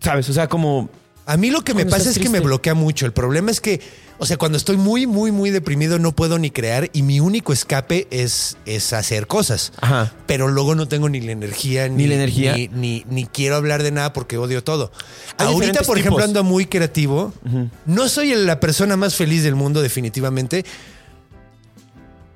¿Sabes? 0.02 0.28
O 0.28 0.32
sea, 0.32 0.48
como. 0.48 0.88
A 1.30 1.36
mí 1.36 1.50
lo 1.50 1.60
que 1.62 1.74
me 1.74 1.86
pasa 1.86 2.10
es 2.10 2.18
que 2.18 2.28
me 2.28 2.40
bloquea 2.40 2.74
mucho. 2.74 3.06
El 3.06 3.12
problema 3.12 3.52
es 3.52 3.60
que, 3.60 3.80
o 4.18 4.26
sea, 4.26 4.36
cuando 4.36 4.58
estoy 4.58 4.76
muy, 4.76 5.06
muy, 5.06 5.30
muy 5.30 5.50
deprimido 5.50 6.00
no 6.00 6.10
puedo 6.10 6.40
ni 6.40 6.50
crear 6.50 6.90
y 6.92 7.02
mi 7.02 7.20
único 7.20 7.52
escape 7.52 8.08
es, 8.10 8.56
es 8.66 8.92
hacer 8.92 9.28
cosas. 9.28 9.72
Ajá. 9.80 10.12
Pero 10.26 10.48
luego 10.48 10.74
no 10.74 10.88
tengo 10.88 11.08
ni 11.08 11.20
la 11.20 11.30
energía, 11.30 11.88
ni, 11.88 11.94
Ni 11.98 12.06
la 12.08 12.14
energía. 12.16 12.54
ni, 12.56 12.66
ni- 12.68 13.04
ni 13.08 13.26
quiero 13.26 13.54
hablar 13.54 13.84
de 13.84 13.92
nada 13.92 14.12
porque 14.12 14.38
odio 14.38 14.64
todo. 14.64 14.90
Hay 15.38 15.46
Ahorita, 15.46 15.82
por 15.82 15.98
ejemplo, 15.98 16.24
ando 16.24 16.42
muy 16.42 16.66
creativo. 16.66 17.32
No 17.86 18.08
soy 18.08 18.34
la 18.34 18.58
persona 18.58 18.96
más 18.96 19.14
feliz 19.14 19.44
del 19.44 19.54
mundo, 19.54 19.82
definitivamente. 19.82 20.64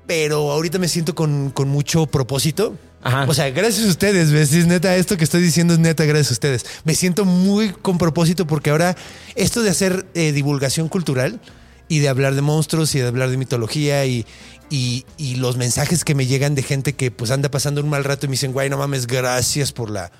Pero 0.07 0.51
ahorita 0.51 0.77
me 0.77 0.87
siento 0.87 1.15
con, 1.15 1.49
con 1.49 1.67
mucho 1.67 2.05
propósito. 2.05 2.77
Ajá. 3.05 3.25
O 3.27 3.35
sea, 3.35 3.51
gracias 3.51 3.85
a 3.85 3.89
ustedes, 3.89 4.31
¿ves? 4.31 4.51
Es 4.51 4.65
neta, 4.65 4.95
esto 4.95 5.15
que 5.15 5.23
estoy 5.23 5.43
diciendo 5.43 5.75
es 5.75 5.79
neta, 5.79 6.05
gracias 6.05 6.31
a 6.31 6.33
ustedes. 6.33 6.65
Me 6.85 6.95
siento 6.95 7.23
muy 7.23 7.69
con 7.69 7.99
propósito 7.99 8.47
porque 8.47 8.71
ahora 8.71 8.97
esto 9.35 9.61
de 9.61 9.69
hacer 9.69 10.07
eh, 10.15 10.31
divulgación 10.31 10.89
cultural 10.89 11.39
y 11.87 11.99
de 11.99 12.09
hablar 12.09 12.33
de 12.33 12.41
monstruos 12.41 12.95
y 12.95 12.99
de 12.99 13.05
hablar 13.05 13.29
de 13.29 13.37
mitología 13.37 14.07
y, 14.07 14.25
y, 14.71 15.05
y 15.17 15.35
los 15.35 15.55
mensajes 15.55 16.03
que 16.03 16.15
me 16.15 16.25
llegan 16.25 16.55
de 16.55 16.63
gente 16.63 16.93
que 16.93 17.11
pues 17.11 17.29
anda 17.29 17.51
pasando 17.51 17.79
un 17.79 17.89
mal 17.89 18.03
rato 18.03 18.25
y 18.25 18.29
me 18.29 18.33
dicen, 18.33 18.53
güey, 18.53 18.71
no 18.71 18.79
mames, 18.79 19.05
gracias 19.05 19.71
por 19.71 19.91
la, 19.91 20.11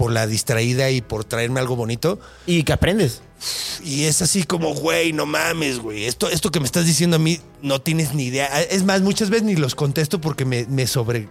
por 0.00 0.10
la 0.10 0.26
distraída 0.26 0.88
y 0.88 1.02
por 1.02 1.26
traerme 1.26 1.60
algo 1.60 1.76
bonito. 1.76 2.18
Y 2.46 2.62
que 2.62 2.72
aprendes. 2.72 3.20
Y 3.84 4.04
es 4.04 4.22
así 4.22 4.44
como, 4.44 4.74
güey, 4.74 5.12
no 5.12 5.26
mames, 5.26 5.78
güey. 5.78 6.06
Esto, 6.06 6.30
esto 6.30 6.50
que 6.50 6.60
me 6.60 6.64
estás 6.64 6.86
diciendo 6.86 7.16
a 7.16 7.18
mí 7.18 7.40
no 7.60 7.82
tienes 7.82 8.14
ni 8.14 8.24
idea. 8.24 8.46
Es 8.62 8.84
más, 8.84 9.02
muchas 9.02 9.28
veces 9.28 9.44
ni 9.44 9.56
los 9.56 9.74
contesto 9.74 10.18
porque 10.18 10.46
me, 10.46 10.64
me 10.64 10.86
sobre, 10.86 11.28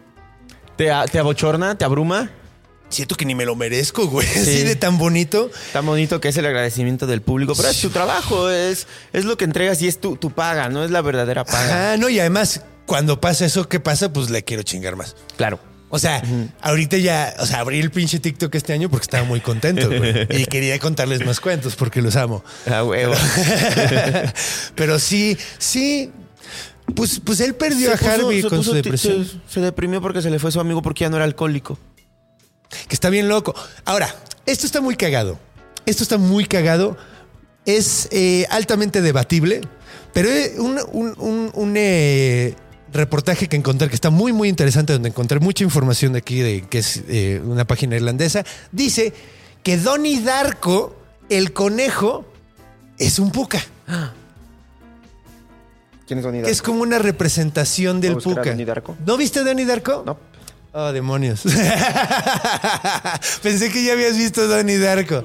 Te, 0.80 1.20
abochorna, 1.20 1.78
te 1.78 1.84
abruma. 1.84 2.30
siento 2.88 3.16
que 3.16 3.26
ni 3.26 3.36
me 3.36 3.44
lo 3.44 3.54
merezco, 3.54 4.08
güey. 4.08 4.26
Así 4.30 4.64
de 4.64 4.78
tan 4.78 4.98
bonito. 4.98 5.52
Tan 5.74 5.86
bonito 5.86 6.22
que 6.22 6.30
es 6.30 6.38
el 6.38 6.46
agradecimiento 6.46 7.06
del 7.06 7.22
público, 7.22 7.54
pero 7.54 7.68
es 7.68 7.82
tu 7.82 7.90
trabajo, 7.90 8.50
es, 8.50 8.88
es 9.12 9.26
lo 9.26 9.36
que 9.36 9.44
entregas 9.44 9.82
y 9.82 9.90
es 9.90 10.00
tu, 10.00 10.16
tu 10.16 10.32
paga, 10.32 10.70
no 10.70 10.86
es 10.86 10.92
la 10.92 11.02
verdadera 11.02 11.44
paga. 11.44 11.90
Ajá, 11.90 11.98
no, 11.98 12.08
y 12.08 12.22
además, 12.22 12.62
cuando 12.86 13.20
pasa 13.20 13.46
eso, 13.46 13.68
¿qué 13.68 13.82
pasa? 13.82 14.14
Pues 14.14 14.30
le 14.30 14.46
quiero 14.46 14.64
chingar 14.64 14.96
más. 14.96 15.18
Claro. 15.36 15.60
O 15.90 16.00
sea, 16.00 16.24
ahorita 16.62 16.96
ya, 16.98 17.36
o 17.40 17.46
sea, 17.46 17.60
abrí 17.60 17.82
el 17.82 17.92
pinche 17.92 18.20
TikTok 18.20 18.56
este 18.56 18.72
año 18.72 18.90
porque 18.90 19.04
estaba 19.04 19.26
muy 19.26 19.42
contento, 19.42 19.90
güey. 19.90 20.28
Y 20.30 20.46
quería 20.46 20.80
contarles 20.80 21.26
más 21.26 21.42
cuentos 21.42 21.76
porque 21.76 22.02
los 22.02 22.16
amo. 22.16 22.42
A 22.72 22.86
huevo. 22.86 23.16
Pero 24.76 24.98
sí, 24.98 25.38
sí. 25.58 26.14
Pues, 26.96 27.20
pues 27.24 27.40
él 27.42 27.56
perdió 27.56 27.88
Se 27.88 27.94
a 27.94 27.98
puso- 27.98 28.10
Harvey 28.12 28.42
se 28.42 28.50
con 28.50 28.58
puso 28.60 28.70
su 28.72 28.76
depresión. 28.76 29.26
Se, 29.26 29.54
se 29.56 29.60
deprimió 29.62 30.02
porque 30.02 30.22
se 30.22 30.30
le 30.30 30.40
fue 30.40 30.52
su 30.52 30.60
amigo 30.60 30.82
porque 30.82 31.02
ya 31.06 31.10
no 31.10 31.16
era 31.18 31.26
alcohólico. 31.26 31.78
Que 32.88 32.94
está 32.96 33.10
bien 33.10 33.28
loco. 33.28 33.54
Ahora, 33.86 34.14
esto 34.46 34.66
está 34.66 34.82
muy 34.82 34.96
cagado. 34.96 35.40
Esto 35.86 36.04
está 36.04 36.18
muy 36.18 36.46
cagado. 36.46 36.98
Es 37.66 38.08
eh, 38.12 38.46
altamente 38.50 39.02
debatible. 39.02 39.62
Pero 40.14 40.30
eh, 40.30 40.54
un, 40.58 40.80
un- 40.92 41.16
un- 41.18 41.52
un, 41.54 41.74
eh, 41.78 42.56
reportaje 42.92 43.48
que 43.48 43.56
encontré 43.56 43.88
que 43.90 43.96
está 43.96 44.10
muy, 44.10 44.34
muy 44.34 44.50
interesante, 44.50 44.94
donde 44.94 45.10
encontré 45.10 45.40
mucha 45.40 45.64
información 45.64 46.14
de 46.14 46.20
aquí, 46.20 46.40
de 46.40 46.62
que 46.68 46.80
es 46.80 47.04
eh, 47.08 47.40
una 47.46 47.66
página 47.66 47.96
irlandesa, 47.96 48.44
dice 48.72 49.14
que 49.62 49.78
Donnie 49.78 50.22
Darko, 50.22 50.96
el 51.30 51.54
conejo, 51.54 52.26
es 52.98 53.20
un 53.20 53.32
puca. 53.32 53.62
¿Quién 56.10 56.18
es 56.18 56.26
Donnie 56.26 56.42
Que 56.42 56.50
es 56.50 56.64
como 56.64 56.82
una 56.82 56.98
representación 56.98 58.02
del 58.02 58.16
Voy 58.16 58.24
a 58.24 58.26
buscar 58.26 58.32
a 58.32 58.42
puca. 58.42 58.50
Donnie 58.50 58.66
Darko. 58.66 58.98
¿No 59.06 59.16
viste 59.16 59.44
Donnie 59.44 59.64
Darko? 59.64 60.02
No. 60.04 60.18
Oh, 60.72 60.92
demonios. 60.92 61.44
Pensé 63.44 63.72
que 63.72 63.84
ya 63.84 63.94
habías 63.94 64.18
visto 64.18 64.48
Donnie 64.48 64.80
Darko. 64.80 65.24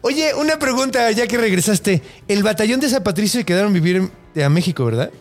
Oye, 0.00 0.34
una 0.34 0.58
pregunta, 0.58 1.08
ya 1.12 1.28
que 1.28 1.38
regresaste. 1.38 2.02
El 2.26 2.42
batallón 2.42 2.80
de 2.80 2.88
San 2.88 3.04
Patricio 3.04 3.38
se 3.38 3.46
quedaron 3.46 3.72
vivir 3.72 4.10
a 4.44 4.48
México, 4.48 4.84
¿verdad? 4.84 5.12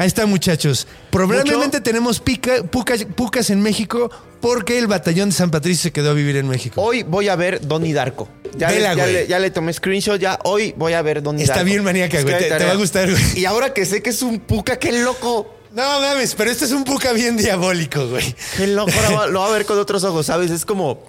Ahí 0.00 0.06
está, 0.06 0.24
muchachos. 0.24 0.86
Probablemente 1.10 1.56
Mucho- 1.56 1.82
tenemos 1.82 2.20
pica- 2.20 2.62
pucas, 2.62 3.04
pucas 3.14 3.50
en 3.50 3.60
México 3.60 4.10
porque 4.40 4.78
el 4.78 4.86
batallón 4.86 5.28
de 5.28 5.34
San 5.34 5.50
Patricio 5.50 5.82
se 5.82 5.92
quedó 5.92 6.12
a 6.12 6.14
vivir 6.14 6.36
en 6.36 6.48
México. 6.48 6.80
Hoy 6.80 7.02
voy 7.02 7.28
a 7.28 7.36
ver 7.36 7.60
Donnie 7.68 7.92
Darko. 7.92 8.26
Ya, 8.56 8.68
Vela, 8.70 8.94
le, 8.94 8.96
ya, 9.00 9.06
le, 9.06 9.26
ya 9.26 9.38
le 9.38 9.50
tomé 9.50 9.74
screenshot, 9.74 10.18
ya 10.18 10.38
hoy 10.44 10.74
voy 10.78 10.94
a 10.94 11.02
ver 11.02 11.22
Donnie 11.22 11.42
Está 11.42 11.56
Darko. 11.56 11.66
bien 11.66 11.84
maníaca, 11.84 12.16
Es 12.16 12.24
güey, 12.24 12.38
que 12.38 12.44
te- 12.44 12.56
te 12.56 12.64
va 12.64 12.72
a 12.72 12.76
gustar, 12.76 13.10
güey. 13.10 13.22
Y 13.38 13.44
ahora 13.44 13.74
que 13.74 13.84
sé 13.84 14.02
que 14.02 14.08
es 14.08 14.22
un 14.22 14.40
puca, 14.40 14.78
qué 14.78 14.90
loco. 14.90 15.54
No 15.74 16.00
mames, 16.00 16.34
pero 16.34 16.50
este 16.50 16.64
es 16.64 16.72
un 16.72 16.84
puca 16.84 17.12
bien 17.12 17.36
diabólico, 17.36 18.08
güey. 18.08 18.34
Qué 18.56 18.68
loco, 18.68 18.90
ahora 19.06 19.26
lo 19.26 19.40
va 19.40 19.48
a 19.48 19.50
ver 19.52 19.66
con 19.66 19.78
otros 19.78 20.02
ojos, 20.04 20.24
¿sabes? 20.24 20.50
Es 20.50 20.64
como, 20.64 21.04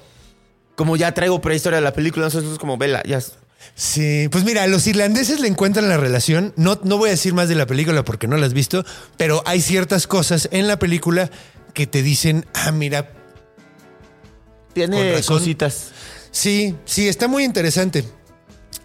como 0.75 0.97
ya 0.97 1.13
traigo 1.13 1.39
prehistoria 1.39 1.77
de 1.77 1.81
la 1.83 1.93
película, 1.93 2.25
entonces 2.25 2.51
es 2.51 2.59
como, 2.59 2.77
vela, 2.77 3.01
ya. 3.07 3.19
Sí, 3.75 4.27
pues 4.31 4.43
mira, 4.43 4.67
los 4.67 4.85
irlandeses 4.87 5.39
le 5.39 5.47
encuentran 5.47 5.89
la 5.89 5.97
relación. 5.97 6.53
No, 6.55 6.79
no 6.83 6.97
voy 6.97 7.09
a 7.09 7.11
decir 7.11 7.33
más 7.33 7.49
de 7.49 7.55
la 7.55 7.65
película 7.65 8.03
porque 8.03 8.27
no 8.27 8.37
la 8.37 8.45
has 8.45 8.53
visto, 8.53 8.85
pero 9.17 9.41
hay 9.45 9.61
ciertas 9.61 10.07
cosas 10.07 10.49
en 10.51 10.67
la 10.67 10.77
película 10.77 11.29
que 11.73 11.87
te 11.87 12.03
dicen, 12.03 12.45
ah, 12.53 12.71
mira, 12.71 13.11
Tiene 14.73 15.21
cositas. 15.23 15.91
sí, 16.31 16.75
sí, 16.85 17.07
está 17.07 17.27
muy 17.27 17.43
interesante. 17.43 18.05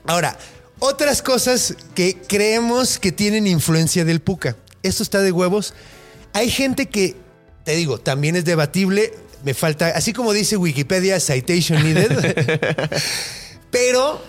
Ahora, 0.06 0.38
otras 0.78 1.22
cosas 1.22 1.74
que 1.94 2.18
creemos 2.26 2.98
que 2.98 3.12
tienen 3.12 3.46
influencia 3.46 4.04
del 4.04 4.20
puca. 4.20 4.56
Esto 4.82 5.02
está 5.02 5.20
de 5.20 5.32
huevos. 5.32 5.74
Hay 6.32 6.50
gente 6.50 6.86
que, 6.86 7.16
te 7.64 7.74
digo, 7.74 7.98
también 7.98 8.36
es 8.36 8.44
debatible. 8.44 9.14
Me 9.42 9.54
falta, 9.54 9.88
así 9.88 10.12
como 10.12 10.32
dice 10.32 10.56
Wikipedia, 10.56 11.18
citation 11.18 11.82
needed. 11.82 12.10
pero 13.70 14.22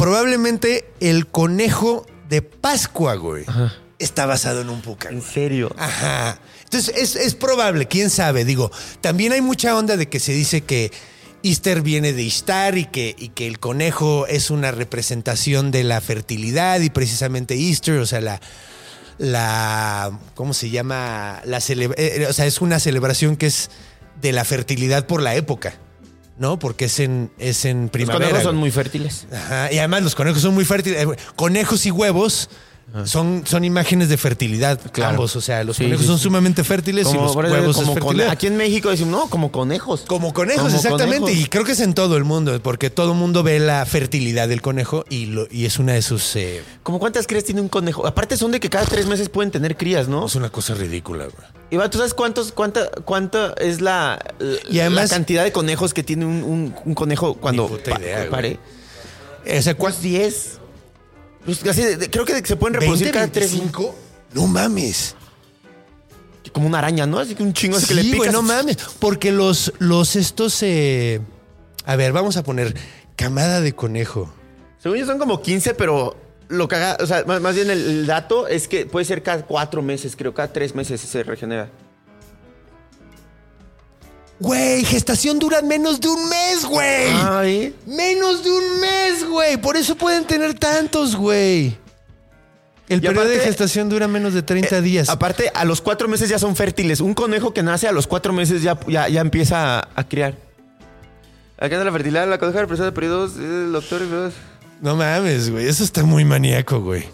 probablemente 0.00 0.90
el 1.00 1.26
conejo 1.26 2.06
de 2.28 2.42
Pascua, 2.42 3.14
güey, 3.16 3.44
está 3.98 4.26
basado 4.26 4.60
en 4.62 4.70
un 4.70 4.80
puca. 4.80 5.08
En 5.10 5.22
serio. 5.22 5.74
Ajá. 5.78 6.40
Entonces 6.64 6.94
es, 6.96 7.16
es 7.16 7.34
probable, 7.34 7.86
quién 7.86 8.10
sabe. 8.10 8.44
Digo, 8.44 8.70
también 9.00 9.32
hay 9.32 9.40
mucha 9.40 9.76
onda 9.76 9.96
de 9.96 10.08
que 10.08 10.20
se 10.20 10.32
dice 10.32 10.62
que 10.62 10.90
Easter 11.42 11.82
viene 11.82 12.12
de 12.12 12.22
Ishtar 12.22 12.78
y 12.78 12.84
que, 12.86 13.14
y 13.18 13.28
que 13.30 13.46
el 13.46 13.58
conejo 13.58 14.26
es 14.26 14.50
una 14.50 14.70
representación 14.70 15.70
de 15.70 15.84
la 15.84 16.00
fertilidad 16.00 16.80
y 16.80 16.90
precisamente 16.90 17.54
Easter, 17.54 17.98
o 17.98 18.06
sea, 18.06 18.20
la. 18.20 18.40
la 19.18 20.18
¿Cómo 20.34 20.54
se 20.54 20.70
llama? 20.70 21.40
La 21.44 21.58
cele- 21.60 21.92
eh, 21.96 22.26
o 22.28 22.32
sea, 22.32 22.46
es 22.46 22.60
una 22.60 22.78
celebración 22.80 23.36
que 23.36 23.46
es 23.46 23.70
de 24.20 24.32
la 24.32 24.44
fertilidad 24.44 25.06
por 25.06 25.22
la 25.22 25.34
época, 25.34 25.74
¿no? 26.40 26.58
Porque 26.58 26.86
es 26.86 26.98
en, 26.98 27.30
es 27.38 27.64
en 27.66 27.82
Los 27.82 27.90
primavera. 27.90 28.24
conejos 28.30 28.42
son 28.42 28.56
muy 28.56 28.70
fértiles. 28.72 29.26
Ajá, 29.30 29.70
y 29.72 29.78
además 29.78 30.02
los 30.02 30.14
conejos 30.16 30.40
son 30.42 30.54
muy 30.54 30.64
fértiles. 30.64 31.06
Conejos 31.36 31.84
y 31.86 31.90
huevos 31.92 32.48
son, 33.04 33.44
son 33.46 33.64
imágenes 33.64 34.08
de 34.08 34.16
fertilidad, 34.16 34.80
Claro. 34.92 35.10
ambos. 35.12 35.36
O 35.36 35.40
sea, 35.40 35.62
los 35.64 35.76
Sí, 35.76 35.84
conejos 35.84 36.02
sí, 36.02 36.06
son 36.08 36.18
sí. 36.18 36.24
sumamente 36.24 36.64
fértiles 36.64 37.08
y 37.10 37.14
los 37.14 37.34
huevos 37.36 37.76
como 37.76 37.92
es 37.92 37.98
cone- 37.98 38.00
fertilidad. 38.00 38.30
Aquí 38.30 38.46
en 38.48 38.56
México 38.56 38.90
decimos, 38.90 39.12
no, 39.12 39.30
como 39.30 39.52
conejos. 39.52 40.02
Como 40.06 40.32
conejos, 40.32 40.64
Como 40.64 40.76
exactamente. 40.76 41.20
conejos. 41.20 41.40
Y 41.44 41.48
creo 41.48 41.64
que 41.64 41.72
es 41.72 41.80
en 41.80 41.94
todo 41.94 42.16
el 42.16 42.24
mundo, 42.24 42.60
porque 42.62 42.90
todo 42.90 43.12
el 43.12 43.18
mundo 43.18 43.42
ve 43.42 43.60
la 43.60 43.84
fertilidad 43.86 44.48
del 44.48 44.60
conejo 44.62 45.04
y, 45.08 45.26
lo- 45.26 45.46
y 45.50 45.66
es 45.66 45.78
una 45.78 45.92
de 45.92 46.02
sus... 46.02 46.34
eh, 46.36 46.62
¿Cómo 46.82 46.98
cuántas 46.98 47.26
crías 47.26 47.44
tiene 47.44 47.60
un 47.60 47.68
conejo? 47.68 48.06
Aparte 48.06 48.36
son 48.36 48.50
de 48.50 48.60
que 48.60 48.68
cada 48.70 48.86
tres 48.86 49.06
meses 49.06 49.28
pueden 49.28 49.50
tener 49.50 49.76
crías, 49.76 50.08
¿no? 50.08 50.26
es 50.26 50.34
una 50.34 50.50
cosa 50.50 50.74
ridícula, 50.74 51.24
güey. 51.24 51.46
Iván, 51.72 51.88
¿tú 51.90 51.98
sabes 51.98 52.14
cuántos, 52.14 52.50
cuánta, 52.50 52.90
cuánta 53.04 53.54
es 53.58 53.80
la, 53.80 54.18
Y 54.68 54.80
además- 54.80 55.10
la 55.10 55.16
cantidad 55.16 55.44
de 55.44 55.52
conejos 55.52 55.94
que 55.94 56.02
tiene 56.02 56.24
un, 56.26 56.42
un- 56.42 56.74
un 56.84 56.94
conejo 56.94 57.34
cuando 57.34 57.68
puta 57.68 57.98
idea, 58.00 58.28
pare? 58.28 58.58
O 59.42 59.62
sea, 59.62 59.74
¿cuál? 59.74 59.92
¿Cuántos? 59.94 60.02
10. 60.02 60.59
Pues 61.44 61.58
casi 61.58 61.82
de- 61.82 61.96
de- 61.96 62.10
creo 62.10 62.24
que 62.24 62.44
se 62.44 62.56
pueden 62.56 62.74
reproducir 62.74 63.08
¿20, 63.08 63.12
cada 63.12 63.28
tres 63.28 63.50
25? 63.52 63.94
No 64.34 64.46
mames. 64.46 65.14
Como 66.52 66.66
una 66.66 66.78
araña, 66.78 67.06
¿no? 67.06 67.18
Así 67.18 67.34
que 67.34 67.42
un 67.42 67.52
chingo 67.52 67.76
así 67.76 67.86
que 67.86 67.94
le 67.94 68.02
Sí, 68.02 68.08
picas. 68.10 68.18
güey, 68.28 68.32
no 68.32 68.42
mames. 68.42 68.76
Porque 68.98 69.30
los, 69.32 69.72
los 69.78 70.16
estos... 70.16 70.62
eh, 70.62 71.20
A 71.86 71.96
ver, 71.96 72.12
vamos 72.12 72.36
a 72.36 72.42
poner 72.42 72.74
camada 73.16 73.60
de 73.60 73.72
conejo. 73.74 74.32
Según 74.82 74.98
yo 74.98 75.06
son 75.06 75.18
como 75.18 75.42
15, 75.42 75.74
pero 75.74 76.16
lo 76.48 76.66
que 76.68 76.74
haga, 76.76 76.96
o 77.00 77.06
sea, 77.06 77.24
más, 77.24 77.40
más 77.40 77.54
bien 77.54 77.70
el, 77.70 77.80
el 77.86 78.06
dato 78.06 78.48
es 78.48 78.66
que 78.66 78.84
puede 78.86 79.04
ser 79.04 79.22
cada 79.22 79.44
cuatro 79.46 79.80
meses, 79.82 80.16
creo, 80.16 80.34
cada 80.34 80.52
tres 80.52 80.74
meses 80.74 81.00
se 81.00 81.22
regenera. 81.22 81.70
Güey, 84.38 84.84
gestación 84.84 85.38
dura 85.38 85.60
menos 85.60 86.00
de 86.00 86.08
un 86.08 86.28
mes, 86.28 86.64
güey. 86.64 87.08
Ay. 87.12 87.74
Menos 87.86 88.42
de 88.42 88.50
un 88.50 88.80
mes, 88.80 89.09
güey. 89.50 89.62
Por 89.62 89.76
eso 89.76 89.96
pueden 89.96 90.24
tener 90.24 90.54
tantos, 90.54 91.16
güey. 91.16 91.76
El 92.88 92.98
Y 92.98 93.02
periodo 93.02 93.28
de 93.28 93.38
gestación 93.38 93.88
dura 93.88 94.08
menos 94.08 94.34
de 94.34 94.42
30 94.42 94.80
días. 94.80 95.08
Aparte, 95.08 95.50
a 95.54 95.64
los 95.64 95.80
cuatro 95.80 96.08
meses 96.08 96.28
ya 96.28 96.38
son 96.40 96.56
fértiles. 96.56 97.00
Un 97.00 97.14
conejo 97.14 97.54
que 97.54 97.62
nace 97.62 97.86
a 97.86 97.92
los 97.92 98.06
cuatro 98.08 98.32
meses 98.32 98.62
ya, 98.62 98.78
ya, 98.88 99.08
ya 99.08 99.20
empieza 99.20 99.78
a, 99.78 99.88
a 99.94 100.08
criar. 100.08 100.34
Acá 101.56 101.76
anda 101.76 101.84
la 101.84 101.92
fertilidad, 101.92 102.28
la 102.28 102.38
coneja 102.38 102.60
representa 102.60 102.86
de 102.86 102.92
periodos, 102.92 103.32
eh, 103.38 103.68
doctor, 103.70 104.00
No 104.80 104.96
mames, 104.96 105.50
güey. 105.50 105.68
Eso 105.68 105.84
está 105.84 106.02
muy 106.02 106.24
maníaco, 106.24 106.80
güey. 106.80 107.04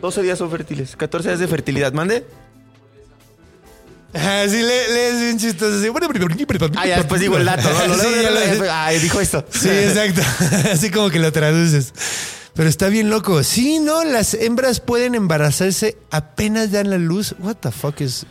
12 0.00 0.22
días 0.22 0.38
son 0.38 0.50
fértiles, 0.50 0.96
14 0.96 1.28
días 1.28 1.40
de 1.40 1.48
fertilidad. 1.48 1.92
¿Mande? 1.92 2.24
Ah, 4.14 4.44
sí, 4.48 4.56
le, 4.56 4.92
lees 4.92 5.20
bien 5.20 5.38
chistoso. 5.38 5.76
así. 5.78 5.88
Ah, 6.76 6.86
ya 6.86 6.96
después 6.98 7.20
digo 7.20 7.36
el 7.38 7.44
dato, 7.44 7.68
¿no? 7.88 7.94
Sí, 7.94 8.08
ya 8.22 8.30
lo- 8.30 8.72
Ay, 8.72 8.98
dijo 8.98 9.20
esto. 9.20 9.44
Sí, 9.50 9.68
exacto. 9.68 10.20
Así 10.72 10.90
como 10.90 11.08
que 11.10 11.18
lo 11.18 11.32
traduces. 11.32 11.92
Pero 12.54 12.68
está 12.68 12.88
bien 12.88 13.08
loco. 13.08 13.42
Sí, 13.42 13.78
no, 13.78 14.04
las 14.04 14.34
hembras 14.34 14.80
pueden 14.80 15.14
embarazarse 15.14 15.96
apenas 16.10 16.70
dan 16.70 16.90
la 16.90 16.98
luz. 16.98 17.34
What 17.38 17.56
the 17.56 17.70
fuck 17.70 18.00
is. 18.02 18.26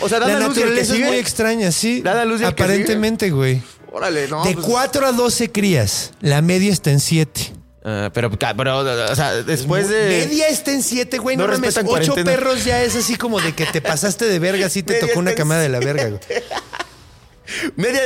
O 0.00 0.08
sea, 0.08 0.18
da 0.20 0.26
La 0.28 0.38
la 0.40 0.46
luz 0.48 0.58
y 0.58 0.60
el 0.60 0.68
que 0.68 0.74
naturaleza 0.74 0.94
es 0.94 1.00
muy 1.08 1.16
extraña, 1.16 1.72
sí. 1.72 2.02
Da 2.02 2.14
la 2.14 2.24
luz 2.26 2.40
y 2.40 2.44
el 2.44 2.50
Aparentemente, 2.50 3.30
güey. 3.30 3.62
Órale, 3.92 4.28
no. 4.28 4.44
De 4.44 4.52
pues- 4.54 4.66
4 4.66 5.06
a 5.06 5.12
12 5.12 5.50
crías. 5.50 6.12
La 6.20 6.42
media 6.42 6.72
está 6.72 6.90
en 6.90 7.00
7. 7.00 7.52
Ah, 7.84 8.10
pero, 8.14 8.30
pero, 8.30 8.78
o 8.78 9.14
sea, 9.14 9.42
después 9.42 9.88
de. 9.90 10.26
Media 10.26 10.48
está 10.48 10.72
en 10.72 10.82
7, 10.82 11.18
güey. 11.18 11.36
No, 11.36 11.42
No 11.46 11.52
mames. 11.52 11.74
respetan 11.74 11.84
8 11.86 11.90
cuarentena. 11.90 12.24
perros 12.24 12.64
ya 12.64 12.82
es 12.82 12.96
así 12.96 13.16
como 13.16 13.40
de 13.40 13.54
que 13.54 13.66
te 13.66 13.82
pasaste 13.82 14.24
de 14.24 14.38
verga. 14.38 14.70
Sí 14.70 14.82
te 14.82 14.94
Media 14.94 15.06
tocó 15.08 15.20
una 15.20 15.34
camada 15.34 15.60
de 15.60 15.68
la 15.68 15.80
verga, 15.80 16.08
güey. 16.08 16.20
Media, 17.76 18.00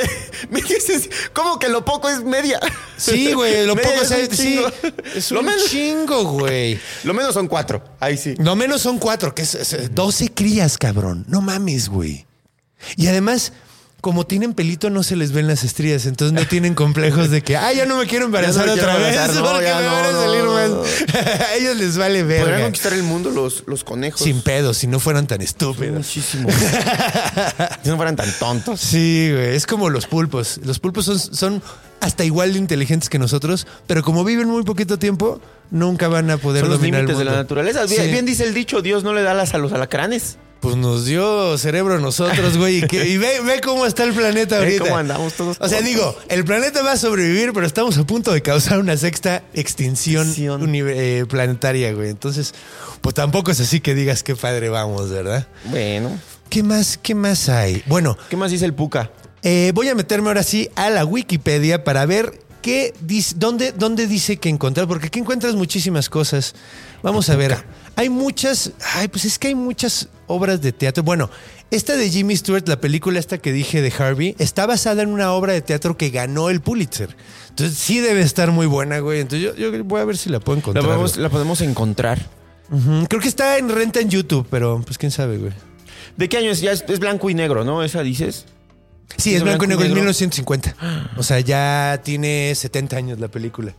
media 0.51 0.77
es, 0.77 1.09
¿Cómo 1.33 1.61
que 1.61 1.69
lo 1.69 1.85
poco 1.85 2.09
es 2.09 2.25
media? 2.25 2.59
Sí, 2.97 3.33
güey. 3.35 3.65
Lo 3.67 3.77
Media 3.77 3.91
poco 3.91 4.03
es 4.03 4.11
es, 4.11 4.29
un 4.31 4.37
sí. 4.37 4.61
Lo 5.31 5.41
un 5.41 5.47
menos- 5.47 5.67
chingo, 5.71 6.25
güey. 6.25 6.79
Lo 7.05 7.15
menos 7.15 7.35
son 7.35 7.47
cuatro. 7.47 7.83
Ahí 8.01 8.17
sí. 8.17 8.35
No 8.39 8.57
menos 8.57 8.83
son 8.83 8.99
cuatro, 8.99 9.33
que 9.37 9.43
es, 9.43 9.55
es 9.55 9.95
12 9.95 10.35
crías, 10.35 10.77
cabrón. 10.77 11.25
No 11.29 11.41
mames, 11.41 11.89
güey. 11.89 12.27
Y 12.97 13.07
además, 13.07 13.53
como 14.01 14.27
tienen 14.27 14.55
pelito, 14.55 14.91
no 14.91 15.03
se 15.03 15.17
les 15.17 15.33
ven 15.33 15.47
las 15.49 15.65
estrías. 15.65 16.07
Entonces 16.07 16.33
no 16.33 16.47
tienen 16.49 16.75
complejos 16.75 17.31
de 17.31 17.43
que, 17.43 17.57
ah, 17.57 17.73
ya 17.73 17.85
no 17.85 17.97
me 17.97 18.07
quiero 18.07 18.27
embarazar 18.27 18.67
Ya 18.67 18.71
no 18.71 18.77
me 18.77 18.81
otra 18.81 18.95
quiero 18.97 19.05
vez. 19.07 19.17
embarazar, 19.17 19.43
no, 19.45 19.51
porque 19.51 19.65
ya 19.67 19.79
me 19.79 19.85
no, 19.87 19.93
van 19.93 20.05
a 20.05 20.13
salir 20.13 20.45
más. 20.45 21.51
ellos 21.59 21.77
les 21.77 21.97
vale 21.99 22.23
Podrían 22.23 22.45
verga. 22.47 22.63
conquistar 22.65 22.93
el 22.93 23.03
mundo 23.03 23.31
los, 23.31 23.65
los 23.67 23.83
conejos. 23.85 24.21
Sin 24.21 24.41
pedos, 24.43 24.77
si 24.79 24.87
no 24.87 25.01
fueran 25.01 25.27
tan 25.27 25.41
estúpidos. 25.43 25.97
Muchísimo. 25.97 26.49
si 27.83 27.89
no 27.91 27.97
fueran 27.97 28.17
tan 28.17 28.31
tontos. 28.39 28.81
Sí, 28.81 29.31
güey. 29.33 29.57
Es 29.57 29.67
como 29.67 29.91
los 29.91 30.07
pulpos. 30.07 30.61
Los 30.65 30.79
pulpos 30.79 31.05
son, 31.07 31.19
son 31.19 31.63
hasta 32.01 32.25
igual 32.25 32.53
de 32.53 32.59
inteligentes 32.61 33.09
que 33.09 33.19
nosotros, 33.19 33.67
pero 33.89 34.03
como 34.05 34.25
viven 34.25 34.47
muy 34.49 34.63
poquito 34.63 34.99
tiempo, 35.01 35.41
nunca 35.71 36.07
van 36.09 36.31
a 36.31 36.37
poder 36.39 36.61
Son 36.63 36.71
los 36.71 36.79
dominar 36.79 37.01
el 37.01 37.07
límites 37.07 37.19
de 37.19 37.25
la 37.25 37.37
naturaleza. 37.37 37.85
Bien, 37.87 38.05
Sí. 38.05 38.11
bien 38.13 38.25
dice 38.27 38.45
el 38.45 38.55
dicho, 38.55 38.81
Dios 38.83 39.03
no 39.03 39.13
le 39.13 39.23
da 39.23 39.33
alas 39.33 39.55
a 39.55 39.59
los 39.59 39.73
alacranes. 39.73 40.37
Pues 40.61 40.75
nos 40.77 41.05
dio 41.07 41.57
cerebro 41.57 42.01
nosotros, 42.01 42.57
güey. 42.59 42.79
Y, 42.79 42.87
que- 42.89 43.07
y 43.09 43.17
ve, 43.17 43.41
ve 43.45 43.61
cómo 43.61 43.87
está 43.87 44.03
el 44.05 44.13
planeta 44.13 44.57
Ve 44.59 44.65
ahorita. 44.65 44.85
cómo 44.85 44.97
andamos 44.97 45.33
todos 45.35 45.57
O 45.61 45.69
sea, 45.69 45.83
digo, 45.83 46.17
el 46.29 46.45
planeta 46.45 46.83
va 46.83 46.93
a 46.93 46.97
sobrevivir, 46.97 47.53
pero 47.53 47.65
estamos 47.67 47.97
a 47.97 48.05
punto 48.05 48.33
de 48.33 48.43
causar 48.43 48.79
una 48.81 48.97
sexta 48.97 49.45
extinción 49.55 50.35
eh, 50.37 51.25
planetaria, 51.29 51.93
güey. 51.93 52.11
Entonces, 52.11 52.55
pues 53.01 53.15
tampoco 53.15 53.53
es 53.53 53.61
así 53.61 53.79
que 53.81 53.95
digas 53.95 54.23
qué 54.25 54.35
padre 54.35 54.69
vamos, 54.69 55.11
¿verdad? 55.11 55.47
Bueno. 55.67 56.19
¿Qué 56.51 56.63
más, 56.63 56.99
qué 57.01 57.15
más 57.15 57.49
hay? 57.49 57.83
Bueno, 57.87 58.17
¿Qué 58.31 58.37
más 58.37 58.51
dice 58.51 58.65
el 58.65 58.75
Puca? 58.75 59.11
eh, 59.43 59.71
voy 59.75 59.89
a 59.89 59.95
meterme 59.95 60.29
ahora 60.29 60.43
sí 60.43 60.69
a 60.75 60.91
la 60.91 61.05
Wikipedia 61.05 61.85
para 61.85 62.05
ver 62.07 62.41
qué 62.63 62.95
dice, 63.01 63.35
dónde, 63.39 63.73
dónde 63.73 64.07
dice 64.07 64.37
que 64.37 64.49
encontrar, 64.49 64.87
porque 64.87 65.07
aquí 65.09 65.19
encuentras 65.19 65.55
muchísimas 65.55 66.09
cosas. 66.09 66.55
Vamos 67.03 67.31
a 67.31 67.37
ver. 67.37 67.65
Hay 67.97 68.09
muchas, 68.09 68.73
ay, 68.95 69.09
pues 69.09 69.25
es 69.25 69.39
que 69.39 69.49
hay 69.49 69.55
muchas 69.55 70.09
obras 70.27 70.61
de 70.61 70.73
teatro. 70.73 71.03
Bueno, 71.03 71.31
esta 71.71 71.97
de 71.97 72.11
Jimmy 72.11 72.37
Stewart, 72.37 72.67
la 72.69 72.81
película 72.81 73.19
esta 73.19 73.39
que 73.39 73.53
dije 73.53 73.83
de 73.83 73.93
Harvey, 73.97 74.35
está 74.39 74.67
basada 74.67 75.03
en 75.03 75.11
una 75.11 75.33
obra 75.33 75.53
de 75.53 75.61
teatro 75.63 75.97
que 75.97 76.11
ganó 76.11 76.51
el 76.51 76.61
Pulitzer. 76.61 77.17
Entonces 77.51 77.77
sí 77.77 78.01
debe 78.01 78.21
estar 78.21 78.51
muy 78.51 78.67
buena, 78.67 78.99
güey. 79.01 79.21
Entonces 79.21 79.55
yo, 79.57 79.71
yo 79.71 79.85
voy 79.85 80.01
a 80.01 80.05
ver 80.05 80.17
si 80.17 80.31
la 80.31 80.41
puedo 80.41 80.57
La 80.57 80.61
encontrar. 80.61 80.85
podemos, 80.85 81.17
la 81.17 81.29
podemos 81.29 81.61
encontrar. 81.61 82.27
Creo 83.09 83.21
que 83.21 83.29
está 83.29 83.57
en 83.59 83.71
renta 83.71 84.01
en 84.01 84.11
YouTube, 84.11 84.47
pero 84.51 84.83
pues 84.85 84.99
quién 84.99 85.11
sabe, 85.11 85.39
güey. 85.39 85.53
¿De 86.17 86.29
qué 86.29 86.37
año 86.39 86.51
es? 86.51 86.61
Ya 86.61 86.73
es, 86.73 86.85
es 86.89 86.99
blanco 86.99 87.31
y 87.31 87.35
negro, 87.35 87.65
¿no? 87.65 87.83
Esa 87.83 88.03
dices. 88.03 88.45
Sí, 89.17 89.31
es 89.31 89.39
¿Es 89.39 89.43
blanco 89.43 89.65
y 89.65 89.69
negro, 89.69 89.85
es 89.85 89.89
negro? 89.91 90.03
1950. 90.03 90.77
O 91.17 91.23
sea, 91.23 91.41
ya 91.41 92.01
tiene 92.05 92.55
70 92.55 92.97
años 92.97 93.19
la 93.19 93.29
película. 93.29 93.75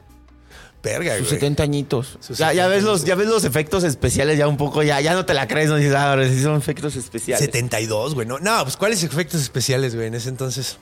Verga, 0.81 1.17
Sus 1.17 1.27
güey. 1.27 1.39
70 1.39 1.63
añitos. 1.63 2.17
Sus 2.21 2.37
Ya, 2.37 2.53
ya 2.53 2.67
70 2.67 2.69
ves 2.69 2.83
los, 2.83 3.05
ya 3.05 3.15
ves 3.15 3.27
los 3.27 3.43
efectos 3.43 3.83
especiales 3.83 4.37
ya 4.37 4.47
un 4.47 4.57
poco, 4.57 4.81
ya, 4.81 5.01
ya 5.01 5.13
no 5.13 5.25
te 5.25 5.33
la 5.33 5.47
crees, 5.47 5.69
no 5.69 5.75
dices, 5.75 5.93
ah, 5.95 6.15
son 6.41 6.55
efectos 6.55 6.95
especiales. 6.95 7.45
72, 7.45 8.15
güey. 8.15 8.27
No, 8.27 8.39
no, 8.39 8.63
pues 8.63 8.77
¿cuáles 8.77 9.03
efectos 9.03 9.41
especiales, 9.41 9.95
güey, 9.95 10.07
en 10.07 10.15
ese 10.15 10.29
entonces? 10.29 10.77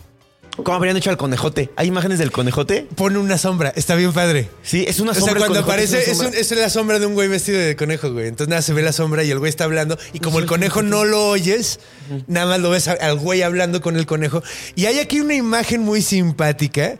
¿Cómo 0.63 0.75
habrían 0.77 0.97
hecho 0.97 1.09
al 1.11 1.17
conejote? 1.17 1.69
¿Hay 1.75 1.87
imágenes 1.87 2.17
del 2.19 2.31
conejote? 2.31 2.87
Pone 2.95 3.19
una 3.19 3.37
sombra, 3.37 3.71
está 3.75 3.95
bien 3.95 4.11
padre. 4.11 4.49
Sí, 4.63 4.83
es 4.87 4.99
una 4.99 5.11
O 5.11 5.13
sea, 5.13 5.21
sombra. 5.21 5.39
cuando 5.39 5.59
aparece, 5.59 5.99
es, 5.99 6.05
sombra. 6.17 6.27
un- 6.29 6.33
es 6.35 6.51
la 6.51 6.69
sombra 6.69 6.99
de 6.99 7.05
un 7.05 7.13
güey 7.13 7.27
vestido 7.27 7.59
de 7.59 7.75
conejo, 7.75 8.11
güey. 8.11 8.27
Entonces 8.27 8.49
nada, 8.49 8.61
se 8.63 8.73
ve 8.73 8.81
la 8.81 8.91
sombra 8.91 9.23
y 9.23 9.29
el 9.31 9.37
güey 9.39 9.49
está 9.49 9.65
hablando. 9.65 9.97
Y 10.13 10.19
como 10.19 10.39
el 10.39 10.45
conejo 10.47 10.81
no 10.81 11.05
lo 11.05 11.29
oyes, 11.29 11.79
nada 12.27 12.47
más 12.47 12.59
lo 12.59 12.71
ves 12.71 12.87
al 12.87 13.17
güey 13.19 13.43
hablando 13.43 13.81
con 13.81 13.95
el 13.97 14.05
conejo. 14.07 14.41
Y 14.75 14.85
hay 14.87 14.99
aquí 14.99 15.19
una 15.19 15.35
imagen 15.35 15.81
muy 15.81 16.01
simpática 16.01 16.97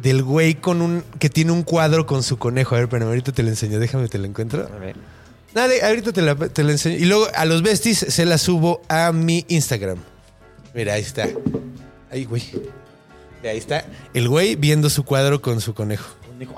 del 0.00 0.22
güey 0.22 0.54
con 0.54 0.80
un 0.80 1.02
que 1.18 1.28
tiene 1.28 1.50
un 1.50 1.64
cuadro 1.64 2.06
con 2.06 2.22
su 2.22 2.38
conejo. 2.38 2.76
A 2.76 2.78
ver, 2.78 2.88
pero 2.88 3.06
ahorita 3.06 3.32
te 3.32 3.42
lo 3.42 3.48
enseño. 3.48 3.80
Déjame, 3.80 4.06
te 4.08 4.18
lo 4.18 4.26
encuentro. 4.26 4.68
A 4.72 4.78
ver. 4.78 4.94
Nada, 5.54 5.72
ahorita 5.82 6.12
te 6.12 6.22
la, 6.22 6.36
te 6.36 6.62
la 6.62 6.70
enseño. 6.72 6.96
Y 6.96 7.06
luego 7.06 7.26
a 7.34 7.44
los 7.44 7.62
besties 7.62 7.98
se 8.08 8.24
la 8.24 8.38
subo 8.38 8.82
a 8.88 9.10
mi 9.12 9.44
Instagram. 9.48 9.98
Mira, 10.74 10.92
ahí 10.94 11.02
está. 11.02 11.26
Ahí, 12.10 12.24
güey. 12.24 12.42
Ahí 13.44 13.58
está. 13.58 13.84
El 14.14 14.28
güey 14.28 14.56
viendo 14.56 14.90
su 14.90 15.04
cuadro 15.04 15.40
con 15.40 15.60
su 15.60 15.74
conejo. 15.74 16.06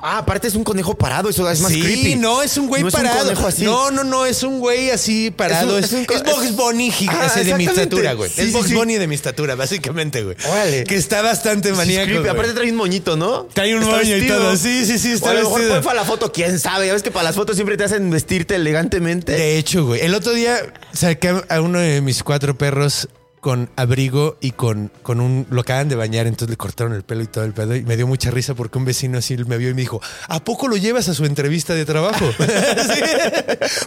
Ah, 0.02 0.18
aparte 0.18 0.46
es 0.46 0.54
un 0.56 0.62
conejo 0.64 0.94
parado, 0.94 1.30
eso 1.30 1.48
es 1.50 1.60
más 1.60 1.72
sí, 1.72 1.80
creepy. 1.80 2.16
no, 2.16 2.42
es 2.42 2.58
un 2.58 2.68
güey 2.68 2.82
No 2.82 2.88
es 2.88 2.94
un 2.94 3.00
parado. 3.00 3.24
conejo 3.24 3.46
así. 3.46 3.64
No, 3.64 3.90
no, 3.90 4.04
no, 4.04 4.26
es 4.26 4.42
un 4.42 4.60
güey 4.60 4.90
así 4.90 5.30
parado. 5.30 5.78
Es 5.78 5.90
un- 5.90 6.00
es 6.00 6.10
un 6.10 6.16
es 6.16 6.22
Box 6.22 6.54
Bunny 6.54 6.92
Ah, 7.08 7.32
de 7.42 7.54
mi 7.54 7.64
estatura, 7.64 8.12
güey. 8.12 8.28
Sí, 8.30 8.40
es 8.42 8.46
sí, 8.48 8.52
Box 8.52 8.68
sí. 8.68 8.74
Bunny 8.74 8.96
de 8.98 9.06
mi 9.06 9.14
estatura, 9.14 9.54
básicamente, 9.54 10.22
güey. 10.22 10.36
Órale. 10.50 10.84
Que 10.84 10.96
está 10.96 11.22
bastante 11.22 11.72
maníaco. 11.72 12.04
creepy. 12.04 12.18
güey. 12.20 12.30
Aparte 12.30 12.52
trae 12.52 12.70
un 12.70 12.76
moñito, 12.76 13.16
¿no? 13.16 13.44
Trae 13.54 13.74
un 13.74 13.82
Está 13.82 13.96
moño 13.96 14.16
y 14.18 14.26
todo. 14.28 14.54
Sí, 14.58 14.84
sí, 14.84 14.98
sí, 14.98 15.12
O 15.12 15.14
está 15.14 15.30
a 15.30 15.34
lo 15.34 15.40
mejor 15.44 15.62
fue 15.62 15.80
para 15.82 16.00
la 16.00 16.04
foto, 16.04 16.30
quién 16.30 16.58
sabe. 16.58 16.86
Ya 16.86 16.92
ves 16.92 17.02
que 17.02 17.10
para 17.10 17.24
las 17.24 17.34
fotos 17.36 17.56
siempre 17.56 17.78
te 17.78 17.84
hacen 17.84 18.10
vestirte 18.10 18.56
elegantemente. 18.56 19.32
De 19.32 19.56
hecho, 19.56 19.86
güey. 19.86 20.02
El 20.02 20.14
otro 20.14 20.32
día 20.34 20.58
saqué 20.92 21.42
a 21.48 21.60
uno 21.62 21.78
de 21.78 22.02
mis 22.02 22.22
cuatro 22.22 22.54
perros 22.58 23.08
con 23.40 23.70
abrigo 23.76 24.36
y 24.40 24.50
con, 24.52 24.90
con 25.02 25.20
un... 25.20 25.46
Lo 25.50 25.62
acaban 25.62 25.88
de 25.88 25.94
bañar, 25.96 26.26
entonces 26.26 26.50
le 26.50 26.56
cortaron 26.56 26.92
el 26.92 27.02
pelo 27.02 27.22
y 27.22 27.26
todo 27.26 27.44
el 27.44 27.52
pedo. 27.52 27.74
Y 27.74 27.82
me 27.82 27.96
dio 27.96 28.06
mucha 28.06 28.30
risa 28.30 28.54
porque 28.54 28.78
un 28.78 28.84
vecino 28.84 29.18
así 29.18 29.36
me 29.36 29.56
vio 29.56 29.70
y 29.70 29.74
me 29.74 29.80
dijo, 29.80 30.00
¿a 30.28 30.44
poco 30.44 30.68
lo 30.68 30.76
llevas 30.76 31.08
a 31.08 31.14
su 31.14 31.24
entrevista 31.24 31.74
de 31.74 31.84
trabajo? 31.84 32.30
Sí, 32.80 33.00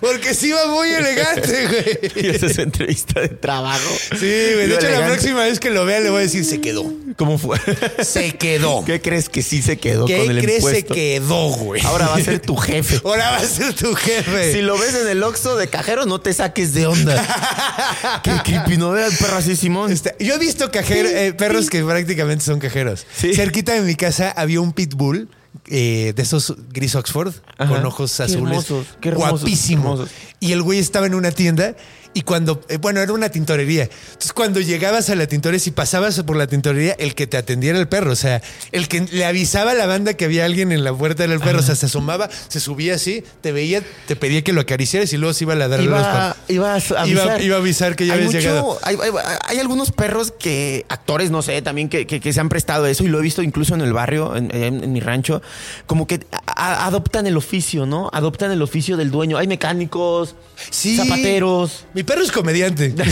porque 0.01 0.33
sí 0.33 0.51
va 0.51 0.67
muy 0.67 0.89
elegante, 0.89 1.67
güey. 1.67 1.99
Y 2.23 2.29
esa 2.29 2.45
es 2.47 2.55
su 2.55 2.61
entrevista 2.61 3.19
de 3.21 3.29
trabajo. 3.29 3.89
Sí, 4.11 4.17
güey. 4.53 4.67
De 4.67 4.75
hecho, 4.75 4.89
la 4.89 5.05
próxima 5.05 5.41
vez 5.43 5.59
que 5.59 5.69
lo 5.71 5.85
vea 5.85 5.99
le 5.99 6.09
voy 6.09 6.19
a 6.19 6.21
decir, 6.21 6.45
se 6.45 6.61
quedó. 6.61 6.85
¿Cómo 7.17 7.37
fue? 7.37 7.59
Se 8.03 8.35
quedó. 8.35 8.83
¿Qué 8.85 9.01
crees 9.01 9.29
que 9.29 9.43
sí 9.43 9.61
se 9.61 9.77
quedó 9.77 10.05
¿Qué 10.05 10.17
con 10.19 10.35
el 10.35 10.41
crees 10.41 10.63
se 10.63 10.79
impuesto? 10.79 10.93
quedó, 10.93 11.49
güey? 11.49 11.81
Ahora 11.85 12.07
va 12.07 12.15
a 12.15 12.21
ser 12.21 12.39
tu 12.39 12.55
jefe. 12.55 13.01
Ahora 13.03 13.31
va 13.31 13.37
a 13.37 13.45
ser 13.45 13.73
tu 13.73 13.93
jefe. 13.95 14.53
Si 14.53 14.61
lo 14.61 14.77
ves 14.77 14.95
en 14.95 15.07
el 15.07 15.21
Oxxo 15.23 15.55
de 15.55 15.67
cajero, 15.67 16.05
no 16.05 16.21
te 16.21 16.33
saques 16.33 16.73
de 16.73 16.87
onda. 16.87 18.21
Qué 18.23 18.31
creepy, 18.43 18.77
¿no? 18.77 18.91
Vea 18.91 19.07
el 19.07 19.17
perro 19.43 19.53
así, 19.53 19.61
Simón. 19.61 19.91
Este, 19.91 20.15
yo 20.19 20.35
he 20.35 20.39
visto 20.39 20.71
cajeros, 20.71 21.11
eh, 21.11 21.33
perros 21.33 21.69
que 21.69 21.83
prácticamente 21.83 22.43
son 22.43 22.59
cajeros. 22.59 23.05
Sí. 23.15 23.33
Cerquita 23.33 23.73
de 23.73 23.81
mi 23.81 23.95
casa 23.95 24.31
había 24.31 24.61
un 24.61 24.71
pitbull 24.73 25.29
eh, 25.67 26.13
de 26.15 26.21
esos 26.21 26.55
gris 26.71 26.95
Oxford 26.95 27.33
Ajá. 27.57 27.73
con 27.75 27.85
ojos 27.85 28.15
Qué 28.17 28.23
azules. 28.23 28.43
hermosos, 28.43 28.87
qué 29.01 29.09
hermosos, 29.09 29.41
guapísimo. 29.41 29.83
hermosos. 29.93 30.09
Y 30.39 30.51
el 30.51 30.61
güey 30.61 30.79
estaba 30.79 31.05
en 31.05 31.15
una 31.15 31.31
tienda 31.31 31.75
y 32.13 32.21
cuando, 32.21 32.61
eh, 32.69 32.77
bueno, 32.77 32.99
era 33.01 33.11
una 33.13 33.29
tintorería. 33.29 33.83
Entonces, 33.83 34.33
cuando 34.33 34.59
llegabas 34.59 35.09
a 35.09 35.15
la 35.15 35.27
tintorería, 35.27 35.59
si 35.59 35.71
pasabas 35.71 36.21
por 36.23 36.35
la 36.37 36.47
tintorería, 36.47 36.93
el 36.99 37.15
que 37.15 37.27
te 37.27 37.37
atendiera 37.37 37.79
el 37.79 37.87
perro, 37.87 38.11
o 38.11 38.15
sea, 38.15 38.41
el 38.71 38.87
que 38.87 39.01
le 39.11 39.25
avisaba 39.25 39.71
a 39.71 39.73
la 39.73 39.85
banda 39.85 40.13
que 40.13 40.25
había 40.25 40.45
alguien 40.45 40.71
en 40.71 40.83
la 40.83 40.93
puerta 40.93 41.25
del 41.27 41.39
perro, 41.39 41.59
o 41.59 41.63
sea, 41.63 41.75
se 41.75 41.87
asomaba, 41.87 42.29
se 42.47 42.59
subía 42.59 42.95
así, 42.95 43.23
te 43.41 43.51
veía, 43.51 43.81
te 44.07 44.15
pedía 44.15 44.43
que 44.43 44.53
lo 44.53 44.61
acariciaras 44.61 45.11
y 45.13 45.17
luego 45.17 45.33
se 45.33 45.43
iba 45.45 45.53
a 45.53 45.55
ladrarle 45.55 45.89
los 45.89 45.99
Iba, 45.99 46.11
palos. 46.13 46.37
iba 46.47 46.69
a 46.69 46.73
avisar. 46.75 47.07
Iba- 47.07 47.41
iba 47.41 47.55
a 47.55 47.59
avisar 47.59 47.95
que 47.95 48.05
ya 48.05 48.13
Hay 48.13 48.19
habías 48.19 48.33
mucho- 48.33 48.39
llegado. 48.47 48.79
Hay, 48.83 48.95
hay- 49.01 49.11
hay 49.47 49.59
algunos 49.59 49.91
perros 49.91 50.31
que, 50.37 50.85
actores, 50.89 51.31
no 51.31 51.41
sé, 51.41 51.61
también 51.61 51.89
que, 51.89 52.05
que- 52.07 52.19
que 52.19 52.31
se 52.33 52.39
han 52.39 52.49
prestado 52.49 52.85
eso 52.85 53.03
y 53.03 53.07
lo 53.07 53.19
he 53.19 53.21
visto 53.21 53.41
incluso 53.41 53.73
en 53.75 53.81
el 53.81 53.93
barrio, 53.93 54.35
en, 54.35 54.53
en- 54.55 54.83
en 54.83 54.93
mi 54.93 54.99
rancho, 54.99 55.41
como 55.87 56.05
que 56.07 56.19
a- 56.45 56.85
adoptan 56.85 57.27
el 57.27 57.37
oficio, 57.37 57.85
¿no? 57.85 58.09
Adoptan 58.13 58.51
el 58.51 58.61
oficio 58.61 58.97
del 58.97 59.09
dueño. 59.11 59.37
Hay 59.37 59.47
mecánicos, 59.47 60.35
Sí. 60.69 60.95
zapateros. 60.97 61.85
Mi 61.93 62.02
perro 62.03 62.21
es 62.23 62.31
comediante. 62.31 62.93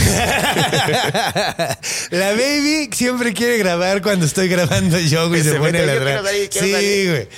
La 2.10 2.32
baby 2.32 2.88
siempre 2.92 3.32
quiere 3.32 3.58
grabar 3.58 4.02
cuando 4.02 4.26
estoy 4.26 4.48
grabando 4.48 4.98
yo, 4.98 5.28
güey. 5.28 5.42
Se, 5.42 5.52
se 5.52 5.56
pone 5.58 5.68
a 5.78 5.82
mete, 5.82 5.86
yo 5.86 5.94
ladrar. 6.00 6.04
quiero 6.06 6.24
salir, 6.24 6.48
quiero 6.50 6.66
Sí, 6.66 6.72
salir. 6.72 7.10
güey. 7.10 7.28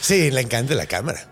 Sí, 0.00 0.30
le 0.30 0.40
encanta 0.42 0.74
la 0.74 0.86
cámara. 0.86 1.26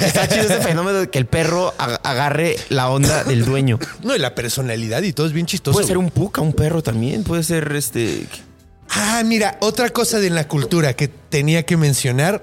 Está 0.00 0.28
chido 0.28 0.42
ese 0.44 0.58
fenómeno 0.60 0.98
de 1.00 1.10
que 1.10 1.18
el 1.18 1.26
perro 1.26 1.72
ag- 1.78 2.00
agarre 2.02 2.56
la 2.70 2.88
onda 2.90 3.22
del 3.24 3.44
dueño. 3.44 3.78
No, 4.02 4.14
y 4.16 4.18
la 4.18 4.34
personalidad 4.34 5.02
y 5.02 5.12
todo 5.12 5.26
es 5.26 5.32
bien 5.32 5.46
chistoso. 5.46 5.74
Puede 5.74 5.86
ser 5.86 5.98
un 5.98 6.10
puca, 6.10 6.40
un 6.40 6.52
perro 6.52 6.82
también. 6.82 7.22
Puede 7.24 7.42
ser 7.44 7.72
este. 7.76 8.26
Ah, 8.90 9.22
mira, 9.24 9.58
otra 9.60 9.90
cosa 9.90 10.18
de 10.20 10.30
la 10.30 10.48
cultura 10.48 10.94
que 10.94 11.08
tenía 11.08 11.64
que 11.64 11.76
mencionar. 11.76 12.42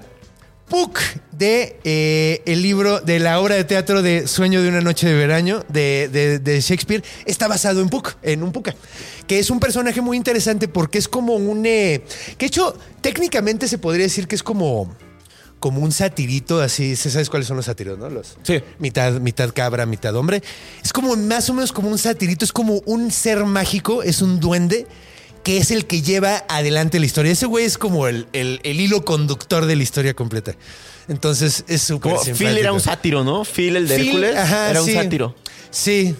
Puck 0.68 0.98
de 1.32 1.78
eh, 1.84 2.42
el 2.46 2.62
libro 2.62 3.00
de 3.00 3.18
la 3.18 3.38
obra 3.40 3.54
de 3.56 3.64
teatro 3.64 4.02
de 4.02 4.26
Sueño 4.26 4.62
de 4.62 4.68
una 4.68 4.80
noche 4.80 5.06
de 5.06 5.14
verano 5.14 5.62
de, 5.68 6.08
de- 6.10 6.38
de 6.38 6.60
Shakespeare 6.60 7.02
está 7.26 7.48
basado 7.48 7.80
en 7.82 7.88
Puck, 7.88 8.14
en 8.22 8.42
un 8.42 8.50
Puka, 8.52 8.74
que 9.26 9.38
es 9.38 9.50
un 9.50 9.60
personaje 9.60 10.00
muy 10.00 10.16
interesante 10.16 10.66
porque 10.68 10.98
es 10.98 11.06
como 11.08 11.34
un 11.34 11.66
eh, 11.66 12.02
que 12.38 12.46
hecho 12.46 12.76
técnicamente 13.02 13.68
se 13.68 13.78
podría 13.78 14.04
decir 14.04 14.26
que 14.26 14.36
es 14.36 14.42
como 14.42 14.94
como 15.60 15.80
un 15.80 15.92
satirito 15.92 16.60
así, 16.60 16.94
¿sí 16.94 17.10
¿sabes 17.10 17.30
cuáles 17.30 17.48
son 17.48 17.56
los 17.56 17.64
sátiros, 17.66 17.98
no? 17.98 18.08
Los 18.10 18.36
Sí. 18.42 18.60
mitad 18.78 19.12
mitad 19.20 19.50
cabra, 19.54 19.86
mitad 19.86 20.14
hombre. 20.14 20.42
Es 20.82 20.92
como 20.92 21.16
más 21.16 21.48
o 21.48 21.54
menos 21.54 21.72
como 21.72 21.88
un 21.88 21.96
satirito, 21.98 22.44
es 22.44 22.52
como 22.52 22.82
un 22.84 23.10
ser 23.10 23.44
mágico, 23.44 24.02
es 24.02 24.20
un 24.20 24.40
duende 24.40 24.86
que 25.44 25.58
es 25.58 25.70
el 25.70 25.86
que 25.86 26.02
lleva 26.02 26.44
adelante 26.48 26.98
la 26.98 27.06
historia. 27.06 27.30
Ese 27.30 27.46
güey 27.46 27.64
es 27.64 27.78
como 27.78 28.08
el, 28.08 28.26
el- 28.32 28.60
el 28.64 28.80
hilo 28.80 29.04
conductor 29.04 29.66
de 29.66 29.76
la 29.76 29.82
historia 29.84 30.14
completa. 30.14 30.54
Entonces 31.06 31.64
es 31.68 31.82
súper 31.82 32.14
Phil 32.36 32.56
era 32.58 32.72
un 32.72 32.80
sátiro, 32.80 33.22
¿no? 33.24 33.44
Phil, 33.44 33.76
el 33.76 33.86
de 33.86 33.96
Phil, 33.96 34.06
Hércules, 34.08 34.36
ajá, 34.36 34.70
era 34.70 34.80
un 34.80 34.86
sí. 34.88 34.94
sátiro. 34.94 35.36
Sí. 35.70 36.14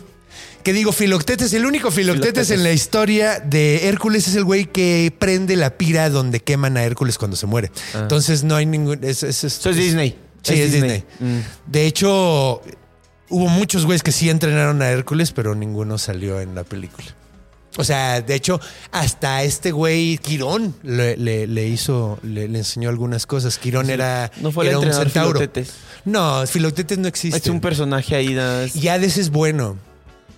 Que 0.62 0.72
digo, 0.72 0.92
Filoctetes, 0.92 1.52
el 1.52 1.66
único 1.66 1.90
Filoctetes, 1.90 2.48
Filoctetes. 2.48 2.50
en 2.50 2.62
la 2.64 2.72
historia 2.72 3.38
de 3.40 3.88
Hércules 3.88 4.28
es 4.28 4.34
el 4.34 4.44
güey 4.44 4.64
que 4.66 5.12
prende 5.18 5.56
la 5.56 5.76
pira 5.76 6.08
donde 6.10 6.40
queman 6.40 6.76
a 6.78 6.84
Hércules 6.84 7.18
cuando 7.18 7.36
se 7.36 7.46
muere. 7.46 7.70
Entonces 7.94 8.44
no 8.44 8.56
hay 8.56 8.64
ningún... 8.66 9.02
Es, 9.04 9.22
es- 9.22 9.44
es- 9.44 9.54
Ah. 9.56 9.58
Eso 9.60 9.70
es 9.70 9.76
Disney. 9.76 10.16
Sí, 10.42 10.54
Es 10.54 10.60
es 10.60 10.72
Disney. 10.72 10.90
Disney. 11.20 11.38
Mm. 11.40 11.70
De 11.70 11.86
hecho, 11.86 12.62
hubo 13.30 13.48
muchos 13.48 13.84
güeyes 13.86 14.02
que 14.02 14.12
sí 14.12 14.28
entrenaron 14.30 14.80
a 14.82 14.90
Hércules, 14.90 15.32
pero 15.32 15.54
ninguno 15.54 15.96
salió 15.98 16.40
en 16.40 16.54
la 16.54 16.64
película. 16.64 17.06
O 17.76 17.82
sea, 17.84 18.20
de 18.20 18.34
hecho, 18.36 18.60
hasta 18.92 19.42
este 19.42 19.72
güey 19.72 20.18
Quirón 20.18 20.74
le, 20.82 21.16
le- 21.16 21.46
le 21.48 21.66
hizo, 21.66 22.18
le, 22.22 22.46
le 22.48 22.58
enseñó 22.58 22.88
algunas 22.88 23.26
cosas. 23.26 23.58
Quirón 23.58 23.90
era, 23.90 24.30
No 24.40 24.52
fue 24.52 24.64
el 24.64 24.70
era 24.70 24.78
un 24.78 24.92
centauro. 24.92 25.40
Filoctetes. 25.40 25.72
No, 26.04 26.46
Filoctetes 26.46 26.98
no 26.98 27.08
existe. 27.08 27.38
Es 27.38 27.46
un 27.48 27.60
personaje 27.60 28.14
ahí. 28.14 28.34
nada 28.34 28.62
más. 28.62 28.76
Y 28.76 28.86
Hades 28.88 29.16
es 29.16 29.30
bueno. 29.30 29.76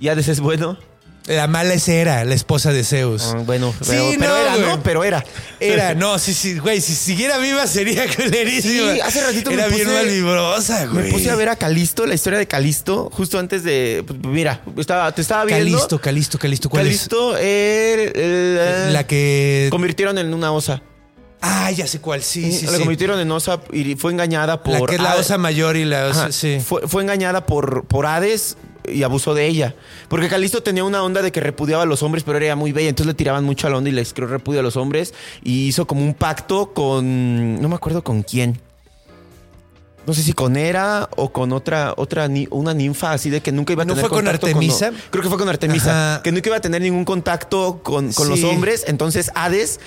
Y 0.01 0.09
Hades 0.09 0.29
es 0.29 0.41
bueno. 0.41 0.79
La 1.27 1.49
mala 1.49 1.75
es 1.75 1.89
Hera, 1.89 2.25
la 2.25 2.35
esposa 2.35 2.73
de 2.73 2.85
Zeus. 2.85 3.33
Ah, 3.35 3.43
bueno, 3.45 3.75
Sí, 3.81 4.17
pero, 4.19 4.29
no, 4.33 4.37
era, 4.37 4.57
güey. 4.57 4.67
¿no? 4.69 4.83
Pero 4.83 5.03
era. 5.05 5.25
Era, 5.59 5.95
no, 5.95 6.19
sí, 6.21 6.33
sí, 6.35 6.59
güey, 6.59 6.81
si 6.81 6.95
siguiera 6.95 7.39
viva 7.39 7.67
sería 7.67 8.05
culerísima. 8.17 8.93
Sí, 8.95 9.01
hace 9.01 9.25
ratito 9.27 9.51
me 9.51 9.57
Era 9.57 9.67
bien 9.69 9.89
puse- 9.89 9.93
malvibrosa, 9.95 10.87
güey. 10.87 11.05
Me 11.07 11.11
puse 11.11 11.31
a 11.31 11.35
ver 11.35 11.49
a 11.49 11.57
Calisto, 11.57 12.07
la 12.07 12.15
historia 12.15 12.39
de 12.39 12.47
Calisto, 12.47 13.11
justo 13.13 13.39
antes 13.41 13.65
de. 13.65 14.05
mira, 14.23 14.61
estaba, 14.77 15.11
te 15.13 15.23
estaba 15.23 15.45
viendo. 15.45 15.65
Calisto, 15.73 16.01
Calisto, 16.01 16.39
Calisto, 16.39 16.69
¿cuál 16.71 16.85
Calisto 16.85 17.37
era 17.37 18.03
el- 18.03 18.59
es? 18.87 18.93
La 18.93 19.05
que... 19.07 19.69
convirtieron 19.71 20.19
en 20.19 20.33
una 20.33 20.53
osa. 20.53 20.81
Ah, 21.41 21.71
ya 21.71 21.87
sé 21.87 22.01
cuál, 22.01 22.23
sí, 22.23 22.51
sí, 22.53 22.67
la 22.67 22.73
sí. 22.73 22.79
convirtieron 22.79 23.21
en 23.21 23.31
osa 23.31 23.61
y 23.73 23.95
fue 23.97 24.11
engañada 24.13 24.63
por. 24.63 24.81
La 24.81 24.87
que 24.87 24.95
es 24.95 25.01
la 25.03 25.17
osa 25.17 25.39
mayor 25.39 25.77
y 25.77 25.85
la 25.85 26.07
osa, 26.07 26.21
Ajá. 26.25 26.33
sí. 26.33 26.59
Fue, 26.65 26.87
fue 26.89 27.03
engañada 27.03 27.45
por, 27.47 27.85
por 27.87 28.07
Hades 28.07 28.57
y 28.89 29.03
abusó 29.03 29.35
de 29.35 29.47
ella. 29.47 29.75
Porque 30.09 30.29
Calisto 30.29 30.63
tenía 30.63 30.85
una 30.85 31.03
onda 31.03 31.23
de 31.23 31.33
que 31.33 31.41
repudiaba 31.41 31.83
a 31.83 31.87
los 31.87 32.03
hombres, 32.03 32.25
pero 32.25 32.39
era 32.39 32.57
muy 32.57 32.73
bella. 32.73 32.89
Entonces 32.89 33.09
le 33.09 33.15
tiraban 33.15 33.45
mucho 33.45 33.67
a 33.67 33.71
la 33.71 33.79
onda 33.79 33.91
y 33.91 33.93
les 33.93 34.13
creó 34.13 34.29
repudio 34.29 34.61
a 34.61 34.63
los 34.63 34.77
hombres. 34.77 35.15
Y 35.43 35.67
hizo 35.67 35.87
como 35.87 36.03
un 36.03 36.15
pacto 36.15 36.73
con. 36.75 37.61
No 37.61 37.69
me 37.69 37.75
acuerdo 37.75 38.03
con 38.03 38.23
quién. 38.23 38.61
No 40.07 40.15
sé 40.15 40.23
si 40.23 40.33
con 40.33 40.57
Hera 40.57 41.09
o 41.17 41.33
con 41.33 41.53
otra, 41.53 41.93
otra 41.97 42.29
una 42.51 42.75
ninfa 42.75 43.11
así 43.11 43.29
de 43.29 43.41
que 43.41 43.51
nunca 43.51 43.73
iba 43.73 43.83
a 43.83 43.87
¿No 43.87 43.95
tener 43.95 44.09
fue 44.09 44.17
con 44.17 44.25
contacto 44.25 44.47
Artemisa? 44.47 44.93
Creo 45.11 45.23
que 45.23 45.29
fue 45.29 45.39
con 45.39 45.49
Artemisa. 45.49 46.13
Ajá. 46.15 46.23
Que 46.23 46.31
nunca 46.31 46.49
iba 46.49 46.57
a 46.57 46.61
tener 46.61 46.81
ningún 46.81 47.05
contacto 47.05 47.81
con, 47.83 48.13
con 48.13 48.29
los 48.29 48.45
hombres. 48.45 48.85
Entonces 48.87 49.33
Hades. 49.35 49.81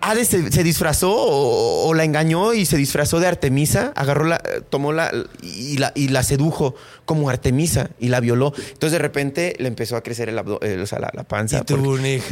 Hades 0.00 0.28
se, 0.28 0.52
se 0.52 0.62
disfrazó 0.62 1.10
o, 1.12 1.88
o 1.88 1.94
la 1.94 2.04
engañó 2.04 2.54
y 2.54 2.64
se 2.66 2.76
disfrazó 2.76 3.18
de 3.18 3.26
Artemisa, 3.26 3.92
agarró 3.96 4.24
la, 4.24 4.40
tomó 4.70 4.92
la 4.92 5.10
y, 5.42 5.78
la 5.78 5.90
y 5.96 6.08
la 6.08 6.22
sedujo 6.22 6.74
como 7.04 7.28
Artemisa 7.28 7.90
y 7.98 8.08
la 8.08 8.20
violó. 8.20 8.52
Entonces 8.56 8.92
de 8.92 8.98
repente 8.98 9.56
le 9.58 9.66
empezó 9.68 9.96
a 9.96 10.02
crecer 10.02 10.28
el 10.28 10.38
abdo- 10.38 10.58
eh, 10.62 10.78
o 10.80 10.86
sea, 10.86 11.00
la, 11.00 11.10
la 11.12 11.24
panza. 11.24 11.56
Y 11.56 11.60
porque- 11.60 11.82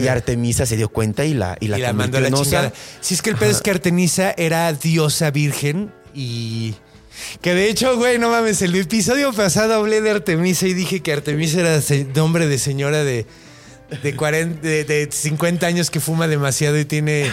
Artemisa 0.09 0.67
se 0.67 0.77
dio 0.77 0.89
cuenta 0.89 1.25
y 1.25 1.35
la, 1.35 1.57
y 1.61 1.69
la, 1.69 1.79
y 1.79 1.81
la 1.83 1.89
mandó 1.93 2.19
a 2.19 2.21
la. 2.63 2.73
Si 3.01 3.15
es 3.15 3.23
que 3.23 3.31
el 3.31 3.37
pedo 3.37 3.51
es 3.51 3.61
que 3.63 3.71
Artemisa 3.73 4.35
era 4.37 4.73
diosa 4.73 5.31
virgen 5.31 5.93
y... 6.15 6.75
Que 7.41 7.55
de 7.55 7.69
hecho, 7.69 7.97
güey, 7.97 8.19
no 8.19 8.31
mames, 8.31 8.63
el 8.63 8.75
episodio 8.75 9.33
pasado 9.33 9.75
hablé 9.75 10.01
de 10.01 10.11
Artemisa 10.11 10.67
y 10.67 10.75
dije 10.75 11.01
que 11.03 11.13
Artemisa 11.13 11.61
era 11.61 11.81
nombre 12.15 12.47
de 12.47 12.59
señora 12.59 13.05
de... 13.05 13.27
de, 14.03 14.17
40, 14.17 14.61
de, 14.61 14.85
de 14.85 15.09
50 15.11 15.67
años 15.67 15.91
que 15.91 16.01
fuma 16.01 16.29
demasiado 16.29 16.79
y 16.79 16.85
tiene 16.85 17.33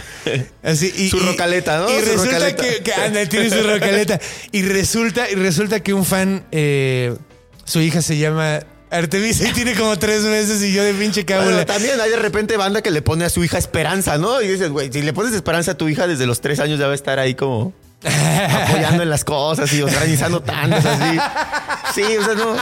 así 0.64 0.94
y, 0.98 1.10
Su 1.10 1.20
rocaleta, 1.20 1.80
¿no? 1.80 1.90
Y 1.90 2.00
Su 2.00 2.06
resulta 2.06 2.40
rocaleta. 2.40 2.64
que, 2.64 2.84
que 2.84 2.94
anda, 2.94 3.26
tiene 3.26 3.50
su 3.50 3.64
rocaleta 3.64 4.20
y 4.52 4.62
resulta 4.64 5.30
y 5.30 5.36
resulta 5.36 5.80
que 5.82 5.94
un 5.94 6.06
fan 6.06 6.46
eh, 6.52 7.16
su 7.66 7.82
hija 7.82 8.02
se 8.02 8.18
llama 8.18 8.62
Artemisa 8.92 9.48
y 9.48 9.54
tiene 9.54 9.76
como 9.76 9.98
tres 10.00 10.24
meses 10.24 10.62
y 10.64 10.74
yo 10.74 10.84
de 10.84 10.94
pinche 10.94 11.24
cábula. 11.26 11.52
Bueno, 11.52 11.66
también 11.66 12.00
hay 12.02 12.10
de 12.10 12.18
repente 12.18 12.58
banda 12.58 12.82
que 12.82 12.90
le 12.92 13.02
pone 13.02 13.24
a 13.26 13.30
su 13.30 13.44
hija 13.44 13.58
esperanza, 13.58 14.18
¿no? 14.18 14.42
Y 14.42 14.48
dices, 14.48 14.70
güey, 14.70 14.92
si 14.92 15.02
le 15.04 15.14
pones 15.14 15.34
esperanza 15.34 15.72
a 15.72 15.78
tu 15.78 15.88
hija 15.88 16.08
desde 16.08 16.26
los 16.26 16.42
tres 16.42 16.60
años 16.60 16.80
ya 16.80 16.88
va 16.88 16.94
a 16.94 16.96
estar 16.96 17.20
ahí 17.20 17.36
como 17.36 17.74
apoyando 18.04 19.04
en 19.04 19.10
las 19.10 19.24
cosas 19.24 19.72
y 19.74 19.82
organizando 19.82 20.42
tantas 20.42 20.86
así. 20.86 21.18
Sí, 21.96 22.18
o 22.18 22.24
sea, 22.24 22.36
no. 22.36 22.56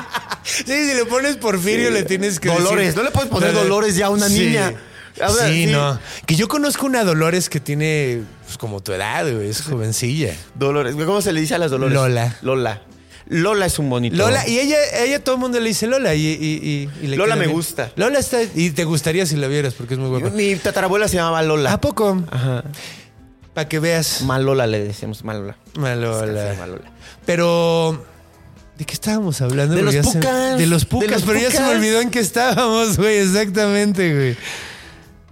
Sí, 0.44 0.64
si 0.66 0.94
le 0.96 1.06
pones 1.06 1.36
Porfirio 1.38 1.92
le 1.92 2.04
tienes 2.04 2.40
que 2.40 2.50
Dolores, 2.50 2.88
decir- 2.88 2.98
no 2.98 3.04
le 3.04 3.12
puedes 3.12 3.30
poner 3.30 3.54
Dolores 3.54 3.96
ya 3.96 4.08
a 4.08 4.10
una 4.10 4.28
Sí. 4.30 4.40
niña. 4.40 4.74
A 5.22 5.32
ver, 5.32 5.48
sí, 5.52 5.66
sí. 5.66 5.72
no. 5.72 6.00
Que 6.26 6.36
yo 6.36 6.48
conozco 6.48 6.86
una 6.86 7.04
Dolores 7.04 7.50
que 7.50 7.60
tiene 7.60 8.22
pues, 8.46 8.58
como 8.58 8.82
tu 8.82 8.94
edad, 8.94 9.24
güey, 9.32 9.50
es 9.50 9.62
jovencilla. 9.64 10.34
Dolores. 10.56 10.96
¿Cómo 10.96 11.22
se 11.22 11.34
le 11.34 11.42
dice 11.42 11.56
a 11.56 11.58
las 11.58 11.72
Dolores? 11.72 11.96
Lola. 11.96 12.36
Lola. 12.42 12.82
Lola 13.30 13.66
es 13.66 13.78
un 13.78 13.90
bonito. 13.90 14.16
Lola, 14.16 14.48
y 14.48 14.58
ella, 14.60 14.78
ella 15.04 15.22
todo 15.22 15.36
el 15.36 15.42
mundo 15.42 15.60
le 15.60 15.68
dice 15.68 15.86
Lola 15.88 16.16
y, 16.16 16.22
y- 16.26 16.30
y- 16.32 16.90
y 17.04 17.08
le 17.08 17.18
Lola 17.18 17.36
me 17.36 17.42
bien. 17.46 17.52
gusta. 17.56 17.92
Lola 17.98 18.20
está, 18.20 18.38
y 18.56 18.70
te 18.70 18.86
gustaría 18.86 19.26
si 19.26 19.36
la 19.36 19.48
vieras 19.48 19.74
porque 19.74 19.96
es 19.96 20.00
muy 20.00 20.08
guapa. 20.10 20.30
Mi 20.34 20.56
tatarabuela 20.56 21.08
se 21.10 21.18
llamaba 21.18 21.42
Lola. 21.44 21.74
¿A 21.74 21.82
poco? 21.82 22.24
Ajá. 22.32 22.64
Para 23.58 23.68
que 23.68 23.80
veas. 23.80 24.22
Malola 24.22 24.68
le 24.68 24.84
decimos, 24.84 25.24
Malola. 25.24 25.58
Malola. 25.80 26.54
Sí, 26.54 26.60
Malola. 26.60 26.92
Pero. 27.26 28.06
¿De 28.78 28.86
qué 28.86 28.94
estábamos 28.94 29.42
hablando? 29.42 29.74
De 29.74 29.82
Porque 29.82 29.98
los 29.98 30.12
se- 30.12 30.20
pucas. 30.20 30.58
de 30.60 30.68
los 30.68 30.82
De 30.84 30.88
pucas, 30.88 31.10
los 31.10 31.24
pero 31.24 31.40
ya 31.40 31.50
se 31.50 31.62
me 31.62 31.70
olvidó 31.70 32.00
en 32.02 32.12
qué 32.12 32.20
estábamos, 32.20 32.98
güey. 32.98 33.18
Exactamente, 33.18 34.14
güey. 34.14 34.38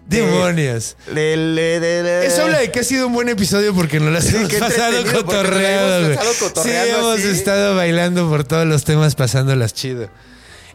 Demonios. 0.07 0.97
Le- 1.13 1.37
le- 1.37 1.79
le- 1.79 2.25
Eso 2.25 2.41
habla 2.45 2.57
de 2.61 2.71
que 2.71 2.79
ha 2.79 2.83
sido 2.83 3.05
un 3.05 3.13
buen 3.13 3.29
episodio 3.29 3.75
porque 3.75 3.99
nos 3.99 4.11
las 4.11 4.33
hemos 4.33 4.49
qué 4.49 4.57
pasado 4.57 5.03
cotorreado, 5.13 6.05
hemos 6.07 6.17
pasado 6.17 6.33
Sí, 6.33 6.39
cotorreando 6.45 6.97
hemos 7.13 7.19
estado 7.25 7.75
bailando 7.75 8.27
por 8.27 8.43
todos 8.43 8.65
los 8.65 8.83
temas, 8.85 9.13
pasándolas 9.13 9.75
chido. 9.75 10.09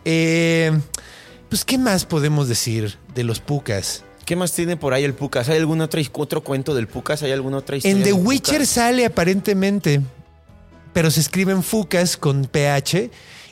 Eh, 0.04 0.70
pues, 1.48 1.64
¿qué 1.64 1.78
más 1.78 2.04
podemos 2.04 2.48
decir 2.48 2.96
de 3.12 3.24
los 3.24 3.40
pucas? 3.40 4.04
¿Qué 4.30 4.36
más 4.36 4.52
tiene 4.52 4.76
por 4.76 4.94
ahí 4.94 5.02
el 5.02 5.14
Pucas? 5.14 5.48
¿Hay 5.48 5.58
algún 5.58 5.80
otro, 5.80 6.00
otro 6.12 6.44
cuento 6.44 6.72
del 6.72 6.86
Pucas? 6.86 7.20
¿Hay 7.24 7.32
alguna 7.32 7.56
otra 7.56 7.76
historia? 7.76 7.96
En 7.98 8.04
The 8.04 8.12
Witcher 8.12 8.58
Pucas? 8.58 8.68
sale 8.68 9.04
aparentemente, 9.04 10.02
pero 10.92 11.10
se 11.10 11.18
escriben 11.18 11.64
fucas 11.64 12.16
con 12.16 12.44
PH 12.44 13.10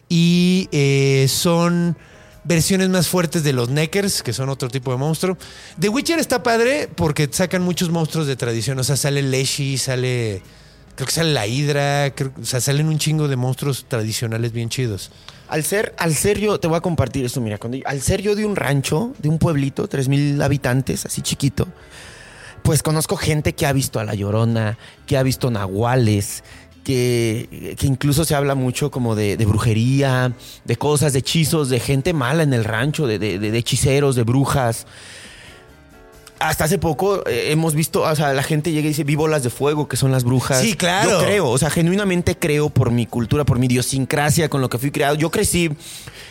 y 0.09 0.68
eh, 0.70 1.26
son 1.28 1.96
versiones 2.44 2.90
más 2.90 3.09
fuertes 3.09 3.42
de 3.42 3.52
los 3.55 3.70
Neckers, 3.70 4.22
que 4.22 4.32
son 4.32 4.50
otro 4.50 4.68
tipo 4.68 4.92
de 4.92 4.98
monstruo. 4.98 5.36
The 5.80 5.88
Witcher 5.88 6.20
está 6.20 6.44
padre 6.44 6.88
porque 6.94 7.28
sacan 7.28 7.62
muchos 7.62 7.90
monstruos 7.90 8.28
de 8.28 8.36
tradición. 8.36 8.78
O 8.78 8.84
sea, 8.84 8.94
sale 8.96 9.20
Leshy, 9.22 9.78
sale. 9.78 10.42
Creo 10.94 11.09
que 11.09 11.12
sale 11.12 11.32
la 11.32 11.48
Hydra. 11.48 12.14
creo- 12.14 12.30
o 12.40 12.44
sea, 12.46 12.60
salen 12.60 12.86
un 12.86 13.00
chingo 13.00 13.26
de 13.26 13.34
monstruos 13.34 13.86
tradicionales 13.88 14.52
bien 14.52 14.68
chidos. 14.68 15.10
Al 15.48 15.64
ser, 15.64 15.94
al 15.98 16.14
ser 16.14 16.38
yo, 16.38 16.60
te 16.60 16.68
voy 16.68 16.76
a 16.76 16.80
compartir 16.80 17.24
esto, 17.24 17.40
mira, 17.40 17.58
cuando, 17.58 17.78
al 17.86 18.00
ser 18.02 18.20
yo 18.20 18.34
de 18.36 18.44
un 18.44 18.54
rancho, 18.54 19.14
de 19.18 19.28
un 19.30 19.38
pueblito, 19.38 19.88
tres 19.88 20.08
mil 20.08 20.40
habitantes, 20.42 21.06
así 21.06 21.22
chiquito, 21.22 21.66
pues 22.62 22.82
conozco 22.82 23.16
gente 23.16 23.54
que 23.54 23.64
ha 23.66 23.72
visto 23.72 23.98
a 23.98 24.04
La 24.04 24.14
Llorona, 24.14 24.76
que 25.06 25.16
ha 25.16 25.22
visto 25.22 25.50
nahuales, 25.50 26.44
que, 26.84 27.74
que 27.78 27.86
incluso 27.86 28.24
se 28.26 28.34
habla 28.34 28.54
mucho 28.54 28.90
como 28.90 29.14
de, 29.14 29.36
de 29.38 29.46
brujería, 29.46 30.32
de 30.64 30.76
cosas, 30.76 31.12
de 31.14 31.20
hechizos, 31.20 31.68
de 31.70 31.80
gente 31.80 32.12
mala 32.12 32.42
en 32.42 32.52
el 32.52 32.64
rancho, 32.64 33.06
de- 33.06 33.18
de- 33.18 33.38
de 33.38 33.58
hechiceros, 33.58 34.16
de 34.16 34.22
brujas. 34.24 34.86
Hasta 36.40 36.65
hace 36.65 36.78
poco 36.78 37.27
eh, 37.27 37.51
hemos 37.51 37.74
visto, 37.74 38.02
o 38.02 38.15
sea, 38.15 38.32
la 38.32 38.43
gente 38.43 38.70
llega 38.70 38.86
y 38.86 38.89
dice, 38.89 39.05
vi 39.05 39.16
bolas 39.16 39.43
de 39.43 39.51
fuego, 39.51 39.89
que 39.89 39.97
son 39.97 40.12
las 40.12 40.24
brujas. 40.24 40.60
Sí, 40.60 40.74
claro. 40.74 41.10
Yo 41.10 41.27
creo, 41.27 41.48
o 41.48 41.59
sea, 41.59 41.70
genuinamente 41.70 42.36
creo 42.36 42.70
por 42.70 42.90
mi 42.90 43.06
cultura, 43.06 43.44
por 43.44 43.59
mi 43.59 43.66
idiosincrasia, 43.66 44.48
con 44.48 44.60
lo 44.60 44.69
que 44.69 44.78
fui 44.78 44.90
creado. 44.90 45.16
Yo 45.16 45.31
crecí 45.31 45.70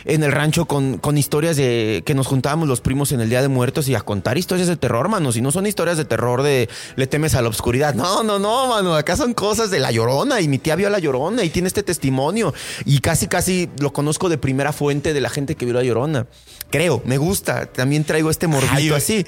en 0.06 0.24
el 0.24 0.32
rancho 0.32 0.66
con, 0.66 0.98
con 0.98 1.18
historias 1.18 1.58
de 1.58 2.04
que 2.06 2.14
nos 2.14 2.28
juntábamos 2.28 2.68
los 2.68 2.80
primos 2.80 3.12
en 3.12 3.20
el 3.20 3.30
Día 3.30 3.42
de 3.42 3.50
Muertos 3.50 3.90
y 3.90 3.96
a 3.96 4.02
contar 4.02 4.38
historias 4.38 4.68
de 4.68 4.78
terror, 4.78 5.10
mano. 5.10 5.32
Si 5.32 5.42
no 5.42 5.52
son 5.52 5.68
historias 5.68 5.98
de 5.98 6.06
terror 6.06 6.42
de 6.42 6.70
le 6.96 7.08
temes 7.08 7.36
a 7.36 7.42
la 7.42 7.50
oscuridad. 7.50 7.94
No, 7.94 8.24
no, 8.24 8.40
no, 8.40 8.68
mano. 8.68 8.96
Acá 8.96 9.18
son 9.18 9.34
cosas 9.34 9.70
de 9.72 9.80
la 9.80 9.92
llorona 9.92 10.40
y 10.40 10.48
mi 10.48 10.58
tía 10.58 10.76
vio 10.76 10.88
a 10.88 10.90
la 10.90 11.00
llorona 11.00 11.44
y 11.44 11.50
tiene 11.50 11.68
este 11.68 11.84
testimonio. 11.84 12.54
Y 12.86 13.00
casi, 13.00 13.28
casi 13.28 13.70
lo 13.80 13.92
conozco 13.92 14.30
de 14.30 14.38
primera 14.38 14.72
fuente 14.72 15.14
de 15.14 15.22
la 15.22 15.30
gente 15.30 15.56
que 15.56 15.66
vio 15.66 15.74
la 15.74 15.84
llorona. 15.84 16.28
Creo, 16.70 17.02
me 17.06 17.18
gusta. 17.18 17.66
También 17.66 18.04
traigo 18.04 18.30
este 18.30 18.48
morbito 18.48 18.74
Ay, 18.74 18.90
así. 18.92 19.26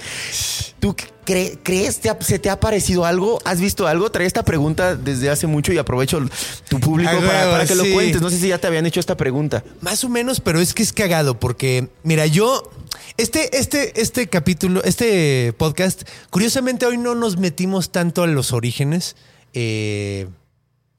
¿Tú 0.79 0.95
cre- 1.25 1.59
crees, 1.61 1.99
te 1.99 2.09
ha- 2.09 2.17
se 2.21 2.39
te 2.39 2.49
ha 2.49 2.59
parecido 2.59 3.05
algo? 3.05 3.39
¿Has 3.43 3.59
visto 3.59 3.85
algo? 3.87 4.09
Trae 4.11 4.25
esta 4.25 4.43
pregunta 4.43 4.95
desde 4.95 5.29
hace 5.29 5.45
mucho 5.45 5.73
y 5.73 5.77
aprovecho 5.77 6.21
tu 6.69 6.79
público 6.79 7.11
para, 7.19 7.65
que 7.65 7.75
sí. 7.75 7.75
lo 7.75 7.93
cuentes. 7.93 8.21
No 8.21 8.29
sé 8.29 8.39
si 8.39 8.47
ya 8.47 8.57
te 8.59 8.67
habían 8.67 8.85
hecho 8.85 8.99
esta 8.99 9.17
pregunta. 9.17 9.63
Más 9.81 10.03
o 10.03 10.09
menos, 10.09 10.39
pero 10.39 10.61
es 10.61 10.73
que 10.73 10.81
es 10.83 10.93
cagado 10.93 11.39
porque, 11.39 11.89
mira, 12.03 12.25
yo, 12.27 12.71
este, 13.17 13.57
este, 13.59 13.99
este 14.01 14.27
capítulo, 14.27 14.81
este 14.83 15.53
podcast, 15.57 16.03
curiosamente 16.29 16.85
hoy 16.85 16.97
no 16.97 17.13
nos 17.13 17.37
metimos 17.37 17.91
tanto 17.91 18.23
a 18.23 18.27
los 18.27 18.53
orígenes, 18.53 19.17
eh, 19.53 20.27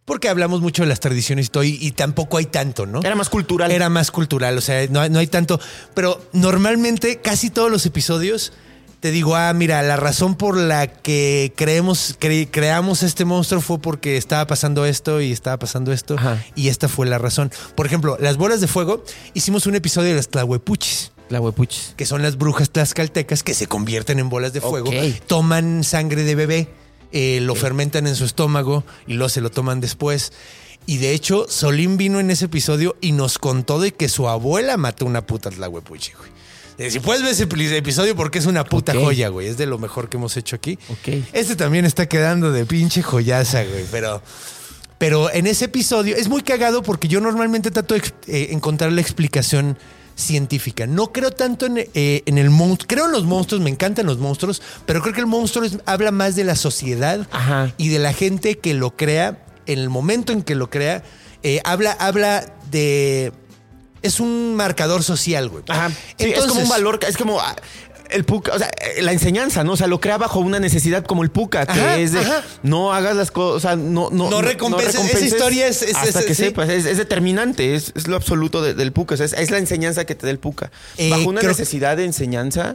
porque 0.04 0.28
hablamos 0.28 0.60
mucho 0.60 0.82
de 0.82 0.88
las 0.88 1.00
tradiciones 1.00 1.50
y 1.62 1.86
y, 1.86 1.90
tampoco 1.92 2.36
hay 2.36 2.46
tanto, 2.46 2.84
¿no? 2.84 3.00
Era 3.00 3.14
más 3.14 3.30
cultural. 3.30 3.70
Era 3.70 3.88
más 3.88 4.10
cultural, 4.10 4.58
o 4.58 4.60
sea, 4.60 4.86
no, 4.88 5.08
no 5.08 5.20
hay 5.20 5.28
tanto, 5.28 5.58
pero 5.94 6.20
normalmente 6.32 7.20
casi 7.20 7.48
todos 7.48 7.70
los 7.70 7.86
episodios 7.86 8.52
te 9.00 9.10
digo, 9.10 9.34
ah, 9.34 9.52
mira, 9.54 9.82
la 9.82 9.96
razón 9.96 10.34
por 10.34 10.56
la 10.56 10.86
que 10.86 11.52
creemos, 11.56 12.18
cre- 12.20 12.48
creamos 12.50 13.02
este 13.02 13.24
monstruo 13.24 13.60
fue 13.60 13.78
porque 13.80 14.16
estaba 14.16 14.46
pasando 14.46 14.84
esto 14.84 15.20
y 15.20 15.32
estaba 15.32 15.58
pasando 15.58 15.90
esto, 15.92 16.16
Ajá. 16.18 16.44
y 16.54 16.68
esta 16.68 16.86
fue 16.88 17.06
la 17.06 17.16
razón. 17.18 17.50
Por 17.74 17.86
ejemplo, 17.86 18.16
las 18.20 18.36
bolas 18.36 18.60
de 18.60 18.66
fuego, 18.66 19.02
hicimos 19.34 19.66
un 19.66 19.74
episodio 19.74 20.10
de 20.10 20.16
las 20.16 20.28
tlahuepuchis. 20.28 21.12
La 21.30 21.40
huepuchis. 21.40 21.94
Que 21.96 22.06
son 22.06 22.22
las 22.22 22.36
brujas 22.36 22.70
tlaxcaltecas 22.70 23.42
que 23.42 23.54
se 23.54 23.66
convierten 23.68 24.18
en 24.18 24.28
bolas 24.28 24.52
de 24.52 24.60
fuego, 24.60 24.90
toman 25.28 25.84
sangre 25.84 26.24
de 26.24 26.34
bebé, 26.34 26.68
eh, 27.12 27.38
lo 27.40 27.54
fermentan 27.54 28.06
en 28.06 28.16
su 28.16 28.24
estómago 28.24 28.84
y 29.06 29.14
luego 29.14 29.28
se 29.28 29.40
lo 29.40 29.50
toman 29.50 29.80
después. 29.80 30.32
Y 30.86 30.96
de 30.98 31.12
hecho, 31.12 31.46
Solín 31.48 31.96
vino 31.96 32.18
en 32.20 32.30
ese 32.30 32.46
episodio 32.46 32.96
y 33.00 33.12
nos 33.12 33.38
contó 33.38 33.78
de 33.80 33.92
que 33.92 34.08
su 34.08 34.28
abuela 34.28 34.76
mató 34.76 35.06
una 35.06 35.24
puta 35.24 35.50
tlahuepuchi, 35.50 36.12
güey. 36.18 36.30
Eh, 36.80 36.90
Si 36.90 36.98
puedes 37.00 37.22
ver 37.22 37.32
ese 37.32 37.44
episodio 37.76 38.16
porque 38.16 38.38
es 38.38 38.46
una 38.46 38.64
puta 38.64 38.94
joya, 38.94 39.28
güey. 39.28 39.48
Es 39.48 39.56
de 39.58 39.66
lo 39.66 39.78
mejor 39.78 40.08
que 40.08 40.16
hemos 40.16 40.36
hecho 40.36 40.56
aquí. 40.56 40.78
Este 41.32 41.54
también 41.56 41.84
está 41.84 42.06
quedando 42.08 42.52
de 42.52 42.64
pinche 42.64 43.02
joyaza, 43.02 43.62
güey. 43.64 43.84
Pero, 43.90 44.22
pero 44.98 45.30
en 45.30 45.46
ese 45.46 45.66
episodio 45.66 46.16
es 46.16 46.28
muy 46.28 46.42
cagado 46.42 46.82
porque 46.82 47.06
yo 47.06 47.20
normalmente 47.20 47.70
trato 47.70 47.94
de 47.94 48.02
eh, 48.28 48.48
encontrar 48.52 48.92
la 48.92 49.00
explicación 49.02 49.76
científica. 50.16 50.86
No 50.86 51.12
creo 51.12 51.30
tanto 51.30 51.66
en, 51.66 51.78
eh, 51.94 52.22
en 52.26 52.38
el 52.38 52.50
monstruo. 52.50 52.88
Creo 52.88 53.06
en 53.06 53.12
los 53.12 53.24
monstruos, 53.24 53.62
me 53.62 53.70
encantan 53.70 54.06
los 54.06 54.18
monstruos, 54.18 54.60
pero 54.86 55.02
creo 55.02 55.14
que 55.14 55.20
el 55.20 55.26
monstruo 55.26 55.64
es- 55.64 55.78
habla 55.86 56.10
más 56.12 56.34
de 56.36 56.44
la 56.44 56.56
sociedad 56.56 57.26
Ajá. 57.30 57.72
y 57.78 57.88
de 57.88 57.98
la 57.98 58.12
gente 58.12 58.58
que 58.58 58.74
lo 58.74 58.96
crea 58.96 59.44
en 59.66 59.78
el 59.78 59.88
momento 59.90 60.32
en 60.32 60.42
que 60.42 60.54
lo 60.54 60.70
crea. 60.70 61.02
eh, 61.42 61.60
habla, 61.64 61.92
habla 61.92 62.54
de. 62.70 63.32
Es 64.02 64.20
un 64.20 64.54
marcador 64.54 65.02
social, 65.02 65.48
güey. 65.48 65.64
Ajá. 65.68 65.90
Sí, 66.18 66.32
es 66.32 66.44
como 66.46 66.60
un 66.60 66.68
valor, 66.68 66.98
es 67.06 67.16
como 67.16 67.40
ah, 67.40 67.54
el 68.10 68.24
puca, 68.24 68.52
o 68.54 68.58
sea, 68.58 68.70
la 69.02 69.12
enseñanza, 69.12 69.62
¿no? 69.62 69.72
O 69.72 69.76
sea, 69.76 69.86
lo 69.86 70.00
crea 70.00 70.18
bajo 70.18 70.40
una 70.40 70.58
necesidad 70.58 71.04
como 71.04 71.22
el 71.22 71.30
puca, 71.30 71.64
que 71.66 71.72
Ajá, 71.80 71.96
es 71.98 72.12
de 72.12 72.18
ajá. 72.20 72.42
no 72.64 72.92
hagas 72.92 73.14
las 73.14 73.30
cosas, 73.30 73.56
o 73.56 73.60
sea, 73.60 73.76
no, 73.76 74.10
no, 74.10 74.30
No 74.30 74.42
recompenses. 74.42 74.96
Esa 75.14 75.24
historia 75.24 75.66
es- 75.68 75.82
es- 75.82 75.94
hasta 75.94 76.20
es- 76.20 76.26
que 76.26 76.34
sí. 76.34 76.44
sepas, 76.44 76.68
es, 76.70 76.86
es 76.86 76.96
determinante, 76.96 77.74
es, 77.76 77.92
es 77.94 78.08
lo 78.08 78.16
absoluto 78.16 78.62
de- 78.62 78.74
del 78.74 78.92
puca, 78.92 79.14
o 79.14 79.16
sea, 79.16 79.26
es, 79.26 79.50
la 79.50 79.58
enseñanza 79.58 80.04
que 80.06 80.14
te 80.16 80.26
da 80.26 80.30
el 80.32 80.38
puca. 80.40 80.72
Eh, 80.96 81.08
bajo 81.10 81.28
una 81.28 81.42
necesidad 81.42 81.96
de 81.96 82.04
enseñanza. 82.04 82.74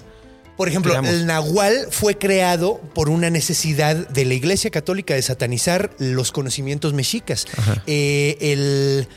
Por 0.56 0.70
ejemplo, 0.70 0.92
Digamos. 0.94 1.12
el 1.12 1.26
Nahual 1.26 1.88
fue 1.92 2.18
creado 2.18 2.80
por 2.94 3.10
una 3.10 3.30
necesidad 3.30 3.94
de 4.08 4.24
la 4.24 4.36
Iglesia 4.36 4.70
Católica 4.72 5.14
de 5.14 5.22
satanizar 5.22 5.92
los 5.98 6.32
conocimientos 6.32 6.94
mexicas. 6.94 7.46
Eh, 7.88 8.38
el 8.40 9.08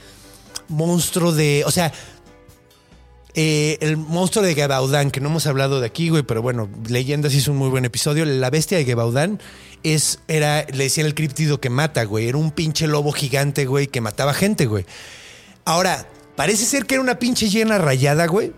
monstruo 0.69 1.33
de. 1.33 1.63
O 1.67 1.71
sea. 1.71 1.93
eh, 3.35 3.79
el 3.81 3.97
monstruo 3.97 4.45
de 4.45 4.55
Gebaudán, 4.55 5.11
que 5.11 5.21
no 5.21 5.29
hemos 5.29 5.47
hablado 5.47 5.81
de 5.81 5.87
aquí, 5.87 6.09
güey, 6.09 6.23
pero 6.25 6.43
bueno, 6.43 6.69
Leyendas 6.89 7.35
hizo 7.35 7.53
un 7.53 7.59
muy 7.59 7.69
buen 7.69 7.85
episodio. 7.85 8.25
La 8.25 8.51
bestia 8.51 8.79
de 8.79 8.85
Gebaudán 8.85 9.41
es, 9.85 10.19
era, 10.27 10.67
le 10.73 10.85
decían 10.85 11.07
el 11.07 11.15
críptido 11.15 11.61
que 11.61 11.71
mata, 11.71 12.03
güey. 12.05 12.29
Era 12.29 12.39
un 12.39 12.51
pinche 12.51 12.87
lobo 12.89 13.13
gigante, 13.13 13.67
güey, 13.67 13.87
que 13.87 14.01
mataba 14.01 14.35
gente, 14.35 14.67
güey. 14.67 14.87
Ahora, 15.65 16.09
parece 16.35 16.65
ser 16.65 16.87
que 16.87 16.95
era 16.95 17.03
una 17.03 17.19
pinche 17.19 17.49
llena 17.49 17.79
rayada, 17.79 18.27
güey. 18.27 18.53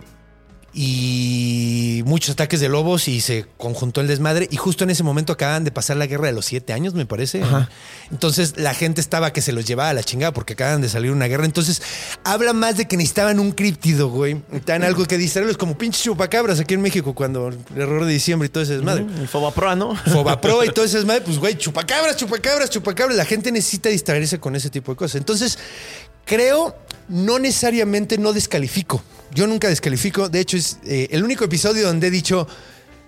Y 0.72 2.02
muchos 2.06 2.30
ataques 2.30 2.60
de 2.60 2.68
lobos 2.68 3.09
y 3.09 3.20
se 3.20 3.47
conjuntó 3.56 4.01
el 4.01 4.06
desmadre 4.06 4.48
y 4.51 4.56
justo 4.56 4.84
en 4.84 4.90
ese 4.90 5.02
momento 5.02 5.32
acaban 5.32 5.64
de 5.64 5.72
pasar 5.72 5.97
la 5.97 6.06
guerra 6.06 6.26
de 6.26 6.32
los 6.32 6.44
siete 6.44 6.72
años, 6.72 6.94
me 6.94 7.06
parece. 7.06 7.42
Ajá. 7.42 7.68
Entonces 8.12 8.55
la 8.56 8.72
gente 8.74 9.01
estaba 9.01 9.32
que 9.32 9.42
se 9.42 9.52
los 9.52 9.64
llevaba 9.64 9.90
a 9.90 9.94
la 9.94 10.05
chingada 10.05 10.32
porque 10.32 10.52
acaban 10.52 10.80
de 10.80 10.88
salir 10.88 11.10
una 11.10 11.26
guerra. 11.26 11.44
Entonces 11.44 11.82
habla 12.22 12.52
más 12.52 12.76
de 12.76 12.86
que 12.86 12.97
necesitaban 12.97 13.40
un 13.40 13.52
críptido, 13.52 14.10
güey. 14.10 14.34
Necesitaban 14.34 14.84
algo 14.84 15.06
que 15.06 15.18
distraerlos 15.18 15.56
como 15.56 15.76
pinches 15.76 16.02
chupacabras 16.02 16.60
aquí 16.60 16.74
en 16.74 16.82
México 16.82 17.14
cuando 17.14 17.48
el 17.48 17.80
error 17.80 18.05
de 18.05 18.12
diciembre 18.12 18.47
y 18.47 18.51
todo 18.51 18.62
ese 18.62 18.74
desmadre. 18.74 19.05
El 19.18 19.28
Fobaproa, 19.28 19.74
¿no? 19.74 19.97
Fobapro 19.97 20.64
y 20.64 20.70
todo 20.70 20.84
ese 20.84 20.98
desmadre, 20.98 21.22
pues 21.22 21.38
güey, 21.38 21.56
chupacabras, 21.59 22.16
chupacabras, 22.16 22.70
chupacabras. 22.70 23.16
La 23.16 23.24
gente 23.24 23.51
necesita 23.51 23.88
distraerse 23.88 24.38
con 24.38 24.55
ese 24.55 24.70
tipo 24.70 24.92
de 24.92 24.97
cosas. 24.97 25.16
Entonces, 25.16 25.59
creo, 26.24 26.76
no 27.09 27.38
necesariamente 27.40 28.18
no 28.18 28.32
descalifico. 28.32 29.02
Yo 29.35 29.47
nunca 29.47 29.69
descalifico. 29.69 30.28
De 30.28 30.40
hecho, 30.40 30.57
es 30.57 30.78
eh, 30.85 31.09
el 31.11 31.23
único 31.24 31.44
episodio 31.44 31.86
donde 31.86 32.09
he 32.09 32.11
dicho. 32.11 32.47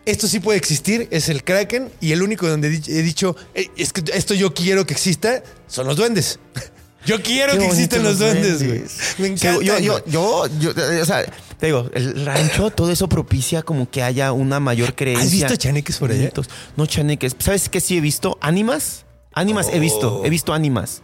Esto 0.04 0.26
sí 0.26 0.40
puede 0.40 0.58
existir, 0.58 1.06
es 1.12 1.28
el 1.28 1.44
Kraken. 1.44 1.88
Y 2.00 2.10
el 2.12 2.22
único 2.22 2.48
donde 2.48 2.68
he 2.68 2.70
di- 2.72 2.92
he 2.98 3.02
dicho, 3.02 3.36
"Eh, 3.54 3.68
es 3.76 3.92
que 3.92 4.02
esto 4.12 4.34
yo 4.34 4.52
quiero 4.52 4.84
que 4.84 4.94
exista, 4.94 5.42
son 5.68 5.86
los 5.86 5.96
duendes. 5.96 6.38
Yo 7.04 7.20
quiero 7.20 7.58
que 7.58 7.66
existan 7.66 8.04
los 8.04 8.20
duendes, 8.20 8.64
güey. 8.64 8.84
Me 9.18 9.26
encanta. 9.26 9.60
yo, 9.64 9.76
yo, 9.80 10.04
yo, 10.06 10.46
yo, 10.60 10.70
o 11.02 11.04
sea, 11.04 11.24
te 11.58 11.66
digo, 11.66 11.90
el 11.94 12.24
rancho, 12.24 12.70
todo 12.70 12.92
eso 12.92 13.08
propicia 13.08 13.62
como 13.64 13.90
que 13.90 14.04
haya 14.04 14.30
una 14.30 14.60
mayor 14.60 14.94
creencia. 14.94 15.24
¿Has 15.24 15.32
visto 15.32 15.56
chaneques 15.56 15.96
por 15.98 16.12
allá? 16.12 16.30
No 16.76 16.86
chaneques. 16.86 17.34
¿Sabes 17.40 17.68
qué 17.68 17.80
sí 17.80 17.96
he 17.98 18.00
visto? 18.00 18.38
¿Ánimas? 18.40 19.04
Ánimas 19.34 19.66
he 19.72 19.80
visto, 19.80 20.18
Oh. 20.20 20.24
he 20.24 20.30
visto 20.30 20.54
ánimas. 20.54 21.02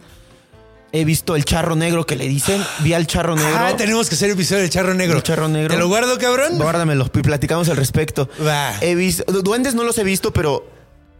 He 0.91 1.05
visto 1.05 1.35
el 1.35 1.45
charro 1.45 1.75
negro 1.75 2.05
que 2.05 2.15
le 2.15 2.27
dicen. 2.27 2.63
Vi 2.79 2.93
al 2.93 3.05
charro 3.05 3.35
negro. 3.35 3.55
Ah, 3.55 3.75
tenemos 3.77 4.09
que 4.09 4.15
hacer 4.15 4.31
episodio 4.31 4.61
del 4.61 4.71
charro 4.71 4.93
negro. 4.93 5.17
El 5.17 5.23
charro 5.23 5.47
negro. 5.47 5.73
¿Te 5.73 5.79
lo 5.79 5.87
guardo, 5.87 6.17
cabrón? 6.17 6.57
Guárdamelo 6.57 7.09
y 7.13 7.21
platicamos 7.21 7.69
al 7.69 7.77
respecto. 7.77 8.27
Va. 8.45 8.73
He 8.81 8.95
visto, 8.95 9.23
duendes 9.41 9.75
no 9.75 9.83
los 9.83 9.97
he 9.99 10.03
visto, 10.03 10.33
pero 10.33 10.67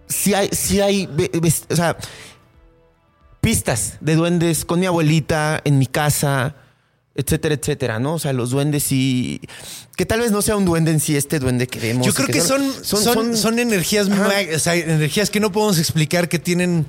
sí 0.08 0.34
hay, 0.34 0.50
sí 0.52 0.82
hay, 0.82 1.08
o 1.70 1.76
sea, 1.76 1.98
pistas 3.42 3.98
de 4.02 4.16
duendes 4.16 4.66
con 4.66 4.80
mi 4.80 4.86
abuelita, 4.86 5.62
en 5.64 5.78
mi 5.78 5.86
casa, 5.86 6.56
etcétera, 7.16 7.56
etcétera, 7.56 8.00
¿no? 8.00 8.16
O 8.16 8.20
sea, 8.20 8.34
los 8.34 8.50
duendes 8.50 8.84
sí, 8.84 9.42
que 9.96 10.06
tal 10.06 10.20
vez 10.22 10.32
no 10.32 10.42
sea 10.42 10.56
un 10.56 10.66
duende 10.66 10.92
en 10.92 11.00
sí 11.00 11.16
este 11.16 11.40
duende 11.40 11.68
que 11.68 11.80
vemos. 11.80 12.06
Yo 12.06 12.14
creo 12.14 12.28
que 12.28 12.42
son, 12.42 12.74
son, 12.84 13.36
son, 13.38 13.60
energías, 13.60 14.10
Ajá. 14.10 14.30
mag- 14.30 14.56
o 14.56 14.60
sea, 14.60 14.76
energías 14.76 15.30
que 15.30 15.40
no 15.40 15.52
podemos 15.52 15.78
explicar 15.80 16.28
que 16.28 16.40
tienen. 16.40 16.86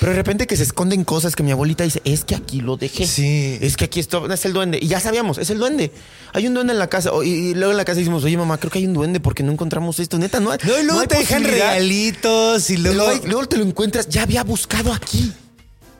Pero 0.00 0.12
de 0.12 0.16
repente 0.16 0.46
que 0.46 0.56
se 0.56 0.62
esconden 0.62 1.04
cosas 1.04 1.36
que 1.36 1.42
mi 1.42 1.52
abuelita 1.52 1.84
dice, 1.84 2.00
es 2.04 2.24
que 2.24 2.34
aquí 2.34 2.60
lo 2.60 2.76
dejé. 2.76 3.06
Sí. 3.06 3.58
Es 3.60 3.76
que 3.76 3.84
aquí 3.86 4.00
esto 4.00 4.30
es 4.30 4.44
el 4.44 4.52
duende. 4.52 4.78
Y 4.80 4.88
ya 4.88 5.00
sabíamos, 5.00 5.38
es 5.38 5.50
el 5.50 5.58
duende. 5.58 5.92
Hay 6.32 6.46
un 6.46 6.54
duende 6.54 6.72
en 6.72 6.78
la 6.78 6.88
casa. 6.88 7.10
Y, 7.24 7.54
luego 7.54 7.70
en 7.70 7.76
la 7.76 7.84
casa 7.84 7.98
decimos, 7.98 8.24
oye 8.24 8.36
mamá, 8.36 8.58
creo 8.58 8.70
que 8.70 8.78
hay 8.78 8.86
un 8.86 8.94
duende 8.94 9.20
porque 9.20 9.42
no 9.42 9.52
encontramos 9.52 9.98
esto. 10.00 10.18
Neta, 10.18 10.40
no 10.40 10.50
hay. 10.50 10.58
No, 10.64 10.78
y 10.78 10.84
luego 10.84 11.00
hay 11.00 11.06
te 11.06 11.18
dejan 11.18 11.44
regalitos 11.44 12.70
y 12.70 12.76
luego. 12.76 13.10
Luego 13.24 13.46
te 13.46 13.56
lo 13.56 13.64
encuentras, 13.64 14.08
ya 14.08 14.22
había 14.22 14.44
buscado 14.44 14.92
aquí. 14.92 15.32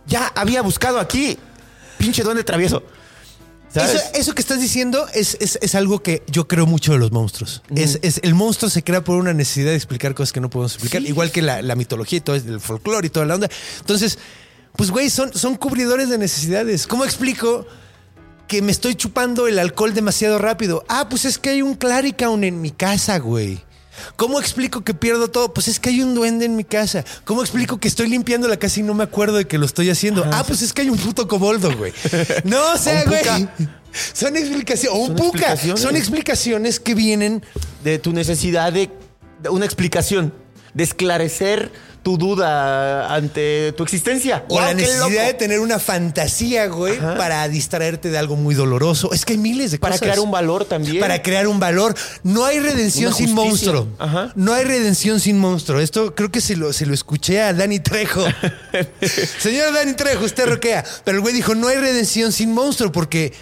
Ya 0.07 0.27
había 0.35 0.63
buscado 0.63 0.99
aquí. 0.99 1.39
Pinche 1.99 2.23
duende 2.23 2.45
travieso. 2.45 2.83
Eso, 3.75 3.99
eso 4.15 4.35
que 4.35 4.41
estás 4.41 4.61
diciendo 4.61 5.07
es, 5.13 5.37
es- 5.41 5.59
es 5.61 5.75
algo 5.75 6.03
que 6.03 6.23
yo 6.29 6.49
creo 6.49 6.67
mucho 6.67 6.93
de 6.93 6.99
los 6.99 7.13
monstruos. 7.13 7.63
es, 7.75 7.99
es- 8.03 8.21
el 8.23 8.35
monstruo 8.35 8.71
se 8.71 8.83
crea 8.83 9.05
por 9.05 9.17
una 9.17 9.35
necesidad 9.35 9.71
de 9.71 9.77
explicar 9.77 10.15
cosas 10.15 10.33
que 10.33 10.41
no 10.41 10.49
podemos 10.49 10.73
explicar, 10.73 11.03
Sí. 11.03 11.09
igual 11.09 11.31
que 11.31 11.43
la, 11.43 11.61
la 11.61 11.75
mitología 11.75 12.19
y 12.19 12.21
todo 12.21 12.37
el 12.37 12.61
folclore 12.61 13.07
y 13.09 13.11
toda 13.11 13.27
la 13.27 13.35
onda. 13.35 13.49
Entonces, 13.81 14.19
pues 14.77 14.91
güey, 14.91 15.11
son, 15.11 15.33
son 15.35 15.57
cubridores 15.57 16.09
de 16.09 16.17
necesidades. 16.19 16.87
¿Cómo 16.87 17.05
explico 17.05 17.67
que 18.49 18.63
me 18.63 18.73
estoy 18.73 18.95
chupando 18.95 19.47
el 19.49 19.59
alcohol 19.59 19.93
demasiado 19.93 20.39
rápido? 20.39 20.85
Ah, 20.89 21.09
pues 21.11 21.25
es 21.27 21.39
que 21.39 21.51
hay 21.51 21.63
un 21.63 21.75
Claricaun 21.75 22.45
en 22.45 22.63
mi 22.63 22.71
casa, 22.71 23.19
güey. 23.19 23.63
¿Cómo 24.17 24.41
explico 24.41 24.83
que 24.85 24.95
pierdo 24.95 25.29
todo? 25.29 25.53
Pues 25.55 25.69
es 25.69 25.81
que 25.81 25.91
hay 25.91 26.03
un 26.03 26.15
duende 26.15 26.45
en 26.45 26.57
mi 26.57 26.65
casa. 26.65 27.05
¿Cómo 27.25 27.43
explico 27.43 27.79
que 27.79 27.89
estoy 27.89 28.09
limpiando 28.09 28.49
la 28.49 28.57
casa 28.57 28.81
y 28.81 28.83
no 28.83 28.95
me 28.95 29.05
acuerdo 29.05 29.37
de 29.37 29.47
que 29.47 29.59
lo 29.59 29.67
estoy 29.67 29.91
haciendo? 29.91 30.25
ah, 30.33 30.45
pues 30.47 30.63
es 30.63 30.73
que 30.73 30.83
hay 30.83 30.91
un 30.91 30.99
puto 30.99 31.27
coboldo, 31.29 31.77
güey. 31.77 31.93
No, 32.45 32.73
o 32.75 32.79
sea, 32.79 33.05
güey. 33.05 33.49
Son 34.13 34.37
explicaciones. 34.37 34.99
O 34.99 35.03
un 35.03 35.07
Son 35.09 35.17
puca. 35.17 35.39
explicaciones. 35.39 35.81
Son 35.83 35.97
explicaciones 35.97 36.81
que 36.81 36.95
vienen. 36.95 37.43
de 37.85 37.99
tu 37.99 38.13
necesidad 38.13 38.73
de 38.73 38.91
una 39.51 39.65
explicación, 39.65 40.33
de 40.77 40.85
esclarecer 40.85 41.73
tu 42.03 42.19
duda 42.19 43.13
ante 43.13 43.73
tu 43.73 43.83
existencia. 43.83 44.45
O 44.49 44.61
la 44.61 44.75
necesidad 44.75 45.27
de 45.27 45.35
tener 45.35 45.59
una 45.59 45.81
fantasía, 45.81 46.67
güey, 46.69 46.97
Ajá. 46.99 47.17
para 47.17 47.49
distraerte 47.49 48.11
de 48.11 48.19
algo 48.19 48.37
muy 48.37 48.55
doloroso. 48.55 49.11
Es 49.13 49.25
que 49.25 49.33
hay 49.33 49.39
miles 49.39 49.73
de 49.73 49.79
Para 49.81 49.95
cosas. 49.95 50.03
crear 50.03 50.21
un 50.21 50.31
valor 50.31 50.67
también. 50.67 51.01
Para 51.01 51.21
crear 51.23 51.49
un 51.49 51.59
valor. 51.59 51.97
No 52.23 52.45
hay 52.45 52.61
redención 52.61 53.13
sin 53.13 53.33
monstruo. 53.35 53.89
Ajá. 53.99 54.33
No 54.37 54.53
hay 54.53 54.65
redención 54.65 55.19
sin 55.19 55.39
monstruo. 55.39 55.81
Esto 55.81 56.15
creo 56.15 56.31
que 56.31 56.41
se 56.41 56.55
lo, 56.57 56.73
se 56.73 56.87
lo 56.87 56.95
escuché 56.95 57.41
a 57.41 57.53
Dani 57.53 57.81
Trejo. 57.81 58.25
Señor 59.41 59.73
Dani 59.75 59.95
Trejo, 59.95 60.25
usted 60.27 60.47
roquea. 60.47 60.85
Pero 61.05 61.17
el 61.17 61.23
güey 61.23 61.35
dijo, 61.35 61.55
no 61.57 61.69
hay 61.69 61.77
redención 61.79 62.31
sin 62.33 62.53
monstruo 62.53 62.93
porque, 62.93 63.33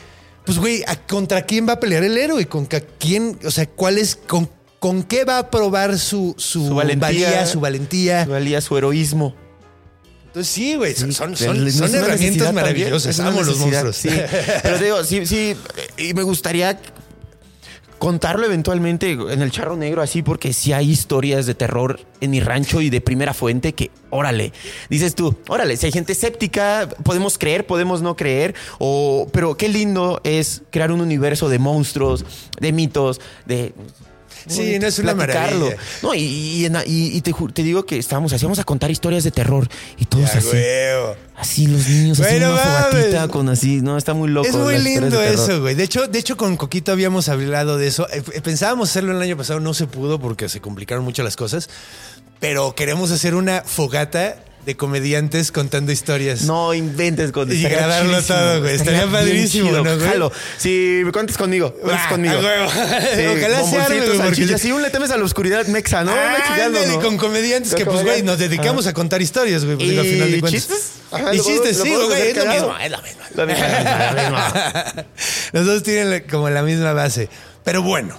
pues 0.47 0.59
güey, 0.59 0.83
¿a- 0.87 0.97
¿contra 1.07 1.43
quién 1.45 1.69
va 1.69 1.75
a 1.75 1.81
pelear 1.81 2.05
el 2.05 2.17
héroe? 2.17 2.47
¿Con 2.47 2.67
quién? 2.99 3.39
O 3.45 3.51
sea, 3.51 3.67
¿cuál 3.67 3.99
es? 3.99 4.17
Con, 4.17 4.49
¿Con 4.85 5.03
qué 5.03 5.25
va 5.25 5.39
a 5.39 5.51
probar 5.51 5.99
su, 5.99 6.35
su, 6.37 6.69
Su 6.69 6.75
valentía. 6.75 7.09
valía, 7.09 7.47
su 7.47 7.59
valentía? 7.59 8.25
Su 8.27 8.31
valía, 8.33 8.61
su 8.61 8.77
heroísmo. 8.77 9.35
Entonces 10.27 10.53
sí, 10.53 10.75
güey, 10.75 10.95
son, 10.95 11.11
son, 11.11 11.95
herramientas 11.95 12.53
maravillosas. 12.53 13.19
Amo 13.21 13.43
los 13.43 13.57
monstruos. 13.61 13.97
Sí. 13.97 14.11
Pero 14.63 14.77
te 14.77 14.85
digo, 14.85 15.03
sí, 15.03 15.25
sí. 15.25 15.57
Y 15.97 16.13
me 16.13 16.23
gustaría 16.23 16.79
contarlo 17.97 18.45
eventualmente 18.45 19.13
en 19.13 19.41
el 19.41 19.51
charro 19.51 19.75
negro 19.75 20.03
así, 20.03 20.21
porque 20.21 20.53
sí 20.53 20.75
hay 20.75 20.91
historias 20.91 21.47
de 21.47 21.55
terror 21.55 22.01
en 22.21 22.33
mi 22.33 22.41
rancho 22.41 22.83
y 22.83 22.91
de 22.91 23.01
primera 23.01 23.33
fuente 23.33 23.73
que, 23.73 23.91
órale, 24.11 24.53
dices 24.91 25.15
tú, 25.15 25.35
órale, 25.49 25.79
si 25.79 25.87
hay 25.87 25.93
gente 25.93 26.13
escéptica, 26.13 26.91
podemos 27.05 27.39
creer, 27.39 27.67
podemos 27.67 28.03
no 28.03 28.17
creer, 28.17 28.55
o, 28.79 29.29
pero 29.33 29.57
qué 29.57 29.71
lindo 29.71 30.21
es 30.25 30.61
crear 30.69 30.93
un 30.93 31.01
universo 31.01 31.49
de 31.49 31.59
monstruos, 31.59 32.27
de 32.61 32.71
mitos, 32.71 33.23
de... 33.47 33.73
Sí, 34.47 34.79
no 34.79 34.87
es 34.87 34.99
una 34.99 35.15
platicarlo. 35.15 35.67
maravilla. 35.67 35.83
No, 36.03 36.15
y, 36.15 36.19
y, 36.21 36.67
y- 36.67 37.17
y 37.17 37.21
te, 37.21 37.63
digo 37.63 37.87
que 37.87 37.99
estábamos, 37.99 38.33
hacíamos 38.33 38.59
a 38.59 38.65
contar 38.65 38.91
historias 38.91 39.25
de 39.25 39.31
terror 39.31 39.69
y 39.99 40.05
todos 40.05 40.31
Ya, 40.33 40.39
así. 40.39 40.49
Así 41.37 41.67
los 41.67 41.89
niños 41.89 42.19
Güey, 42.19 42.29
haciendo 42.29 42.49
no 42.49 42.55
una 42.55 42.63
fogatita 42.63 43.29
con 43.29 43.49
así, 43.49 43.81
no, 43.81 43.97
está 43.97 44.15
muy 44.15 44.29
loco. 44.29 44.47
Es 44.49 44.55
muy 44.55 44.79
lindo 44.79 45.21
eso, 45.23 45.61
güey. 45.61 45.75
De 45.75 45.83
hecho, 45.85 46.07
de 46.07 46.19
hecho, 46.19 46.37
con 46.37 46.57
Coquito 46.57 46.93
habíamos 46.93 47.29
hablado 47.29 47.77
de 47.77 47.89
eso. 47.89 48.07
Eh, 48.13 48.23
Pensábamos 48.43 48.91
hacerlo 48.91 49.13
el 49.13 49.21
año 49.21 49.37
pasado, 49.37 49.59
no 49.61 49.75
se 49.75 49.87
pudo 49.87 50.21
porque 50.21 50.49
se 50.49 50.61
complicaron 50.61 51.05
mucho 51.05 51.23
las 51.23 51.37
cosas. 51.37 51.69
Pero 52.41 52.75
queremos 52.75 53.11
hacer 53.11 53.35
una 53.35 53.63
fogata 53.65 54.37
de 54.65 54.77
comediantes 54.77 55.53
contando 55.53 55.93
historias. 55.93 56.43
No 56.43 56.73
inventes 56.75 57.33
con 57.33 57.51
Y 57.53 57.63
grabarlo 57.63 58.23
todo, 58.23 58.61
güey. 58.61 58.75
Estaría 58.77 59.07
padrísimo, 59.07 59.69
chido. 59.71 59.85
¿no, 59.85 59.97
güey? 59.97 60.09
Jalo. 60.09 60.33
Si 60.57 61.03
me 61.05 61.13
cuentas 61.13 61.37
conmigo, 61.37 61.73
cuentas 61.75 62.03
Ah, 62.07 62.09
conmigo. 62.11 62.35
a 62.35 62.41
huevo. 62.41 62.65
Ojalá 63.39 63.65
se 63.65 63.77
arme, 63.79 64.01
bomboncitos, 64.01 64.17
güey, 64.17 64.19
porque-. 64.31 64.59
Si 64.59 64.73
un 64.73 64.83
le 64.83 64.91
temes 64.91 65.11
a 65.11 65.17
la 65.19 65.25
oscuridad 65.25 65.67
mexa, 65.67 66.05
¿no? 66.05 66.13
Una 66.13 66.37
chingando, 66.47 66.79
Ándale, 66.79 66.97
¿no? 66.97 67.03
con 67.03 67.17
comediantes 67.19 67.75
que, 67.75 67.85
Con 67.85 67.95
pues, 67.95 68.07
güey, 68.07 68.23
nos 68.23 68.39
dedicamos 68.39 68.87
a 68.87 68.93
contar 68.95 69.21
historias, 69.21 69.65
güey. 69.65 69.77
Pues, 69.77 69.89
digo, 69.91 70.01
al 70.01 70.07
final 70.09 70.31
de 70.31 70.37
¿Y 70.37 70.41
cuentas. 70.41 70.63
chistes? 70.63 70.91
Ajá, 71.11 71.35
y 71.35 71.41
chistes, 71.41 71.77
sí, 71.83 71.95
güey. 71.95 72.29
Es 72.31 72.37
lo 72.37 72.47
mismo, 72.47 72.75
es 72.79 72.91
lo 72.91 72.99
mismo. 73.03 73.23
Lo 73.35 73.47
mismo, 73.47 73.65
lo 74.15 74.23
mismo. 74.23 75.05
Los 75.53 75.67
dos 75.67 75.83
tienen 75.83 76.25
como 76.31 76.49
la 76.51 76.63
misma 76.63 76.93
base. 76.93 77.29
Pero 77.65 77.83
bueno. 77.83 78.19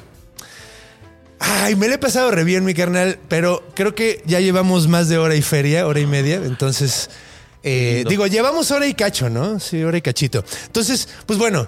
Ay, 1.40 1.76
me 1.76 1.88
le 1.88 1.96
he 1.96 1.98
pasado 1.98 2.32
re 2.32 2.44
bien, 2.44 2.64
mi 2.64 2.74
carnal, 2.74 3.20
pero 3.28 3.64
creo 3.76 3.94
que 3.94 4.22
ya 4.26 4.40
llevamos 4.40 4.88
más 4.88 5.10
de 5.10 5.18
hora 5.18 5.36
y 5.36 5.42
feria, 5.42 5.86
hora 5.88 6.00
y 6.00 6.06
media. 6.06 6.36
Entonces, 6.44 7.10
eh, 7.64 8.04
digo, 8.08 8.26
llevamos 8.28 8.72
hora 8.72 8.88
y 8.88 8.94
cacho, 8.94 9.30
¿no? 9.30 9.60
Sí, 9.60 9.84
hora 9.84 9.98
y 9.98 10.02
cachito. 10.02 10.44
Entonces, 10.68 11.10
pues 11.26 11.38
bueno, 11.38 11.68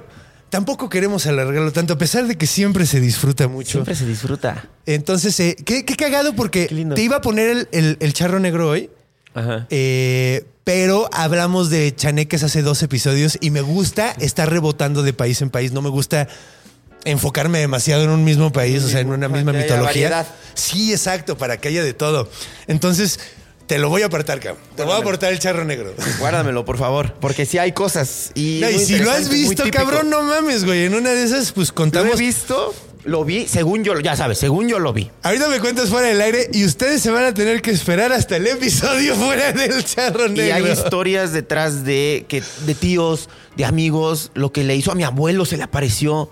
tampoco 0.50 0.90
queremos 0.90 1.26
alargarlo 1.28 1.72
tanto, 1.74 1.94
a 1.94 1.98
pesar 1.98 2.28
de 2.28 2.38
que 2.38 2.48
siempre 2.48 2.86
se 2.86 3.00
disfruta 3.02 3.48
mucho. 3.48 3.72
Siempre 3.74 3.96
se 3.96 4.06
disfruta. 4.06 4.68
Entonces, 4.86 5.38
eh, 5.42 5.56
qué, 5.66 5.84
qué 5.86 5.96
cagado 5.96 6.34
porque 6.34 6.68
Qué 6.68 6.86
te 6.96 7.02
iba 7.02 7.18
a 7.18 7.22
poner 7.22 7.50
el, 7.50 7.68
el- 7.72 7.98
el 8.00 8.14
charro 8.14 8.40
negro 8.40 8.70
hoy. 8.70 8.90
Ajá. 9.34 9.68
Eh, 9.70 10.46
pero 10.64 11.10
hablamos 11.14 11.70
de 11.70 11.94
chaneques 11.96 12.44
hace 12.44 12.62
dos 12.62 12.82
episodios 12.84 13.38
y 13.40 13.52
me 13.52 13.62
gusta 13.62 14.12
estar 14.20 14.50
rebotando 14.50 15.04
de 15.04 15.14
país 15.14 15.42
en 15.42 15.50
país. 15.50 15.72
No 15.72 15.82
me 15.82 15.90
gusta 15.90 16.28
enfocarme 17.06 17.60
demasiado 17.60 18.04
en 18.04 18.10
un 18.10 18.24
mismo 18.24 18.52
país, 18.52 18.84
o 18.84 18.90
sea, 18.90 19.00
en 19.00 19.10
una 19.10 19.30
misma 19.30 19.54
mitología. 19.54 20.10
variedad. 20.10 20.28
Sí, 20.54 20.92
exacto, 20.92 21.38
para 21.38 21.58
que 21.58 21.70
haya 21.70 21.84
de 21.84 21.94
todo. 21.94 22.30
Entonces, 22.68 23.20
te 23.68 23.78
lo 23.80 23.90
voy 23.90 24.02
a 24.02 24.06
apartar, 24.08 24.40
cabrón. 24.40 24.64
Te 24.76 24.84
voy 24.84 24.94
a 24.94 24.98
aportar 24.98 25.32
el 25.34 25.40
charro 25.40 25.66
negro. 25.66 25.94
Guárdamelo, 26.20 26.66
por 26.66 26.78
favor. 26.78 27.14
Porque 27.20 27.46
sí 27.46 27.58
hay 27.58 27.74
cosas. 27.74 28.32
Y, 28.34 28.60
No, 28.62 28.70
y 28.70 28.76
muy 28.76 28.86
si 28.86 28.98
lo 29.00 29.12
has 29.12 29.30
visto, 29.30 29.64
cabrón, 29.72 30.10
no 30.10 30.22
mames, 30.24 30.64
güey. 30.66 30.86
En 30.86 30.96
una 30.96 31.12
de 31.12 31.24
esas, 31.24 31.52
pues 31.52 31.70
Lo 31.70 31.76
contamos. 31.76 32.16
he 32.16 32.18
visto, 32.24 32.74
lo 33.04 33.24
vi, 33.26 33.48
según 33.48 33.84
yo, 33.84 34.00
ya 34.00 34.16
sabes, 34.16 34.38
según 34.38 34.68
yo 34.70 34.80
lo 34.80 34.94
vi. 34.94 35.12
Ahorita 35.24 35.48
me 35.50 35.60
cuentas 35.60 35.90
fuera 35.90 36.08
del 36.08 36.22
aire 36.22 36.50
y 36.54 36.66
ustedes 36.66 37.02
se 37.02 37.10
van 37.12 37.26
a 37.26 37.34
tener 37.34 37.62
que 37.62 37.72
esperar 37.72 38.12
hasta 38.14 38.38
el 38.38 38.48
episodio 38.48 39.16
fuera 39.18 39.52
del 39.52 39.84
charro 39.84 40.28
negro. 40.30 40.46
Y 40.46 40.52
hay 40.52 40.72
historias 40.72 41.34
detrás 41.34 41.84
de 41.84 42.26
que 42.28 42.42
de 42.66 42.74
tíos, 42.76 43.30
de 43.58 43.66
amigos, 43.66 44.32
lo 44.34 44.52
que 44.54 44.64
le 44.64 44.76
hizo 44.76 44.92
a 44.92 44.96
mi 44.96 45.04
abuelo 45.04 45.46
se 45.46 45.58
le 45.58 45.64
apareció. 45.64 46.30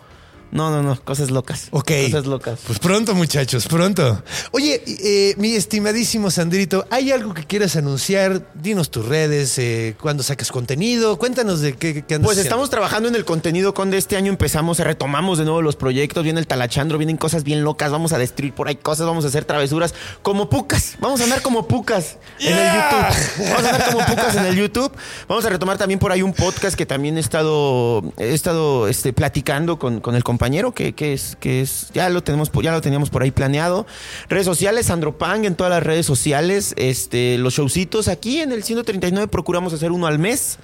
No, 0.55 0.71
no, 0.71 0.81
no, 0.81 0.99
cosas 1.03 1.31
locas. 1.31 1.67
Ok. 1.71 1.91
Cosas 2.05 2.25
locas. 2.25 2.59
Pues 2.65 2.79
pronto, 2.79 3.13
muchachos, 3.13 3.67
pronto. 3.67 4.23
Oye, 4.51 4.81
eh, 4.87 5.35
mi 5.37 5.53
estimadísimo 5.53 6.31
Sandrito, 6.31 6.87
¿hay 6.89 7.11
algo 7.11 7.33
que 7.33 7.43
quieras 7.43 7.75
anunciar? 7.75 8.41
Dinos 8.53 8.89
tus 8.89 9.05
redes, 9.05 9.57
eh, 9.59 9.95
cuándo 10.01 10.23
sacas 10.23 10.51
contenido, 10.51 11.17
cuéntanos 11.17 11.59
de 11.59 11.73
qué, 11.73 12.05
qué 12.05 12.15
andas 12.15 12.27
Pues 12.27 12.37
haciendo. 12.37 12.41
estamos 12.41 12.69
trabajando 12.69 13.09
en 13.09 13.15
el 13.15 13.25
contenido 13.25 13.73
con 13.73 13.91
de 13.91 13.97
este 13.97 14.15
año 14.15 14.31
empezamos, 14.31 14.79
retomamos 14.79 15.37
de 15.37 15.43
nuevo 15.43 15.61
los 15.61 15.75
proyectos, 15.75 16.23
viene 16.23 16.39
el 16.39 16.47
talachandro, 16.47 16.97
vienen 16.97 17.17
cosas 17.17 17.43
bien 17.43 17.63
locas, 17.63 17.91
vamos 17.91 18.13
a 18.13 18.17
destruir 18.17 18.53
por 18.53 18.69
ahí 18.69 18.77
cosas, 18.77 19.05
vamos 19.05 19.25
a 19.25 19.27
hacer 19.27 19.43
travesuras 19.43 19.93
como 20.21 20.49
pucas, 20.49 20.95
vamos 21.01 21.19
a 21.19 21.25
andar 21.25 21.41
como 21.41 21.67
pucas 21.67 22.17
en 22.39 22.57
el. 22.57 22.75
YouTube. 22.75 23.49
Vamos 23.49 23.65
a 23.65 23.69
andar 23.69 23.91
como 23.91 24.05
pucas 24.05 24.35
en 24.35 24.45
el 24.45 24.55
YouTube. 24.55 24.91
Vamos 25.27 25.45
a 25.45 25.49
retomar 25.49 25.77
también 25.77 25.99
por 25.99 26.11
ahí 26.11 26.21
un 26.21 26.33
podcast 26.33 26.77
que 26.77 26.85
también 26.85 27.17
he 27.17 27.19
estado, 27.19 28.03
he 28.17 28.33
estado 28.33 28.87
este, 28.87 29.11
platicando 29.13 29.77
con, 29.77 29.99
con 29.99 30.15
el 30.15 30.23
compañero, 30.23 30.44
que, 30.73 30.93
que 30.93 31.13
es, 31.13 31.37
que 31.39 31.61
es, 31.61 31.89
ya 31.93 32.09
lo 32.09 32.23
tenemos, 32.23 32.51
ya 32.61 32.71
lo 32.71 32.81
teníamos 32.81 33.09
por 33.09 33.23
ahí 33.23 33.31
planeado. 33.31 33.85
Redes 34.29 34.45
sociales, 34.45 34.87
Sandro 34.87 35.17
Pang 35.17 35.45
en 35.45 35.55
todas 35.55 35.71
las 35.71 35.83
redes 35.83 36.05
sociales, 36.05 36.73
este, 36.77 37.37
los 37.37 37.53
showcitos 37.55 38.07
aquí 38.07 38.41
en 38.41 38.51
el 38.51 38.63
139 38.63 39.27
procuramos 39.27 39.73
hacer 39.73 39.91
uno 39.91 40.07
al 40.07 40.19
mes. 40.19 40.57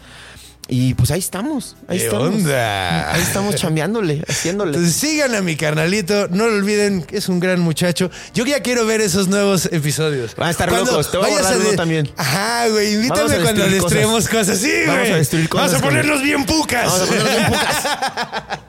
Y 0.67 0.93
pues 0.93 1.11
ahí 1.11 1.19
estamos. 1.19 1.75
Ahí 1.87 1.97
¿Qué 1.97 2.05
estamos. 2.05 2.27
onda? 2.29 3.11
Ahí 3.13 3.21
estamos 3.21 3.55
chambeándole, 3.55 4.23
haciéndole. 4.27 4.71
Entonces 4.77 4.95
sigan 4.95 5.35
a 5.35 5.41
mi 5.41 5.57
carnalito, 5.57 6.29
no 6.29 6.47
lo 6.47 6.55
olviden, 6.55 7.05
es 7.11 7.27
un 7.27 7.41
gran 7.41 7.59
muchacho. 7.59 8.09
Yo 8.33 8.45
ya 8.45 8.61
quiero 8.61 8.85
ver 8.85 9.01
esos 9.01 9.27
nuevos 9.27 9.65
episodios. 9.65 10.33
Van 10.35 10.47
a 10.47 10.51
estar 10.51 10.69
Cuando 10.69 10.91
locos, 10.91 11.11
te 11.11 11.17
voy 11.17 11.31
a 11.31 11.57
de- 11.57 11.75
también. 11.75 12.09
Ajá, 12.15 12.69
güey, 12.69 12.93
invítame 12.93 13.35
cuando 13.41 13.63
destruir 13.63 13.81
destruimos 13.81 14.29
cosas. 14.29 14.59
Sí, 14.59 14.69
güey. 14.71 14.87
Vamos 14.87 15.09
a 15.09 15.15
destruir 15.15 15.49
cosas 15.49 15.71
Vamos 15.71 15.81
a 15.81 15.85
ponerlos 15.89 16.23
bien 16.23 16.45
pucas. 16.45 16.85
Vamos 16.85 17.01
a 17.01 17.05
ponerlos 17.05 17.35
bien 17.35 17.47
pucas. 17.47 17.85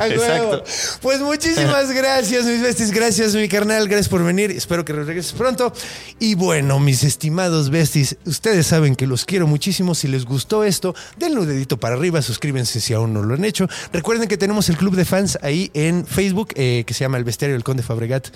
A. 0.00 0.08
Exacto. 0.08 0.64
Pues 1.00 1.20
muchísimas 1.20 1.90
gracias, 1.94 2.44
mis 2.44 2.60
besties. 2.60 2.90
Gracias, 2.90 3.34
mi 3.34 3.48
carnal. 3.48 3.86
Gracias 3.86 4.08
por 4.08 4.24
venir. 4.24 4.50
Espero 4.50 4.84
que 4.84 4.92
regreses 4.92 5.32
pronto. 5.32 5.72
Y 6.18 6.34
bueno, 6.34 6.80
mis 6.80 7.04
estimados 7.04 7.70
besties, 7.70 8.16
ustedes 8.24 8.66
saben 8.66 8.96
que 8.96 9.06
los 9.06 9.24
quiero 9.24 9.46
muchísimo. 9.46 9.94
Si 9.94 10.08
les 10.08 10.24
gustó 10.24 10.64
esto, 10.64 10.94
denle 11.18 11.39
un 11.40 11.48
dedito 11.48 11.78
para 11.78 11.94
arriba. 11.96 12.22
Suscríbanse 12.22 12.80
si 12.80 12.92
aún 12.92 13.12
no 13.12 13.22
lo 13.22 13.34
han 13.34 13.44
hecho. 13.44 13.68
Recuerden 13.92 14.28
que 14.28 14.36
tenemos 14.36 14.68
el 14.68 14.76
club 14.76 14.96
de 14.96 15.04
fans 15.04 15.38
ahí 15.42 15.70
en 15.74 16.06
Facebook, 16.06 16.48
eh, 16.54 16.84
que 16.86 16.94
se 16.94 17.00
llama 17.04 17.18
El 17.18 17.24
Bestiario 17.24 17.54
del 17.54 17.64
Conde 17.64 17.82
Fabregat, 17.82 18.28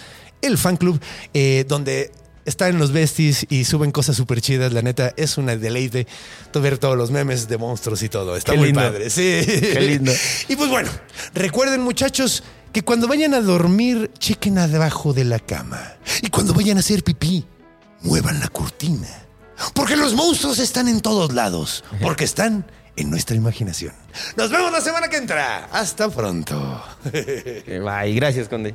el 0.43 0.59
fan 0.59 0.77
club, 0.77 1.01
eh, 1.33 1.65
donde 1.69 2.13
están 2.45 2.79
los 2.79 2.93
besties 2.93 3.47
y 3.49 3.65
suben 3.65 3.91
cosas 3.91 4.17
súper 4.17 4.41
chidas. 4.41 4.73
La 4.73 4.83
neta, 4.83 5.13
es 5.17 5.39
una 5.39 5.57
deleite 5.57 6.07
ver 6.55 6.79
todos 6.79 6.97
los 6.97 7.11
memes 7.11 7.49
de 7.49 7.59
monstruos 7.59 8.03
y 8.03 8.09
todo. 8.09 8.37
Está 8.37 8.53
Qué 8.53 8.59
muy 8.59 8.67
lindo. 8.69 8.81
padre. 8.81 9.11
Sí. 9.11 9.41
Qué 9.45 9.81
lindo. 9.81 10.13
Y 10.49 10.57
pues 10.57 10.71
bueno, 10.71 10.91
recuerden 11.35 11.81
muchachos 11.81 12.43
que 12.73 12.83
cuando 12.83 13.09
vayan 13.09 13.35
a 13.35 13.41
dormir, 13.41 14.11
chequen 14.19 14.59
abajo 14.59 15.13
de 15.13 15.25
la 15.25 15.39
cama. 15.39 15.95
Y 16.23 16.29
cuando 16.29 16.55
vayan 16.55 16.77
a 16.77 16.81
hacer 16.81 17.03
pipí, 17.03 17.45
muevan 18.03 18.41
la 18.41 18.49
cortina. 18.49 19.09
Porque 19.75 19.97
los 19.97 20.15
monstruos 20.15 20.59
están 20.59 20.89
en 20.89 21.01
todos 21.01 21.33
lados. 21.33 21.85
Porque 22.03 22.25
están 22.25 22.67
en 22.97 23.11
nuestra 23.11 23.37
imaginación. 23.37 23.93
Nos 24.37 24.51
vemos 24.51 24.73
la 24.73 24.81
semana 24.81 25.09
que 25.09 25.17
entra. 25.17 25.69
Hasta 25.73 26.09
pronto. 26.09 26.83
Bye, 27.67 28.15
gracias, 28.15 28.49
Conde. 28.49 28.75